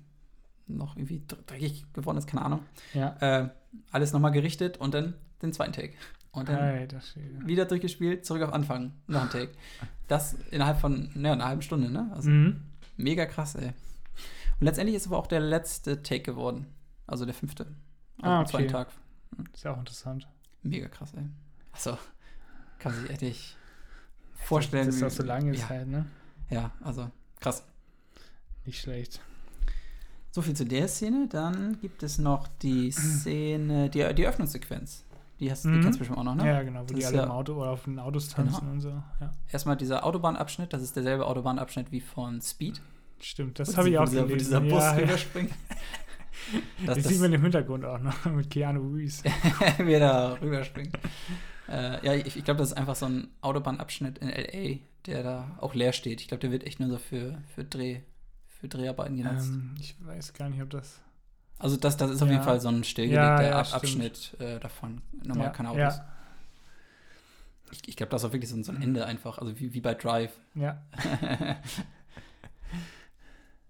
noch 0.67 0.97
irgendwie 0.97 1.23
dr- 1.27 1.43
dreckig 1.47 1.85
geworden 1.93 2.17
ist, 2.19 2.27
keine 2.27 2.45
Ahnung. 2.45 2.61
ja. 2.95 3.17
Äh, 3.21 3.49
alles 3.91 4.13
nochmal 4.13 4.33
gerichtet 4.33 4.77
und 4.79 4.93
dann 4.95 5.15
den 5.43 5.53
zweiten 5.53 5.73
Take. 5.73 5.93
Und 6.33 6.49
dann 6.49 6.59
Alter 6.59 7.01
wieder 7.45 7.67
durchgespielt, 7.67 8.25
zurück 8.25 8.43
auf 8.43 8.53
Anfang, 8.53 8.93
noch 9.07 9.23
ein 9.23 9.31
Take. 9.31 9.53
Das 10.09 10.35
innerhalb 10.51 10.81
von 10.81 11.11
ja, 11.15 11.33
einer 11.33 11.45
halben 11.45 11.63
Stunde, 11.63 11.91
ne? 11.91 12.11
Also 12.15 12.31
Mhm. 12.31 12.63
mega 12.97 13.27
krass, 13.27 13.55
ey. 13.55 13.69
Und 14.59 14.67
letztendlich 14.67 14.97
ist 14.97 15.07
aber 15.07 15.19
auch 15.19 15.27
der 15.27 15.41
letzte 15.41 16.03
Take 16.03 16.23
geworden. 16.23 16.67
Also 17.07 17.25
der 17.27 17.35
fünfte. 17.35 17.67
Also 18.19 18.31
Ah, 18.31 18.41
am 18.41 18.47
zweiten 18.47 18.65
okay. 18.65 18.73
Tag. 18.73 18.89
Ist 19.53 19.65
ja 19.65 19.75
auch 19.75 19.79
interessant. 19.79 20.27
Mega 20.63 20.89
krass, 20.89 21.13
ey. 21.15 21.25
Also, 21.73 21.99
kann 22.79 22.93
sich 22.95 23.11
echt 23.23 23.57
vorstellen. 24.35 24.87
Das 24.87 24.97
ist 24.97 25.03
auch 25.03 25.11
so 25.11 25.23
lange 25.23 25.55
ja, 25.55 25.67
Zeit, 25.67 25.87
ne? 25.87 26.07
Ja, 26.51 26.71
also 26.83 27.11
krass. 27.41 27.65
Nicht 28.65 28.81
schlecht. 28.81 29.21
So 30.31 30.41
viel 30.41 30.55
zu 30.55 30.65
der 30.65 30.89
Szene. 30.89 31.29
Dann 31.29 31.79
gibt 31.81 32.03
es 32.03 32.19
noch 32.19 32.49
die 32.63 32.91
Szene, 32.91 33.91
die, 33.91 34.15
die 34.15 34.27
Öffnungssequenz. 34.27 35.05
Die, 35.43 35.51
hast, 35.51 35.65
die 35.65 35.69
Mhm. 35.69 35.83
kennst 35.83 35.97
du 35.97 35.99
bestimmt 35.99 36.19
auch 36.21 36.25
noch, 36.25 36.37
ne? 36.37 36.47
Ja, 36.47 36.63
genau, 36.63 36.83
wo 36.83 36.85
Das 36.85 36.97
die 36.99 37.05
alle 37.05 37.17
ja- 37.17 37.25
im 37.25 37.31
Auto 37.33 37.55
oder 37.61 37.71
auf 37.73 37.83
den 37.85 37.99
Autos 37.99 38.29
tanzen 38.29 38.61
Genau. 38.61 38.73
und 38.73 38.81
so. 38.81 38.91
Ja, 38.91 39.33
Erstmal 39.51 39.77
dieser 39.77 40.07
Autobahnabschnitt, 40.07 40.73
das 40.73 40.83
ist 40.83 40.95
derselbe 40.95 41.27
Autobahnabschnitt 41.27 41.91
wie 41.91 42.01
von 42.01 42.41
Speed. 42.41 42.81
stimmt. 43.21 43.59
Das 43.59 43.77
habe 43.77 43.91
ich 43.91 43.99
auch 43.99 44.05
dieser, 44.09 44.31
wo 44.31 44.35
dieser 44.37 44.61
Bus 44.61 44.71
ja, 44.83 44.93
rüberspringt. 44.93 45.51
das, 45.51 45.59
Das 46.87 46.97
das, 46.99 47.07
sieht 47.09 47.21
man 47.21 47.33
im 47.33 47.43
Hintergrund 47.43 47.85
auch 47.85 47.99
noch 47.99 48.25
mit 48.27 48.51
Keanu 48.51 48.95
Reeves. 48.95 49.23
wie 49.79 49.93
er 49.93 50.01
da 50.01 50.33
rüberspringt. 50.35 50.97
äh, 51.69 52.07
ja, 52.07 52.15
ich, 52.15 52.37
ich 52.37 52.45
glaube, 52.45 52.59
das 52.59 52.69
ist 52.71 52.77
einfach 52.77 52.95
so 52.97 53.07
ein 53.07 53.29
Autobahnabschnitt 53.41 54.19
in 54.19 54.29
L.A., 54.31 54.79
der 55.07 55.23
da 55.25 55.57
auch 55.61 55.75
leer 55.75 55.93
steht. 55.93 56.21
Ich 56.21 56.29
glaube, 56.29 56.41
der 56.41 56.53
wird 56.53 56.65
echt 56.65 56.79
nur 56.79 56.89
so 56.89 56.99
für, 56.99 57.43
für, 57.55 57.65
Dreh, 57.65 58.01
für 58.61 58.69
Dreharbeiten 58.69 59.17
genutzt. 59.17 59.51
ähm, 59.53 59.75
ich 59.81 59.97
weiß 60.07 60.35
gar 60.35 60.49
nicht, 60.49 60.63
ob 60.63 60.71
das. 60.71 61.01
Also 61.63 61.77
das, 61.77 61.97
das 61.97 62.11
ist 62.11 62.21
auf 62.23 62.29
Ja. 62.29 62.35
jeden 62.35 62.45
Fall 62.45 62.61
so 62.61 62.69
ein 62.69 62.85
stillgelegter 62.85 63.43
Ja, 63.49 63.59
Ab. 63.61 63.69
Abschnitt 63.73 64.37
äh, 64.41 64.59
davon. 64.59 65.01
Normal 65.25 65.47
ja, 65.47 65.53
keine 65.53 65.71
Autos. 65.71 66.01
Ich, 67.71 67.89
ich 67.89 67.97
glaube, 67.97 68.11
das 68.11 68.23
war 68.23 68.33
wirklich 68.33 68.51
so, 68.51 68.57
ein 68.57 68.83
Ende 68.83 69.07
einfach. 69.07 69.39
Also 69.39 69.59
wie, 69.59 69.73
wie 69.73 69.81
bei 69.81 69.95
Drive. 69.95 70.33
ja. 70.55 70.83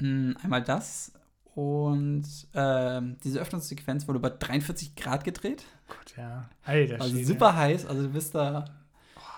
Mm, 0.01 0.33
Einmal 0.43 0.63
das 0.63 1.13
und 1.55 2.25
ähm, 2.55 3.19
diese 3.23 3.39
Öffnungssequenz 3.41 4.09
wurde 4.09 4.19
bei 4.21 4.31
43 4.31 4.97
Grad 4.97 5.23
gedreht. 5.23 5.65
Gott, 5.87 6.17
ja. 6.17 6.49
Alter, 6.65 6.95
Also 7.01 7.11
Schwede. 7.15 7.27
super 7.27 7.55
heiß. 7.55 7.87
Also 7.87 8.03
du 8.05 8.09
bist 8.09 8.35
da. 8.35 8.65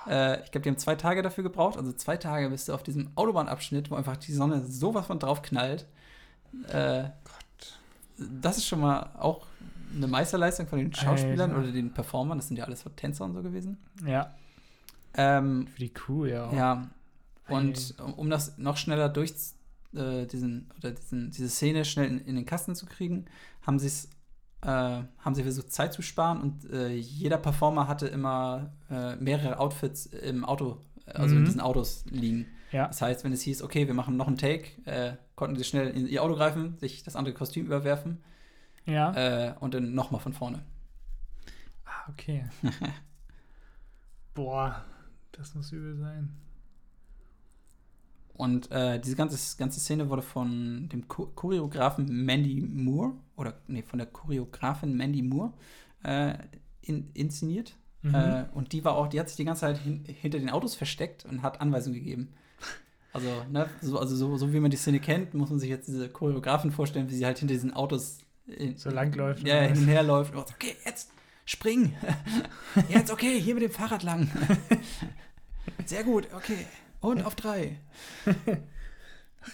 Äh, 0.09 0.43
ich 0.45 0.51
glaube, 0.53 0.63
die 0.63 0.71
haben 0.71 0.79
zwei 0.79 0.95
Tage 0.95 1.23
dafür 1.23 1.43
gebraucht. 1.45 1.77
Also 1.77 1.93
zwei 1.93 2.17
Tage 2.17 2.49
bist 2.51 2.69
du 2.69 2.73
auf 2.75 2.83
diesem 2.83 3.11
Autobahnabschnitt, 3.17 3.91
wo 3.91 3.97
einfach 3.97 4.17
die 4.17 4.33
Sonne 4.33 4.65
sowas 4.65 5.07
von 5.07 5.19
drauf 5.19 5.43
knallt. 5.43 5.87
Äh, 6.69 7.05
Das 8.19 8.59
ist 8.59 8.67
schon 8.67 8.81
mal 8.81 9.11
auch 9.19 9.47
eine 9.95 10.07
Meisterleistung 10.07 10.67
von 10.67 10.79
den 10.79 10.93
Schauspielern 10.93 11.51
Alter. 11.51 11.63
oder 11.63 11.73
den 11.73 11.93
Performern. 11.93 12.39
Das 12.39 12.49
sind 12.49 12.57
ja 12.57 12.65
alles 12.65 12.85
Tänzer 12.97 13.25
und 13.25 13.35
so 13.35 13.43
gewesen. 13.43 13.79
Ja, 14.07 14.35
Ähm, 15.17 15.67
für 15.69 15.79
die 15.79 15.91
Crew, 15.93 16.25
ja. 16.27 16.47
auch. 16.49 16.53
ja. 16.53 16.91
Und 17.49 17.95
um- 18.01 18.15
um 18.15 18.31
das 18.31 18.59
noch 18.59 18.77
schneller 18.77 19.09
durch 19.09 19.33
äh, 19.95 20.27
diesen 20.27 20.71
oder 20.79 20.91
diesen, 20.91 21.31
diese 21.31 21.49
Szene 21.49 21.85
schnell 21.85 22.09
in, 22.09 22.19
in 22.25 22.35
den 22.37 22.47
Kasten 22.47 22.75
zu 22.75 22.87
kriegen, 22.87 23.27
haben 23.63 23.79
sie 23.79 23.87
es 23.87 24.09
äh, 24.63 24.67
haben 25.19 25.35
sie 25.35 25.43
versucht 25.43 25.71
Zeit 25.73 25.93
zu 25.93 26.01
sparen 26.03 26.41
und 26.41 26.71
äh, 26.73 26.89
jeder 26.97 27.37
Performer 27.37 27.87
hatte 27.87 28.07
immer 28.09 28.73
äh, 28.91 29.15
mehrere 29.17 29.59
Outfits 29.61 30.07
im 30.07 30.43
Auto, 30.45 30.79
also 31.07 31.35
in 31.37 31.43
Mhm. 31.43 31.45
diesen 31.45 31.61
Autos 31.61 32.05
liegen. 32.09 32.47
Ja. 32.75 32.89
Das 32.89 33.01
heißt, 33.01 33.23
wenn 33.23 33.33
es 33.33 33.43
hieß, 33.43 33.63
okay, 33.63 33.87
wir 33.87 33.95
machen 33.95 34.17
noch 34.17 34.27
einen 34.27 34.37
Take, 34.37 34.67
äh, 34.85 35.17
konnten 35.37 35.55
sie 35.57 35.63
schnell 35.63 35.91
in 35.91 36.09
ihr 36.09 36.23
Auto 36.25 36.35
greifen, 36.35 36.77
sich 36.79 37.05
das 37.05 37.15
andere 37.15 37.33
Kostüm 37.33 37.67
überwerfen 37.67 38.19
Ja. 38.85 39.13
äh, 39.15 39.55
und 39.61 39.75
dann 39.75 39.95
nochmal 39.95 40.21
von 40.21 40.33
vorne. 40.33 40.65
Ah, 41.85 42.11
okay. 42.11 42.45
Boah, 44.35 44.85
das 45.31 45.55
muss 45.55 45.71
übel 45.71 45.97
sein. 45.97 46.31
Und 48.37 48.73
äh, 48.73 48.99
diese 48.99 49.15
ganze, 49.15 49.57
ganze 49.57 49.79
Szene 49.79 50.11
wurde 50.11 50.23
von 50.23 50.89
dem 50.89 51.07
Cho 51.07 51.27
Choreografen 51.27 52.25
Mandy 52.25 52.61
Moore, 52.61 53.13
oder 53.37 53.55
nee, 53.69 53.83
von 53.83 54.01
der 54.01 54.09
Choreografin 54.09 54.97
Mandy 54.97 55.23
Moore 55.23 55.53
äh, 56.03 56.35
in, 56.83 57.09
inszeniert. 57.15 57.77
Mhm. 58.03 58.15
Äh, 58.17 58.47
und 58.53 58.73
die 58.73 58.85
war 58.85 58.97
auch, 58.97 59.07
die 59.07 59.21
hat 59.21 59.29
sich 59.29 59.37
die 59.37 59.45
ganze 59.45 59.61
Zeit 59.61 59.79
hin, 59.79 60.05
hinter 60.07 60.41
den 60.41 60.51
Autos 60.51 60.75
versteckt 60.75 61.25
und 61.25 61.43
hat 61.43 61.61
Anweisungen 61.61 61.95
gegeben. 62.01 62.35
Also, 63.15 63.29
ne, 63.51 63.71
so, 63.81 63.99
also 63.99 64.17
so, 64.17 64.37
so 64.37 64.53
wie 64.53 64.59
man 64.61 64.71
die 64.73 64.77
Szene 64.77 64.99
kennt, 64.99 65.35
muss 65.35 65.49
man 65.49 65.61
sich 65.61 65.71
jetzt 65.71 65.87
diese 65.87 66.09
Choreografin 66.09 66.73
vorstellen, 66.73 67.09
wie 67.09 67.15
sie 67.15 67.25
halt 67.25 67.39
hinter 67.39 67.55
diesen 67.55 67.73
Autos 67.73 68.19
in, 68.47 68.77
So 68.77 68.91
langläuft 68.91 69.47
Ja, 69.47 69.61
hin 69.63 69.79
und 69.79 69.87
her 69.87 70.03
läuft. 70.03 70.35
Okay, 70.35 70.75
jetzt 70.85 71.11
spring. 71.47 71.95
jetzt, 72.89 73.13
okay, 73.13 73.41
hier 73.41 73.55
mit 73.55 73.63
dem 73.63 73.71
Fahrrad 73.71 74.03
lang. 74.03 74.29
Sehr 75.87 76.03
gut, 76.05 76.29
okay. 76.35 76.67
Und 77.01 77.25
auf 77.25 77.35
drei. 77.37 77.79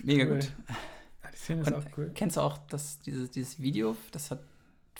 Mega 0.03 0.25
cool. 0.25 0.39
gut. 0.39 0.53
Ah, 0.69 1.29
die 1.33 1.37
Szene 1.37 1.61
ist 1.63 1.67
Und 1.69 1.75
auch 1.75 1.85
cool. 1.97 2.11
Kennst 2.15 2.37
du 2.37 2.41
auch 2.41 2.59
das, 2.69 3.01
dieses, 3.01 3.31
dieses 3.31 3.61
Video, 3.61 3.97
das 4.13 4.31
hat 4.31 4.41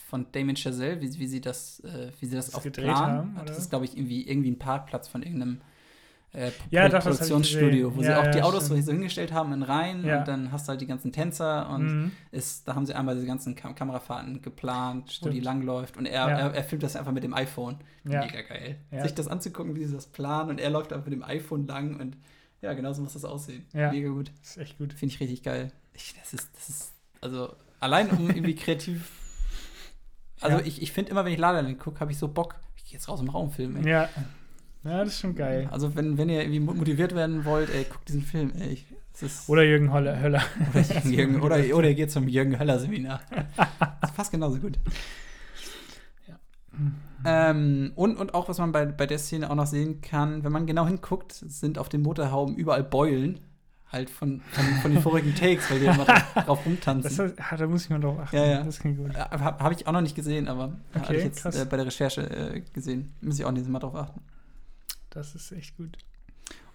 von 0.07 0.27
Damien 0.33 0.55
Chazelle, 0.57 1.01
wie, 1.01 1.17
wie 1.19 1.27
sie 1.27 1.41
das, 1.41 1.79
äh, 1.81 2.11
wie 2.19 2.25
sie 2.25 2.35
das, 2.35 2.47
Das 2.47 2.55
auf 2.55 2.63
gedreht 2.63 2.85
Plan, 2.85 3.11
haben, 3.11 3.35
hat. 3.37 3.43
das 3.47 3.55
oder? 3.55 3.63
ist, 3.63 3.69
glaube 3.69 3.85
ich, 3.85 3.97
irgendwie, 3.97 4.27
irgendwie 4.27 4.51
ein 4.51 4.59
Parkplatz 4.59 5.07
von 5.07 5.23
irgendeinem 5.23 5.61
äh, 6.33 6.51
Ja, 6.69 6.87
doch, 6.87 6.93
das 6.99 7.05
hab 7.05 7.11
ich 7.13 7.17
Produktionsstudio, 7.19 7.95
wo 7.95 8.01
Ja, 8.01 8.07
sie 8.07 8.15
auch 8.19 8.23
ja, 8.25 8.31
die 8.31 8.41
Autos 8.41 8.65
stimmt. 8.67 8.85
so 8.85 8.91
hingestellt 8.91 9.31
haben 9.33 9.51
in 9.53 9.63
Reihen 9.63 9.99
und 10.05 10.27
dann 10.27 10.51
hast 10.51 10.67
du 10.67 10.69
halt 10.71 10.81
die 10.81 10.87
ganzen 10.87 11.11
Tänzer 11.11 11.69
und 11.69 11.85
Mhm. 12.03 12.11
ist, 12.31 12.67
da 12.67 12.75
haben 12.75 12.85
sie 12.85 12.93
einmal 12.93 13.15
diese 13.15 13.27
ganzen 13.27 13.55
Kam 13.55 13.75
Kamerafahrten 13.75 14.41
geplant, 14.41 15.05
wo 15.07 15.11
Stimmt. 15.11 15.33
die 15.35 15.39
langläuft 15.41 15.97
und 15.97 16.05
er, 16.05 16.25
er, 16.27 16.53
er 16.53 16.63
filmt 16.63 16.83
das 16.83 16.95
einfach 16.95 17.11
mit 17.11 17.23
dem 17.23 17.33
iPhone. 17.33 17.77
Ja. 18.05 18.21
Mega 18.25 18.41
geil. 18.41 18.77
Sich 19.03 19.13
das 19.13 19.27
anzugucken, 19.27 19.75
wie 19.75 19.85
sie 19.85 19.93
das 19.93 20.07
planen 20.07 20.49
und 20.51 20.59
er 20.59 20.69
läuft 20.69 20.93
einfach 20.93 21.05
mit 21.05 21.13
dem 21.13 21.23
iPhone 21.23 21.67
lang 21.67 21.99
und 21.99 22.17
ja, 22.61 22.73
genauso 22.73 23.01
muss 23.01 23.13
das 23.13 23.25
aussehen. 23.25 23.65
Ja. 23.73 23.91
Mega 23.91 24.09
gut. 24.09 24.31
Das 24.39 24.51
ist 24.51 24.57
echt 24.57 24.77
gut. 24.77 24.93
Finde 24.93 25.13
ich 25.15 25.19
richtig 25.19 25.41
geil. 25.43 25.71
Ich, 25.93 26.13
das 26.19 26.33
ist, 26.33 26.49
das 26.55 26.69
ist, 26.69 26.93
also 27.19 27.53
allein 27.79 28.09
um 28.11 28.29
irgendwie 28.29 28.55
kreativ. 28.55 29.11
Also 30.43 30.57
Ja. 30.57 30.65
ich, 30.65 30.81
ich 30.81 30.91
finde 30.91 31.11
immer, 31.11 31.23
wenn 31.23 31.33
ich 31.33 31.37
La 31.39 31.51
La 31.51 31.59
Land 31.59 31.77
gucke, 31.79 31.99
habe 31.99 32.11
ich 32.11 32.17
so 32.17 32.27
Bock, 32.27 32.55
ich 32.75 32.85
gehe 32.85 32.93
jetzt 32.93 33.07
raus 33.07 33.19
im 33.21 33.29
Raum 33.29 33.51
filmen. 33.51 33.85
Ey. 33.85 33.91
Ja. 33.91 34.09
Ja, 34.83 34.99
das 35.03 35.09
ist 35.13 35.19
schon 35.19 35.35
geil. 35.35 35.67
Also 35.71 35.95
wenn, 35.95 36.17
wenn 36.17 36.29
ihr 36.29 36.41
irgendwie 36.41 36.59
mo- 36.59 36.73
motiviert 36.73 37.13
werden 37.15 37.45
wollt, 37.45 37.69
ey, 37.73 37.83
guckt 37.85 38.07
diesen 38.07 38.23
Film. 38.23 38.51
Ey, 38.59 38.69
ich, 38.73 38.85
ist, 39.21 39.47
Oder 39.47 39.61
Jürgen 39.63 39.93
Höller. 39.93 40.19
Höller. 40.19 40.41
oder, 40.73 41.05
Jürgen, 41.07 41.41
oder, 41.41 41.57
oder 41.75 41.89
ihr 41.89 41.95
geht 41.95 42.09
zum 42.11 42.27
Jürgen 42.27 42.57
Höller 42.57 42.79
Seminar. 42.79 43.21
Das 44.01 44.11
passt 44.13 44.31
genauso 44.31 44.57
gut. 44.59 44.79
Ähm, 47.23 47.91
und, 47.95 48.17
und 48.17 48.33
auch, 48.33 48.49
was 48.49 48.57
man 48.57 48.71
bei, 48.71 48.85
bei 48.85 49.05
der 49.05 49.19
Szene 49.19 49.49
auch 49.51 49.55
noch 49.55 49.67
sehen 49.67 50.01
kann, 50.01 50.43
wenn 50.43 50.51
man 50.51 50.65
genau 50.65 50.87
hinguckt, 50.87 51.33
sind 51.33 51.77
auf 51.77 51.87
den 51.89 52.01
Motorhauben 52.01 52.55
überall 52.55 52.83
Beulen. 52.83 53.39
Halt 53.91 54.09
von, 54.09 54.39
von, 54.53 54.63
von 54.81 54.91
den 54.93 55.01
vorigen 55.03 55.35
Takes, 55.35 55.69
weil 55.69 55.79
die 55.81 55.85
immer 55.85 56.05
drauf, 56.05 56.33
drauf 56.45 56.65
rumtanzen. 56.65 57.03
Das, 57.17 57.19
ist- 57.31 57.37
ah, 57.51 57.57
da 57.57 57.67
muss 57.67 57.83
ich 57.83 57.89
mal 57.89 57.99
drauf 57.99 58.17
achten. 58.19 58.37
Ja, 58.37 58.45
ja. 58.45 58.63
Das 58.63 58.79
klingt 58.79 58.97
gut. 58.97 59.13
Habe 59.13 59.43
hab 59.43 59.71
ich 59.73 59.85
auch 59.85 59.91
noch 59.91 59.99
nicht 60.01 60.15
gesehen, 60.15 60.47
aber 60.47 60.61
habe 60.93 61.03
Okay, 61.03 61.17
ich 61.17 61.23
jetzt 61.25 61.45
äh, 61.45 61.65
bei 61.69 61.75
der 61.75 61.85
Recherche 61.87 62.21
äh, 62.21 62.61
gesehen. 62.73 63.13
Muss 63.21 63.37
ich 63.37 63.43
auch 63.43 63.51
nächstes 63.51 63.69
Mal 63.71 63.79
drauf 63.79 63.93
achten. 63.95 64.21
Das 65.11 65.35
ist 65.35 65.51
echt 65.51 65.77
gut. 65.77 65.97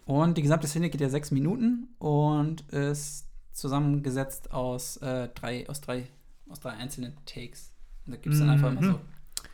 Und 0.04 0.38
die 0.38 0.42
gesamte 0.42 0.68
Szene 0.68 0.88
geht 0.88 1.00
ja 1.00 1.08
sechs 1.08 1.30
Minuten 1.32 1.88
und 1.98 2.60
ist 2.70 3.26
zusammengesetzt 3.52 4.52
aus, 4.52 4.98
äh, 4.98 5.28
drei, 5.34 5.68
aus, 5.68 5.80
drei, 5.80 6.06
aus 6.48 6.60
drei 6.60 6.70
einzelnen 6.74 7.14
Takes. 7.26 7.72
Und 8.06 8.12
da 8.12 8.18
gibt 8.20 8.34
es 8.34 8.38
dann 8.40 8.50
einfach 8.50 8.70
immer 8.70 8.80
Mhm. 8.82 8.86
so, 8.92 9.00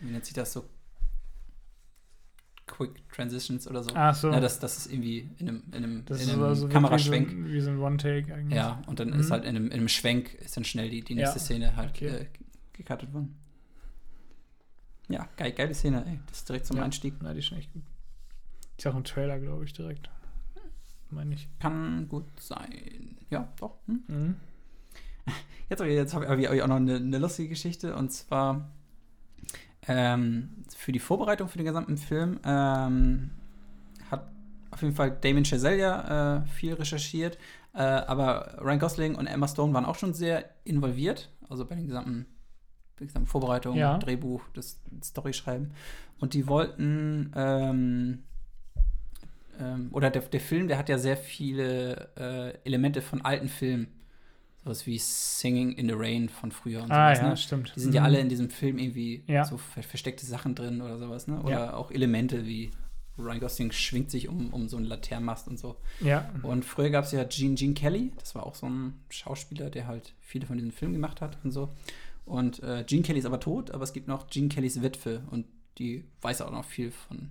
wie 0.00 0.10
nennt 0.10 0.24
sich 0.26 0.34
das 0.34 0.52
so? 0.52 0.64
Quick 2.66 3.08
Transitions 3.10 3.66
oder 3.68 3.82
so. 3.82 3.90
Ach 3.94 4.14
so. 4.14 4.30
Ja, 4.30 4.40
das, 4.40 4.58
das 4.58 4.78
ist 4.78 4.92
irgendwie 4.92 5.28
in 5.38 5.48
einem, 5.48 5.62
in 5.72 5.74
einem, 5.84 6.04
das 6.04 6.20
in 6.22 6.28
ist 6.28 6.32
einem 6.34 6.42
also 6.44 6.68
wie 6.68 6.72
Kameraschwenk. 6.72 7.30
so, 7.30 7.36
ein- 7.36 7.52
wie 7.52 7.60
so 7.60 7.70
ein 7.70 7.78
One-Take 7.78 8.34
eigentlich. 8.34 8.56
Ja, 8.56 8.82
und 8.86 8.98
dann 9.00 9.10
Mhm. 9.10 9.20
ist 9.20 9.30
halt 9.30 9.44
in 9.44 9.50
einem, 9.50 9.66
in 9.66 9.72
einem 9.72 9.88
Schwenk 9.88 10.34
ist 10.34 10.56
dann 10.56 10.64
schnell 10.64 10.88
die, 10.90 11.02
die 11.02 11.14
nächste 11.14 11.38
Ja, 11.38 11.44
Szene 11.44 11.76
halt 11.76 11.90
okay. 11.90 12.06
äh, 12.08 12.26
gecuttet 12.72 13.12
worden. 13.12 13.36
Ja, 15.08 15.28
geil, 15.36 15.52
geile 15.52 15.74
Szene, 15.74 16.04
ey. 16.06 16.18
Das 16.28 16.38
ist 16.38 16.48
direkt 16.48 16.66
zum 16.66 16.76
Ja. 16.78 16.84
Einstieg. 16.84 17.14
Na, 17.20 17.32
die 17.32 17.40
ist 17.40 17.46
schon 17.46 17.58
echt 17.58 17.72
gut. 17.72 17.82
Ist 18.78 18.86
auch 18.86 18.94
ein 18.94 19.04
Trailer, 19.04 19.38
glaube 19.38 19.64
ich, 19.64 19.72
direkt. 19.72 20.10
Meine 21.10 21.34
ich. 21.34 21.48
Kann 21.60 22.08
gut 22.08 22.24
sein. 22.40 23.16
Ja, 23.30 23.48
doch. 23.60 23.76
Hm? 23.86 24.02
Mhm. 24.08 24.36
Jetzt, 25.68 25.82
jetzt 25.82 26.14
habe 26.14 26.40
ich, 26.40 26.48
auch 26.62 26.66
noch 26.66 26.76
eine, 26.76 26.96
eine 26.96 27.18
lustige 27.18 27.50
Geschichte 27.50 27.94
und 27.94 28.10
zwar 28.10 28.68
ähm, 29.86 30.50
für 30.76 30.92
die 30.92 30.98
Vorbereitung 30.98 31.48
für 31.48 31.58
den 31.58 31.66
gesamten 31.66 31.96
Film 31.96 32.40
ähm, 32.44 33.30
hat 34.10 34.30
auf 34.70 34.82
jeden 34.82 34.94
Fall 34.94 35.16
Damon 35.20 35.44
Chazelle 35.44 35.78
ja 35.78 36.36
äh, 36.42 36.46
viel 36.46 36.74
recherchiert, 36.74 37.38
äh, 37.74 37.78
aber 37.78 38.58
Ryan 38.60 38.78
Gosling 38.78 39.14
und 39.14 39.26
Emma 39.26 39.48
Stone 39.48 39.72
waren 39.72 39.84
auch 39.84 39.96
schon 39.96 40.14
sehr 40.14 40.50
involviert, 40.64 41.30
also 41.48 41.64
bei 41.64 41.74
den 41.74 41.86
gesamten, 41.86 42.26
der 42.98 43.06
gesamten 43.06 43.28
Vorbereitung, 43.28 43.76
Ja. 43.76 43.98
Drehbuch, 43.98 44.42
das 44.54 44.80
Storyschreiben 45.02 45.72
und 46.20 46.34
die 46.34 46.46
wollten 46.48 47.32
ähm, 47.34 48.24
ähm, 49.62 49.88
oder 49.92 50.10
der, 50.10 50.22
der 50.22 50.40
Film, 50.40 50.68
der 50.68 50.78
hat 50.78 50.88
ja 50.88 50.98
sehr 50.98 51.16
viele 51.16 52.08
äh, 52.16 52.66
Elemente 52.68 53.00
von 53.02 53.22
alten 53.22 53.48
Filmen. 53.48 53.86
Sowas 54.64 54.86
wie 54.86 54.96
Singing 54.98 55.72
in 55.72 55.88
the 55.88 55.94
Rain 55.96 56.28
von 56.28 56.52
früher 56.52 56.82
und 56.84 56.92
Ah, 56.92 57.08
sowas. 57.14 57.18
ja, 57.22 57.28
ne? 57.30 57.36
stimmt. 57.36 57.72
Die 57.74 57.80
sind 57.80 57.94
ja 57.94 58.00
Mhm. 58.02 58.06
alle 58.06 58.20
in 58.20 58.28
diesem 58.28 58.48
Film 58.50 58.78
irgendwie 58.78 59.24
Ja. 59.26 59.44
so 59.44 59.56
ver 59.56 59.82
versteckte 59.82 60.24
Sachen 60.24 60.54
drin 60.54 60.80
oder 60.80 60.98
sowas, 60.98 61.26
ne? 61.26 61.40
Oder 61.42 61.50
Ja. 61.50 61.74
auch 61.74 61.90
Elemente 61.90 62.46
wie 62.46 62.70
Ryan 63.18 63.40
Gosling 63.40 63.72
schwingt 63.72 64.10
sich 64.10 64.28
um, 64.28 64.52
um 64.54 64.68
so 64.68 64.76
einen 64.76 64.86
Laternenmast 64.86 65.48
und 65.48 65.58
so. 65.58 65.76
Ja. 66.00 66.30
Und 66.42 66.64
früher 66.64 66.90
gab 66.90 67.04
es 67.04 67.12
ja 67.12 67.24
Gene, 67.24 67.56
Gene 67.56 67.74
Kelly, 67.74 68.12
das 68.18 68.34
war 68.36 68.46
auch 68.46 68.54
so 68.54 68.66
ein 68.68 68.94
Schauspieler, 69.10 69.68
der 69.68 69.86
halt 69.88 70.14
viele 70.20 70.46
von 70.46 70.56
diesen 70.56 70.72
Filmen 70.72 70.94
gemacht 70.94 71.20
hat 71.20 71.38
und 71.44 71.50
so. 71.50 71.70
Und 72.24 72.62
äh, 72.62 72.84
Gene 72.86 73.02
Kelly 73.02 73.18
ist 73.18 73.26
aber 73.26 73.40
tot, 73.40 73.72
aber 73.72 73.82
es 73.82 73.92
gibt 73.92 74.06
noch 74.06 74.28
Gene 74.28 74.48
Kellys 74.48 74.80
Witwe 74.80 75.22
und 75.32 75.44
die 75.78 76.04
weiß 76.22 76.40
auch 76.42 76.52
noch 76.52 76.64
viel 76.64 76.92
von, 76.92 77.30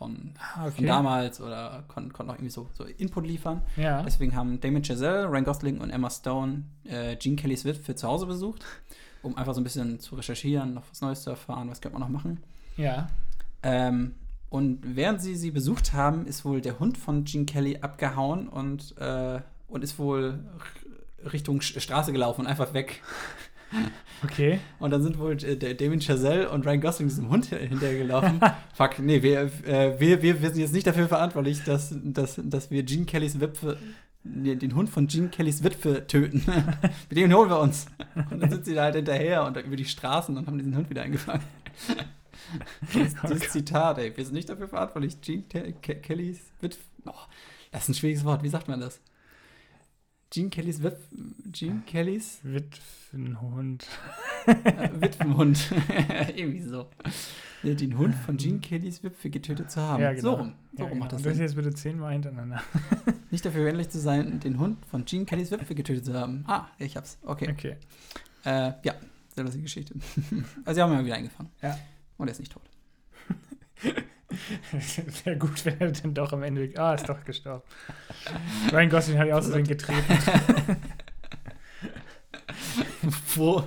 von, 0.00 0.32
Ah, 0.38 0.62
von 0.62 0.72
okay. 0.72 0.86
damals 0.86 1.40
oder 1.42 1.84
konnte 1.86 2.10
kon 2.14 2.26
noch 2.26 2.34
irgendwie 2.34 2.50
so, 2.50 2.68
so 2.72 2.84
Input 2.84 3.26
liefern. 3.26 3.60
Ja. 3.76 4.02
Deswegen 4.02 4.34
haben 4.34 4.58
Damon 4.60 4.82
Chazelle, 4.82 5.26
Ryan 5.30 5.44
Gosling 5.44 5.78
und 5.78 5.90
Emma 5.90 6.08
Stone 6.08 6.64
äh, 6.84 7.16
Gene 7.16 7.36
Kellys 7.36 7.66
Witwe 7.66 7.94
zu 7.94 8.08
Hause 8.08 8.24
besucht, 8.24 8.64
um 9.22 9.36
einfach 9.36 9.52
so 9.54 9.60
ein 9.60 9.64
bisschen 9.64 10.00
zu 10.00 10.14
recherchieren, 10.14 10.72
noch 10.72 10.84
was 10.90 11.02
Neues 11.02 11.22
zu 11.22 11.30
erfahren, 11.30 11.68
was 11.68 11.82
könnte 11.82 11.98
man 11.98 12.10
noch 12.10 12.22
machen. 12.22 12.42
Ja. 12.78 13.08
Ähm, 13.62 14.14
und 14.48 14.80
während 14.96 15.20
sie 15.20 15.36
sie 15.36 15.50
besucht 15.50 15.92
haben, 15.92 16.26
ist 16.26 16.46
wohl 16.46 16.62
der 16.62 16.78
Hund 16.78 16.96
von 16.96 17.24
Gene 17.24 17.44
Kelly 17.44 17.78
abgehauen 17.82 18.48
und, 18.48 18.96
äh, 18.96 19.40
und 19.68 19.84
ist 19.84 19.98
wohl 19.98 20.38
Richtung 21.30 21.60
Straße 21.60 22.10
gelaufen 22.12 22.40
und 22.40 22.46
einfach 22.46 22.72
weg. 22.72 23.02
Okay. 24.22 24.60
Und 24.78 24.90
dann 24.90 25.02
sind 25.02 25.18
wohl 25.18 25.32
äh, 25.42 25.56
der 25.56 25.72
Damien 25.72 26.00
Chazelle 26.02 26.50
und 26.50 26.66
Ryan 26.66 26.80
Gosling 26.82 27.08
diesem 27.08 27.30
Hund 27.30 27.46
hin- 27.46 27.58
hinterhergelaufen. 27.70 28.38
Fuck, 28.74 28.98
nee, 28.98 29.22
wir, 29.22 29.50
äh, 29.66 29.98
wir, 29.98 30.20
wir, 30.20 30.42
wir 30.42 30.50
sind 30.50 30.60
jetzt 30.60 30.74
nicht 30.74 30.86
dafür 30.86 31.08
verantwortlich, 31.08 31.64
dass, 31.64 31.94
dass, 32.04 32.38
dass 32.44 32.70
wir 32.70 32.82
Gene 32.82 33.06
Kellys 33.06 33.40
Witwe, 33.40 33.78
den, 34.22 34.74
Hund 34.74 34.90
von 34.90 35.06
Gene 35.06 35.28
Kellys 35.28 35.64
Witwe 35.64 36.06
töten. 36.06 36.44
Mit 37.08 37.16
dem 37.18 37.32
holen 37.32 37.48
wir 37.48 37.60
uns. 37.60 37.86
Und 38.30 38.40
dann 38.42 38.50
sind 38.50 38.66
sie 38.66 38.74
da 38.74 38.82
halt 38.84 38.96
hinterher 38.96 39.46
und 39.46 39.56
über 39.56 39.76
die 39.76 39.86
Straßen 39.86 40.36
und 40.36 40.46
haben 40.46 40.58
diesen 40.58 40.76
Hund 40.76 40.90
wieder 40.90 41.00
eingefangen. 41.02 41.42
Dieses, 42.92 43.14
dieses 43.22 43.48
Zitat, 43.50 43.96
ey, 43.98 44.14
wir 44.14 44.24
sind 44.24 44.34
nicht 44.34 44.50
dafür 44.50 44.68
verantwortlich. 44.68 45.18
Gene 45.22 45.44
Ke 45.80 45.94
Kellys 45.96 46.40
Witwe. 46.60 46.80
Oh, 47.06 47.12
das 47.72 47.84
ist 47.84 47.88
ein 47.88 47.94
schwieriges 47.94 48.24
Wort. 48.26 48.42
Wie 48.42 48.48
sagt 48.50 48.68
man 48.68 48.80
das? 48.80 49.00
Gene 50.30 50.48
Kellys 50.50 50.82
Witwe. 50.82 50.98
Gene 51.50 51.82
Kellys 51.86 52.38
Witwenhund. 52.44 53.86
Witwenhund. 55.00 55.72
Irgendwie 56.36 56.60
so. 56.62 56.88
Nee, 57.62 57.74
Den 57.74 57.98
Hund 57.98 58.14
von 58.14 58.36
Gene 58.36 58.60
Kellys 58.60 59.02
Witwe 59.02 59.28
getötet 59.30 59.70
zu 59.70 59.80
haben. 59.80 60.02
Ja, 60.02 60.12
genau. 60.12 60.22
So 60.22 60.34
rum. 60.34 60.54
So 60.72 60.78
Ja, 60.78 60.84
rum 60.84 60.90
genau. 60.92 61.00
macht 61.04 61.12
das 61.12 61.18
Und 61.20 61.26
das 61.26 61.34
Sinn. 61.36 61.42
jetzt 61.46 61.56
bitte 61.56 61.74
zehnmal 61.74 62.12
hintereinander. 62.12 62.62
Nicht 63.30 63.44
dafür 63.44 63.62
verantwortlich 63.62 63.90
zu 63.90 63.98
sein, 64.00 64.38
den 64.40 64.58
Hund 64.58 64.78
von 64.86 65.04
Gene 65.04 65.24
Kellys 65.24 65.50
Witwe 65.50 65.74
getötet 65.74 66.04
zu 66.06 66.14
haben. 66.14 66.44
Ah, 66.46 66.68
ich 66.78 66.96
hab's. 66.96 67.18
Okay. 67.22 67.50
Okay. 67.50 67.76
Äh, 68.44 68.72
ja, 68.84 68.94
sehr 69.34 69.44
lustige 69.44 69.64
Geschichte. 69.64 69.94
also, 70.64 70.76
sie 70.78 70.82
haben 70.82 70.92
ihn 70.92 70.96
mal 70.98 71.04
wieder 71.04 71.16
eingefangen. 71.16 71.50
Ja. 71.60 71.76
Und 72.18 72.28
er 72.28 72.32
ist 72.32 72.38
nicht 72.40 72.52
tot. 72.52 72.62
Wäre 75.24 75.36
gut, 75.38 75.64
wenn 75.64 75.80
er 75.80 75.92
dann 75.92 76.14
doch 76.14 76.32
am 76.32 76.42
Ende. 76.42 76.72
Ah, 76.76 76.94
ist 76.94 77.08
doch 77.08 77.24
gestorben. 77.24 77.62
Ryan 78.72 78.90
Gosling 78.90 79.18
hat 79.18 79.26
ja 79.26 79.38
auch 79.38 79.42
so 79.42 79.52
getreten. 79.62 80.18
wo, 83.36 83.64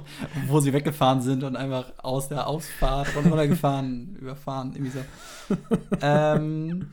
wo 0.47 0.59
sie 0.59 0.74
weggefahren 0.74 1.22
sind 1.22 1.43
und 1.43 1.55
einfach 1.55 1.91
aus 1.97 2.30
der 2.30 2.47
Ausfahrt 2.47 3.16
runtergefahren, 3.16 4.16
überfahren, 4.22 4.74
irgendwie 4.76 4.91
so. 4.91 5.57
ähm, 6.01 6.91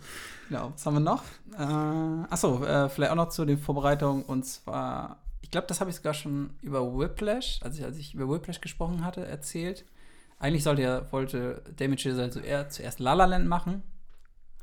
genau, 0.49 0.73
was 0.73 0.87
haben 0.87 0.95
wir 0.95 1.01
noch? 1.01 1.23
Äh, 1.59 2.33
achso, 2.33 2.65
äh, 2.65 2.89
vielleicht 2.89 3.13
auch 3.13 3.17
noch 3.17 3.29
zu 3.29 3.45
den 3.45 3.59
Vorbereitungen 3.59 4.25
und 4.25 4.45
zwar, 4.45 5.19
ich 5.43 5.51
glaube, 5.51 5.67
das 5.67 5.81
habe 5.81 5.91
ich 5.91 5.97
sogar 5.97 6.15
schon 6.15 6.51
über 6.63 6.97
Whiplash, 6.99 7.61
als 7.63 7.79
ich, 7.79 7.85
als 7.85 7.99
ich 7.99 8.15
über 8.15 8.29
Whiplash 8.29 8.61
gesprochen 8.61 9.05
hatte, 9.05 9.27
erzählt. 9.27 9.85
Eigentlich 10.41 10.65
sollte 10.65 10.83
er, 10.83 11.13
wollte 11.13 11.63
Damien 11.77 11.99
Chazelle 11.99 12.33
so 12.33 12.41
eher 12.41 12.69
zuerst 12.69 12.99
La 12.99 13.13
La 13.13 13.27
Land 13.27 13.47
machen, 13.47 13.83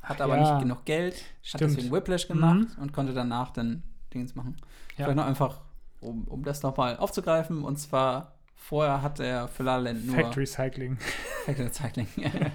hat 0.02 0.18
Ach 0.20 0.24
aber 0.24 0.36
ja. 0.36 0.52
nicht 0.54 0.62
genug 0.62 0.84
Geld, 0.84 1.14
hat 1.14 1.22
Stimmt. 1.42 1.76
deswegen 1.76 1.90
Whiplash 1.94 2.28
gemacht 2.28 2.76
Mhm. 2.76 2.82
und 2.82 2.92
konnte 2.92 3.14
danach 3.14 3.50
dann 3.50 3.82
Dings 4.12 4.34
machen. 4.34 4.56
Ja. 4.96 5.04
Vielleicht 5.04 5.16
noch 5.16 5.26
einfach, 5.26 5.60
um, 6.00 6.24
um 6.24 6.42
das 6.44 6.62
nochmal 6.62 6.96
aufzugreifen. 6.98 7.62
Und 7.64 7.76
zwar, 7.78 8.34
vorher 8.56 9.00
hat 9.02 9.20
er 9.20 9.48
für 9.48 9.62
La 9.62 9.76
La 9.76 9.90
Land 9.92 10.06
nur 10.06 10.16
Factory 10.16 10.46
Cycling. 10.46 10.98
Factory 11.46 11.70
Cycling. 11.72 12.08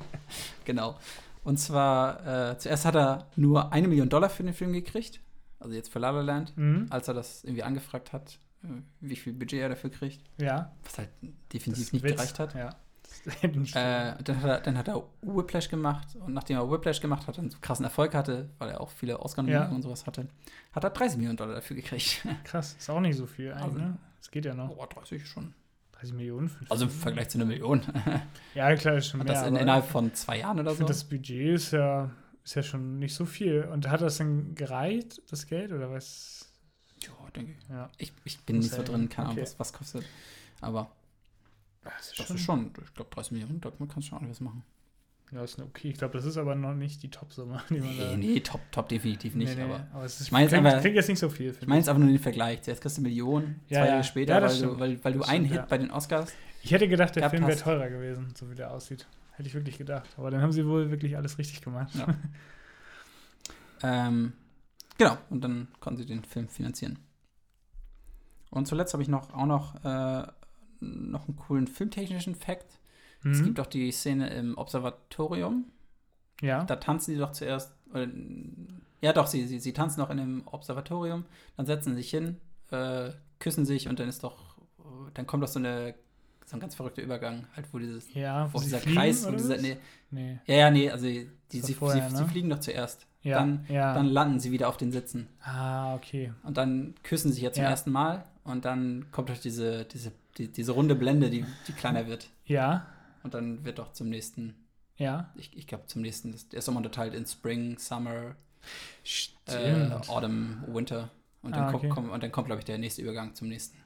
genau. 0.65 0.97
Und 1.43 1.57
zwar, 1.59 2.51
äh, 2.51 2.57
zuerst 2.57 2.85
hat 2.85 2.95
er 2.95 3.27
nur 3.35 3.71
eine 3.73 3.87
Million 3.87 4.09
Dollar 4.09 4.29
für 4.29 4.43
den 4.43 4.53
Film 4.53 4.73
gekriegt. 4.73 5.19
Also 5.59 5.75
jetzt 5.75 5.91
für 5.91 5.99
La 5.99 6.09
La 6.09 6.21
Land, 6.21 6.57
Mhm. 6.57 6.87
als 6.89 7.07
er 7.07 7.13
das 7.13 7.43
irgendwie 7.43 7.63
angefragt 7.63 8.11
hat, 8.13 8.39
äh, 8.63 8.67
wie 8.99 9.15
viel 9.15 9.31
Budget 9.33 9.61
er 9.61 9.69
dafür 9.69 9.89
kriegt. 9.91 10.21
Ja. 10.41 10.71
Was 10.83 10.97
halt 10.97 11.09
definitiv 11.53 11.93
nicht 11.93 12.03
Witz. 12.03 12.15
gereicht 12.15 12.39
hat. 12.39 12.53
Ja. 12.55 12.69
Äh, 13.75 14.15
dann, 14.23 14.41
hat 14.41 14.49
er, 14.49 14.59
dann 14.61 14.77
hat 14.77 14.87
er 14.89 15.03
Whiplash 15.21 15.69
gemacht 15.69 16.07
und 16.15 16.33
nachdem 16.33 16.57
er 16.57 16.69
Whiplash 16.69 16.99
gemacht 16.99 17.25
hat 17.27 17.39
und 17.39 17.51
so 17.51 17.57
krassen 17.61 17.85
Erfolg 17.85 18.13
hatte, 18.13 18.49
weil 18.59 18.69
er 18.71 18.81
auch 18.81 18.89
viele 18.89 19.19
Oscar-Nominierungen 19.19 19.71
Ja. 19.71 19.75
und 19.75 19.81
sowas 19.81 20.05
hatte, 20.05 20.27
hat 20.73 20.83
er 20.83 20.89
30 20.89 21.17
Millionen 21.17 21.37
Dollar 21.37 21.55
dafür 21.55 21.75
gekriegt. 21.77 22.21
Krass, 22.43 22.75
ist 22.77 22.89
auch 22.89 22.99
nicht 22.99 23.15
so 23.17 23.25
viel 23.25 23.51
eigentlich, 23.53 23.63
Also- 23.63 23.77
ne? 23.79 23.97
Das 24.19 24.31
geht 24.31 24.45
ja 24.45 24.53
noch. 24.53 24.69
Oh, 24.77 24.85
30 24.85 25.25
schon. 25.27 25.53
30 25.93 26.13
Millionen 26.15 26.49
Also 26.69 26.85
im. 26.85 26.91
Vergleich 26.91 27.29
zu 27.29 27.37
einer 27.37 27.45
Million. 27.45 27.81
Ja, 28.55 28.73
klar, 28.75 28.95
ist 28.95 29.07
schon 29.07 29.19
Hat 29.21 29.27
mehr. 29.27 29.35
das 29.39 29.47
in, 29.47 29.55
innerhalb 29.57 29.85
von 29.85 30.13
zwei 30.13 30.39
Jahren 30.39 30.59
oder 30.59 30.71
ich 30.71 30.77
so? 30.77 30.77
finde, 30.79 30.93
das 30.93 31.03
Budget 31.05 31.55
ist 31.55 31.71
ja, 31.71 32.09
ist 32.43 32.55
ja 32.55 32.63
schon 32.63 32.99
nicht 32.99 33.15
so 33.15 33.25
viel. 33.25 33.63
Und 33.71 33.89
hat 33.89 34.01
das 34.01 34.17
denn 34.17 34.53
gereicht, 34.55 35.21
das 35.29 35.45
Geld, 35.47 35.71
oder 35.71 35.91
was? 35.91 36.49
Ja, 37.01 37.11
denke 37.35 37.53
ich. 37.57 37.69
Ja. 37.69 37.89
ich. 37.97 38.13
Ich 38.25 38.39
bin 38.45 38.57
nicht 38.59 38.71
so 38.71 38.81
drin, 38.83 39.07
keine 39.09 39.27
Ahnung, 39.29 39.37
okay. 39.39 39.41
was, 39.43 39.59
was 39.59 39.73
kostet. 39.73 40.03
Aber 40.61 40.89
Das 41.83 42.09
ist 42.11 42.19
das 42.19 42.29
ist 42.29 42.41
schon, 42.41 42.71
ich 42.81 42.93
glaube, 42.93 43.09
30 43.13 43.31
Millionen, 43.33 43.59
da 43.61 43.71
kannst 43.71 43.95
du 43.95 44.01
schon 44.01 44.19
einiges 44.19 44.39
machen. 44.39 44.63
Ja, 45.31 45.43
ist 45.43 45.59
okay. 45.59 45.89
Ich 45.89 45.97
glaube, 45.97 46.13
das 46.13 46.25
ist 46.25 46.37
aber 46.37 46.53
noch 46.53 46.75
nicht 46.75 47.01
die 47.01 47.09
Top-Summe, 47.09 47.61
die 47.69 47.79
man 47.79 47.97
da. 47.97 48.15
Nee, 48.15 48.33
nee, 48.33 48.39
top, 48.39 48.61
top 48.71 48.87
definitiv 48.89 49.33
nicht. 49.33 49.57
Nee, 49.57 49.65
nee, 49.65 49.73
Aber 49.91 50.05
es 50.05 50.19
ist, 50.19 50.27
Ich 50.27 50.31
meine 50.31 50.43
jetzt 50.43 50.51
klingt, 50.51 50.67
einfach- 50.67 50.81
klingt 50.81 50.95
jetzt 50.95 51.09
nicht 51.09 51.19
so 51.19 51.29
viel. 51.29 51.57
ich 51.59 51.67
meine 51.67 51.79
jetzt 51.79 51.89
einfach 51.89 51.99
nur 52.01 52.09
den 52.11 52.19
Vergleich. 52.19 52.59
Jetzt 52.67 52.81
kriegst 52.81 52.97
du 52.97 53.01
Millionen, 53.01 53.59
Ja, 53.67 53.79
zwei 53.79 53.85
ja. 53.85 53.91
Jahre 53.93 54.03
später, 54.03 54.33
Ja, 54.35 54.41
weil, 54.47 54.59
du, 54.61 54.79
weil, 54.79 55.03
weil 55.03 55.13
du 55.13 55.19
Das 55.19 55.29
einen 55.29 55.45
stimmt, 55.45 55.51
Hit 55.53 55.57
ja. 55.61 55.65
bei 55.65 55.77
den 55.79 55.91
Oscars. 55.91 56.31
Ich 56.61 56.71
hätte 56.71 56.87
gedacht, 56.87 57.15
der 57.15 57.29
Film 57.31 57.47
wäre 57.47 57.57
teurer 57.59 57.89
gewesen, 57.89 58.31
so 58.37 58.49
wie 58.51 58.55
der 58.55 58.69
aussieht. 58.71 59.07
Hätte 59.31 59.49
ich 59.49 59.55
wirklich 59.55 59.77
gedacht. 59.79 60.07
Aber 60.17 60.29
dann 60.29 60.41
haben 60.41 60.51
sie 60.51 60.65
wohl 60.67 60.91
wirklich 60.91 61.17
alles 61.17 61.37
richtig 61.39 61.61
gemacht. 61.61 61.93
Ja. 61.95 62.07
Ähm, 63.85 64.33
genau, 64.97 65.17
und 65.29 65.43
dann 65.43 65.67
konnten 65.79 65.97
sie 65.99 66.05
den 66.05 66.23
Film 66.23 66.47
finanzieren. 66.47 66.99
Und 68.49 68.67
zuletzt 68.67 68.93
habe 68.93 69.03
ich 69.03 69.09
noch 69.09 69.33
auch 69.33 69.45
noch, 69.45 69.75
äh, 69.83 70.25
noch 71.11 71.27
einen 71.27 71.37
coolen 71.37 71.67
filmtechnischen 71.67 72.35
Fact. 72.35 72.79
Es 73.25 73.39
Mhm. 73.39 73.43
gibt 73.45 73.57
doch 73.59 73.67
die 73.67 73.91
Szene 73.91 74.29
im 74.33 74.57
Observatorium. 74.57 75.65
ja. 76.41 76.63
Da 76.65 76.75
tanzen 76.75 77.11
die 77.13 77.17
doch 77.19 77.31
zuerst. 77.31 77.73
Oder, 77.91 78.07
ja, 79.01 79.13
doch, 79.13 79.27
sie, 79.27 79.45
sie, 79.47 79.59
sie 79.59 79.73
tanzen 79.73 79.99
noch 80.01 80.09
in 80.09 80.17
dem 80.17 80.47
Observatorium. 80.47 81.25
Dann 81.57 81.65
setzen 81.65 81.91
sie 81.91 81.97
sich 82.01 82.09
hin, 82.09 82.37
äh, 82.71 83.11
küssen 83.39 83.65
sich 83.65 83.87
und 83.87 83.99
dann 83.99 84.09
ist 84.09 84.23
doch. 84.23 84.57
Dann 85.13 85.27
kommt 85.27 85.43
doch 85.43 85.47
so, 85.47 85.59
eine, 85.59 85.93
so 86.45 86.57
ein 86.57 86.59
ganz 86.59 86.75
verrückter 86.75 87.01
Übergang, 87.01 87.47
halt, 87.55 87.67
wo 87.73 87.77
dieses. 87.79 88.13
ja, 88.13 88.49
Wo 88.53 88.59
dieser 88.59 88.79
fliegen, 88.79 88.97
Kreis, 88.97 89.25
wo 89.25 89.31
dieser. 89.31 89.57
Nee, 89.57 89.77
Nee. 90.11 90.39
ja, 90.45 90.55
ja, 90.55 90.71
nee, 90.71 90.89
also 90.91 91.05
die, 91.07 91.27
sie, 91.61 91.73
vorher, 91.73 92.07
sie, 92.09 92.15
ne? 92.15 92.23
sie 92.23 92.29
fliegen 92.29 92.49
doch 92.49 92.59
zuerst. 92.59 93.07
Ja, 93.21 93.39
Dann, 93.39 93.65
ja. 93.69 93.93
dann 93.93 94.05
landen 94.07 94.39
sie 94.41 94.51
wieder 94.51 94.67
auf 94.67 94.75
den 94.77 94.91
Sitzen. 94.91 95.27
ah, 95.41 95.95
okay. 95.95 96.33
Und 96.43 96.57
dann 96.57 96.93
küssen 97.03 97.29
sie 97.29 97.35
sich 97.35 97.43
ja 97.43 97.51
zum 97.53 97.63
ersten 97.63 97.91
Mal. 97.91 98.25
Und 98.43 98.65
dann 98.65 99.05
kommt 99.11 99.29
doch 99.29 99.37
diese, 99.37 99.85
diese, 99.85 100.11
die, 100.37 100.51
diese 100.51 100.71
runde 100.73 100.95
Blende, 100.95 101.29
die, 101.29 101.45
die 101.67 101.73
kleiner 101.73 102.07
wird. 102.07 102.29
Ja, 102.45 102.87
Und 103.23 103.33
dann 103.33 103.63
wird 103.65 103.79
doch 103.79 103.93
zum 103.93 104.09
nächsten, 104.09 104.55
ja. 104.97 105.31
ich, 105.35 105.55
ich 105.57 105.67
glaube 105.67 105.87
zum 105.87 106.01
nächsten, 106.01 106.35
der 106.51 106.59
ist 106.59 106.67
immer 106.67 106.77
unterteilt 106.77 107.13
in 107.13 107.25
Spring, 107.25 107.77
Summer, 107.77 108.35
äh. 109.47 109.91
Autumn, 110.07 110.63
Winter. 110.67 111.09
Und 111.41 111.55
dann, 111.55 111.63
Ah, 111.65 111.71
kommt, 111.71 111.83
okay. 111.83 111.89
kommt, 111.89 112.11
und 112.11 112.23
dann 112.23 112.31
kommt, 112.31 112.47
glaube 112.47 112.59
ich, 112.59 112.65
der 112.65 112.77
nächste 112.77 113.01
Übergang 113.01 113.35
zum 113.35 113.49
nächsten. 113.49 113.77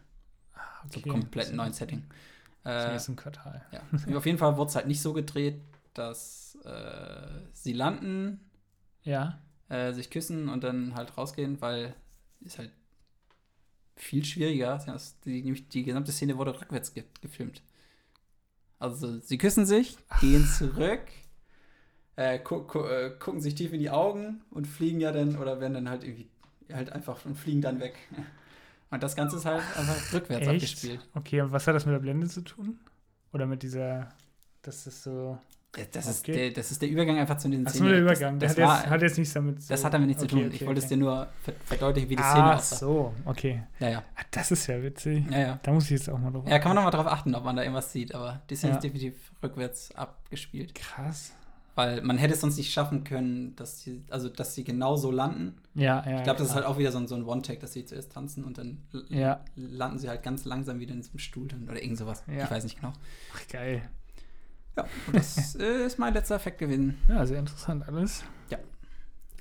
Ah, 0.53 0.59
okay. 0.85 1.01
komplett 1.09 1.47
Zum- 1.47 1.55
neuen 1.57 1.73
Setting. 1.73 2.03
Zum 2.63 2.71
Äh, 2.71 2.91
nächsten 2.91 3.15
Quartal. 3.15 3.65
ja. 3.71 4.15
Auf 4.17 4.25
jeden 4.25 4.37
Fall 4.37 4.57
wurde 4.57 4.69
es 4.69 4.75
halt 4.75 4.87
nicht 4.87 5.01
so 5.01 5.13
gedreht, 5.13 5.59
dass 5.93 6.57
äh, 6.65 7.41
sie 7.53 7.73
landen, 7.73 8.39
Ja. 9.03 9.39
äh, 9.69 9.93
sich 9.93 10.09
küssen 10.11 10.49
und 10.49 10.63
dann 10.63 10.93
halt 10.95 11.17
rausgehen, 11.17 11.59
weil 11.61 11.95
ist 12.41 12.59
halt 12.59 12.71
viel 13.97 14.23
schwieriger. 14.23 14.81
Das- 14.85 15.19
Die, 15.21 15.41
nämlich 15.41 15.67
die 15.69 15.83
gesamte 15.83 16.11
Szene 16.11 16.37
wurde 16.37 16.59
rückwärts 16.59 16.93
ge 16.93 17.03
gefilmt. 17.21 17.61
Also 18.79 19.19
sie 19.19 19.37
küssen 19.37 19.65
sich, 19.65 19.97
gehen 20.21 20.45
zurück, 20.45 21.01
äh, 22.15 22.39
gu 22.39 22.61
gu 22.63 22.83
äh, 22.85 23.11
gucken 23.17 23.41
sich 23.41 23.55
tief 23.55 23.73
in 23.73 23.79
die 23.79 23.89
Augen 23.89 24.41
und 24.51 24.67
fliegen 24.67 24.99
ja 24.99 25.11
dann 25.11 25.37
oder 25.37 25.59
werden 25.59 25.73
dann 25.73 25.89
halt 25.89 26.03
irgendwie 26.03 26.27
halt 26.71 26.91
einfach 26.91 27.25
und 27.25 27.35
fliegen 27.35 27.61
dann 27.61 27.79
weg. 27.79 27.95
Und 28.89 29.03
das 29.03 29.17
Ganze 29.17 29.35
ist 29.35 29.43
halt 29.43 29.61
einfach 29.75 30.13
rückwärts 30.13 30.47
Echt? 30.47 30.63
abgespielt. 30.63 31.05
Okay, 31.13 31.41
und 31.41 31.51
was 31.51 31.67
hat 31.67 31.75
das 31.75 31.85
mit 31.85 31.93
der 31.93 31.99
Blende 31.99 32.25
zu 32.29 32.39
tun? 32.39 32.79
Oder 33.33 33.45
mit 33.45 33.61
dieser, 33.61 34.07
das 34.61 34.87
ist 34.87 35.03
so. 35.03 35.37
Ja, 35.77 35.85
Das, 35.91 36.07
ist 36.07 36.19
Okay. 36.21 36.33
der, 36.33 36.51
das 36.51 36.71
ist 36.71 36.81
der 36.81 36.89
Übergang 36.89 37.17
einfach 37.17 37.37
zu 37.37 37.49
den 37.49 37.65
Ach 37.65 37.71
so, 37.71 37.77
Szenen. 37.77 37.91
der 37.93 38.01
Übergang. 38.01 38.39
Das, 38.39 38.55
das, 38.55 38.63
hat, 38.63 38.69
war, 38.69 38.77
jetzt, 38.81 38.89
hat 38.89 39.01
jetzt 39.01 39.17
nichts 39.17 39.33
damit 39.33 39.61
zu 39.61 39.69
das 39.69 39.83
hat 39.85 39.93
damit 39.93 40.07
nichts 40.07 40.23
okay, 40.23 40.29
zu 40.29 40.35
tun. 40.37 40.45
okay, 40.47 40.55
ich 40.55 40.65
wollte 40.65 40.81
es 40.81 40.87
dir 40.87 40.97
nur 40.97 41.27
ver 41.43 41.53
verdeutlichen, 41.65 42.09
wie 42.09 42.15
die 42.15 42.23
Szene 42.23 42.43
Ah, 42.43 42.55
aussah. 42.55 42.75
so, 42.77 43.13
okay. 43.25 43.63
Ja, 43.79 43.89
ja. 43.89 44.03
Das 44.31 44.51
ist 44.51 44.67
ja 44.67 44.81
witzig. 44.81 45.25
Ja, 45.31 45.39
ja. 45.39 45.59
Da 45.63 45.71
muss 45.71 45.85
ich 45.85 45.91
jetzt 45.91 46.09
auch 46.09 46.19
mal 46.19 46.31
drauf 46.31 46.43
Ja, 46.47 46.59
kann 46.59 46.69
man 46.69 46.75
nochmal 46.83 46.91
drauf 46.91 47.07
achten, 47.07 47.33
ob 47.35 47.43
man 47.43 47.55
da 47.55 47.61
irgendwas 47.63 47.91
sieht, 47.91 48.13
aber 48.15 48.41
die 48.49 48.55
Szene 48.55 48.71
Ja. 48.73 48.77
ist 48.77 48.83
definitiv 48.83 49.31
rückwärts 49.43 49.93
abgespielt. 49.95 50.75
Krass. 50.75 51.33
Weil 51.75 52.01
man 52.01 52.17
hätte 52.17 52.33
es 52.33 52.41
sonst 52.41 52.57
nicht 52.57 52.73
schaffen 52.73 53.03
können, 53.03 53.55
dass 53.55 53.81
sie, 53.81 54.03
also 54.09 54.29
dass 54.29 54.55
sie 54.55 54.63
genau 54.63 54.95
so 54.95 55.11
landen. 55.11 55.53
Ja, 55.75 56.03
ja. 56.09 56.17
Ich 56.17 56.23
glaube, 56.23 56.39
das 56.39 56.47
ist 56.49 56.55
halt 56.55 56.65
auch 56.65 56.79
wieder 56.79 56.91
so 56.91 56.97
ein, 56.97 57.07
so 57.07 57.13
ein 57.13 57.23
One-Take, 57.23 57.59
dass 57.59 57.73
sie 57.73 57.85
zuerst 57.85 58.11
tanzen 58.13 58.43
und 58.45 58.57
dann 58.57 58.79
Ja. 59.09 59.41
landen 59.55 59.99
sie 59.99 60.09
halt 60.09 60.23
ganz 60.23 60.43
langsam 60.45 60.79
wieder 60.79 60.93
in 60.95 61.01
diesem 61.01 61.19
Stuhl 61.19 61.47
dann 61.47 61.69
oder 61.69 61.79
irgend 61.79 61.99
sowas. 61.99 62.23
Ja. 62.27 62.45
Ich 62.45 62.49
weiß 62.51 62.63
nicht 62.63 62.77
genau. 62.81 62.93
Ach, 63.35 63.47
geil. 63.47 63.83
Ja, 64.77 64.83
und 65.07 65.15
das 65.15 65.55
äh, 65.59 65.85
ist 65.85 65.99
mein 65.99 66.13
letzter 66.13 66.35
Effekt 66.35 66.59
gewesen. 66.59 66.97
Ja, 67.09 67.25
sehr 67.25 67.39
interessant 67.39 67.87
alles. 67.87 68.23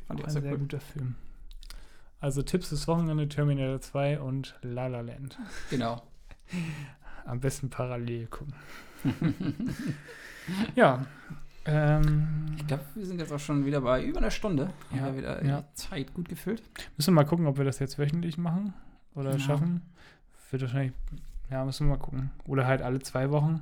Fand 0.08 0.20
ich 0.20 0.26
Auch 0.26 0.30
sehr 0.30 0.42
sehr 0.42 0.52
cool. 0.52 0.58
guter 0.58 0.78
Film. 0.80 1.16
Also 2.20 2.40
Tipps 2.42 2.70
des 2.70 2.86
Wochenende 2.86 3.28
Terminator 3.28 3.80
2 3.80 4.20
und 4.20 4.56
La 4.62 4.86
La 4.86 5.00
Land. 5.00 5.36
Genau. 5.68 6.00
Am 7.26 7.40
besten 7.40 7.70
parallel 7.70 8.28
gucken. 8.28 8.54
ja. 10.76 11.04
Ähm, 11.64 12.46
Ich 12.56 12.66
glaube, 12.68 12.84
wir 12.94 13.04
sind 13.06 13.18
jetzt 13.18 13.32
auch 13.32 13.40
schon 13.40 13.64
wieder 13.66 13.80
bei 13.80 14.04
über 14.04 14.18
einer 14.18 14.30
Stunde. 14.30 14.68
Haben 14.90 14.96
Ja, 14.98 15.06
wir 15.06 15.16
wieder 15.16 15.44
ja. 15.44 15.64
Zeit 15.74 16.14
gut 16.14 16.28
gefüllt. 16.28 16.62
müssen 16.96 17.08
wir 17.14 17.22
mal 17.22 17.28
gucken, 17.28 17.46
ob 17.46 17.58
wir 17.58 17.64
das 17.64 17.80
jetzt 17.80 17.98
wöchentlich 17.98 18.38
machen 18.38 18.72
oder 19.14 19.32
Ja. 19.32 19.38
schaffen. 19.40 19.82
Wird 20.52 20.62
wahrscheinlich, 20.62 20.92
ja, 21.50 21.64
müssen 21.64 21.88
wir 21.88 21.96
mal 21.96 22.02
gucken. 22.02 22.30
Oder 22.46 22.66
halt 22.66 22.82
alle 22.82 23.00
zwei 23.00 23.30
Wochen. 23.30 23.60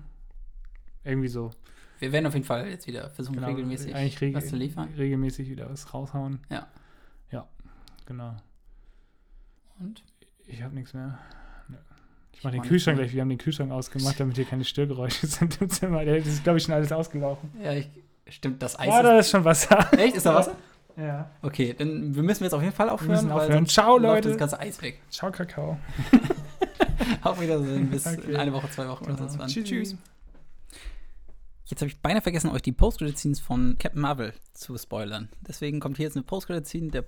Irgendwie 1.04 1.28
so. 1.28 1.50
Wir 1.98 2.12
werden 2.12 2.26
auf 2.26 2.34
jeden 2.34 2.44
Fall 2.46 2.68
jetzt 2.68 2.86
wieder 2.86 3.08
versuchen, 3.10 3.36
Genau, 3.36 3.46
regelmäßig 3.48 3.94
eigentlich 3.94 4.20
reg 4.20 4.34
was 4.34 4.48
zu 4.48 4.56
liefern. 4.56 4.88
regelmäßig 4.96 5.48
wieder 5.48 5.70
was 5.70 5.92
raushauen. 5.94 6.40
Ja. 6.50 6.66
Ja, 7.30 7.46
genau. 8.06 8.36
Und? 9.80 10.02
Ich 10.46 10.62
habe 10.62 10.74
nichts 10.74 10.92
mehr. 10.94 11.18
Ich 12.32 12.42
mach 12.42 12.50
mach 12.50 12.50
den 12.50 12.62
Kühlschrank 12.68 12.98
gleich. 12.98 13.12
Wir 13.12 13.20
haben 13.22 13.28
den 13.28 13.38
Kühlschrank 13.38 13.70
ausgemacht, 13.70 14.18
damit 14.20 14.36
hier 14.36 14.44
keine 14.44 14.64
Störgeräusche 14.64 15.26
sind 15.26 15.60
im 15.60 15.70
Zimmer. 15.70 16.04
Der 16.04 16.16
ist, 16.16 16.42
glaube 16.42 16.58
ich, 16.58 16.64
schon 16.64 16.74
alles 16.74 16.90
ausgelaufen. 16.92 17.50
Ja, 17.62 17.72
ich, 17.72 17.88
stimmt, 18.28 18.60
das 18.62 18.78
Eis 18.78 18.88
Ja, 18.88 19.02
da 19.02 19.18
ist 19.18 19.30
schon 19.30 19.44
Wasser. 19.44 19.92
Echt? 19.98 20.16
Ist 20.16 20.26
da 20.26 20.34
Wasser? 20.34 20.56
Ja. 20.96 21.30
Okay, 21.42 21.74
dann 21.76 22.14
wir 22.14 22.22
müssen 22.22 22.44
jetzt 22.44 22.52
auf 22.52 22.62
jeden 22.62 22.74
Fall 22.74 22.88
aufhören. 22.88 23.10
müssen 23.12 23.28
weil 23.30 23.46
aufhören. 23.46 23.66
Ciao, 23.66 23.98
Leute. 23.98 24.28
das 24.30 24.38
ganze 24.38 24.58
Eis 24.60 24.80
weg. 24.82 25.00
Ciao, 25.10 25.30
Kakao. 25.30 25.78
Auf 27.22 27.40
Wiedersehen. 27.40 27.90
Bis 27.90 28.06
Okay. 28.06 28.30
in 28.30 28.36
eine 28.36 28.52
Woche, 28.52 28.68
zwei 28.70 28.88
Wochen 28.88 29.04
oder 29.04 29.14
Genau. 29.14 29.26
sonst 29.28 29.38
wann. 29.38 29.48
Tschüss. 29.48 29.64
Tschüss. 29.68 29.96
Jetzt 31.66 31.80
habe 31.80 31.88
ich 31.88 31.98
beinahe 32.00 32.20
vergessen, 32.20 32.50
euch 32.50 32.60
die 32.60 32.72
Post-Credit-Scenes 32.72 33.40
von 33.40 33.76
Captain 33.78 34.00
Marvel 34.02 34.34
zu 34.52 34.76
spoilern. 34.76 35.30
Deswegen 35.48 35.80
kommt 35.80 35.96
hier 35.96 36.04
jetzt 36.04 36.16
eine 36.16 36.24
Post-Credit-Scene 36.24 36.90
der 36.90 37.04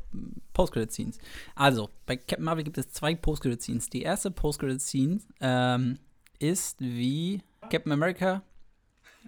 Post-Credit-Scenes. 0.55 1.19
Also, 1.55 1.91
bei 2.07 2.17
Captain 2.17 2.45
Marvel 2.45 2.65
gibt 2.65 2.79
es 2.79 2.91
zwei 2.91 3.15
Post-Credit-Scenes. 3.15 3.91
Die 3.91 4.01
erste 4.03 4.31
Post-Credit-Scene 4.31 5.21
ähm, 5.41 5.99
ist 6.39 6.81
wie 6.81 7.43
Captain 7.71 7.93
America, 7.93 8.43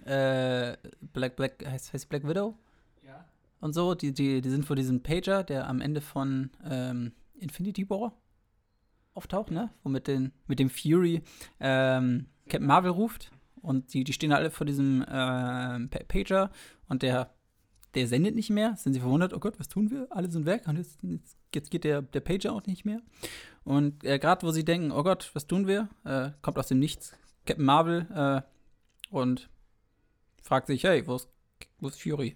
äh, 0.05 0.75
Black, 1.13 1.35
Black, 1.35 1.63
heißt, 1.63 1.93
heißt 1.93 2.09
Black 2.09 2.27
Widow 2.27 2.55
Ja. 3.05 3.23
und 3.61 3.73
so. 3.73 3.93
Die, 3.93 4.11
die, 4.11 4.41
die 4.41 4.49
sind 4.49 4.65
vor 4.65 4.75
diesem 4.75 5.03
Pager, 5.03 5.43
der 5.43 5.67
am 5.67 5.79
Ende 5.81 6.01
von 6.01 6.49
ähm, 6.65 7.11
Infinity 7.35 7.87
War 7.89 8.13
auftaucht, 9.13 9.51
ne? 9.51 9.69
Wo 9.83 9.89
mit, 9.89 10.07
den, 10.07 10.31
mit 10.47 10.57
dem 10.59 10.69
Fury 10.71 11.21
ähm, 11.59 12.25
Captain 12.47 12.65
Marvel 12.65 12.91
ruft. 12.91 13.31
Und 13.61 13.93
die, 13.93 14.03
die 14.03 14.13
stehen 14.13 14.31
alle 14.31 14.51
vor 14.51 14.65
diesem 14.65 15.03
Pa- 15.05 15.79
Pager 16.07 16.51
und 16.87 17.01
der, 17.03 17.33
der 17.95 18.07
sendet 18.07 18.35
nicht 18.35 18.49
mehr. 18.49 18.75
Sind 18.77 18.93
sie 18.93 18.99
verwundert, 18.99 19.33
oh 19.33 19.39
Gott, 19.39 19.59
was 19.59 19.67
tun 19.67 19.89
wir? 19.91 20.07
Alle 20.11 20.29
sind 20.29 20.45
weg 20.45 20.67
und 20.67 20.77
jetzt, 20.77 20.99
jetzt, 21.03 21.37
jetzt 21.53 21.71
geht 21.71 21.83
der, 21.83 22.01
der 22.01 22.19
Pager 22.21 22.53
auch 22.53 22.65
nicht 22.65 22.85
mehr. 22.85 23.01
Und 23.63 24.03
äh, 24.03 24.17
gerade 24.19 24.45
wo 24.45 24.51
sie 24.51 24.63
denken, 24.65 24.91
oh 24.91 25.03
Gott, 25.03 25.29
was 25.33 25.47
tun 25.47 25.67
wir? 25.67 25.89
Äh, 26.05 26.31
kommt 26.41 26.57
aus 26.57 26.67
dem 26.67 26.79
Nichts 26.79 27.13
Captain 27.45 27.65
Marvel 27.65 28.07
äh, 28.13 29.13
und 29.13 29.49
fragt 30.43 30.67
sich, 30.67 30.83
hey, 30.83 31.05
wo 31.07 31.15
ist, 31.15 31.27
wo 31.79 31.87
ist 31.87 32.01
Fury? 32.01 32.35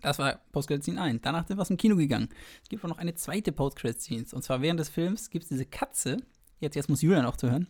Das 0.00 0.18
war 0.20 0.40
Post-Credit-Scene 0.52 1.00
1. 1.02 1.20
Danach 1.22 1.46
sind 1.46 1.56
wir 1.56 1.62
aus 1.62 1.68
dem 1.68 1.76
Kino 1.76 1.96
gegangen. 1.96 2.28
Es 2.62 2.68
gibt 2.68 2.84
auch 2.84 2.88
noch 2.88 2.98
eine 2.98 3.14
zweite 3.14 3.50
Post-Credit-Scene. 3.50 4.26
Und 4.32 4.42
zwar 4.42 4.62
während 4.62 4.78
des 4.78 4.88
Films 4.88 5.28
gibt 5.30 5.42
es 5.44 5.48
diese 5.48 5.66
Katze. 5.66 6.18
Jetzt, 6.60 6.76
jetzt 6.76 6.88
muss 6.88 7.02
Julian 7.02 7.26
auch 7.26 7.36
zuhören. 7.36 7.66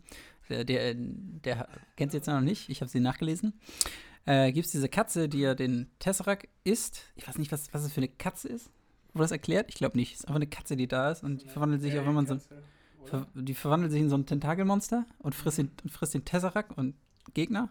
Der, 0.48 0.64
der, 0.64 0.94
der 0.94 1.68
kennt 1.96 2.12
sie 2.12 2.18
jetzt 2.18 2.26
noch 2.26 2.40
nicht. 2.40 2.68
Ich 2.68 2.80
habe 2.80 2.90
sie 2.90 3.00
nachgelesen. 3.00 3.54
Äh, 4.24 4.52
gibt 4.52 4.66
es 4.66 4.72
diese 4.72 4.88
Katze, 4.88 5.28
die 5.28 5.40
ja 5.40 5.54
den 5.54 5.90
Tesseract 5.98 6.48
isst. 6.64 7.02
Ich 7.16 7.26
weiß 7.26 7.38
nicht, 7.38 7.50
was, 7.52 7.72
was 7.72 7.84
es 7.84 7.92
für 7.92 7.98
eine 7.98 8.08
Katze 8.08 8.48
ist. 8.48 8.70
Wurde 9.14 9.24
das 9.24 9.32
erklärt? 9.32 9.70
Ich 9.70 9.76
glaube 9.76 9.96
nicht. 9.96 10.12
Es 10.12 10.20
ist 10.20 10.24
einfach 10.26 10.36
eine 10.36 10.46
Katze, 10.46 10.76
die 10.76 10.86
da 10.86 11.10
ist 11.10 11.22
und 11.22 11.42
die 11.42 11.48
verwandelt 11.48 11.82
sich 11.82 11.98
auch, 11.98 12.06
wenn 12.06 12.14
man 12.14 12.26
so. 12.26 12.38
Ver 13.04 13.26
die 13.34 13.54
verwandelt 13.54 13.90
sich 13.90 14.02
in 14.02 14.10
so 14.10 14.16
ein 14.16 14.26
Tentakelmonster 14.26 15.06
und 15.18 15.34
frisst 15.34 15.58
den, 15.58 15.70
und 15.82 15.90
frisst 15.90 16.12
den 16.12 16.26
Tesseract 16.26 16.76
und 16.76 16.94
Gegner. 17.32 17.70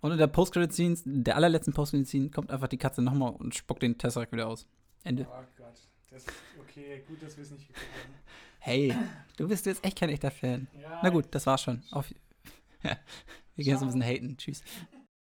Und 0.00 0.12
in 0.12 0.18
der 0.18 0.28
Post-Credit-Scene, 0.28 0.96
der 1.04 1.36
allerletzten 1.36 1.72
Post-Credit-Scene, 1.72 2.30
kommt 2.30 2.50
einfach 2.50 2.68
die 2.68 2.78
Katze 2.78 3.02
nochmal 3.02 3.32
und 3.32 3.54
spuckt 3.54 3.82
den 3.82 3.98
Tesseract 3.98 4.32
wieder 4.32 4.46
aus. 4.46 4.66
Ende. 5.02 5.26
Oh 5.28 5.44
Gott. 5.56 5.88
Das, 6.10 6.26
okay, 6.60 7.02
gut, 7.08 7.22
dass 7.22 7.36
wir 7.36 7.42
es 7.42 7.50
nicht 7.50 7.66
geguckt 7.66 7.86
haben. 8.04 8.14
Hey, 8.64 8.94
du 9.36 9.48
bist 9.48 9.66
jetzt 9.66 9.84
echt 9.84 9.98
kein 9.98 10.08
echter 10.08 10.30
Fan. 10.30 10.68
Ja, 10.80 11.00
Na 11.02 11.08
gut, 11.10 11.26
das 11.32 11.46
war's 11.46 11.62
schon. 11.62 11.82
Auf, 11.90 12.14
ja, 12.84 12.96
wir 13.56 13.64
gehen 13.64 13.72
jetzt 13.72 13.82
ein 13.82 13.88
bisschen 13.88 14.04
haten. 14.04 14.36
Tschüss. 14.36 14.62